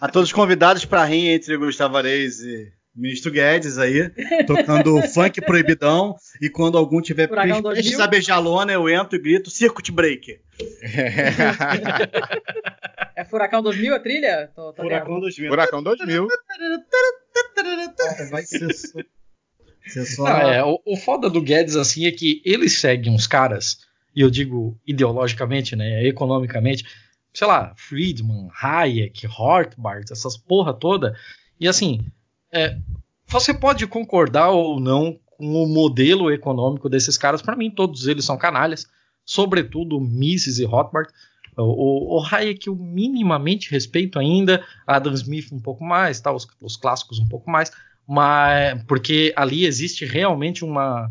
a 0.00 0.08
todos 0.08 0.28
os 0.28 0.32
convidados 0.32 0.84
para 0.84 1.04
rir 1.04 1.28
entre 1.30 1.56
Gustavo 1.56 1.96
Areis 1.96 2.40
e 2.40 2.70
Ministro 2.94 3.32
Guedes 3.32 3.78
aí, 3.78 4.10
tocando 4.46 5.00
funk 5.08 5.40
proibidão. 5.40 6.14
E 6.40 6.50
quando 6.50 6.76
algum 6.76 7.00
tiver 7.00 7.26
prestes 7.26 7.62
2000. 7.62 8.02
a 8.02 8.06
beijar 8.06 8.36
a 8.36 8.38
lona, 8.38 8.70
eu 8.72 8.88
entro 8.88 9.16
e 9.16 9.22
grito 9.22 9.50
Circuit 9.50 9.90
Breaker. 9.90 10.40
É 13.14 13.24
Furacão 13.24 13.62
2000 13.62 13.94
a 13.94 14.00
trilha? 14.00 14.50
Tô, 14.54 14.72
tô 14.72 14.82
Furacão 14.82 15.20
2000. 15.20 15.50
Furacão 15.50 15.82
2000. 15.82 16.26
Vai 18.30 18.42
ser 18.42 18.68
ser 19.90 20.04
só- 20.06 20.24
Não, 20.24 20.50
é, 20.50 20.64
o, 20.64 20.78
o 20.84 20.96
foda 20.96 21.28
do 21.30 21.40
Guedes, 21.42 21.76
assim, 21.76 22.06
é 22.06 22.12
que 22.12 22.40
ele 22.44 22.68
segue 22.68 23.08
uns 23.10 23.26
caras, 23.26 23.78
e 24.14 24.20
eu 24.20 24.30
digo 24.30 24.78
ideologicamente, 24.86 25.74
né, 25.76 26.06
economicamente, 26.06 26.84
sei 27.34 27.46
lá, 27.46 27.72
Friedman, 27.76 28.48
Hayek, 28.62 29.26
Rothbard, 29.26 30.04
essas 30.12 30.36
porra 30.36 30.72
toda, 30.74 31.14
e 31.58 31.66
assim, 31.66 32.00
é, 32.52 32.76
você 33.26 33.54
pode 33.54 33.86
concordar 33.86 34.50
ou 34.50 34.78
não 34.78 35.18
com 35.26 35.46
o 35.62 35.66
modelo 35.66 36.30
econômico 36.30 36.88
desses 36.88 37.16
caras, 37.16 37.40
para 37.42 37.56
mim 37.56 37.70
todos 37.70 38.06
eles 38.06 38.24
são 38.24 38.36
canalhas, 38.36 38.86
sobretudo 39.24 39.98
Mises 40.00 40.58
e 40.58 40.64
Rothbard, 40.64 41.10
o, 41.56 41.62
o, 41.62 42.18
o 42.18 42.24
Hayek 42.26 42.66
eu 42.66 42.74
minimamente 42.76 43.70
respeito 43.70 44.18
ainda, 44.18 44.64
Adam 44.86 45.12
Smith 45.14 45.52
um 45.52 45.60
pouco 45.60 45.84
mais, 45.84 46.20
tá, 46.20 46.32
os, 46.32 46.46
os 46.60 46.76
clássicos 46.76 47.18
um 47.18 47.26
pouco 47.28 47.50
mais, 47.50 47.70
mas 48.12 48.84
porque 48.84 49.32
ali 49.34 49.64
existe 49.64 50.04
realmente 50.04 50.66
uma, 50.66 51.10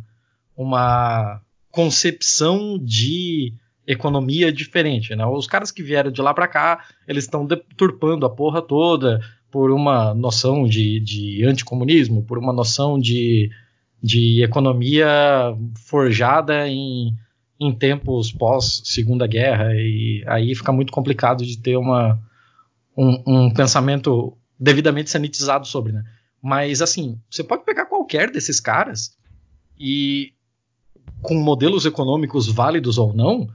uma 0.56 1.42
concepção 1.72 2.78
de 2.78 3.56
economia 3.88 4.54
diferente, 4.54 5.16
né? 5.16 5.26
Os 5.26 5.48
caras 5.48 5.72
que 5.72 5.82
vieram 5.82 6.12
de 6.12 6.22
lá 6.22 6.32
para 6.32 6.48
cá, 6.48 6.86
eles 7.08 7.24
estão 7.24 7.44
deturpando 7.44 8.24
a 8.24 8.30
porra 8.30 8.62
toda 8.62 9.20
por 9.50 9.72
uma 9.72 10.14
noção 10.14 10.64
de, 10.68 11.00
de 11.00 11.44
anticomunismo, 11.44 12.22
por 12.22 12.38
uma 12.38 12.54
noção 12.54 13.00
de, 13.00 13.50
de 14.00 14.44
economia 14.44 15.58
forjada 15.88 16.68
em, 16.68 17.16
em 17.60 17.74
tempos 17.74 18.32
pós 18.32 18.84
Segunda 18.86 19.26
Guerra 19.26 19.74
e 19.74 20.24
aí 20.28 20.54
fica 20.54 20.72
muito 20.72 20.94
complicado 20.94 21.44
de 21.44 21.58
ter 21.58 21.78
uma, 21.78 22.22
um, 22.96 23.24
um 23.26 23.52
pensamento 23.52 24.38
devidamente 24.60 25.10
sanitizado 25.10 25.66
sobre, 25.66 25.94
né? 25.94 26.04
Mas 26.42 26.82
assim, 26.82 27.20
você 27.30 27.44
pode 27.44 27.64
pegar 27.64 27.86
qualquer 27.86 28.32
desses 28.32 28.60
caras 28.60 29.16
e 29.80 30.34
com 31.22 31.36
modelos 31.36 31.86
econômicos 31.86 32.48
válidos 32.48 32.98
ou 32.98 33.14
não, 33.14 33.48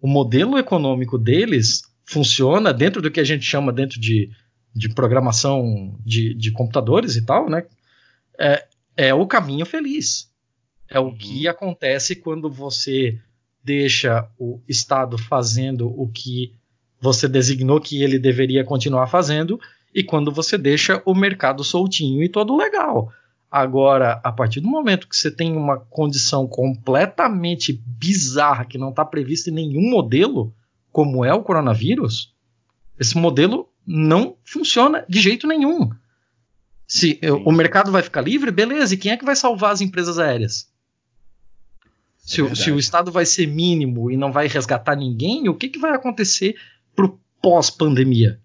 o 0.00 0.08
modelo 0.08 0.58
econômico 0.58 1.18
deles 1.18 1.82
funciona 2.04 2.72
dentro 2.72 3.02
do 3.02 3.10
que 3.10 3.20
a 3.20 3.24
gente 3.24 3.44
chama 3.44 3.72
dentro 3.72 4.00
de, 4.00 4.30
de 4.74 4.88
programação 4.94 5.98
de, 6.04 6.34
de 6.34 6.50
computadores 6.50 7.16
e 7.16 7.24
tal, 7.24 7.48
né? 7.48 7.66
É, 8.38 8.66
é 8.96 9.14
o 9.14 9.26
caminho 9.26 9.66
feliz. 9.66 10.30
É 10.88 10.98
o 10.98 11.14
que 11.14 11.46
acontece 11.46 12.16
quando 12.16 12.50
você 12.50 13.20
deixa 13.62 14.28
o 14.38 14.60
Estado 14.66 15.18
fazendo 15.18 15.88
o 15.88 16.08
que 16.08 16.52
você 17.00 17.28
designou 17.28 17.80
que 17.80 18.02
ele 18.02 18.18
deveria 18.18 18.64
continuar 18.64 19.06
fazendo 19.06 19.60
e 19.94 20.02
quando 20.02 20.30
você 20.32 20.56
deixa 20.56 21.02
o 21.04 21.14
mercado 21.14 21.64
soltinho 21.64 22.22
e 22.22 22.28
todo 22.28 22.56
legal. 22.56 23.12
Agora, 23.50 24.20
a 24.22 24.30
partir 24.30 24.60
do 24.60 24.68
momento 24.68 25.08
que 25.08 25.16
você 25.16 25.30
tem 25.30 25.56
uma 25.56 25.78
condição 25.78 26.46
completamente 26.46 27.72
bizarra 27.84 28.64
que 28.64 28.78
não 28.78 28.90
está 28.90 29.04
prevista 29.04 29.50
em 29.50 29.54
nenhum 29.54 29.90
modelo, 29.90 30.54
como 30.92 31.24
é 31.24 31.34
o 31.34 31.42
coronavírus, 31.42 32.32
esse 32.98 33.18
modelo 33.18 33.68
não 33.84 34.36
funciona 34.44 35.04
de 35.08 35.20
jeito 35.20 35.48
nenhum. 35.48 35.90
Se 36.86 37.18
eh, 37.22 37.32
o 37.32 37.50
mercado 37.50 37.90
vai 37.90 38.02
ficar 38.02 38.20
livre, 38.20 38.50
beleza, 38.50 38.94
e 38.94 38.96
quem 38.96 39.12
é 39.12 39.16
que 39.16 39.24
vai 39.24 39.34
salvar 39.34 39.72
as 39.72 39.80
empresas 39.80 40.18
aéreas? 40.18 40.68
Se, 42.18 42.42
o, 42.42 42.54
se 42.54 42.70
o 42.70 42.78
Estado 42.78 43.10
vai 43.10 43.26
ser 43.26 43.46
mínimo 43.46 44.10
e 44.10 44.16
não 44.16 44.30
vai 44.30 44.46
resgatar 44.46 44.94
ninguém, 44.94 45.48
o 45.48 45.54
que, 45.54 45.68
que 45.68 45.78
vai 45.78 45.92
acontecer 45.92 46.54
pro 46.94 47.18
pós-pandemia? 47.42 48.40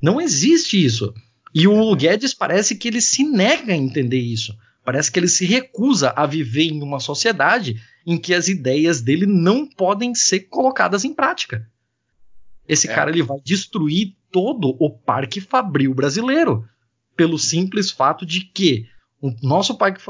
Não 0.00 0.20
existe 0.20 0.82
isso. 0.82 1.12
E 1.54 1.66
o 1.66 1.94
Guedes 1.96 2.34
parece 2.34 2.76
que 2.76 2.88
ele 2.88 3.00
se 3.00 3.24
nega 3.24 3.72
a 3.72 3.76
entender 3.76 4.20
isso. 4.20 4.56
Parece 4.84 5.10
que 5.10 5.18
ele 5.18 5.28
se 5.28 5.44
recusa 5.44 6.12
a 6.16 6.24
viver 6.26 6.64
em 6.64 6.82
uma 6.82 7.00
sociedade 7.00 7.80
em 8.06 8.16
que 8.16 8.32
as 8.32 8.48
ideias 8.48 9.02
dele 9.02 9.26
não 9.26 9.66
podem 9.66 10.14
ser 10.14 10.40
colocadas 10.40 11.04
em 11.04 11.12
prática. 11.12 11.68
Esse 12.66 12.88
É. 12.88 12.94
cara 12.94 13.10
ele 13.10 13.22
vai 13.22 13.38
destruir 13.44 14.14
todo 14.30 14.76
o 14.78 14.90
parque 14.90 15.40
fabril 15.40 15.94
brasileiro 15.94 16.66
pelo 17.16 17.38
simples 17.38 17.90
fato 17.90 18.24
de 18.24 18.40
que 18.40 18.86
o 19.20 19.34
nosso 19.42 19.76
parque, 19.76 20.00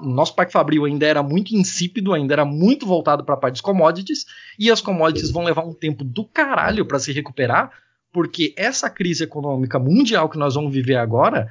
o 0.00 0.08
nosso 0.08 0.34
parque 0.34 0.52
fabril 0.52 0.84
ainda 0.84 1.04
era 1.04 1.22
muito 1.22 1.56
insípido, 1.56 2.14
ainda 2.14 2.34
era 2.34 2.44
muito 2.44 2.86
voltado 2.86 3.24
para 3.24 3.34
a 3.34 3.38
parte 3.38 3.54
dos 3.54 3.60
commodities, 3.60 4.24
e 4.56 4.70
as 4.70 4.80
commodities 4.80 5.30
vão 5.32 5.42
levar 5.42 5.66
um 5.66 5.74
tempo 5.74 6.04
do 6.04 6.24
caralho 6.24 6.86
para 6.86 7.00
se 7.00 7.10
recuperar, 7.12 7.72
porque 8.12 8.54
essa 8.56 8.88
crise 8.88 9.24
econômica 9.24 9.78
mundial 9.78 10.28
que 10.28 10.38
nós 10.38 10.54
vamos 10.54 10.72
viver 10.72 10.96
agora, 10.96 11.48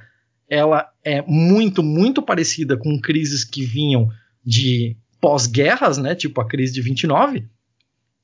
ela 0.49 0.89
é 1.03 1.21
muito, 1.21 1.83
muito 1.83 2.21
parecida 2.21 2.77
com 2.77 2.99
crises 2.99 3.43
que 3.43 3.63
vinham 3.63 4.09
de 4.43 4.97
pós-guerras, 5.19 5.97
né, 5.97 6.15
tipo 6.15 6.39
a 6.39 6.47
crise 6.47 6.73
de 6.73 6.81
29, 6.81 7.47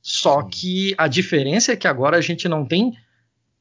só 0.01 0.43
que 0.43 0.93
a 0.97 1.07
diferença 1.07 1.71
é 1.71 1.75
que 1.77 1.87
agora 1.87 2.17
a 2.17 2.21
gente 2.21 2.47
não 2.49 2.65
tem 2.65 2.93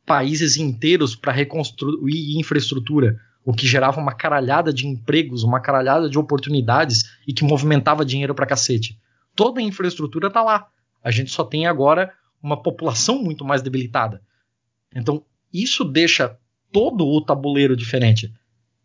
países 0.04 0.56
inteiros 0.56 1.14
para 1.14 1.32
reconstruir 1.32 2.36
infraestrutura, 2.36 3.16
o 3.44 3.52
que 3.52 3.66
gerava 3.66 4.00
uma 4.00 4.12
caralhada 4.12 4.72
de 4.72 4.86
empregos, 4.86 5.44
uma 5.44 5.60
caralhada 5.60 6.08
de 6.08 6.18
oportunidades 6.18 7.04
e 7.26 7.32
que 7.32 7.44
movimentava 7.44 8.04
dinheiro 8.04 8.34
pra 8.34 8.46
cacete. 8.46 8.98
Toda 9.34 9.60
a 9.60 9.62
infraestrutura 9.62 10.30
tá 10.30 10.42
lá. 10.42 10.66
A 11.02 11.10
gente 11.10 11.30
só 11.30 11.44
tem 11.44 11.66
agora 11.66 12.12
uma 12.42 12.60
população 12.60 13.22
muito 13.22 13.44
mais 13.44 13.62
debilitada. 13.62 14.20
Então, 14.94 15.24
isso 15.52 15.84
deixa 15.84 16.36
todo 16.70 17.06
o 17.06 17.20
tabuleiro 17.20 17.76
diferente. 17.76 18.32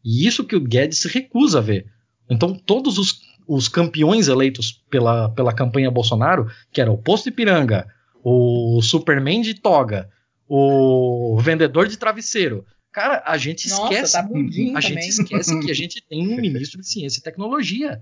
E 0.04 0.28
isso 0.28 0.46
que 0.46 0.56
o 0.56 0.62
Guedes 0.62 1.00
se 1.00 1.08
recusa 1.08 1.60
a 1.60 1.62
ver. 1.62 1.86
Então, 2.30 2.54
todos 2.54 2.98
os, 2.98 3.22
os 3.48 3.68
campeões 3.68 4.28
eleitos 4.28 4.72
pela, 4.90 5.30
pela 5.30 5.54
campanha 5.54 5.92
Bolsonaro, 5.92 6.52
que 6.72 6.82
era 6.82 6.92
o 6.92 6.98
Posto 6.98 7.30
Ipiranga, 7.30 7.88
o 8.24 8.82
Superman 8.82 9.42
de 9.42 9.54
toga, 9.54 10.10
o 10.48 11.38
vendedor 11.42 11.88
de 11.88 11.98
travesseiro. 11.98 12.66
Cara, 12.92 13.22
a 13.26 13.38
gente 13.38 13.70
Nossa, 13.70 13.84
esquece. 13.84 14.14
tá 14.14 14.20
a 14.20 14.24
também. 14.28 14.82
gente 14.82 15.08
esquece 15.08 15.60
que 15.60 15.72
a 15.72 15.74
gente 15.74 16.02
tem 16.08 16.28
um 16.28 16.38
ministro 16.38 16.82
de 16.82 16.88
ciência 16.88 17.20
e 17.20 17.24
tecnologia. 17.24 18.02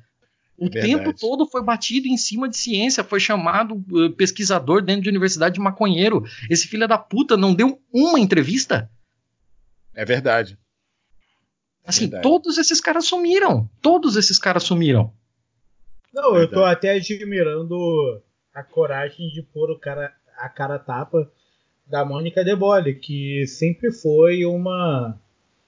O 0.58 0.70
Verdade. 0.70 0.88
tempo 0.88 1.14
todo 1.14 1.46
foi 1.46 1.62
batido 1.64 2.08
em 2.08 2.16
cima 2.18 2.48
de 2.48 2.56
ciência, 2.58 3.04
foi 3.04 3.20
chamado 3.20 3.84
eh, 3.94 4.10
pesquisador 4.16 4.82
dentro 4.82 5.02
de 5.04 5.10
universidade 5.10 5.56
de 5.56 5.60
maconheiro. 5.62 6.24
Esse 6.50 6.68
filho 6.68 6.88
da 6.88 6.98
puta 6.98 7.36
não 7.36 7.54
deu 7.54 7.82
uma 7.92 8.20
entrevista. 8.20 8.90
É 9.94 10.06
verdade. 10.06 10.58
Assim, 11.86 12.02
Verdade. 12.06 12.24
todos 12.24 12.58
esses 12.58 12.80
caras 12.82 13.06
sumiram. 13.06 13.70
Todos 13.82 14.16
esses 14.16 14.40
caras 14.40 14.64
sumiram. 14.64 15.14
Não, 16.14 16.36
eu 16.38 16.48
tô 16.48 16.56
Verdade. 16.62 16.72
até 16.74 16.92
admirando 16.96 18.22
a 18.54 18.64
coragem 18.64 19.30
de 19.30 19.42
pôr 19.44 19.70
o 19.70 19.78
cara, 19.78 20.14
a 20.38 20.48
cara 20.50 20.76
a 20.76 20.80
tapa 20.80 21.30
da 21.86 22.04
Mônica 22.06 22.44
Debole, 22.44 22.96
que 22.96 23.46
sempre 23.46 23.92
foi 23.92 24.46
uma 24.46 25.20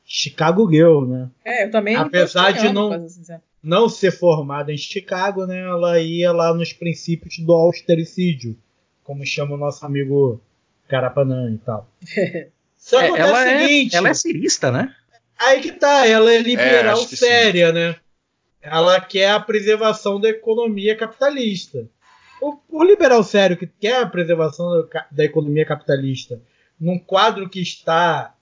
Chicago 0.03 0.68
Girl, 0.72 1.05
né? 1.05 1.30
É, 1.45 1.65
eu 1.65 1.72
também. 1.72 1.95
Apesar 1.95 2.51
de 2.51 2.69
não- 2.72 2.91
ser 2.91 3.09
sincero. 3.09 3.41
Não 3.68 3.89
ser 3.89 4.11
formada 4.11 4.72
em 4.72 4.77
Chicago, 4.77 5.45
né? 5.45 5.60
Ela 5.60 5.99
ia 5.99 6.31
lá 6.31 6.53
nos 6.53 6.72
princípios 6.72 7.38
do 7.39 7.52
austericídio, 7.53 8.57
como 9.03 9.26
chama 9.26 9.56
o 9.56 9.57
nosso 9.57 9.85
amigo 9.85 10.41
Carapanã 10.88 11.52
e 11.53 11.57
tal. 11.57 11.89
Só 12.77 13.02
É, 13.02 13.11
que 13.11 13.19
ela, 13.19 13.44
é 13.44 13.45
o 13.45 13.49
é, 13.49 13.68
seguinte, 13.68 13.95
ela 13.95 14.10
é 14.10 14.14
cirista, 14.14 14.72
né? 14.72 14.95
Aí 15.38 15.61
que 15.61 15.72
tá, 15.73 16.07
ela 16.07 16.31
é 16.31 16.39
liberal 16.39 16.98
acho 16.98 17.10
que 17.10 17.18
séria, 17.18 17.72
né? 17.72 17.95
ela 18.61 18.99
quer 18.99 19.31
a 19.31 19.39
preservação 19.39 20.19
da 20.19 20.30
economia 20.30 20.95
capitalista. 20.95 21.88
O, 22.41 22.57
o 22.69 22.84
liberal 22.84 23.23
sério 23.23 23.57
que 23.57 23.68
quer 23.68 24.02
a 24.02 24.06
preservação 24.06 24.88
da 25.11 25.23
economia 25.23 25.65
capitalista 25.65 26.41
num 26.80 26.99
quadro 26.99 27.49
que 27.49 27.61
está 27.61 28.35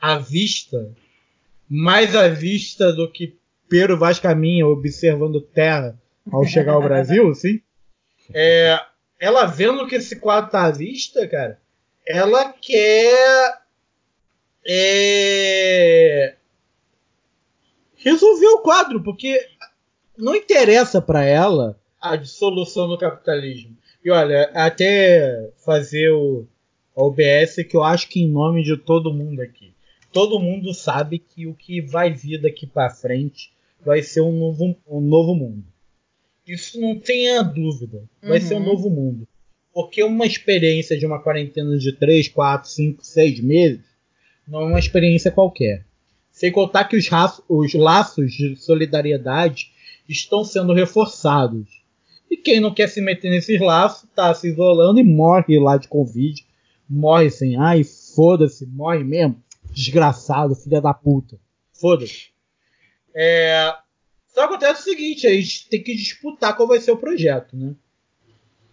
à 0.00 0.16
vista, 0.18 0.94
mais 1.68 2.14
à 2.14 2.28
vista 2.28 2.92
do 2.92 3.10
que 3.10 3.36
Pero 3.70 3.96
Vaz 3.96 4.18
caminha 4.18 4.66
observando 4.66 5.40
terra 5.40 5.96
ao 6.30 6.44
chegar 6.44 6.72
ao 6.74 6.82
Brasil, 6.82 7.30
assim, 7.30 7.62
é, 8.34 8.78
ela 9.18 9.46
vendo 9.46 9.86
que 9.86 9.96
esse 9.96 10.16
quadro 10.16 10.46
está 10.46 10.64
à 10.64 10.70
vista, 10.70 11.26
cara, 11.26 11.58
ela 12.06 12.52
quer 12.52 13.58
é, 14.66 16.34
resolver 17.96 18.48
o 18.48 18.62
quadro, 18.62 19.02
porque 19.02 19.40
não 20.18 20.34
interessa 20.34 21.00
para 21.00 21.24
ela 21.24 21.78
a 22.00 22.16
dissolução 22.16 22.88
do 22.88 22.98
capitalismo. 22.98 23.76
E 24.04 24.10
olha, 24.10 24.50
até 24.54 25.50
fazer 25.64 26.10
o 26.10 26.46
a 26.96 27.02
OBS 27.02 27.56
que 27.68 27.76
eu 27.76 27.82
acho 27.82 28.08
que 28.08 28.20
em 28.20 28.28
nome 28.28 28.62
de 28.62 28.76
todo 28.76 29.12
mundo 29.12 29.40
aqui. 29.40 29.72
Todo 30.12 30.40
mundo 30.40 30.74
sabe 30.74 31.18
que 31.18 31.46
o 31.46 31.54
que 31.54 31.80
vai 31.80 32.12
vir 32.12 32.40
daqui 32.40 32.66
para 32.66 32.90
frente 32.90 33.52
vai 33.84 34.02
ser 34.02 34.20
um 34.20 34.32
novo, 34.38 34.76
um 34.88 35.00
novo 35.00 35.34
mundo. 35.34 35.64
Isso 36.46 36.80
não 36.80 36.98
tenha 36.98 37.42
dúvida. 37.42 38.02
Vai 38.22 38.38
Uhum. 38.40 38.46
ser 38.46 38.54
um 38.56 38.64
novo 38.64 38.90
mundo. 38.90 39.26
Porque 39.72 40.02
uma 40.02 40.26
experiência 40.26 40.98
de 40.98 41.06
uma 41.06 41.22
quarentena 41.22 41.78
de 41.78 41.92
3, 41.92 42.28
4, 42.28 42.68
5, 42.68 43.04
6 43.04 43.40
meses 43.40 43.84
não 44.48 44.62
é 44.62 44.64
uma 44.64 44.78
experiência 44.78 45.30
qualquer. 45.30 45.84
Sem 46.32 46.50
contar 46.50 46.84
que 46.84 46.96
os, 46.96 47.06
raço- 47.08 47.44
os 47.48 47.72
laços 47.74 48.32
de 48.32 48.56
solidariedade 48.56 49.70
estão 50.08 50.44
sendo 50.44 50.72
reforçados. 50.72 51.68
E 52.30 52.36
quem 52.36 52.58
não 52.60 52.72
quer 52.74 52.88
se 52.88 53.00
meter 53.00 53.30
nesses 53.30 53.60
laços 53.60 54.08
está 54.08 54.32
se 54.34 54.48
isolando 54.48 54.98
e 54.98 55.04
morre 55.04 55.58
lá 55.60 55.76
de 55.76 55.86
Covid. 55.88 56.44
Morre 56.88 57.30
sem, 57.30 57.56
ai, 57.56 57.84
foda-se, 57.84 58.66
morre 58.66 59.04
mesmo. 59.04 59.40
Desgraçado, 59.72 60.54
filha 60.56 60.80
da 60.80 60.92
puta. 60.92 61.38
Foda-se. 61.72 62.30
É... 63.14 63.74
Só 64.28 64.44
acontece 64.44 64.82
o 64.82 64.84
seguinte, 64.84 65.26
a 65.26 65.30
gente 65.30 65.68
tem 65.68 65.82
que 65.82 65.94
disputar 65.94 66.56
qual 66.56 66.68
vai 66.68 66.80
ser 66.80 66.92
o 66.92 66.96
projeto, 66.96 67.56
né? 67.56 67.74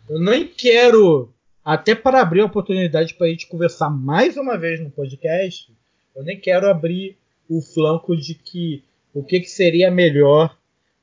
Eu 0.07 0.19
nem 0.19 0.47
quero, 0.47 1.33
até 1.65 1.95
para 1.95 2.21
abrir 2.21 2.41
a 2.41 2.45
oportunidade 2.45 3.15
para 3.15 3.27
a 3.27 3.29
gente 3.29 3.47
conversar 3.47 3.89
mais 3.89 4.37
uma 4.37 4.57
vez 4.57 4.79
no 4.79 4.89
podcast, 4.91 5.71
eu 6.15 6.23
nem 6.23 6.39
quero 6.39 6.69
abrir 6.69 7.17
o 7.49 7.61
flanco 7.61 8.15
de 8.15 8.35
que 8.35 8.83
o 9.13 9.23
que, 9.23 9.39
que 9.39 9.49
seria 9.49 9.89
melhor 9.89 10.57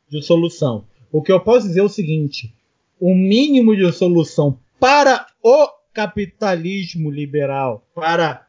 de 0.09 0.23
solução. 0.23 0.87
O 1.11 1.23
que 1.23 1.33
eu 1.33 1.41
posso 1.41 1.67
dizer 1.67 1.81
é 1.81 1.85
o 1.85 1.89
seguinte: 1.89 2.55
o 3.01 3.15
mínimo 3.15 3.77
de 3.77 3.91
solução 3.93 4.59
para 4.79 5.27
o 5.43 5.69
capitalismo 5.93 7.11
liberal, 7.11 7.87
para 7.95 8.47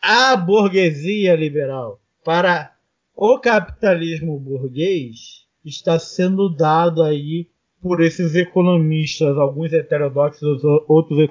a 0.00 0.36
burguesia 0.36 1.34
liberal, 1.34 2.00
para 2.24 2.74
o 3.20 3.36
capitalismo 3.40 4.38
burguês, 4.38 5.44
está 5.64 5.98
sendo 5.98 6.48
dado 6.48 7.02
aí 7.02 7.50
por 7.82 8.00
esses 8.00 8.36
economistas, 8.36 9.36
alguns 9.36 9.72
heterodoxos, 9.72 10.62
outros 10.86 11.28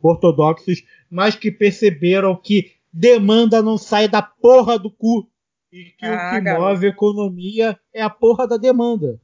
ortodoxos, 0.00 0.84
mas 1.10 1.34
que 1.34 1.50
perceberam 1.50 2.36
que 2.36 2.70
demanda 2.92 3.60
não 3.60 3.76
sai 3.76 4.06
da 4.06 4.22
porra 4.22 4.78
do 4.78 4.88
cu. 4.88 5.28
E 5.72 5.86
que 5.98 6.06
Ah, 6.06 6.30
o 6.32 6.36
que 6.36 6.40
garoto. 6.42 6.70
move 6.70 6.86
a 6.86 6.90
economia 6.90 7.80
é 7.92 8.02
a 8.02 8.08
porra 8.10 8.46
da 8.46 8.56
demanda. 8.56 9.20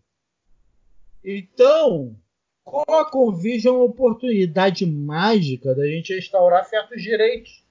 Então, 1.25 2.17
com 2.65 2.83
a 2.93 3.09
Convige 3.09 3.69
é 3.69 3.71
uma 3.71 3.85
oportunidade 3.85 4.85
mágica 4.85 5.73
da 5.73 5.87
gente 5.87 6.13
restaurar 6.13 6.65
certos 6.65 7.01
direitos 7.01 7.65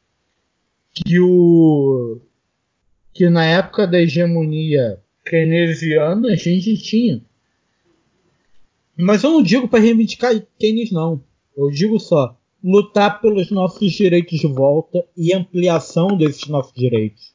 que 0.94 1.20
o 1.20 2.22
que 3.14 3.30
na 3.30 3.46
época 3.46 3.86
da 3.88 4.00
hegemonia 4.02 5.00
keynesiana 5.26 6.30
a 6.30 6.36
gente 6.36 6.78
tinha. 6.78 7.22
Mas 8.98 9.24
eu 9.24 9.32
não 9.32 9.44
digo 9.44 9.68
para 9.68 9.80
reivindicar 9.80 10.34
Keynes 10.60 10.92
não. 10.92 11.24
Eu 11.56 11.70
digo 11.70 12.00
só 12.00 12.38
lutar 12.64 13.20
pelos 13.22 13.50
nossos 13.50 13.92
direitos 13.92 14.40
de 14.40 14.48
volta 14.48 15.04
e 15.18 15.34
ampliação 15.34 16.16
desses 16.16 16.48
nossos 16.48 16.74
direitos. 16.74 17.34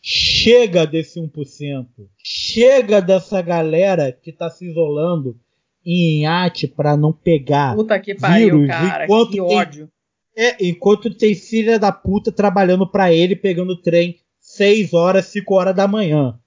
Chega 0.00 0.86
desse 0.86 1.20
1%. 1.20 1.86
Chega 2.22 3.00
dessa 3.02 3.42
galera 3.42 4.10
que 4.12 4.30
está 4.30 4.48
se 4.48 4.66
isolando 4.70 5.36
em 5.84 6.22
iate 6.22 6.66
para 6.66 6.96
não 6.96 7.12
pegar 7.12 7.74
Puta 7.76 7.98
que 8.00 8.14
pariu, 8.14 8.60
vírus, 8.60 8.68
cara. 8.68 9.04
enquanto 9.04 9.30
Que 9.30 9.36
tem- 9.36 9.42
ódio. 9.58 9.88
é, 10.36 10.66
enquanto 10.66 11.14
tem 11.14 11.34
filha 11.34 11.78
da 11.78 11.92
puta 11.92 12.32
trabalhando 12.32 12.86
pra 12.86 13.12
ele, 13.12 13.36
pegando 13.36 13.76
trem 13.76 14.16
6 14.56 14.94
horas, 14.94 15.26
5 15.26 15.54
horas 15.54 15.76
da 15.76 15.86
manhã. 15.86 16.38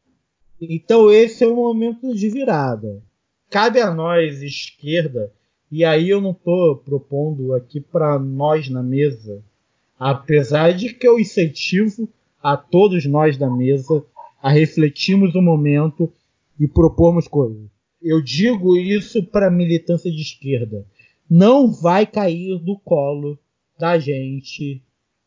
Então 0.59 1.11
esse 1.11 1.43
é 1.43 1.47
o 1.47 1.55
momento 1.55 2.13
de 2.13 2.27
virada. 2.27 3.01
Cabe 3.49 3.79
a 3.79 3.93
nós, 3.93 4.41
esquerda, 4.41 5.31
e 5.71 5.85
aí 5.85 6.09
eu 6.09 6.19
não 6.19 6.33
tô 6.33 6.81
propondo 6.83 7.53
aqui 7.53 7.79
pra 7.79 8.17
nós 8.17 8.67
na 8.67 8.81
mesa, 8.81 9.43
apesar 9.97 10.73
de 10.73 10.93
que 10.93 11.07
eu 11.07 11.19
incentivo 11.19 12.09
a 12.41 12.57
todos 12.57 13.05
nós 13.05 13.37
da 13.37 13.49
mesa 13.49 14.03
a 14.41 14.49
refletirmos 14.49 15.35
o 15.35 15.41
momento 15.41 16.11
e 16.59 16.67
propormos 16.67 17.27
coisas. 17.27 17.69
Eu 18.01 18.21
digo 18.21 18.75
isso 18.75 19.23
para 19.23 19.51
militância 19.51 20.11
de 20.11 20.21
esquerda. 20.21 20.85
Não 21.29 21.71
vai 21.71 22.07
cair 22.07 22.57
do 22.57 22.77
colo 22.79 23.37
da 23.77 23.99
gente 23.99 24.81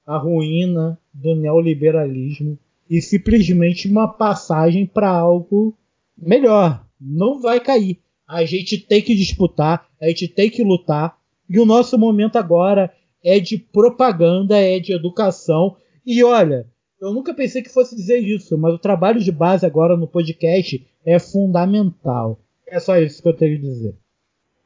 a 0.04 0.18
ruína 0.18 0.98
do 1.12 1.34
neoliberalismo 1.34 2.58
e 2.92 3.00
simplesmente 3.00 3.88
uma 3.88 4.06
passagem 4.06 4.84
para 4.84 5.08
algo 5.08 5.74
melhor. 6.14 6.84
Não 7.00 7.40
vai 7.40 7.58
cair. 7.58 7.98
A 8.28 8.44
gente 8.44 8.76
tem 8.76 9.00
que 9.00 9.14
disputar, 9.14 9.86
a 9.98 10.08
gente 10.08 10.28
tem 10.28 10.50
que 10.50 10.62
lutar. 10.62 11.16
E 11.48 11.58
o 11.58 11.64
nosso 11.64 11.96
momento 11.96 12.36
agora 12.36 12.92
é 13.24 13.40
de 13.40 13.56
propaganda, 13.56 14.58
é 14.58 14.78
de 14.78 14.92
educação. 14.92 15.74
E 16.04 16.22
olha, 16.22 16.66
eu 17.00 17.14
nunca 17.14 17.32
pensei 17.32 17.62
que 17.62 17.72
fosse 17.72 17.96
dizer 17.96 18.18
isso, 18.18 18.58
mas 18.58 18.74
o 18.74 18.78
trabalho 18.78 19.20
de 19.20 19.32
base 19.32 19.64
agora 19.64 19.96
no 19.96 20.06
podcast 20.06 20.86
é 21.02 21.18
fundamental. 21.18 22.38
É 22.68 22.78
só 22.78 22.98
isso 22.98 23.22
que 23.22 23.28
eu 23.28 23.34
tenho 23.34 23.56
que 23.58 23.66
dizer. 23.68 23.94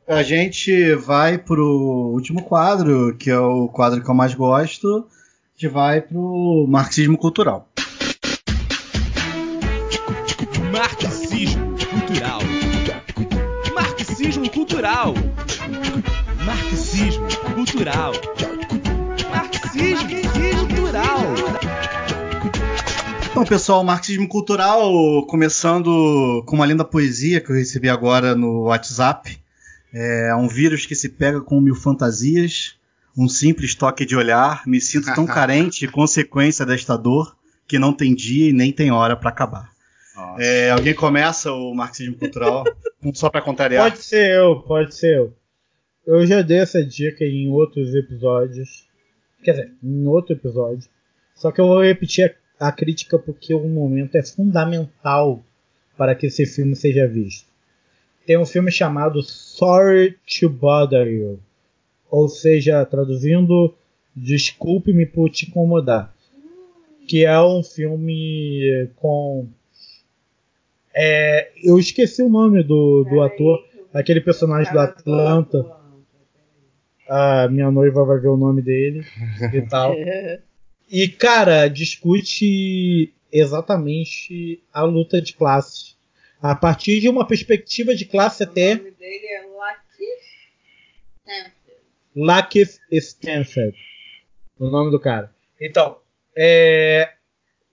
A 0.05 0.25
gente 0.25 0.97
vai 0.97 1.39
pro 1.39 2.11
último 2.13 2.43
quadro, 2.43 3.17
que 3.17 3.31
é 3.31 3.39
o 3.39 3.69
quadro 3.69 4.03
que 4.03 4.11
eu 4.11 4.15
mais 4.15 4.35
gosto. 4.35 5.07
A 5.07 5.53
gente 5.55 5.73
vai 5.73 6.01
pro 6.01 6.67
marxismo 6.69 7.17
cultural. 7.17 7.69
Cultural. 12.07 12.41
Marxismo 13.75 14.51
cultural. 14.51 15.15
Marxismo 16.45 17.27
cultural. 17.55 18.13
Marxismo 19.29 20.69
cultural. 20.69 21.21
Então, 23.29 23.45
pessoal, 23.45 23.83
marxismo 23.83 24.29
cultural, 24.29 25.27
começando 25.27 26.45
com 26.47 26.57
uma 26.57 26.67
linda 26.67 26.85
poesia 26.85 27.41
que 27.41 27.51
eu 27.51 27.57
recebi 27.57 27.89
agora 27.89 28.37
no 28.37 28.63
WhatsApp. 28.65 29.39
É 29.93 30.35
um 30.37 30.47
vírus 30.47 30.87
que 30.87 30.95
se 30.95 31.09
pega 31.09 31.41
com 31.41 31.61
mil 31.61 31.75
fantasias, 31.75 32.77
um 33.17 33.29
simples 33.29 33.75
toque 33.75 34.07
de 34.07 34.15
olhar. 34.15 34.63
Me 34.65 34.81
sinto 34.81 35.13
tão 35.13 35.27
carente, 35.27 35.89
consequência 35.89 36.65
desta 36.65 36.97
dor, 36.97 37.37
que 37.67 37.81
não 37.81 37.93
tem 37.93 38.15
dia 38.15 38.51
e 38.51 38.53
nem 38.53 38.71
tem 38.73 38.93
hora 38.93 39.17
para 39.17 39.31
acabar. 39.31 39.76
É, 40.39 40.71
alguém 40.71 40.95
começa 40.95 41.53
o 41.53 41.75
marxismo 41.75 42.17
cultural? 42.17 42.65
Só 43.15 43.29
para 43.31 43.43
contrariar. 43.43 43.91
Pode 43.91 44.03
ser 44.03 44.31
eu, 44.37 44.61
pode 44.63 44.95
ser 44.95 45.17
eu. 45.17 45.35
Eu 46.07 46.27
já 46.27 46.43
dei 46.43 46.59
essa 46.59 46.85
dica 46.85 47.25
em 47.25 47.51
outros 47.51 47.95
episódios. 47.95 48.87
Quer 49.43 49.51
dizer, 49.53 49.73
em 49.83 50.07
outro 50.07 50.35
episódio. 50.35 50.89
Só 51.35 51.51
que 51.51 51.61
eu 51.61 51.67
vou 51.67 51.83
repetir 51.83 52.37
a, 52.59 52.69
a 52.69 52.73
crítica 52.73 53.19
porque 53.19 53.53
o 53.53 53.69
momento 53.69 54.15
é 54.17 54.23
fundamental 54.23 55.45
para 55.97 56.15
que 56.15 56.27
esse 56.27 56.47
filme 56.47 56.75
seja 56.75 57.07
visto. 57.07 57.47
Tem 58.25 58.39
um 58.39 58.47
filme 58.47 58.71
chamado 58.71 59.23
Sorry 59.23 60.17
to 60.41 60.49
Bother 60.49 61.07
You. 61.07 61.41
Ou 62.11 62.29
seja, 62.29 62.85
traduzindo, 62.85 63.75
Desculpe-me 64.17 65.05
por 65.05 65.29
te 65.29 65.47
incomodar. 65.47 66.15
Que 67.07 67.27
é 67.27 67.39
um 67.39 67.63
filme 67.63 68.89
com. 68.97 69.47
É, 70.99 71.51
eu 71.63 71.79
esqueci 71.79 72.23
o 72.23 72.29
nome 72.29 72.63
do, 72.63 73.05
do 73.05 73.21
ator, 73.21 73.63
aquele 73.93 74.21
personagem 74.21 74.73
do 74.73 74.79
Atlanta. 74.79 75.77
A 77.07 77.49
minha 77.49 77.71
noiva 77.71 78.03
vai 78.05 78.19
ver 78.19 78.29
o 78.29 78.37
nome 78.37 78.63
dele 78.63 79.05
e 79.53 79.63
tal. 79.63 79.95
E, 80.89 81.09
cara, 81.09 81.67
discute 81.67 83.13
exatamente 83.33 84.63
a 84.73 84.85
luta 84.85 85.21
de 85.21 85.33
classes. 85.33 85.97
A 86.41 86.55
partir 86.55 87.01
de 87.01 87.09
uma 87.09 87.27
perspectiva 87.27 87.93
de 87.93 88.05
classe 88.05 88.45
até. 88.45 88.75
O 88.75 88.77
nome 88.77 88.91
dele 88.93 89.27
é 89.27 89.43
Lucky 89.43 90.07
Lakeith 92.15 92.79
Stanford. 92.93 93.77
O 94.61 94.71
nome 94.71 94.93
do 94.93 95.01
cara. 95.01 95.35
Então, 95.61 95.99
é, 96.37 97.16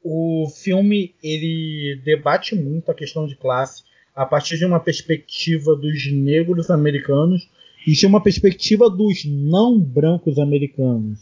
o 0.04 0.50
filme 0.50 1.16
ele 1.24 2.02
debate 2.04 2.56
muito 2.56 2.92
a 2.92 2.96
questão 2.96 3.26
de 3.26 3.36
classe 3.36 3.84
a 4.14 4.26
partir 4.26 4.58
de 4.58 4.66
uma 4.66 4.80
perspectiva 4.80 5.76
dos 5.76 6.12
negros 6.12 6.70
americanos 6.70 7.50
e 7.88 7.94
de 7.94 8.06
uma 8.06 8.22
perspectiva 8.22 8.90
dos 8.90 9.26
não 9.26 9.80
brancos 9.80 10.38
americanos, 10.38 11.20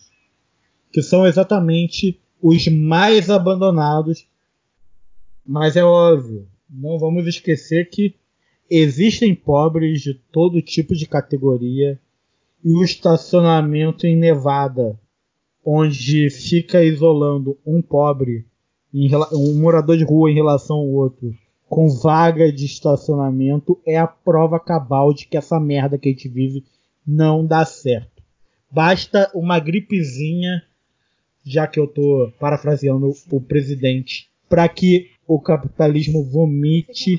que 0.92 1.02
são 1.02 1.26
exatamente 1.26 2.20
os 2.42 2.68
mais 2.68 3.30
abandonados. 3.30 4.28
Mas 5.46 5.76
é 5.76 5.84
óbvio, 5.84 6.48
não 6.70 6.98
vamos 6.98 7.28
esquecer 7.28 7.90
que 7.90 8.16
existem 8.70 9.36
pobres 9.36 10.02
de 10.02 10.14
todo 10.14 10.62
tipo 10.62 10.96
de 10.96 11.06
categoria 11.06 12.00
e 12.64 12.74
o 12.74 12.84
estacionamento 12.84 14.06
em 14.06 14.16
Nevada, 14.16 15.00
onde 15.64 16.30
fica 16.30 16.84
isolando 16.84 17.58
um 17.66 17.82
pobre, 17.82 18.46
um 18.94 19.60
morador 19.60 19.98
de 19.98 20.04
rua 20.04 20.30
em 20.30 20.34
relação 20.34 20.78
ao 20.78 20.88
outro, 20.88 21.34
com 21.70 21.88
vaga 21.90 22.52
de 22.52 22.66
estacionamento, 22.66 23.80
é 23.86 23.98
a 23.98 24.08
prova 24.08 24.60
cabal 24.60 25.14
de 25.14 25.26
que 25.26 25.38
essa 25.38 25.60
merda 25.60 25.98
que 25.98 26.10
a 26.10 26.12
gente 26.12 26.28
vive 26.28 26.66
não 27.08 27.46
dá 27.46 27.64
certo. 27.66 28.22
Basta 28.70 29.32
uma 29.34 29.60
gripezinha, 29.60 30.64
já 31.46 31.68
que 31.68 31.80
eu 31.80 31.88
tô 31.88 32.32
parafraseando 32.40 33.12
o 33.32 33.42
presidente, 33.42 34.30
para 34.50 34.68
que 34.68 35.12
o 35.28 35.40
capitalismo 35.40 36.24
vomite 36.24 37.18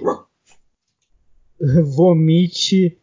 vomite 1.84 2.98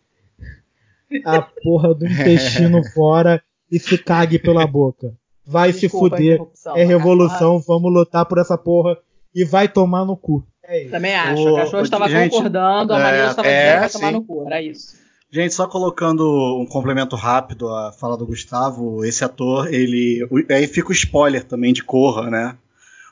a 1.26 1.42
porra 1.42 1.96
do 1.96 2.06
intestino 2.06 2.84
fora 2.94 3.42
e 3.72 3.80
se 3.80 3.98
cague 3.98 4.38
pela 4.38 4.68
boca. 4.68 5.18
Vai 5.50 5.72
Desculpa, 5.72 6.18
se 6.18 6.38
fuder. 6.38 6.48
É 6.76 6.84
revolução, 6.84 7.60
vamos 7.60 7.92
lutar 7.92 8.24
por 8.26 8.38
essa 8.38 8.56
porra 8.56 8.96
e 9.34 9.44
vai 9.44 9.68
tomar 9.68 10.06
no 10.06 10.16
cu. 10.16 10.46
É 10.64 10.84
isso. 10.84 10.92
Também 10.92 11.16
acho. 11.16 11.42
O 11.42 11.56
cachorro 11.56 11.80
ô, 11.80 11.84
estava 11.84 12.08
gente, 12.08 12.32
concordando, 12.32 12.94
a 12.94 13.00
é, 13.00 13.04
Maria 13.04 13.26
estava 13.32 13.48
é, 13.48 13.52
dizendo 13.52 13.74
que 13.74 13.80
vai 13.80 13.90
tomar 13.90 14.12
no 14.12 14.24
cu. 14.24 14.46
Era 14.46 14.62
isso. 14.62 14.96
Gente, 15.32 15.54
só 15.56 15.68
colocando 15.68 16.24
um 16.60 16.68
complemento 16.68 17.16
rápido 17.16 17.68
à 17.68 17.92
fala 17.92 18.16
do 18.16 18.28
Gustavo, 18.28 19.04
esse 19.04 19.24
ator, 19.24 19.74
ele. 19.74 20.28
Aí 20.52 20.68
fica 20.68 20.90
o 20.90 20.94
spoiler 20.94 21.44
também 21.44 21.74
de 21.74 21.84
Corra, 21.84 22.30
né? 22.30 22.56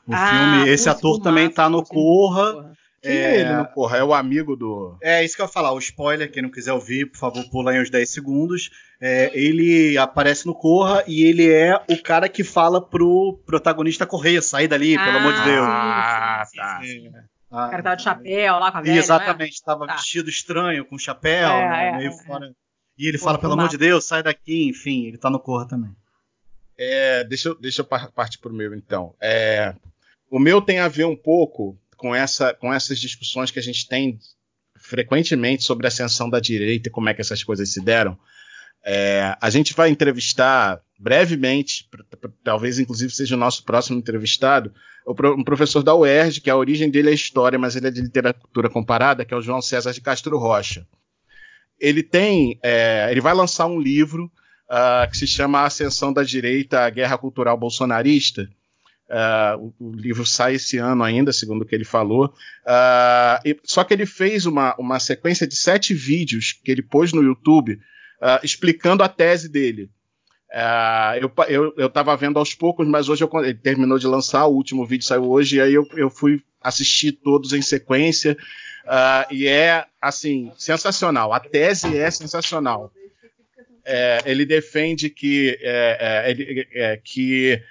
O 0.07 0.13
Ah, 0.13 0.27
filme, 0.29 0.69
esse 0.69 0.87
ator 0.87 1.13
fumaça, 1.13 1.23
também 1.23 1.49
tá 1.49 1.67
no 1.67 1.83
Corra. 1.83 2.71
Quem 3.07 3.17
é 3.17 3.35
É, 3.37 3.39
ele, 3.41 3.53
no 3.55 3.65
porra? 3.67 3.97
É 3.97 4.03
o 4.03 4.13
amigo 4.13 4.55
do. 4.55 4.97
É 5.01 5.23
isso 5.23 5.35
que 5.35 5.41
eu 5.41 5.45
ia 5.45 5.51
falar, 5.51 5.71
o 5.71 5.79
spoiler, 5.79 6.31
quem 6.31 6.41
não 6.43 6.51
quiser 6.51 6.73
ouvir, 6.73 7.05
por 7.11 7.17
favor, 7.17 7.43
pula 7.49 7.71
aí 7.71 7.81
uns 7.81 7.89
10 7.89 8.09
segundos. 8.09 8.69
É, 8.99 9.31
ele 9.33 9.97
aparece 9.97 10.45
no 10.47 10.55
Corra 10.55 11.03
e 11.07 11.23
ele 11.23 11.51
é 11.51 11.75
o 11.89 12.01
cara 12.01 12.27
que 12.27 12.43
fala 12.43 12.81
pro 12.81 13.39
protagonista 13.45 14.05
correr, 14.07 14.41
sair 14.41 14.67
dali, 14.67 14.97
pelo 14.97 15.17
amor 15.17 15.33
de 15.33 15.43
Deus. 15.43 15.67
Ah, 15.69 16.43
sim, 16.45 16.51
sim, 16.51 16.57
tá. 16.57 16.79
sim, 16.81 16.87
sim. 16.87 17.11
Ah, 17.51 17.67
O 17.67 17.69
cara 17.71 17.83
tava 17.83 17.95
de 17.95 18.03
chapéu 18.03 18.59
lá 18.59 18.71
com 18.71 18.77
a 18.79 18.81
velha, 18.81 18.99
Exatamente, 18.99 19.63
tava 19.63 19.87
Tá. 19.87 19.93
vestido 19.95 20.29
estranho, 20.29 20.83
com 20.83 20.97
chapéu, 20.97 21.49
É, 21.49 21.69
né, 21.69 21.87
é, 21.89 21.97
meio 21.97 22.09
é, 22.11 22.23
fora. 22.25 22.51
E 22.97 23.07
ele 23.07 23.17
Pô, 23.19 23.23
fala, 23.25 23.37
pelo 23.37 23.53
amor 23.53 23.69
de 23.69 23.77
Deus, 23.77 24.03
sai 24.05 24.23
daqui, 24.23 24.67
enfim, 24.67 25.05
ele 25.05 25.17
tá 25.17 25.29
no 25.29 25.39
Corra 25.39 25.67
também. 25.67 25.91
É, 26.77 27.23
deixa, 27.23 27.49
eu- 27.49 27.55
deixa 27.59 27.81
eu 27.81 27.85
par- 27.85 28.11
partir 28.11 28.39
pro 28.39 28.53
meu, 28.53 28.73
então. 28.75 29.13
É, 29.21 29.73
o 30.29 30.39
meu 30.39 30.61
tem 30.61 30.79
a 30.79 30.87
ver 30.87 31.05
um 31.05 31.15
pouco 31.15 31.77
com, 31.97 32.15
essa, 32.15 32.53
com 32.53 32.73
essas 32.73 32.99
discussões 32.99 33.51
que 33.51 33.59
a 33.59 33.63
gente 33.63 33.87
tem 33.87 34.19
frequentemente 34.79 35.63
sobre 35.63 35.85
a 35.85 35.89
ascensão 35.89 36.29
da 36.29 36.39
direita 36.39 36.87
e 36.87 36.91
como 36.91 37.09
é 37.09 37.13
que 37.13 37.21
essas 37.21 37.43
coisas 37.43 37.71
se 37.73 37.81
deram. 37.81 38.17
É, 38.85 39.35
a 39.41 39.49
gente 39.49 39.73
vai 39.73 39.89
entrevistar 39.89 40.81
brevemente, 40.97 41.89
talvez 42.43 42.79
inclusive 42.79 43.11
seja 43.11 43.35
o 43.35 43.39
nosso 43.39 43.63
próximo 43.63 43.97
entrevistado, 43.97 44.73
um 45.05 45.43
professor 45.43 45.83
da 45.83 45.95
UERJ, 45.95 46.41
que 46.41 46.49
a 46.49 46.55
origem 46.55 46.89
dele 46.89 47.09
é 47.09 47.13
história, 47.13 47.57
mas 47.57 47.75
ele 47.75 47.87
é 47.87 47.91
de 47.91 48.01
literatura 48.01 48.69
comparada, 48.69 49.23
que 49.23 49.33
é 49.33 49.37
o 49.37 49.41
João 49.41 49.61
César 49.61 49.93
de 49.93 50.01
Castro 50.01 50.37
Rocha. 50.37 50.85
Ele 51.79 52.03
tem, 52.03 52.59
é, 52.61 53.07
ele 53.09 53.21
vai 53.21 53.33
lançar 53.33 53.67
um 53.67 53.79
livro 53.79 54.31
ah, 54.69 55.07
que 55.09 55.17
se 55.17 55.25
chama 55.25 55.59
A 55.59 55.65
Ascensão 55.65 56.11
da 56.11 56.23
Direita, 56.23 56.81
a 56.81 56.89
Guerra 56.89 57.17
Cultural 57.17 57.57
Bolsonarista. 57.57 58.49
Ah, 59.09 59.55
o, 59.57 59.73
o 59.79 59.91
livro 59.93 60.25
sai 60.25 60.55
esse 60.55 60.77
ano 60.77 61.03
ainda, 61.03 61.31
segundo 61.31 61.61
o 61.61 61.65
que 61.65 61.73
ele 61.75 61.85
falou. 61.85 62.33
Ah, 62.65 63.39
e- 63.45 63.57
só 63.63 63.83
que 63.83 63.93
ele 63.93 64.05
fez 64.05 64.45
uma, 64.45 64.75
uma 64.77 64.99
sequência 64.99 65.47
de 65.47 65.55
sete 65.55 65.93
vídeos 65.93 66.53
que 66.63 66.71
ele 66.71 66.81
pôs 66.81 67.13
no 67.13 67.23
YouTube 67.23 67.79
ah, 68.21 68.39
explicando 68.43 69.03
a 69.03 69.07
tese 69.09 69.47
dele. 69.49 69.89
Eu, 71.21 71.29
pa- 71.29 71.47
eu, 71.49 71.73
eu 71.77 71.89
tava 71.89 72.15
vendo 72.15 72.39
aos 72.39 72.53
poucos, 72.53 72.87
mas 72.87 73.09
hoje 73.09 73.23
eu, 73.23 73.29
ele 73.43 73.53
terminou 73.53 73.99
de 73.99 74.07
lançar, 74.07 74.45
o 74.47 74.53
último 74.55 74.85
vídeo 74.85 75.05
saiu 75.05 75.29
hoje, 75.29 75.57
e 75.57 75.61
aí 75.61 75.73
eu, 75.73 75.85
eu 75.95 76.09
fui 76.09 76.41
assistir 76.61 77.11
todos 77.11 77.53
em 77.53 77.61
sequência. 77.61 78.37
e 79.29 79.47
é, 79.47 79.85
assim, 80.01 80.51
sensacional. 80.57 81.33
A 81.33 81.39
tese 81.39 81.97
é 81.97 82.09
sensacional. 82.09 82.91
É, 83.85 84.21
ele 84.25 84.45
defende 84.45 85.09
que, 85.09 85.57
é, 85.61 86.33
é, 86.71 86.91
é, 86.93 86.97
que 86.97 87.61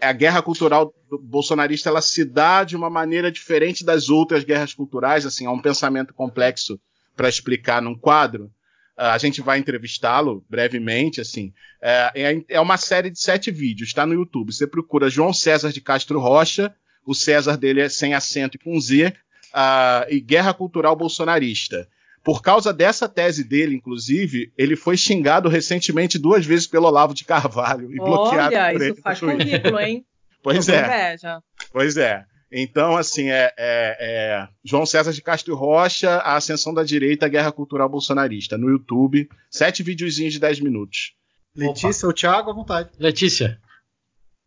a 0.00 0.12
guerra 0.12 0.42
cultural 0.42 0.94
bolsonarista 1.22 1.88
ela 1.88 2.00
se 2.00 2.24
dá 2.24 2.64
de 2.64 2.76
uma 2.76 2.88
maneira 2.90 3.30
diferente 3.30 3.84
das 3.84 4.08
outras 4.08 4.44
guerras 4.44 4.72
culturais, 4.74 5.26
assim, 5.26 5.46
há 5.46 5.50
um 5.50 5.60
pensamento 5.60 6.14
complexo 6.14 6.80
para 7.16 7.28
explicar 7.28 7.82
num 7.82 7.96
quadro. 7.96 8.50
Ah, 8.96 9.12
a 9.14 9.18
gente 9.18 9.40
vai 9.40 9.58
entrevistá-lo 9.58 10.44
brevemente, 10.48 11.20
assim. 11.20 11.52
É, 11.80 12.12
é- 12.14 12.44
é 12.50 12.60
uma 12.60 12.76
série 12.76 13.10
de 13.10 13.18
sete 13.20 13.50
vídeos, 13.50 13.88
está 13.88 14.04
no 14.06 14.14
YouTube. 14.14 14.52
Você 14.52 14.66
procura 14.66 15.08
João 15.10 15.32
César 15.32 15.72
de 15.72 15.80
Castro 15.80 16.20
Rocha, 16.20 16.74
o 17.04 17.14
César 17.14 17.56
dele 17.56 17.80
é 17.80 17.88
sem 17.88 18.14
acento 18.14 18.56
e 18.56 18.60
com 18.60 18.78
Z, 18.80 19.12
ah, 19.52 20.06
e 20.08 20.20
Guerra 20.20 20.52
Cultural 20.54 20.94
Bolsonarista. 20.94 21.88
Por 22.22 22.42
causa 22.42 22.72
dessa 22.72 23.08
tese 23.08 23.42
dele, 23.42 23.74
inclusive, 23.74 24.52
ele 24.56 24.76
foi 24.76 24.96
xingado 24.96 25.48
recentemente 25.48 26.18
duas 26.18 26.44
vezes 26.44 26.66
pelo 26.66 26.86
Olavo 26.86 27.14
de 27.14 27.24
Carvalho 27.24 27.90
e 27.92 27.96
bloqueado 27.96 28.54
Olha, 28.54 28.72
por 28.72 28.80
isso 28.82 28.92
ele. 28.92 29.00
faz 29.00 29.20
no 29.22 29.28
Twitter. 29.30 29.46
currículo, 29.62 29.80
hein? 29.80 30.04
Pois 30.42 30.64
Tô 30.66 30.72
é. 30.72 30.84
inveja. 30.86 31.42
Pois 31.72 31.96
é. 31.98 32.24
Então, 32.50 32.96
assim, 32.96 33.28
é, 33.30 33.52
é- 33.58 33.96
é 33.98 34.48
João 34.64 34.84
César 34.86 35.12
de 35.12 35.20
Castro 35.22 35.54
Rocha, 35.54 36.16
A 36.16 36.36
Ascensão 36.36 36.72
da 36.74 36.82
Direita, 36.82 37.26
a 37.26 37.28
Guerra 37.28 37.52
Cultural 37.52 37.88
Bolsonarista, 37.88 38.56
no 38.58 38.68
YouTube. 38.70 39.28
Sete 39.50 39.82
videozinhos 39.82 40.32
de 40.32 40.40
10 40.40 40.60
minutos. 40.60 41.12
Letícia 41.54 42.06
ou 42.06 42.12
Thiago, 42.14 42.50
à 42.50 42.54
vontade. 42.54 42.88
Letícia. 42.98 43.58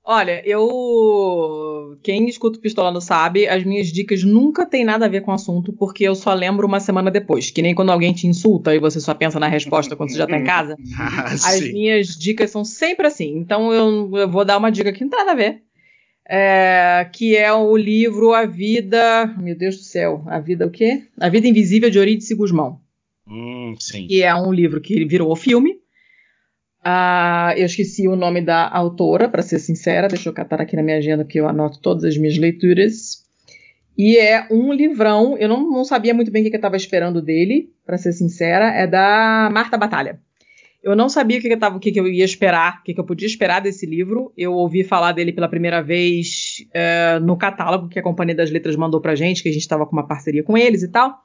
Olha, 0.06 0.42
eu. 0.46 1.98
Quem 2.04 2.28
escuta 2.28 2.58
o 2.58 2.62
Pistolando 2.62 3.00
sabe, 3.00 3.48
as 3.48 3.64
minhas 3.64 3.88
dicas 3.88 4.22
nunca 4.24 4.66
tem 4.66 4.84
nada 4.84 5.06
a 5.06 5.10
ver 5.10 5.22
com 5.22 5.32
o 5.32 5.34
assunto, 5.34 5.72
porque 5.72 6.04
eu 6.04 6.14
só 6.14 6.34
lembro 6.34 6.68
uma 6.68 6.82
semana 6.82 7.10
depois. 7.10 7.50
Que 7.50 7.62
nem 7.62 7.74
quando 7.74 7.92
alguém 7.92 8.12
te 8.14 8.28
insulta 8.28 8.76
e 8.76 8.80
você 8.80 9.00
só 9.00 9.14
pensa 9.14 9.40
na 9.40 9.48
resposta 9.48 9.96
quando 9.96 10.12
você 10.12 10.18
já 10.18 10.28
tá 10.28 10.38
em 10.38 10.44
casa. 10.46 10.76
Ah, 11.00 11.26
As 11.34 11.42
sim. 11.42 11.72
minhas 11.72 12.08
dicas 12.18 12.52
são 12.52 12.66
sempre 12.66 13.08
assim. 13.08 13.38
Então 13.38 13.72
eu, 13.74 14.12
eu 14.18 14.30
vou 14.30 14.44
dar 14.44 14.58
uma 14.58 14.72
dica 14.72 14.92
que 14.92 15.04
não 15.04 15.10
tem 15.10 15.20
nada 15.20 15.32
a 15.32 15.36
ver. 15.36 15.62
É, 16.28 17.10
que 17.14 17.36
é 17.38 17.54
o 17.54 17.76
livro 17.78 18.34
A 18.34 18.46
Vida. 18.46 19.34
Meu 19.38 19.58
Deus 19.58 19.78
do 19.78 19.84
céu. 19.84 20.24
A 20.28 20.40
Vida 20.40 20.66
o 20.66 20.70
quê? 20.72 21.04
A 21.20 21.30
Vida 21.30 21.48
Invisível 21.48 21.90
de 21.90 21.98
Eurídice 21.98 22.36
Guzmão. 22.36 22.80
Hum, 23.26 23.76
sim. 23.80 24.08
Que 24.08 24.22
é 24.22 24.36
um 24.36 24.52
livro 24.52 24.82
que 24.82 25.06
virou 25.06 25.34
filme. 25.36 25.78
Ah, 26.84 27.54
eu 27.56 27.66
esqueci 27.66 28.08
o 28.08 28.16
nome 28.16 28.42
da 28.42 28.68
autora, 28.68 29.30
para 29.30 29.42
ser 29.42 29.60
sincera. 29.60 30.08
Deixa 30.08 30.28
eu 30.28 30.34
catar 30.34 30.60
aqui 30.62 30.76
na 30.76 30.84
minha 30.84 30.98
agenda 30.98 31.24
que 31.24 31.40
eu 31.40 31.48
anoto 31.48 31.80
todas 31.80 32.04
as 32.04 32.18
minhas 32.18 32.38
leituras. 32.38 33.24
E 33.98 34.18
é 34.18 34.48
um 34.52 34.74
livrão. 34.74 35.38
Eu 35.38 35.48
não, 35.48 35.70
não 35.70 35.86
sabia 35.86 36.14
muito 36.14 36.32
bem 36.32 36.42
o 36.42 36.46
que 36.50 36.56
eu 36.56 36.58
estava 36.58 36.76
esperando 36.76 37.22
dele, 37.22 37.70
para 37.86 37.98
ser 37.98 38.12
sincera. 38.12 38.66
É 38.66 38.86
da 38.86 39.50
Marta 39.52 39.78
Batalha. 39.78 40.20
Eu 40.84 40.98
não 40.98 41.08
sabia 41.08 41.40
o 41.40 41.42
que, 41.42 41.48
eu, 41.48 41.58
tava, 41.58 41.78
o 41.78 41.80
que, 41.80 41.98
eu 41.98 42.06
ia 42.06 42.26
esperar, 42.26 42.82
o 42.82 42.84
que, 42.84 43.00
eu 43.00 43.06
podia 43.06 43.26
esperar 43.26 43.62
desse 43.62 43.86
livro. 43.86 44.34
Eu 44.38 44.52
ouvi 44.52 44.84
falar 44.84 45.14
dele 45.14 45.32
pela 45.32 45.48
primeira 45.48 45.82
vez 45.82 46.68
eh, 46.74 47.20
no 47.22 47.38
catálogo 47.38 47.88
que 47.88 47.98
a 47.98 48.04
Companhia 48.04 48.36
das 48.36 48.52
Letras 48.52 48.76
mandou 48.76 49.00
pra 49.00 49.16
gente, 49.16 49.42
que 49.42 49.48
a 49.48 49.52
gente 49.52 49.62
estava 49.62 49.86
com 49.86 49.94
uma 49.94 50.06
parceria 50.06 50.44
com 50.44 50.58
eles 50.58 50.84
e 50.84 50.90
tal. 50.90 51.23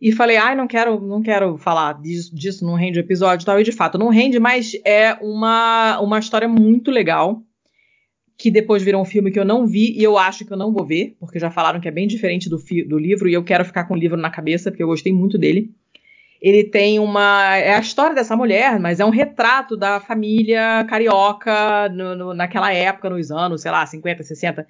E 0.00 0.12
falei, 0.12 0.36
ai, 0.36 0.54
não 0.54 0.66
quero, 0.66 1.00
não 1.00 1.22
quero 1.22 1.56
falar 1.56 2.00
disso, 2.02 2.34
disso 2.34 2.64
não 2.66 2.74
rende 2.74 2.98
episódio 2.98 3.44
e 3.44 3.46
tal. 3.46 3.58
E 3.60 3.64
de 3.64 3.72
fato, 3.72 3.96
não 3.96 4.08
rende, 4.08 4.38
mas 4.38 4.72
é 4.84 5.14
uma, 5.22 5.98
uma 6.00 6.18
história 6.18 6.46
muito 6.48 6.90
legal. 6.90 7.42
Que 8.38 8.50
depois 8.50 8.82
virou 8.82 9.00
um 9.00 9.04
filme 9.06 9.30
que 9.30 9.40
eu 9.40 9.46
não 9.46 9.66
vi 9.66 9.96
e 9.98 10.02
eu 10.04 10.18
acho 10.18 10.44
que 10.44 10.52
eu 10.52 10.58
não 10.58 10.70
vou 10.70 10.84
ver, 10.84 11.16
porque 11.18 11.38
já 11.38 11.50
falaram 11.50 11.80
que 11.80 11.88
é 11.88 11.90
bem 11.90 12.06
diferente 12.06 12.50
do, 12.50 12.58
do 12.86 12.98
livro 12.98 13.26
e 13.30 13.32
eu 13.32 13.42
quero 13.42 13.64
ficar 13.64 13.84
com 13.84 13.94
o 13.94 13.96
livro 13.96 14.18
na 14.18 14.28
cabeça, 14.28 14.70
porque 14.70 14.82
eu 14.82 14.86
gostei 14.88 15.10
muito 15.10 15.38
dele. 15.38 15.70
Ele 16.42 16.62
tem 16.64 16.98
uma. 16.98 17.56
É 17.56 17.74
a 17.74 17.80
história 17.80 18.14
dessa 18.14 18.36
mulher, 18.36 18.78
mas 18.78 19.00
é 19.00 19.04
um 19.06 19.10
retrato 19.10 19.74
da 19.74 20.00
família 20.00 20.84
carioca 20.84 21.88
no- 21.88 22.14
no- 22.14 22.34
naquela 22.34 22.70
época, 22.70 23.08
nos 23.08 23.30
anos, 23.30 23.62
sei 23.62 23.70
lá, 23.70 23.86
50, 23.86 24.22
60. 24.22 24.66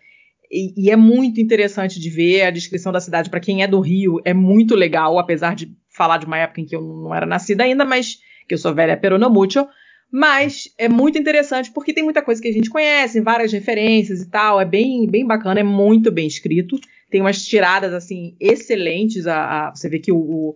E, 0.50 0.72
e 0.76 0.90
é 0.90 0.96
muito 0.96 1.40
interessante 1.40 1.98
de 1.98 2.10
ver 2.10 2.42
a 2.42 2.50
descrição 2.50 2.92
da 2.92 3.00
cidade 3.00 3.30
para 3.30 3.40
quem 3.40 3.62
é 3.62 3.66
do 3.66 3.80
Rio, 3.80 4.20
é 4.24 4.32
muito 4.32 4.74
legal, 4.74 5.18
apesar 5.18 5.54
de 5.54 5.72
falar 5.88 6.18
de 6.18 6.26
uma 6.26 6.38
época 6.38 6.60
em 6.60 6.64
que 6.64 6.76
eu 6.76 6.82
não 6.82 7.14
era 7.14 7.26
nascida 7.26 7.64
ainda, 7.64 7.84
mas 7.84 8.18
que 8.46 8.54
eu 8.54 8.58
sou 8.58 8.74
velha 8.74 8.96
pero 8.96 9.18
no 9.18 9.30
mucho. 9.30 9.66
Mas 10.10 10.72
é 10.78 10.88
muito 10.88 11.18
interessante 11.18 11.70
porque 11.72 11.92
tem 11.92 12.04
muita 12.04 12.22
coisa 12.22 12.40
que 12.40 12.48
a 12.48 12.52
gente 12.52 12.70
conhece, 12.70 13.20
várias 13.20 13.52
referências 13.52 14.22
e 14.22 14.30
tal. 14.30 14.60
É 14.60 14.64
bem, 14.64 15.06
bem 15.06 15.26
bacana, 15.26 15.60
é 15.60 15.64
muito 15.64 16.12
bem 16.12 16.26
escrito. 16.26 16.78
Tem 17.10 17.20
umas 17.20 17.44
tiradas 17.44 17.92
assim 17.92 18.36
excelentes. 18.38 19.26
A, 19.26 19.68
a 19.68 19.74
você 19.74 19.88
vê 19.88 19.98
que 19.98 20.12
o, 20.12 20.54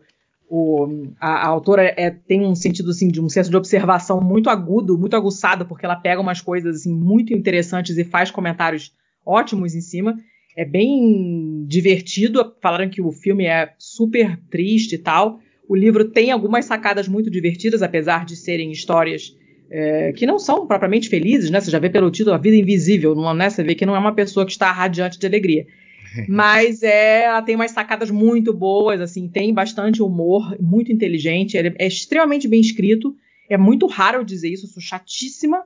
o 0.49 1.05
a, 1.21 1.47
a, 1.47 1.47
autora 1.47 1.95
é, 1.97 2.11
tem 2.11 2.43
um 2.43 2.55
sentido 2.55 2.91
assim 2.91 3.09
de 3.09 3.21
um 3.21 3.29
senso 3.29 3.51
de 3.51 3.57
observação 3.57 4.21
muito 4.21 4.49
agudo, 4.49 4.97
muito 4.97 5.17
aguçado, 5.17 5.67
porque 5.67 5.85
ela 5.85 5.97
pega 5.97 6.21
umas 6.21 6.41
coisas 6.41 6.77
assim 6.77 6.93
muito 6.93 7.33
interessantes 7.33 7.99
e 7.99 8.05
faz 8.05 8.31
comentários 8.31 8.93
ótimos 9.25 9.75
em 9.75 9.81
cima. 9.81 10.17
É 10.57 10.65
bem 10.65 11.65
divertido. 11.67 12.55
Falaram 12.61 12.89
que 12.89 13.01
o 13.01 13.13
filme 13.13 13.47
é 13.47 13.73
super 13.79 14.39
triste 14.51 14.95
e 14.95 14.99
tal. 14.99 15.41
O 15.69 15.77
livro 15.77 16.11
tem 16.11 16.31
algumas 16.31 16.65
sacadas 16.65 17.07
muito 17.07 17.31
divertidas, 17.31 17.83
apesar 17.83 18.25
de 18.25 18.37
serem 18.37 18.73
histórias 18.73 19.37
é, 19.71 20.13
que 20.13 20.27
não 20.27 20.39
são 20.39 20.67
propriamente 20.67 21.09
felizes, 21.09 21.49
né? 21.49 21.61
Você 21.61 21.71
já 21.71 21.79
vê 21.79 21.89
pelo 21.89 22.11
título 22.11 22.35
A 22.35 22.39
Vida 22.39 22.57
Invisível, 22.57 23.15
não, 23.15 23.33
né? 23.33 23.49
Você 23.49 23.63
vê 23.63 23.75
que 23.75 23.87
não 23.87 23.95
é 23.95 23.99
uma 23.99 24.15
pessoa 24.15 24.45
que 24.45 24.51
está 24.51 24.73
radiante 24.73 25.19
de 25.19 25.27
alegria. 25.27 25.67
Mas 26.29 26.83
é, 26.83 27.23
ela 27.25 27.41
tem 27.41 27.55
umas 27.55 27.71
sacadas 27.71 28.11
muito 28.11 28.53
boas, 28.53 29.01
assim, 29.01 29.29
tem 29.29 29.55
bastante 29.55 30.03
humor, 30.03 30.57
muito 30.61 30.91
inteligente, 30.91 31.57
é, 31.57 31.73
é 31.79 31.87
extremamente 31.87 32.49
bem 32.49 32.61
escrito. 32.61 33.15
É 33.49 33.57
muito 33.57 33.87
raro 33.87 34.19
eu 34.19 34.25
dizer 34.25 34.49
isso, 34.49 34.67
eu 34.67 34.71
sou 34.71 34.83
chatíssima. 34.83 35.63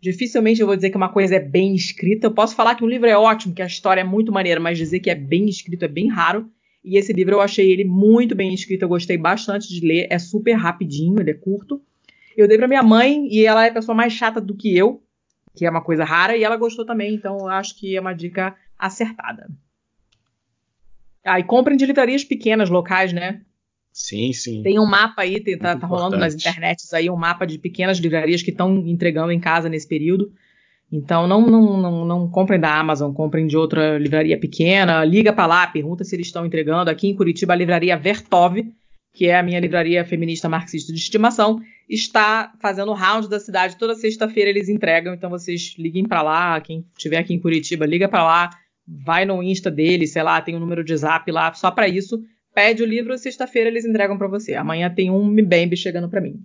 Dificilmente 0.00 0.60
eu 0.60 0.66
vou 0.66 0.76
dizer 0.76 0.90
que 0.90 0.96
uma 0.96 1.12
coisa 1.12 1.36
é 1.36 1.40
bem 1.40 1.74
escrita. 1.74 2.26
Eu 2.26 2.32
posso 2.32 2.54
falar 2.54 2.74
que 2.74 2.82
um 2.82 2.88
livro 2.88 3.06
é 3.06 3.16
ótimo, 3.16 3.54
que 3.54 3.60
a 3.60 3.66
história 3.66 4.00
é 4.00 4.04
muito 4.04 4.32
maneira, 4.32 4.58
mas 4.58 4.78
dizer 4.78 5.00
que 5.00 5.10
é 5.10 5.14
bem 5.14 5.46
escrito 5.48 5.84
é 5.84 5.88
bem 5.88 6.08
raro. 6.08 6.50
E 6.82 6.96
esse 6.96 7.12
livro 7.12 7.34
eu 7.34 7.40
achei 7.40 7.70
ele 7.70 7.84
muito 7.84 8.34
bem 8.34 8.54
escrito, 8.54 8.82
eu 8.82 8.88
gostei 8.88 9.18
bastante 9.18 9.68
de 9.68 9.86
ler, 9.86 10.06
é 10.08 10.18
super 10.18 10.54
rapidinho, 10.54 11.20
ele 11.20 11.30
é 11.30 11.34
curto. 11.34 11.82
Eu 12.34 12.48
dei 12.48 12.56
para 12.56 12.66
minha 12.66 12.82
mãe 12.82 13.28
e 13.30 13.44
ela 13.44 13.66
é 13.66 13.68
a 13.68 13.72
pessoa 13.74 13.94
mais 13.94 14.14
chata 14.14 14.40
do 14.40 14.56
que 14.56 14.74
eu, 14.74 15.02
que 15.54 15.66
é 15.66 15.70
uma 15.70 15.82
coisa 15.82 16.04
rara, 16.04 16.36
e 16.36 16.42
ela 16.42 16.56
gostou 16.56 16.86
também, 16.86 17.14
então 17.14 17.36
eu 17.38 17.48
acho 17.48 17.78
que 17.78 17.94
é 17.94 18.00
uma 18.00 18.14
dica 18.14 18.56
acertada. 18.78 19.50
Ah, 21.22 21.38
e 21.38 21.44
comprem 21.44 21.76
de 21.76 21.84
livrarias 21.84 22.24
pequenas, 22.24 22.70
locais, 22.70 23.12
né? 23.12 23.42
Sim, 23.92 24.32
sim. 24.32 24.62
Tem 24.62 24.78
um 24.78 24.86
mapa 24.86 25.22
aí, 25.22 25.40
tem, 25.40 25.58
tá, 25.58 25.76
tá 25.76 25.86
rolando 25.86 26.16
nas 26.16 26.34
internets 26.34 26.92
aí 26.94 27.10
um 27.10 27.16
mapa 27.16 27.46
de 27.46 27.58
pequenas 27.58 27.98
livrarias 27.98 28.42
que 28.42 28.50
estão 28.50 28.76
entregando 28.86 29.32
em 29.32 29.40
casa 29.40 29.68
nesse 29.68 29.86
período. 29.86 30.32
Então 30.92 31.26
não, 31.26 31.40
não, 31.46 31.76
não, 31.76 32.04
não, 32.04 32.30
comprem 32.30 32.58
da 32.58 32.78
Amazon, 32.78 33.12
comprem 33.12 33.46
de 33.46 33.56
outra 33.56 33.98
livraria 33.98 34.38
pequena, 34.38 35.04
liga 35.04 35.32
para 35.32 35.46
lá, 35.46 35.66
pergunta 35.66 36.02
se 36.02 36.16
eles 36.16 36.26
estão 36.26 36.44
entregando. 36.44 36.90
Aqui 36.90 37.08
em 37.08 37.14
Curitiba, 37.14 37.52
a 37.52 37.56
livraria 37.56 37.96
Vertov, 37.96 38.56
que 39.12 39.26
é 39.26 39.38
a 39.38 39.42
minha 39.42 39.60
livraria 39.60 40.04
feminista 40.04 40.48
marxista 40.48 40.92
de 40.92 40.98
estimação, 40.98 41.60
está 41.88 42.52
fazendo 42.60 42.92
round 42.92 43.28
da 43.28 43.38
cidade. 43.38 43.76
Toda 43.76 43.94
sexta-feira 43.94 44.50
eles 44.50 44.68
entregam, 44.68 45.14
então 45.14 45.30
vocês 45.30 45.74
liguem 45.78 46.04
para 46.04 46.22
lá, 46.22 46.60
quem 46.60 46.84
estiver 46.96 47.18
aqui 47.18 47.34
em 47.34 47.40
Curitiba, 47.40 47.86
liga 47.86 48.08
para 48.08 48.24
lá, 48.24 48.50
vai 48.86 49.24
no 49.24 49.42
Insta 49.42 49.70
dele, 49.70 50.06
sei 50.06 50.22
lá, 50.22 50.40
tem 50.40 50.56
um 50.56 50.60
número 50.60 50.82
de 50.82 50.96
zap 50.96 51.30
lá 51.30 51.52
só 51.54 51.70
para 51.70 51.88
isso. 51.88 52.20
Pede 52.54 52.82
o 52.82 52.86
livro, 52.86 53.16
sexta-feira 53.16 53.70
eles 53.70 53.84
entregam 53.84 54.18
para 54.18 54.28
você. 54.28 54.54
Amanhã 54.54 54.92
tem 54.92 55.10
um 55.10 55.24
Mbembe 55.24 55.76
chegando 55.76 56.08
para 56.08 56.20
mim. 56.20 56.44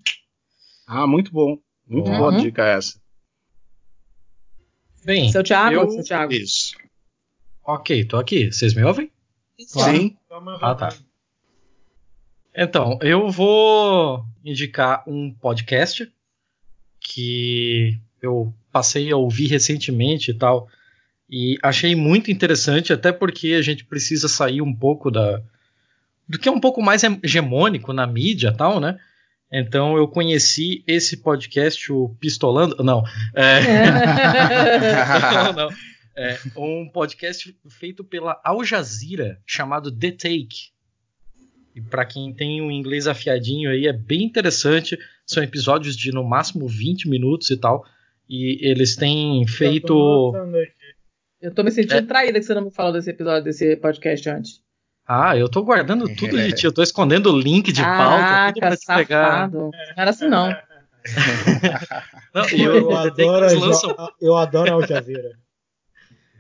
Ah, 0.88 1.07
muito 1.07 1.32
bom. 1.32 1.57
Muito 1.88 2.10
uhum. 2.10 2.18
boa 2.18 2.38
dica 2.38 2.65
essa. 2.65 2.99
Bem, 5.03 5.32
seu 5.32 5.44
Thiago, 5.44 5.76
eu... 5.76 5.90
seu 5.90 6.03
Thiago. 6.03 6.34
Isso. 6.34 6.76
Ok, 7.64 8.06
tô 8.06 8.18
aqui. 8.18 8.52
Vocês 8.52 8.73
me 8.73 8.84
ouvem? 8.84 9.11
Sim. 9.60 10.18
Ah, 10.61 10.76
tá. 10.76 10.90
Então, 12.56 12.98
eu 13.02 13.30
vou 13.30 14.26
indicar 14.44 15.03
um 15.07 15.34
podcast 15.34 16.11
que 16.99 17.99
eu 18.22 18.53
passei 18.72 19.11
a 19.11 19.18
ouvir 19.18 19.48
recentemente 19.48 20.32
e 20.32 20.34
tal, 20.34 20.68
e 21.30 21.57
achei 21.61 21.95
muito 21.95 22.32
interessante, 22.32 22.91
até 22.91 23.11
porque 23.11 23.53
a 23.53 23.61
gente 23.61 23.86
precisa 23.86 24.27
sair 24.27 24.61
um 24.61 24.73
pouco 24.73 25.11
da 25.11 25.44
do 26.28 26.40
que 26.40 26.50
é 26.50 26.52
um 26.52 26.60
pouco 26.60 26.82
mais 26.82 27.04
hegemônico 27.04 27.94
na 27.94 28.08
mídia 28.08 28.52
tal, 28.52 28.80
né? 28.80 28.98
Então 29.52 29.96
eu 29.96 30.08
conheci 30.08 30.84
esse 30.88 31.18
podcast, 31.18 31.92
o 31.92 32.10
Pistolando. 32.20 32.84
Não. 32.84 33.04
É... 33.34 33.62
não, 35.32 35.54
não. 35.54 35.70
É 36.18 36.38
um 36.56 36.90
podcast 36.90 37.56
feito 37.70 38.04
pela 38.04 38.40
Al 38.44 38.64
Jazeera 38.64 39.40
chamado 39.46 39.92
The 39.92 40.12
Take. 40.12 40.74
E 41.76 41.82
para 41.82 42.06
quem 42.06 42.34
tem 42.34 42.62
um 42.62 42.72
inglês 42.72 43.06
afiadinho 43.06 43.70
aí, 43.70 43.86
é 43.86 43.94
bem 43.94 44.24
interessante. 44.24 44.98
São 45.28 45.44
episódios 45.44 45.96
de 45.96 46.12
no 46.12 46.24
máximo 46.24 46.68
20 46.68 47.10
minutos 47.10 47.50
e 47.50 47.58
tal. 47.58 47.86
E 48.30 48.66
eles 48.66 48.96
têm 48.96 49.46
feito. 49.46 50.34
Eu 51.42 51.54
tô 51.54 51.64
me 51.64 51.70
sentindo 51.70 51.98
é... 51.98 52.02
traída 52.02 52.40
que 52.40 52.46
você 52.46 52.54
não 52.54 52.64
me 52.66 52.72
falou 52.72 52.94
desse 52.94 53.10
episódio, 53.10 53.44
desse 53.44 53.76
podcast 53.76 54.30
antes. 54.30 54.65
Ah, 55.07 55.38
eu 55.38 55.48
tô 55.48 55.64
guardando 55.64 56.06
tudo 56.15 56.38
de 56.38 56.53
ti, 56.53 56.65
eu 56.65 56.73
tô 56.73 56.82
escondendo 56.82 57.32
o 57.32 57.40
link 57.40 57.72
de 57.72 57.82
pauta, 57.82 58.53
tudo 58.53 58.60
pra 58.60 58.77
te 58.77 58.86
pegar. 58.86 59.52
Não 59.52 59.72
era 59.95 60.10
assim 60.10 60.27
não. 60.27 60.49
não 62.34 62.49
eu, 62.49 62.76
eu, 62.76 62.98
adoro, 62.98 63.60
lançam... 63.60 63.95
eu 64.19 64.36
adoro 64.36 64.73
Al 64.73 64.88
Jazeera. 64.88 65.38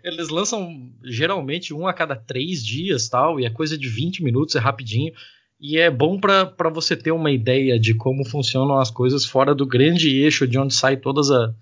Eles 0.03 0.29
lançam 0.29 0.91
geralmente 1.03 1.73
um 1.73 1.87
a 1.87 1.93
cada 1.93 2.15
três 2.15 2.63
dias, 2.63 3.09
tal, 3.09 3.39
e 3.39 3.45
é 3.45 3.49
coisa 3.49 3.77
de 3.77 3.87
20 3.87 4.23
minutos, 4.23 4.55
é 4.55 4.59
rapidinho. 4.59 5.13
E 5.59 5.77
é 5.77 5.89
bom 5.89 6.19
para 6.19 6.69
você 6.69 6.95
ter 6.95 7.11
uma 7.11 7.31
ideia 7.31 7.79
de 7.79 7.93
como 7.93 8.25
funcionam 8.25 8.77
as 8.77 8.91
coisas 8.91 9.25
fora 9.25 9.55
do 9.55 9.65
grande 9.65 10.09
eixo 10.09 10.47
de 10.47 10.59
onde 10.59 10.75
saem 10.75 10.99
todas 10.99 11.31
a, 11.31 11.53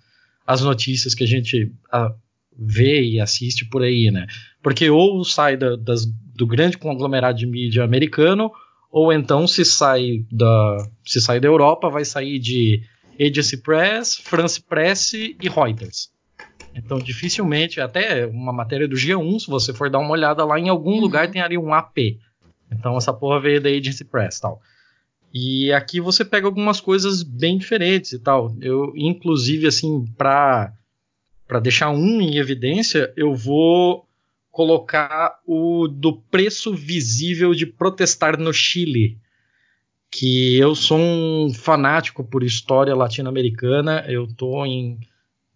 as 0.45 0.61
notícias 0.61 1.13
que 1.13 1.23
a 1.23 1.27
gente 1.27 1.71
a, 1.91 2.13
vê 2.57 3.03
e 3.03 3.19
assiste 3.19 3.65
por 3.65 3.81
aí, 3.83 4.11
né? 4.11 4.27
Porque 4.61 4.89
ou 4.89 5.23
sai 5.23 5.57
da, 5.57 5.75
das, 5.75 6.05
do 6.35 6.47
grande 6.47 6.77
conglomerado 6.77 7.37
de 7.37 7.45
mídia 7.45 7.83
americano, 7.83 8.51
ou 8.91 9.11
então 9.11 9.47
se 9.47 9.65
sai 9.65 10.25
da, 10.31 10.87
se 11.05 11.19
sai 11.19 11.39
da 11.39 11.47
Europa, 11.47 11.89
vai 11.89 12.05
sair 12.05 12.39
de 12.39 12.81
Agency 13.19 13.57
Press, 13.61 14.17
France 14.17 14.61
Press 14.61 15.13
e 15.13 15.37
Reuters. 15.49 16.11
Então, 16.75 16.97
dificilmente, 16.97 17.79
até 17.79 18.25
uma 18.25 18.51
matéria 18.51 18.87
do 18.87 18.95
G1, 18.95 19.39
se 19.39 19.47
você 19.47 19.73
for 19.73 19.89
dar 19.89 19.99
uma 19.99 20.11
olhada 20.11 20.43
lá, 20.43 20.59
em 20.59 20.69
algum 20.69 20.93
uhum. 20.93 21.01
lugar 21.01 21.29
tem 21.29 21.41
ali 21.41 21.57
um 21.57 21.73
AP. 21.73 21.97
Então, 22.71 22.97
essa 22.97 23.13
porra 23.13 23.39
veio 23.39 23.61
da 23.61 23.69
Agency 23.69 24.03
Press 24.03 24.39
tal. 24.39 24.59
E 25.33 25.71
aqui 25.73 25.99
você 25.99 26.23
pega 26.23 26.47
algumas 26.47 26.79
coisas 26.79 27.23
bem 27.23 27.57
diferentes 27.57 28.11
e 28.13 28.19
tal. 28.19 28.55
Eu, 28.61 28.93
inclusive, 28.95 29.67
assim, 29.67 30.05
para 30.17 30.73
para 31.47 31.59
deixar 31.59 31.89
um 31.89 32.21
em 32.21 32.37
evidência, 32.37 33.13
eu 33.15 33.35
vou 33.35 34.07
colocar 34.51 35.39
o 35.47 35.87
do 35.87 36.13
preço 36.13 36.73
visível 36.75 37.53
de 37.53 37.65
protestar 37.65 38.37
no 38.39 38.53
Chile. 38.53 39.17
Que 40.11 40.57
eu 40.57 40.75
sou 40.75 40.99
um 40.99 41.51
fanático 41.53 42.23
por 42.23 42.43
história 42.43 42.95
latino-americana, 42.95 44.05
eu 44.07 44.27
tô 44.27 44.63
em 44.65 44.99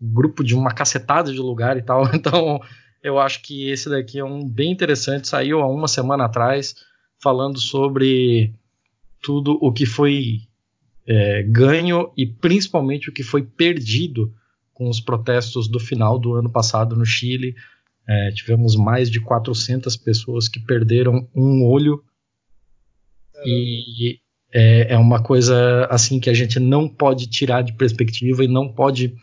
grupo 0.01 0.43
de 0.43 0.55
uma 0.55 0.71
cacetada 0.71 1.31
de 1.31 1.39
lugar 1.39 1.77
e 1.77 1.81
tal, 1.81 2.09
então 2.13 2.59
eu 3.03 3.19
acho 3.19 3.41
que 3.43 3.69
esse 3.69 3.89
daqui 3.89 4.19
é 4.19 4.25
um 4.25 4.47
bem 4.47 4.71
interessante, 4.71 5.27
saiu 5.27 5.61
há 5.61 5.67
uma 5.67 5.87
semana 5.87 6.25
atrás, 6.25 6.75
falando 7.21 7.59
sobre 7.59 8.53
tudo 9.21 9.57
o 9.61 9.71
que 9.71 9.85
foi 9.85 10.41
é, 11.05 11.43
ganho 11.43 12.11
e 12.17 12.25
principalmente 12.25 13.09
o 13.09 13.13
que 13.13 13.23
foi 13.23 13.43
perdido 13.43 14.33
com 14.77 14.87
os 14.87 15.01
protestos 15.01 15.67
do 15.67 15.79
final 15.79 16.19
do 16.19 16.35
ano 16.35 16.51
passado 16.51 16.95
no 16.95 17.03
Chile. 17.03 17.55
É, 18.07 18.31
tivemos 18.31 18.75
mais 18.75 19.09
de 19.09 19.19
400 19.19 19.97
pessoas 19.97 20.47
que 20.47 20.59
perderam 20.59 21.27
um 21.35 21.65
olho. 21.65 22.03
E 23.43 24.19
é, 24.53 24.93
é, 24.93 24.97
uma 24.99 25.21
coisa 25.21 25.87
assim 25.89 26.19
que 26.19 26.29
a 26.29 26.33
gente 26.33 26.59
não 26.59 26.87
pode 26.87 27.25
tirar 27.25 27.63
de 27.63 27.73
perspectiva 27.73 28.43
e 28.43 28.47
não 28.47 28.71
pode 28.71 29.15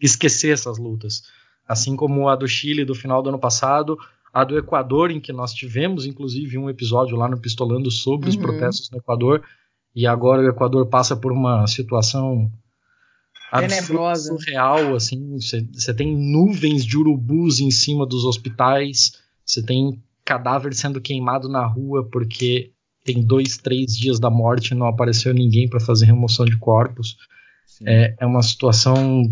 esquecer 0.00 0.54
essas 0.54 0.78
lutas. 0.78 1.24
Assim 1.68 1.94
como 1.94 2.26
a 2.30 2.34
do 2.34 2.48
Chile 2.48 2.82
do 2.82 2.94
final 2.94 3.22
do 3.22 3.28
ano 3.28 3.38
passado, 3.38 3.98
a 4.32 4.42
do 4.42 4.56
Equador, 4.56 5.10
em 5.10 5.20
que 5.20 5.34
nós 5.34 5.52
tivemos 5.52 6.06
inclusive 6.06 6.56
um 6.56 6.70
episódio 6.70 7.14
lá 7.14 7.28
no 7.28 7.38
Pistolando 7.38 7.90
sobre 7.90 8.30
uhum. 8.30 8.36
os 8.36 8.36
protestos 8.40 8.90
no 8.90 8.96
Equador, 8.96 9.44
e 9.94 10.06
agora 10.06 10.40
o 10.40 10.48
Equador 10.48 10.86
passa 10.86 11.14
por 11.14 11.30
uma 11.30 11.66
situação 11.66 12.50
tenebrosa. 13.60 14.36
surreal, 14.36 14.94
assim. 14.94 15.38
Você 15.38 15.94
tem 15.94 16.16
nuvens 16.16 16.84
de 16.84 16.96
urubus 16.96 17.60
em 17.60 17.70
cima 17.70 18.06
dos 18.06 18.24
hospitais, 18.24 19.12
você 19.44 19.62
tem 19.62 20.02
cadáver 20.24 20.74
sendo 20.74 21.00
queimado 21.00 21.48
na 21.48 21.66
rua 21.66 22.08
porque 22.10 22.72
tem 23.04 23.22
dois, 23.22 23.58
três 23.58 23.96
dias 23.96 24.18
da 24.18 24.30
morte 24.30 24.70
e 24.70 24.74
não 24.74 24.86
apareceu 24.86 25.34
ninguém 25.34 25.68
para 25.68 25.78
fazer 25.78 26.06
remoção 26.06 26.46
de 26.46 26.56
corpos. 26.56 27.18
É, 27.84 28.14
é 28.18 28.26
uma 28.26 28.42
situação 28.42 29.30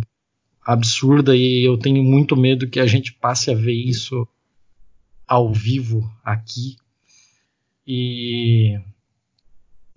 absurda 0.64 1.34
e 1.34 1.66
eu 1.66 1.78
tenho 1.78 2.02
muito 2.02 2.36
medo 2.36 2.68
que 2.68 2.78
a 2.78 2.86
gente 2.86 3.12
passe 3.14 3.50
a 3.50 3.54
ver 3.54 3.72
isso 3.72 4.28
ao 5.26 5.52
vivo 5.52 6.10
aqui. 6.22 6.76
E. 7.86 8.78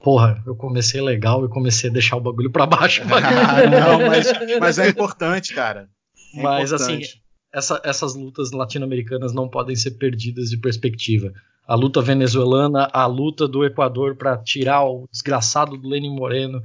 Porra, 0.04 0.42
eu 0.46 0.56
comecei 0.56 1.02
legal 1.02 1.44
e 1.46 1.50
comecei 1.50 1.90
a 1.90 1.94
deixar 1.94 2.16
o 2.18 2.22
bagulho 2.22 2.52
pra 2.52 2.66
baixo. 2.66 3.02
Ah, 3.10 3.68
não, 3.70 4.08
mas, 4.08 4.28
mas 4.60 4.78
é 4.80 4.90
importante, 4.90 5.54
cara. 5.54 5.88
É 6.36 6.42
Mas 6.42 6.72
assim, 6.74 6.94
importante. 6.96 7.22
essa- 7.54 7.82
essas 7.84 8.14
lutas 8.14 8.52
latino-americanas 8.52 9.34
não 9.34 9.48
podem 9.50 9.76
ser 9.76 9.92
perdidas 9.92 10.50
de 10.50 10.58
perspectiva. 10.58 11.32
A 11.68 11.74
luta 11.74 12.02
venezuelana, 12.02 12.88
a 12.94 13.06
luta 13.08 13.48
do 13.48 13.66
Equador 13.66 14.16
para 14.16 14.38
tirar 14.38 14.84
o 14.86 15.08
desgraçado 15.12 15.76
do 15.78 15.88
Lenin 15.88 16.14
Moreno, 16.16 16.62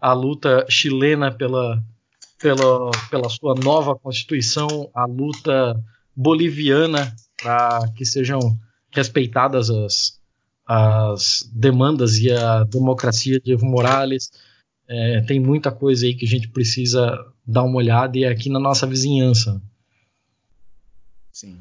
a 0.00 0.12
luta 0.12 0.64
chilena 0.68 1.32
pela, 1.32 1.82
pela, 2.38 2.90
pela 3.10 3.28
sua 3.28 3.54
nova 3.54 3.96
constituição, 3.96 4.88
a 4.94 5.06
luta 5.06 5.74
boliviana 6.14 7.12
para 7.42 7.80
que 7.96 8.04
sejam 8.04 8.38
respeitadas 8.92 9.70
as, 9.70 10.20
as 10.66 11.48
demandas 11.52 12.18
e 12.18 12.30
a 12.32 12.64
democracia 12.64 13.38
de 13.40 13.52
Evo 13.52 13.66
Morales. 13.66 14.30
É, 14.88 15.20
tem 15.22 15.40
muita 15.40 15.70
coisa 15.72 16.04
aí 16.06 16.14
que 16.14 16.24
a 16.26 16.28
gente 16.28 16.48
precisa 16.48 17.16
dar 17.46 17.62
uma 17.62 17.76
olhada 17.76 18.16
e 18.18 18.24
é 18.24 18.28
aqui 18.28 18.48
na 18.50 18.58
nossa 18.58 18.86
vizinhança. 18.86 19.60
Sim. 21.32 21.56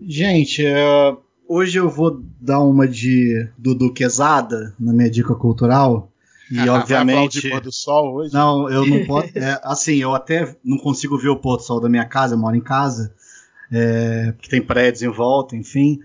Gente, 0.00 0.64
é, 0.64 1.16
hoje 1.48 1.78
eu 1.78 1.88
vou 1.88 2.22
dar 2.40 2.60
uma 2.60 2.86
de 2.86 3.48
Dudu 3.56 3.92
Quesada 3.92 4.74
na 4.78 4.92
minha 4.92 5.10
dica 5.10 5.34
cultural. 5.34 6.10
E 6.50 6.58
Ah, 6.60 6.76
obviamente. 6.76 7.46
pôr 7.50 7.60
do 7.60 7.70
sol 7.70 8.14
hoje? 8.14 8.32
Não, 8.32 8.70
eu 8.70 8.86
não 8.86 9.04
posso. 9.04 9.28
é, 9.36 9.60
assim, 9.62 9.96
eu 9.96 10.14
até 10.14 10.56
não 10.64 10.78
consigo 10.78 11.18
ver 11.18 11.28
o 11.28 11.36
pôr 11.36 11.58
do 11.58 11.62
sol 11.62 11.78
da 11.78 11.90
minha 11.90 12.06
casa, 12.06 12.32
eu 12.34 12.38
moro 12.38 12.56
em 12.56 12.60
casa, 12.62 13.14
é, 13.70 14.32
porque 14.32 14.48
tem 14.48 14.62
prédios 14.62 15.02
em 15.02 15.10
volta, 15.10 15.54
enfim. 15.54 16.00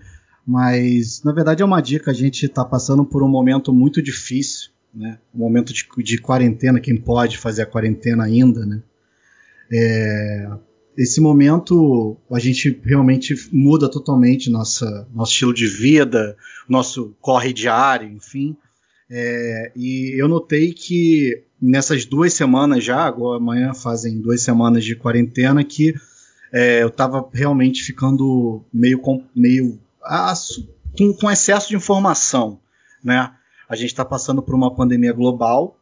Mas, 0.46 1.22
na 1.22 1.32
verdade, 1.32 1.62
é 1.62 1.64
uma 1.64 1.80
dica. 1.80 2.10
A 2.10 2.14
gente 2.14 2.46
está 2.46 2.64
passando 2.64 3.04
por 3.04 3.22
um 3.22 3.28
momento 3.28 3.72
muito 3.72 4.02
difícil, 4.02 4.70
né? 4.94 5.18
Um 5.34 5.38
momento 5.38 5.72
de, 5.72 5.86
de 6.02 6.18
quarentena, 6.18 6.80
quem 6.80 6.96
pode 6.96 7.38
fazer 7.38 7.62
a 7.62 7.66
quarentena 7.66 8.24
ainda, 8.24 8.64
né? 8.66 8.82
É, 9.72 10.50
esse 10.96 11.20
momento 11.20 12.16
a 12.30 12.38
gente 12.38 12.80
realmente 12.84 13.34
muda 13.52 13.90
totalmente 13.90 14.50
nossa, 14.50 15.08
nosso 15.12 15.32
estilo 15.32 15.54
de 15.54 15.66
vida, 15.66 16.36
nosso 16.68 17.16
corre 17.20 17.52
diário, 17.52 18.08
enfim. 18.08 18.56
É, 19.10 19.72
e 19.76 20.14
eu 20.20 20.28
notei 20.28 20.72
que 20.72 21.42
nessas 21.60 22.04
duas 22.04 22.34
semanas 22.34 22.84
já, 22.84 23.04
agora 23.04 23.38
amanhã 23.38 23.74
fazem 23.74 24.20
duas 24.20 24.42
semanas 24.42 24.84
de 24.84 24.94
quarentena, 24.94 25.64
que 25.64 25.94
é, 26.52 26.82
eu 26.82 26.88
estava 26.88 27.28
realmente 27.32 27.82
ficando 27.82 28.64
meio, 28.72 29.00
meio 29.34 29.78
su- 30.34 30.68
com, 30.96 31.12
com 31.14 31.30
excesso 31.30 31.68
de 31.68 31.76
informação. 31.76 32.60
Né? 33.02 33.32
A 33.68 33.76
gente 33.76 33.88
está 33.88 34.04
passando 34.04 34.42
por 34.42 34.54
uma 34.54 34.74
pandemia 34.74 35.12
global 35.12 35.78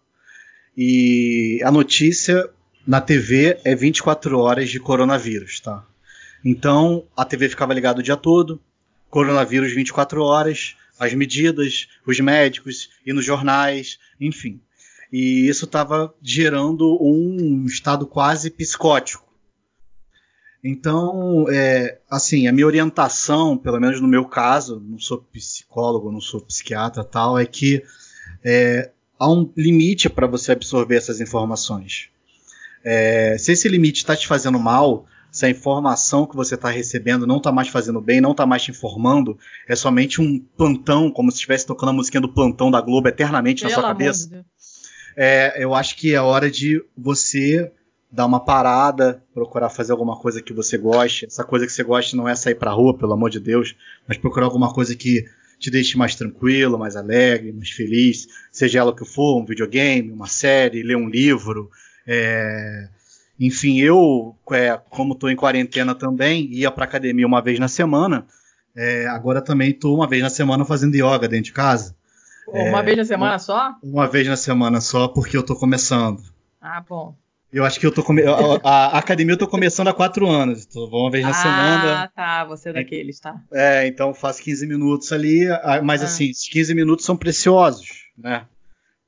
e 0.77 1.61
a 1.65 1.71
notícia 1.71 2.49
na 2.87 3.01
TV 3.01 3.59
é 3.65 3.75
24 3.75 4.39
horas 4.39 4.71
de 4.71 4.81
coronavírus. 4.81 5.61
Tá? 5.61 5.85
Então 6.45 7.05
a 7.17 7.25
TV 7.25 7.49
ficava 7.49 7.75
ligada 7.75 8.01
o 8.01 8.03
dia 8.03 8.17
todo, 8.17 8.61
coronavírus 9.11 9.73
24 9.73 10.23
horas, 10.23 10.77
as 10.99 11.13
medidas, 11.15 11.89
os 12.07 12.19
médicos 12.21 12.91
e 13.05 13.13
nos 13.13 13.25
jornais, 13.25 13.99
enfim. 14.21 14.61
E 15.13 15.47
isso 15.49 15.67
estava 15.67 16.15
gerando 16.23 16.99
um 17.03 17.67
estado 17.67 18.07
quase 18.07 18.51
psicótico. 18.51 19.31
Então, 20.65 21.47
é, 21.51 21.99
assim, 22.09 22.47
a 22.47 22.53
minha 22.53 22.67
orientação, 22.67 23.59
pelo 23.59 23.81
menos 23.81 24.01
no 24.01 24.07
meu 24.07 24.25
caso, 24.25 24.81
não 24.81 24.99
sou 24.99 25.19
psicólogo, 25.19 26.13
não 26.13 26.21
sou 26.21 26.41
psiquiatra 26.41 27.03
tal, 27.03 27.37
é 27.37 27.45
que 27.45 27.83
é, 28.45 28.93
há 29.19 29.29
um 29.29 29.51
limite 29.57 30.09
para 30.09 30.27
você 30.27 30.53
absorver 30.53 30.97
essas 30.97 31.21
informações. 31.21 32.11
É, 32.85 33.37
se 33.39 33.53
esse 33.53 33.69
limite 33.69 33.99
está 33.99 34.15
te 34.15 34.29
fazendo 34.29 34.59
mal, 34.59 35.05
se 35.33 35.47
a 35.47 35.51
informação 35.51 36.27
que 36.27 36.37
você 36.37 36.55
está 36.55 36.69
recebendo 36.69 37.27
não 37.27 37.39
está 37.39 37.51
mais 37.51 37.69
fazendo 37.69 38.01
bem, 38.01 38.21
não 38.21 38.33
está 38.33 38.47
mais 38.47 38.63
te 38.63 38.71
informando, 38.71 39.37
é 39.67 39.75
somente 39.75 40.21
um 40.21 40.39
plantão, 40.39 41.11
como 41.11 41.31
se 41.33 41.39
estivesse 41.39 41.67
tocando 41.67 41.89
a 41.89 41.93
musiquinha 41.93 42.21
do 42.21 42.33
plantão 42.33 42.71
da 42.71 42.81
Globo 42.81 43.09
eternamente 43.09 43.65
na 43.65 43.71
sua 43.71 43.83
cabeça. 43.83 44.29
de. 44.29 44.45
É, 45.17 45.63
eu 45.63 45.75
acho 45.75 45.97
que 45.97 46.15
é 46.15 46.21
hora 46.21 46.51
de 46.51 46.83
você 46.97 47.73
dar 48.13 48.27
uma 48.27 48.39
parada, 48.45 49.23
procurar 49.33 49.71
fazer 49.71 49.93
alguma 49.93 50.17
coisa 50.19 50.43
que 50.43 50.53
você 50.53 50.77
goste. 50.77 51.25
Essa 51.25 51.43
coisa 51.45 51.65
que 51.67 51.73
você 51.73 51.83
gosta 51.83 52.15
não 52.17 52.29
é 52.29 52.35
sair 52.35 52.55
pra 52.55 52.71
rua, 52.71 52.97
pelo 52.97 53.15
amor 53.15 53.31
de 53.31 53.41
Deus, 53.41 53.75
mas 54.07 54.19
procurar 54.19 54.45
alguma 54.47 54.73
coisa 54.73 54.95
que 54.95 55.25
te 55.59 55.71
deixe 55.71 55.97
mais 55.97 56.15
tranquilo, 56.15 56.79
mais 56.79 56.95
alegre, 56.97 57.53
mais 57.53 57.71
feliz, 57.71 58.27
seja 58.51 58.81
ela 58.81 58.91
o 58.91 58.95
que 58.95 59.05
for, 59.05 59.41
um 59.41 59.45
videogame, 59.47 60.11
uma 60.11 60.27
série, 60.27 60.83
ler 60.83 60.97
um 60.97 61.09
livro. 61.09 61.71
é, 62.07 62.89
Enfim, 63.41 63.79
eu, 63.81 64.37
é, 64.53 64.79
como 64.91 65.15
estou 65.15 65.31
em 65.31 65.37
quarentena 65.37 65.95
também, 65.95 66.47
ia 66.53 66.71
pra 66.71 66.85
academia 66.85 67.27
uma 67.27 67.41
vez 67.41 67.59
na 67.59 67.69
semana. 67.69 68.27
é, 68.77 69.07
agora 69.07 69.41
também 69.41 69.71
estou 69.71 69.95
uma 69.95 70.07
vez 70.09 70.23
na 70.23 70.31
semana 70.31 70.65
fazendo 70.65 70.95
yoga 70.97 71.29
dentro 71.29 71.45
de 71.47 71.53
casa. 71.53 71.95
Uma 72.49 72.81
É, 72.81 72.83
vez 72.83 72.97
na 72.99 73.05
semana 73.05 73.39
só? 73.39 73.75
Uma 73.83 74.07
vez 74.09 74.27
na 74.27 74.37
semana 74.37 74.81
só, 74.81 75.09
porque 75.09 75.37
eu 75.37 75.43
tô 75.43 75.55
começando. 75.57 76.23
Ah, 76.61 76.81
bom. 76.87 77.15
Eu 77.53 77.65
acho 77.65 77.79
que 77.79 77.85
eu 77.87 77.93
tô 77.93 78.03
come... 78.03 78.23
a, 78.65 78.99
academia 78.99 79.35
eu 79.35 79.39
tô 79.39 79.47
começando 79.47 79.89
há 79.89 79.93
quatro 79.93 80.27
anos. 80.27 80.65
Tô, 80.65 80.89
vou 80.89 81.03
uma 81.03 81.11
vez 81.11 81.23
na 81.23 81.31
ah, 81.31 81.35
semana. 81.35 82.13
tá. 82.15 82.45
Você 82.47 82.71
é 82.71 82.73
daqueles, 82.73 83.21
tá. 83.21 83.35
É, 83.53 83.87
então 83.87 84.15
faço 84.15 84.43
15 84.43 84.67
minutos 84.67 85.13
ali. 85.13 85.47
ah, 85.51 85.81
Mas 85.83 86.03
Ah. 86.03 86.07
assim, 86.07 86.31
esses 86.31 86.49
15 86.49 86.75
minutos 86.75 87.05
são 87.05 87.17
preciosos, 87.17 87.89
né? 88.17 88.47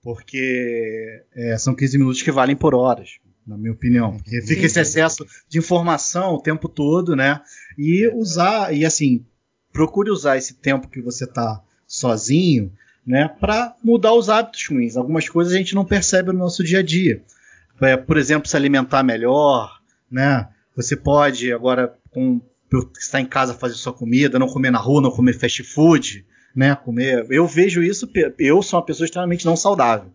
Porque 0.02 1.22
é, 1.34 1.56
são 1.56 1.74
15 1.74 1.96
minutos 1.96 2.20
que 2.20 2.30
valem 2.30 2.54
por 2.54 2.74
horas, 2.74 3.12
na 3.46 3.56
minha 3.56 3.72
opinião. 3.72 4.18
Porque 4.18 4.42
fica 4.42 4.60
Sim, 4.60 4.66
esse 4.66 4.74
sim. 4.74 4.80
excesso 4.80 5.26
de 5.48 5.58
informação 5.58 6.34
o 6.34 6.42
tempo 6.42 6.68
todo, 6.68 7.16
né? 7.16 7.40
E 7.78 8.06
usar, 8.08 8.74
e 8.74 8.84
assim, 8.84 9.24
procure 9.72 10.10
usar 10.10 10.36
esse 10.36 10.54
tempo 10.54 10.88
que 10.88 11.00
você 11.00 11.26
tá 11.26 11.62
sozinho, 11.86 12.70
né, 13.06 13.28
para 13.40 13.74
mudar 13.82 14.12
os 14.14 14.28
hábitos 14.30 14.66
ruins. 14.68 14.96
Algumas 14.96 15.28
coisas 15.28 15.52
a 15.52 15.56
gente 15.56 15.74
não 15.74 15.84
percebe 15.84 16.32
no 16.32 16.38
nosso 16.38 16.62
dia 16.64 16.78
a 16.80 16.82
dia. 16.82 17.22
É, 17.80 17.96
por 17.96 18.16
exemplo, 18.16 18.48
se 18.48 18.56
alimentar 18.56 19.02
melhor, 19.02 19.80
né? 20.10 20.48
Você 20.76 20.96
pode 20.96 21.52
agora 21.52 21.94
com 22.10 22.40
em 23.20 23.26
casa 23.26 23.54
fazer 23.54 23.74
sua 23.74 23.92
comida, 23.92 24.38
não 24.38 24.48
comer 24.48 24.70
na 24.70 24.78
rua, 24.78 25.00
não 25.00 25.10
comer 25.10 25.34
fast 25.34 25.62
food, 25.62 26.26
né? 26.54 26.74
Comer. 26.74 27.26
Eu 27.30 27.46
vejo 27.46 27.82
isso. 27.82 28.08
Eu 28.38 28.62
sou 28.62 28.78
uma 28.78 28.86
pessoa 28.86 29.04
extremamente 29.04 29.46
não 29.46 29.56
saudável. 29.56 30.10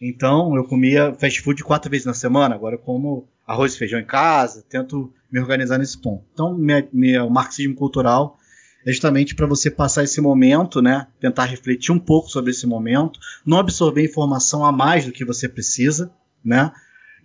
Então 0.00 0.54
eu 0.54 0.64
comia 0.64 1.12
fast 1.14 1.40
food 1.40 1.64
quatro 1.64 1.90
vezes 1.90 2.06
na 2.06 2.14
semana. 2.14 2.54
Agora 2.54 2.78
como 2.78 3.28
arroz 3.46 3.74
e 3.74 3.78
feijão 3.78 3.98
em 3.98 4.04
casa. 4.04 4.64
Tento 4.68 5.12
me 5.30 5.40
organizar 5.40 5.78
nesse 5.78 6.00
ponto. 6.00 6.24
Então 6.32 6.56
minha, 6.56 6.86
minha, 6.92 7.24
o 7.24 7.30
marxismo 7.30 7.74
cultural 7.74 8.38
é 8.86 8.92
justamente 8.92 9.34
para 9.34 9.46
você 9.46 9.70
passar 9.70 10.04
esse 10.04 10.20
momento, 10.20 10.80
né? 10.80 11.08
Tentar 11.20 11.44
refletir 11.44 11.92
um 11.92 11.98
pouco 11.98 12.30
sobre 12.30 12.52
esse 12.52 12.66
momento, 12.66 13.18
não 13.44 13.58
absorver 13.58 14.04
informação 14.04 14.64
a 14.64 14.70
mais 14.70 15.04
do 15.04 15.12
que 15.12 15.24
você 15.24 15.48
precisa, 15.48 16.12
né? 16.44 16.72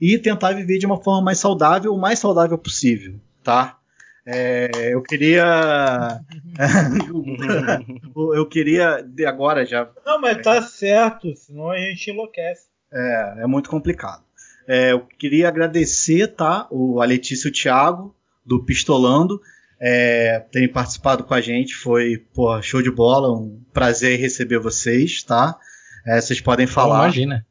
E 0.05 0.17
tentar 0.17 0.51
viver 0.51 0.79
de 0.79 0.85
uma 0.85 1.01
forma 1.01 1.21
mais 1.21 1.37
saudável, 1.37 1.93
o 1.93 1.97
mais 1.97 2.19
saudável 2.19 2.57
possível, 2.57 3.15
tá? 3.41 3.77
É, 4.25 4.69
eu 4.93 5.01
queria, 5.01 6.19
eu 8.35 8.45
queria 8.45 9.01
de 9.01 9.25
agora 9.25 9.65
já 9.65 9.89
Não, 10.05 10.19
mas 10.19 10.41
tá 10.41 10.61
certo, 10.61 11.33
senão 11.37 11.71
a 11.71 11.77
gente 11.77 12.11
enlouquece. 12.11 12.67
é, 12.93 13.43
é 13.43 13.47
muito 13.47 13.69
complicado. 13.69 14.23
É, 14.67 14.91
eu 14.91 14.99
queria 15.01 15.47
agradecer, 15.47 16.27
tá? 16.27 16.67
O, 16.69 17.01
a 17.01 17.05
Letícia 17.05 17.47
e 17.47 17.51
o 17.51 17.53
Thiago, 17.53 18.13
do 18.45 18.61
Pistolando, 18.61 19.39
é, 19.79 20.41
terem 20.51 20.67
participado 20.67 21.23
com 21.23 21.33
a 21.33 21.39
gente. 21.39 21.75
Foi, 21.75 22.17
pô, 22.33 22.61
show 22.61 22.81
de 22.81 22.91
bola. 22.91 23.31
Um 23.33 23.61
prazer 23.71 24.19
receber 24.19 24.59
vocês, 24.59 25.23
tá? 25.23 25.57
É, 26.05 26.19
vocês 26.19 26.41
podem 26.41 26.67
falar. 26.67 27.05
Imagina. 27.05 27.45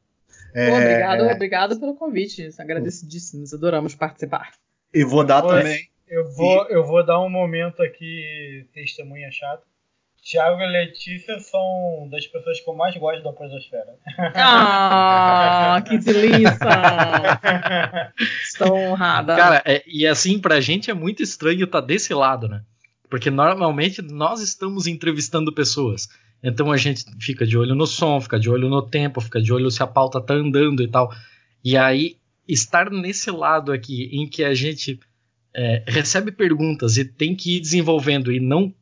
É, 0.54 0.70
obrigado, 0.72 1.24
obrigado 1.34 1.80
pelo 1.80 1.94
convite. 1.94 2.48
Agradecidíssimos. 2.58 3.52
Adoramos 3.54 3.94
participar. 3.94 4.50
E 4.92 5.04
vou 5.04 5.24
dar 5.24 5.42
também. 5.42 5.88
Eu 6.08 6.30
vou, 6.32 6.68
eu 6.68 6.84
vou 6.84 7.04
dar 7.04 7.20
um 7.20 7.30
momento 7.30 7.82
aqui, 7.82 8.66
testemunha 8.74 9.30
chata. 9.30 9.62
Tiago 10.22 10.60
e 10.60 10.66
Letícia 10.66 11.40
são 11.40 12.06
das 12.08 12.24
pessoas 12.28 12.60
que 12.60 12.70
eu 12.70 12.74
mais 12.74 12.96
gosto 12.96 13.24
da 13.24 13.32
Pososfera. 13.32 13.94
Ah, 14.36 15.82
que 15.88 15.98
delícia! 15.98 16.54
Estou 18.44 18.76
honrada. 18.76 19.34
Cara, 19.34 19.62
é- 19.64 19.82
e 19.86 20.06
assim, 20.06 20.38
pra 20.38 20.60
gente 20.60 20.90
é 20.90 20.94
muito 20.94 21.22
estranho 21.22 21.64
estar 21.64 21.80
desse 21.80 22.14
lado, 22.14 22.48
né? 22.48 22.62
Porque 23.10 23.30
normalmente 23.30 24.00
nós 24.00 24.40
estamos 24.40 24.86
entrevistando 24.86 25.52
pessoas. 25.52 26.08
Então 26.42 26.72
a 26.72 26.76
gente 26.76 27.04
fica 27.20 27.46
de 27.46 27.56
olho 27.56 27.74
no 27.74 27.86
som, 27.86 28.20
fica 28.20 28.38
de 28.38 28.50
olho 28.50 28.68
no 28.68 28.82
tempo, 28.82 29.20
fica 29.20 29.40
de 29.40 29.52
olho 29.52 29.70
se 29.70 29.82
a 29.82 29.86
pauta 29.86 30.20
tá 30.20 30.34
andando 30.34 30.82
e 30.82 30.88
tal. 30.88 31.12
E 31.64 31.76
aí, 31.76 32.16
estar 32.48 32.90
nesse 32.90 33.30
lado 33.30 33.70
aqui, 33.70 34.10
em 34.12 34.26
que 34.28 34.42
a 34.42 34.52
gente 34.52 34.98
é, 35.54 35.84
recebe 35.86 36.32
perguntas 36.32 36.96
e 36.96 37.04
tem 37.04 37.36
que 37.36 37.56
ir 37.56 37.60
desenvolvendo 37.60 38.32
e 38.32 38.40
não 38.40 38.74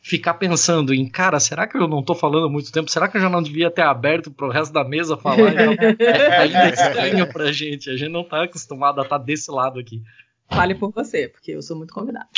ficar 0.00 0.34
pensando 0.34 0.94
em, 0.94 1.08
cara, 1.08 1.40
será 1.40 1.66
que 1.66 1.76
eu 1.76 1.88
não 1.88 2.02
tô 2.02 2.14
falando 2.14 2.46
há 2.46 2.50
muito 2.50 2.70
tempo? 2.70 2.90
Será 2.90 3.08
que 3.08 3.16
eu 3.16 3.20
já 3.20 3.28
não 3.28 3.42
devia 3.42 3.70
ter 3.70 3.82
aberto 3.82 4.30
pro 4.30 4.50
resto 4.50 4.72
da 4.72 4.84
mesa 4.84 5.16
falar? 5.16 5.52
é, 5.52 6.36
ainda 6.38 6.68
é 6.68 6.70
estranho 6.74 7.26
pra 7.32 7.50
gente. 7.52 7.90
A 7.90 7.96
gente 7.96 8.10
não 8.10 8.22
tá 8.24 8.44
acostumado 8.44 9.00
a 9.00 9.02
estar 9.02 9.18
tá 9.18 9.24
desse 9.24 9.50
lado 9.50 9.80
aqui. 9.80 10.02
Fale 10.48 10.76
por 10.76 10.92
você, 10.92 11.28
porque 11.28 11.50
eu 11.52 11.62
sou 11.62 11.76
muito 11.76 11.92
convidado. 11.92 12.28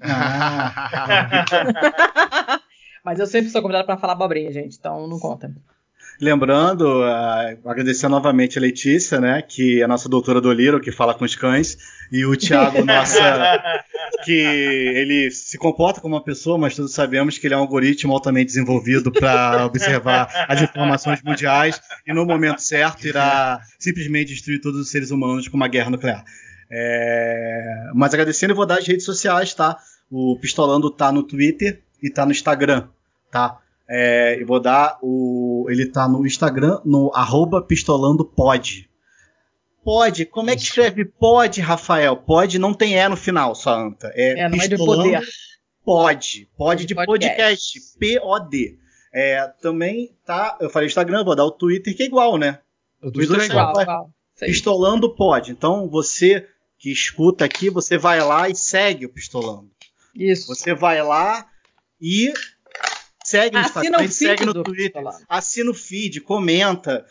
Ah. 0.00 1.20
Mas 3.06 3.20
eu 3.20 3.26
sempre 3.28 3.52
sou 3.52 3.62
convidado 3.62 3.86
para 3.86 3.96
falar 3.96 4.14
abobrinha, 4.14 4.50
gente, 4.52 4.76
então 4.76 5.06
não 5.06 5.20
conta. 5.20 5.54
Lembrando, 6.20 7.02
uh, 7.02 7.68
agradecer 7.68 8.08
novamente 8.08 8.58
a 8.58 8.60
Letícia, 8.60 9.20
né, 9.20 9.42
que 9.42 9.80
é 9.80 9.84
a 9.84 9.88
nossa 9.88 10.08
doutora 10.08 10.40
do 10.40 10.52
Liro, 10.52 10.80
que 10.80 10.90
fala 10.90 11.14
com 11.14 11.24
os 11.24 11.36
cães, 11.36 11.78
e 12.10 12.26
o 12.26 12.36
Thiago, 12.36 12.82
nossa, 12.84 13.62
que 14.24 14.32
ele 14.32 15.30
se 15.30 15.56
comporta 15.56 16.00
como 16.00 16.16
uma 16.16 16.24
pessoa, 16.24 16.58
mas 16.58 16.74
todos 16.74 16.92
sabemos 16.94 17.38
que 17.38 17.46
ele 17.46 17.54
é 17.54 17.56
um 17.56 17.60
algoritmo 17.60 18.12
altamente 18.12 18.46
desenvolvido 18.46 19.12
para 19.12 19.64
observar 19.66 20.28
as 20.48 20.60
informações 20.60 21.22
mundiais 21.22 21.80
e 22.04 22.12
no 22.12 22.26
momento 22.26 22.60
certo 22.60 23.06
irá 23.06 23.60
simplesmente 23.78 24.34
destruir 24.34 24.60
todos 24.60 24.80
os 24.80 24.90
seres 24.90 25.12
humanos 25.12 25.46
com 25.46 25.56
uma 25.56 25.68
guerra 25.68 25.90
nuclear. 25.90 26.24
É... 26.68 27.88
Mas 27.94 28.12
agradecendo, 28.12 28.50
eu 28.50 28.56
vou 28.56 28.66
dar 28.66 28.78
as 28.78 28.86
redes 28.86 29.04
sociais, 29.04 29.54
tá? 29.54 29.78
O 30.10 30.36
Pistolando 30.40 30.90
tá 30.90 31.12
no 31.12 31.22
Twitter 31.22 31.84
e 32.02 32.10
tá 32.10 32.24
no 32.24 32.32
Instagram, 32.32 32.88
tá? 33.30 33.60
É, 33.88 34.40
eu 34.40 34.46
vou 34.46 34.60
dar 34.60 34.98
o. 35.02 35.66
Ele 35.68 35.86
tá 35.86 36.08
no 36.08 36.26
Instagram, 36.26 36.80
no 36.84 37.12
arroba 37.14 37.62
pistolandopod. 37.62 38.88
Pode. 39.84 40.26
Como 40.26 40.50
é 40.50 40.56
que 40.56 40.62
escreve 40.62 41.04
pode, 41.04 41.60
Rafael? 41.60 42.16
Pode 42.16 42.58
não 42.58 42.74
tem 42.74 42.98
E 42.98 43.08
no 43.08 43.16
final, 43.16 43.54
só 43.54 43.78
anta. 43.78 44.10
É, 44.14 44.40
é 44.40 44.48
não 44.48 44.60
é 44.60 44.66
de 44.66 44.76
poder. 44.76 45.22
Pode. 45.84 46.48
Pode 46.56 46.84
de 46.84 46.94
podcast. 46.94 47.80
P-O-D. 47.96 48.76
É, 49.14 49.46
também 49.62 50.16
tá. 50.24 50.58
Eu 50.60 50.68
falei 50.68 50.88
Instagram, 50.88 51.24
vou 51.24 51.36
dar 51.36 51.44
o 51.44 51.52
Twitter, 51.52 51.96
que 51.96 52.02
é 52.02 52.06
igual, 52.06 52.36
né? 52.36 52.58
O 53.00 53.12
Twitter 53.12 53.40
é 53.40 53.46
igual. 53.46 53.80
igual. 53.80 54.10
Pistolando 54.40 55.14
pode. 55.14 55.52
Então 55.52 55.88
você 55.88 56.48
que 56.78 56.90
escuta 56.90 57.44
aqui, 57.44 57.70
você 57.70 57.96
vai 57.96 58.20
lá 58.20 58.48
e 58.48 58.56
segue 58.56 59.06
o 59.06 59.08
Pistolando. 59.08 59.70
Isso. 60.14 60.48
Você 60.48 60.74
vai 60.74 61.02
lá 61.02 61.46
e 62.00 62.32
segue 63.26 63.56
no 63.56 63.62
Instagram, 63.62 64.08
segue 64.08 64.44
no 64.44 64.62
Twitter, 64.62 65.02
assina 65.28 65.70
o 65.70 65.74
feed, 65.74 66.20
comenta, 66.20 67.04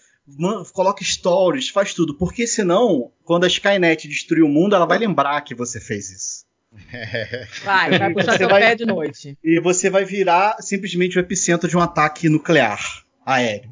coloca 0.74 1.04
stories, 1.04 1.70
faz 1.70 1.94
tudo. 1.94 2.16
Porque 2.16 2.48
senão, 2.48 3.12
quando 3.24 3.44
a 3.44 3.48
Skynet 3.48 4.08
destruir 4.08 4.44
o 4.44 4.50
mundo, 4.50 4.76
ela 4.76 4.86
vai 4.86 4.98
lembrar 4.98 5.42
que 5.42 5.54
você 5.54 5.80
fez 5.80 6.10
isso. 6.10 6.46
Vai, 7.64 7.98
vai 7.98 8.14
puxar 8.14 8.38
seu 8.38 8.50
vai, 8.50 8.60
pé 8.62 8.76
de 8.76 8.86
noite. 8.86 9.38
E 9.42 9.62
você 9.62 9.90
vai 9.90 10.04
virar 10.04 10.58
simplesmente 10.60 11.18
o 11.18 11.22
epicentro 11.22 11.70
de 11.70 11.78
um 11.78 11.80
ataque 11.80 12.28
nuclear 12.28 12.78
aéreo. 13.26 13.72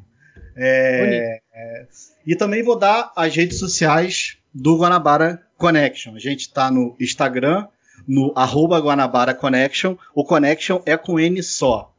É, 0.56 1.40
é, 1.52 1.86
e 2.26 2.34
também 2.34 2.62
vou 2.62 2.78
dar 2.78 3.12
as 3.14 3.36
redes 3.36 3.58
sociais 3.58 4.38
do 4.54 4.78
Guanabara 4.78 5.42
Connection. 5.58 6.14
A 6.14 6.18
gente 6.18 6.40
está 6.40 6.70
no 6.70 6.96
Instagram, 6.98 7.66
no 8.08 8.32
arroba 8.34 8.78
Guanabara 8.78 9.34
Connection. 9.34 9.96
O 10.14 10.24
Connection 10.24 10.80
é 10.86 10.96
com 10.96 11.20
N 11.20 11.42
só. 11.42 11.93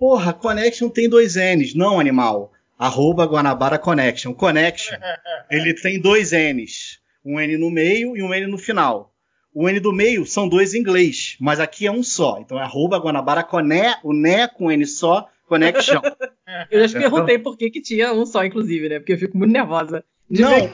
Porra, 0.00 0.32
Connection 0.32 0.88
tem 0.88 1.06
dois 1.06 1.36
N's. 1.36 1.74
Não, 1.74 2.00
animal. 2.00 2.50
Arroba 2.78 3.26
Guanabara 3.26 3.78
Connection. 3.78 4.32
Connection, 4.32 4.96
ele 5.50 5.74
tem 5.74 6.00
dois 6.00 6.32
N's. 6.32 6.98
Um 7.22 7.38
N 7.38 7.58
no 7.58 7.70
meio 7.70 8.16
e 8.16 8.22
um 8.22 8.32
N 8.32 8.46
no 8.46 8.56
final. 8.56 9.12
O 9.54 9.68
N 9.68 9.78
do 9.78 9.92
meio 9.92 10.24
são 10.24 10.48
dois 10.48 10.72
em 10.72 10.78
inglês, 10.78 11.36
mas 11.38 11.60
aqui 11.60 11.86
é 11.86 11.92
um 11.92 12.02
só. 12.02 12.38
Então 12.40 12.58
é 12.58 12.62
arroba 12.62 12.96
Guanabara 12.96 13.44
Coné, 13.44 13.96
o 14.02 14.14
Né 14.14 14.48
com 14.48 14.72
N 14.72 14.86
só, 14.86 15.28
Connection. 15.46 16.00
Eu 16.70 16.88
já 16.88 16.98
perguntei 16.98 17.38
por 17.38 17.58
que, 17.58 17.70
que 17.70 17.82
tinha 17.82 18.12
um 18.12 18.24
só, 18.24 18.42
inclusive, 18.42 18.88
né? 18.88 18.98
Porque 18.98 19.12
eu 19.12 19.18
fico 19.18 19.38
muito 19.38 19.52
nervosa. 19.52 20.02
Não, 20.28 20.64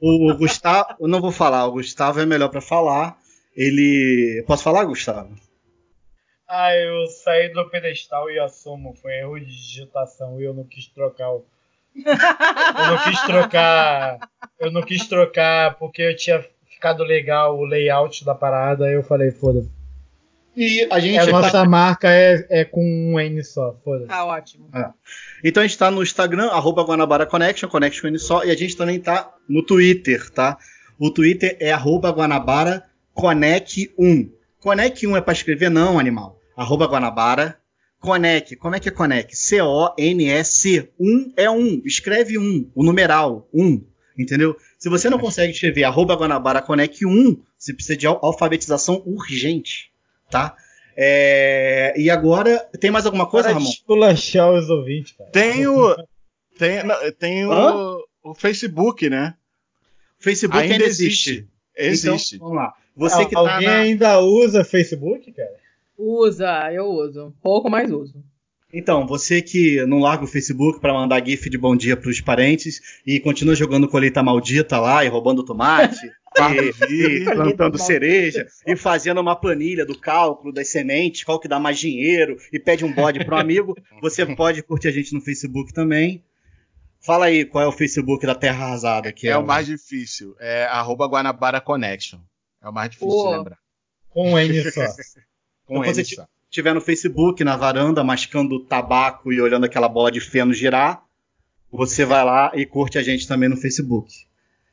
o, 0.00 0.28
o, 0.28 0.30
o, 0.30 0.36
Gustavo, 0.36 0.96
eu 0.98 1.06
não 1.06 1.20
vou 1.20 1.30
falar, 1.30 1.66
o 1.66 1.72
Gustavo 1.72 2.18
é 2.18 2.24
melhor 2.24 2.48
para 2.48 2.62
falar. 2.62 3.18
Ele. 3.54 4.42
Posso 4.46 4.62
falar, 4.62 4.84
Gustavo? 4.84 5.30
Ah, 6.48 6.74
eu 6.74 7.06
saí 7.08 7.52
do 7.52 7.68
pedestal 7.68 8.30
e 8.30 8.38
assumo. 8.38 8.94
Foi 8.94 9.12
erro 9.18 9.38
de 9.38 9.46
digitação 9.46 10.40
e 10.40 10.44
eu 10.44 10.54
não 10.54 10.64
quis 10.64 10.86
trocar 10.86 11.30
o. 11.30 11.44
Eu 11.94 12.86
não 12.90 13.04
quis 13.04 13.20
trocar. 13.22 14.18
Eu 14.58 14.70
não 14.72 14.82
quis 14.82 15.06
trocar 15.06 15.74
porque 15.74 16.00
eu 16.00 16.16
tinha 16.16 16.42
ficado 16.66 17.04
legal 17.04 17.58
o 17.58 17.66
layout 17.66 18.24
da 18.24 18.34
parada. 18.34 18.86
Aí 18.86 18.94
eu 18.94 19.02
falei, 19.02 19.30
foda-se. 19.30 19.68
E 20.56 20.88
a 20.90 20.98
gente. 20.98 21.18
A 21.18 21.26
nossa 21.26 21.52
tá... 21.52 21.64
marca 21.66 22.10
é, 22.10 22.46
é 22.48 22.64
com 22.64 22.82
um 22.82 23.20
N 23.20 23.44
só, 23.44 23.76
foda-se. 23.84 24.08
Tá 24.08 24.24
ótimo. 24.24 24.70
É. 24.74 24.88
Então 25.44 25.62
a 25.62 25.66
gente 25.66 25.78
tá 25.78 25.90
no 25.90 26.02
Instagram, 26.02 26.46
arroba 26.46 26.82
Guanabara 26.82 27.26
Connection, 27.26 27.68
Connection 27.68 28.00
com 28.00 28.08
N 28.08 28.18
só, 28.18 28.42
e 28.42 28.50
a 28.50 28.56
gente 28.56 28.74
também 28.74 28.98
tá 28.98 29.34
no 29.46 29.62
Twitter, 29.62 30.30
tá? 30.30 30.56
O 30.98 31.10
Twitter 31.10 31.58
é 31.60 31.72
arroba 31.72 32.10
Guanabara 32.10 32.84
Conec 33.12 33.92
1. 33.98 34.30
Conec 34.60 35.06
1 35.06 35.16
é 35.16 35.20
para 35.20 35.34
escrever? 35.34 35.68
Não, 35.68 35.98
animal 35.98 36.37
arroba 36.58 36.86
Guanabara. 36.86 37.56
Conec, 38.00 38.56
como 38.56 38.74
é 38.74 38.80
que 38.80 38.88
é 38.88 38.92
Conec? 38.92 39.34
C-O-N-E-C. 39.34 40.90
Um 40.98 41.32
é 41.36 41.48
um. 41.48 41.80
Escreve 41.84 42.36
um, 42.36 42.70
o 42.74 42.82
numeral, 42.82 43.48
um. 43.54 43.84
Entendeu? 44.18 44.56
Se 44.78 44.88
você 44.88 45.08
não 45.08 45.18
consegue 45.18 45.52
escrever 45.52 45.84
arroba 45.84 46.16
Guanabara 46.16 46.60
Conec 46.60 47.06
1, 47.06 47.40
você 47.56 47.72
precisa 47.72 47.96
de 47.96 48.06
alfabetização 48.06 49.02
urgente, 49.06 49.92
tá? 50.28 50.56
É... 50.96 51.94
E 51.96 52.10
agora, 52.10 52.58
tem 52.80 52.90
mais 52.90 53.06
alguma 53.06 53.26
coisa, 53.26 53.52
Ramon? 53.52 53.68
Esculachar 53.68 54.52
os 54.52 54.68
ouvintes, 54.68 55.12
cara. 55.12 55.30
Tem 55.30 55.66
o. 55.66 55.96
Tem, 56.58 56.80
tem 57.20 57.46
o, 57.46 58.04
o, 58.24 58.34
Facebook, 58.34 59.08
né? 59.08 59.34
O 60.20 60.24
Facebook 60.24 60.58
ainda, 60.58 60.74
ainda 60.74 60.86
existe. 60.86 61.48
existe. 61.76 62.34
Então, 62.34 62.48
vamos 62.48 62.62
lá. 62.62 62.74
Você 62.96 63.24
que 63.26 63.32
tá 63.32 63.38
Alguém 63.38 63.68
na... 63.68 63.76
ainda 63.76 64.18
usa 64.18 64.64
Facebook, 64.64 65.32
cara? 65.32 65.67
Usa, 65.98 66.72
eu 66.72 66.84
uso. 66.86 67.34
Pouco, 67.42 67.68
mas 67.68 67.90
uso. 67.90 68.22
Então, 68.72 69.06
você 69.06 69.40
que 69.40 69.84
não 69.86 69.98
larga 69.98 70.24
o 70.24 70.28
Facebook 70.28 70.78
para 70.78 70.92
mandar 70.92 71.24
gif 71.26 71.48
de 71.48 71.56
bom 71.56 71.74
dia 71.74 71.96
para 71.96 72.10
os 72.10 72.20
parentes 72.20 73.00
e 73.04 73.18
continua 73.18 73.54
jogando 73.54 73.88
colheita 73.88 74.22
maldita 74.22 74.78
lá 74.78 75.04
e 75.04 75.08
roubando 75.08 75.42
tomate 75.42 76.06
e, 76.88 76.92
e 76.92 77.24
plantando 77.24 77.78
cereja 77.78 78.46
e 78.66 78.76
fazendo 78.76 79.22
uma 79.22 79.34
planilha 79.34 79.86
do 79.86 79.98
cálculo 79.98 80.52
das 80.52 80.68
sementes, 80.68 81.24
qual 81.24 81.40
que 81.40 81.48
dá 81.48 81.58
mais 81.58 81.78
dinheiro 81.78 82.36
e 82.52 82.60
pede 82.60 82.84
um 82.84 82.92
bode 82.92 83.24
para 83.24 83.36
um 83.36 83.40
amigo, 83.40 83.74
você 84.02 84.24
pode 84.36 84.62
curtir 84.62 84.88
a 84.88 84.92
gente 84.92 85.14
no 85.14 85.20
Facebook 85.22 85.72
também. 85.72 86.22
Fala 87.00 87.26
aí 87.26 87.46
qual 87.46 87.64
é 87.64 87.66
o 87.66 87.72
Facebook 87.72 88.26
da 88.26 88.34
Terra 88.34 88.66
Arrasada. 88.66 89.12
Que 89.12 89.28
é, 89.28 89.30
é 89.30 89.38
o 89.38 89.46
mais 89.46 89.66
difícil. 89.66 90.36
É 90.38 90.64
arroba 90.66 91.06
Guanabara 91.06 91.60
Connection. 91.60 92.20
É 92.62 92.68
o 92.68 92.72
mais 92.72 92.90
difícil 92.90 93.30
de 93.30 93.36
lembrar. 93.36 93.58
Com 94.10 94.32
um 94.32 94.38
N 94.38 94.70
só. 94.70 94.82
Com 95.68 95.84
então, 95.84 95.94
você 95.94 96.00
estiver 96.00 96.74
no 96.74 96.80
Facebook, 96.80 97.44
na 97.44 97.54
varanda, 97.54 98.02
mascando 98.02 98.58
tabaco 98.58 99.30
e 99.30 99.38
olhando 99.38 99.66
aquela 99.66 99.86
bola 99.86 100.10
de 100.10 100.18
feno 100.18 100.54
girar, 100.54 101.02
você 101.70 102.06
vai 102.06 102.24
lá 102.24 102.50
e 102.54 102.64
curte 102.64 102.96
a 102.96 103.02
gente 103.02 103.28
também 103.28 103.50
no 103.50 103.56
Facebook. 103.56 104.10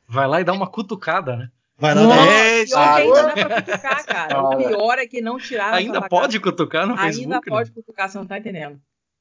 Vai 0.08 0.26
lá 0.26 0.40
e 0.40 0.44
dá 0.44 0.54
uma 0.54 0.66
cutucada, 0.66 1.36
né? 1.36 1.50
Vai 1.78 1.94
lá 1.94 2.02
Nossa, 2.02 2.74
dar 2.74 3.02
pior 3.02 3.16
ainda 3.18 3.22
dá 3.22 3.44
pra 3.44 3.62
cutucar, 3.62 4.06
cara. 4.06 4.42
O 4.42 4.56
pior 4.56 4.98
é 4.98 5.06
que 5.06 5.20
não 5.20 5.36
tiraram. 5.36 5.76
Ainda 5.76 6.08
pode 6.08 6.40
cutucar 6.40 6.86
no 6.86 6.96
Facebook? 6.96 7.34
Ainda 7.34 7.42
pode 7.42 7.70
cutucar, 7.72 8.08
você 8.08 8.16
não 8.16 8.26
tá 8.26 8.38
entendendo. 8.38 8.80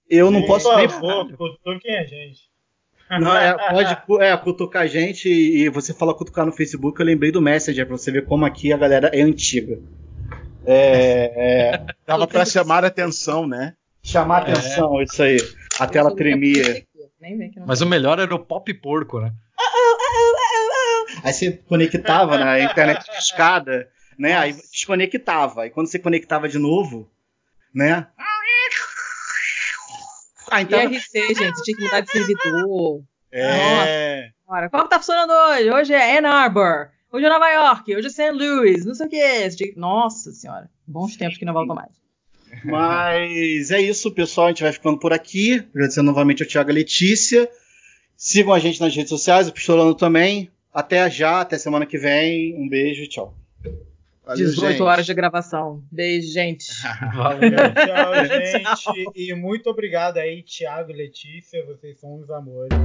Eu 0.10 0.32
não 0.32 0.45
posso 0.45 0.70
Por 0.70 0.90
favor, 0.90 1.36
cutuquem 1.36 1.98
a 1.98 2.06
gente. 2.06 2.50
Não, 3.20 3.36
é, 3.36 3.54
pode 3.54 4.24
é, 4.24 4.38
cutucar 4.38 4.84
a 4.84 4.88
gente 4.88 5.28
e 5.28 5.68
você 5.68 5.94
fala 5.94 6.14
cutucar 6.14 6.45
no 6.45 6.54
Facebook, 6.54 6.98
eu 6.98 7.06
lembrei 7.06 7.32
do 7.32 7.42
Messenger 7.42 7.86
pra 7.86 7.98
você 7.98 8.12
ver 8.12 8.26
como 8.26 8.45
aqui 8.45 8.72
a 8.72 8.78
galera 8.78 9.12
é 9.14 9.22
antiga. 9.22 9.78
É, 10.66 11.74
é, 11.76 11.85
dava 12.06 12.27
para 12.27 12.45
chamar 12.45 12.84
a 12.84 12.88
atenção, 12.88 13.48
né? 13.48 13.74
Chamar 14.03 14.38
a 14.38 14.52
atenção, 14.52 15.02
isso 15.02 15.22
aí. 15.22 15.38
A 15.80 15.88
tela 15.88 16.16
tremia. 16.16 16.85
Mas 17.66 17.82
o 17.82 17.85
melhor 17.85 18.19
era 18.19 18.34
o 18.34 18.40
pop 18.40 18.72
porco, 18.76 19.19
né? 19.19 19.34
Aí 21.24 21.34
você 21.34 21.52
conectava 21.53 22.38
na 22.38 22.60
internet 22.60 23.03
de 23.10 23.18
escada, 23.18 23.90
né? 24.18 24.38
Aí 24.38 24.53
desconectava. 24.53 25.66
E 25.66 25.72
quando 25.72 25.88
você 25.88 25.98
conectava 25.98 26.48
de 26.48 26.60
novo, 26.60 27.10
né? 27.74 28.08
Ah, 30.52 30.61
então... 30.61 30.80
IRC, 30.80 31.34
gente, 31.34 31.64
tinha 31.64 31.77
que 31.77 31.84
mudar 31.84 32.02
de 32.02 32.11
servidor. 32.11 33.03
É. 33.32 34.30
Nossa. 34.48 34.69
Qual 34.69 34.84
que 34.84 34.90
tá 34.90 35.00
funcionando 35.00 35.32
hoje? 35.32 35.72
Hoje 35.72 35.94
é 35.94 36.19
Ann 36.19 36.27
Arbor. 36.27 36.90
Hoje 37.16 37.27
é 37.27 37.30
Nova 37.30 37.50
York, 37.50 37.95
hoje 37.95 38.08
é 38.08 38.10
St. 38.10 38.32
Louis, 38.32 38.85
não 38.85 38.94
sei 38.94 39.08
o 39.08 39.10
que. 39.10 39.74
Nossa 39.77 40.34
senhora, 40.34 40.69
bons 40.85 41.16
tempos 41.16 41.38
que 41.38 41.45
não 41.45 41.53
voltam 41.53 41.74
mais. 41.74 41.94
Mas 42.66 43.72
é 43.72 43.80
isso, 43.80 44.11
pessoal. 44.11 44.48
A 44.48 44.50
gente 44.50 44.64
vai 44.64 44.74
ficando 44.74 45.00
por 45.00 45.14
aqui. 45.14 45.66
Agradecendo 45.74 46.08
novamente 46.08 46.44
ao 46.44 46.50
Thiago 46.50 46.72
e 46.72 46.74
a 46.74 46.76
Letícia. 46.76 47.50
Sigam 48.18 48.53
a 48.53 48.60
gente 48.60 48.82
nas 48.82 48.94
redes 48.94 49.08
sociais, 49.08 49.48
o 49.48 49.53
Pistolando 49.53 49.95
também. 49.95 50.52
Até 50.74 51.10
já, 51.10 51.40
até 51.40 51.58
semana 51.58 51.85
que 51.85 51.98
vem. 51.98 52.53
Um 52.58 52.68
beijo 52.68 53.03
e 53.03 53.08
tchau. 53.08 53.34
Valeu, 54.26 54.48
18 54.48 54.72
gente. 54.72 54.82
horas 54.82 55.06
de 55.06 55.14
gravação. 55.14 55.82
Beijo, 55.90 56.34
gente. 56.34 56.66
Valeu. 57.16 57.50
Tchau, 57.72 58.84
gente. 58.94 59.11
E 59.16 59.34
muito 59.34 59.69
obrigado 59.69 60.18
aí, 60.18 60.44
Thiago 60.44 60.92
e 60.92 60.95
Letícia. 60.95 61.66
Vocês 61.66 61.98
são 61.98 62.18
uns 62.18 62.30
amores. 62.30 62.77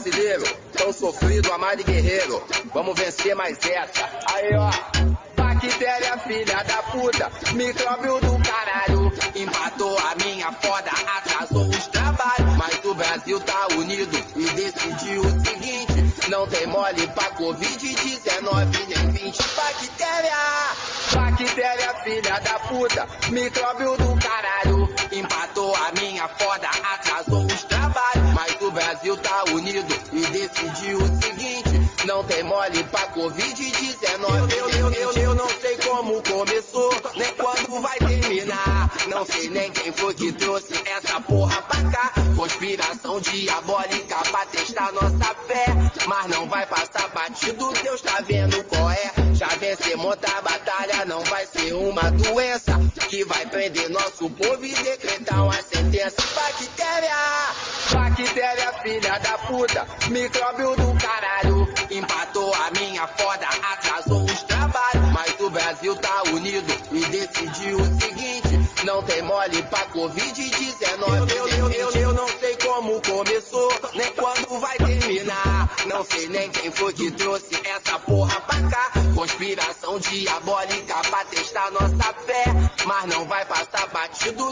Brasileiro. 0.00 0.44
Tão 0.72 0.92
sofrido, 0.92 1.52
amado 1.52 1.80
e 1.80 1.84
guerreiro. 1.84 2.42
Vamos 2.72 2.98
vencer 2.98 3.34
mais 3.34 3.58
essa. 3.64 4.08
Aí, 4.32 4.50
ó. 4.56 4.70
Bactéria, 5.36 6.18
filha 6.18 6.62
da 6.64 6.82
puta. 6.84 7.30
Micróbio 7.52 8.20
do 8.20 8.38
caralho. 8.42 9.12
Empatou 9.34 9.98
a 9.98 10.14
minha 10.24 10.52
foda, 10.52 10.90
atrasou 11.16 11.68
os 11.68 11.86
trabalhos. 11.88 12.56
Mas 12.56 12.84
o 12.84 12.94
Brasil 12.94 13.40
tá 13.40 13.68
unido 13.72 14.18
e 14.36 14.50
decidiu 14.50 15.20
o 15.20 15.44
seguinte: 15.44 16.28
não 16.28 16.46
tem 16.46 16.66
mole 16.66 17.06
pra 17.08 17.30
Covid-19 17.36 18.86
nem 18.88 19.10
20. 19.10 19.38
Bactéria, 19.56 20.36
bactéria, 21.12 21.94
filha 22.04 22.40
da 22.40 22.58
puta. 22.60 23.08
Micróbio 23.30 23.96
do 23.96 24.18
caralho. 24.18 24.89
Brasil 29.00 29.16
tá 29.16 29.44
unido 29.52 29.94
e 30.12 30.26
decidiu 30.26 30.98
o 30.98 31.22
seguinte: 31.22 31.90
não 32.04 32.22
tem 32.22 32.42
mole 32.42 32.84
pra 32.84 33.08
Covid-19. 33.14 34.52
Eu, 34.52 34.68
eu, 34.68 34.92
eu, 34.92 35.12
eu 35.12 35.34
não 35.34 35.48
sei 35.48 35.78
como 35.78 36.22
começou, 36.22 36.94
nem 37.16 37.32
quando 37.34 37.80
vai 37.80 37.98
terminar. 37.98 38.90
Não 39.08 39.24
sei 39.24 39.48
nem 39.48 39.70
quem 39.70 39.90
foi 39.92 40.12
que 40.12 40.32
trouxe 40.32 40.74
essa 40.84 41.18
porra 41.22 41.62
pra 41.62 41.90
cá. 41.90 42.12
Conspiração 42.36 43.20
diabólica 43.20 44.16
pra 44.30 44.44
testar 44.46 44.92
nossa 44.92 45.34
fé. 45.46 45.66
Mas 46.06 46.26
não 46.26 46.46
vai 46.46 46.66
passar 46.66 47.08
batido, 47.08 47.72
Deus 47.82 48.02
tá 48.02 48.20
vendo 48.26 48.62
qual 48.64 48.90
é. 48.90 49.12
Já 49.32 49.48
vencer, 49.48 49.96
montar 49.96 50.36
a 50.36 50.42
batalha, 50.42 51.06
não 51.06 51.24
vai 51.24 51.46
ser 51.46 51.72
uma 51.72 52.10
doença 52.10 52.78
que 53.08 53.24
vai 53.24 53.46
prender 53.46 53.88
nosso 53.88 54.28
povo 54.30 54.64
e 54.64 54.74
decretar 54.74 55.42
uma 55.42 55.62
sentença. 55.62 56.16
Bactéria, 56.34 57.16
bactéria, 57.92 58.59
filha 58.90 59.18
da 59.20 59.38
puta, 59.38 59.86
micróbio 60.08 60.74
do 60.74 60.98
caralho. 60.98 61.68
Empatou 61.90 62.52
a 62.54 62.70
minha 62.72 63.06
foda, 63.06 63.46
atrasou 63.46 64.24
os 64.24 64.42
trabalhos. 64.42 65.12
Mas 65.12 65.40
o 65.40 65.50
Brasil 65.50 65.94
tá 65.96 66.22
unido 66.32 66.72
e 66.90 67.04
decidiu 67.06 67.78
o 67.78 68.00
seguinte: 68.00 68.84
não 68.84 69.02
tem 69.04 69.22
mole 69.22 69.62
pra 69.64 69.86
Covid-19. 69.86 71.30
Eu, 71.30 71.48
eu, 71.48 71.70
eu, 71.70 71.90
eu 71.92 72.12
não 72.14 72.28
sei 72.28 72.56
como 72.56 73.00
começou, 73.02 73.72
nem 73.94 74.12
quando 74.14 74.58
vai 74.58 74.76
terminar. 74.78 75.70
Não 75.86 76.04
sei 76.04 76.28
nem 76.28 76.50
quem 76.50 76.70
foi 76.72 76.92
que 76.92 77.10
trouxe 77.12 77.60
essa 77.64 77.98
porra 78.00 78.40
pra 78.40 78.60
cá. 78.70 78.90
Conspiração 79.14 79.98
diabólica 79.98 80.94
pra 81.10 81.24
testar 81.26 81.70
nossa 81.70 82.12
fé. 82.26 82.44
Mas 82.86 83.04
não 83.06 83.24
vai 83.26 83.44
passar 83.44 83.86
batido, 83.88 84.50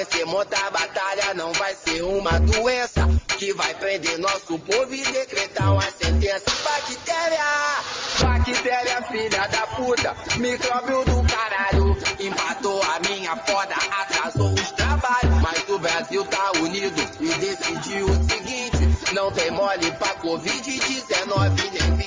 Vencer, 0.00 0.24
montar 0.24 0.70
batalha, 0.70 1.34
não 1.34 1.52
vai 1.52 1.74
ser 1.74 2.00
uma 2.00 2.40
doença 2.40 3.06
que 3.38 3.52
vai 3.52 3.74
prender 3.74 4.18
nosso 4.18 4.58
povo 4.58 4.94
e 4.94 5.04
decretar 5.04 5.74
uma 5.74 5.82
sentença. 5.82 6.44
Bactéria, 6.64 7.44
bactéria, 8.18 9.02
filha 9.02 9.46
da 9.48 9.66
puta, 9.66 10.16
micróbio 10.38 11.04
do 11.04 11.22
caralho. 11.28 11.98
Empatou 12.18 12.82
a 12.82 12.98
minha 13.10 13.36
foda, 13.44 13.74
atrasou 13.74 14.54
os 14.54 14.70
trabalhos. 14.72 15.42
Mas 15.42 15.68
o 15.68 15.78
Brasil 15.78 16.24
tá 16.24 16.52
unido 16.62 17.02
e 17.20 17.34
decidiu 17.34 18.06
o 18.06 18.24
seguinte: 18.24 19.12
não 19.12 19.30
tem 19.32 19.50
mole 19.50 19.92
pra 19.92 20.14
Covid-19 20.14 21.72
nem 21.72 21.99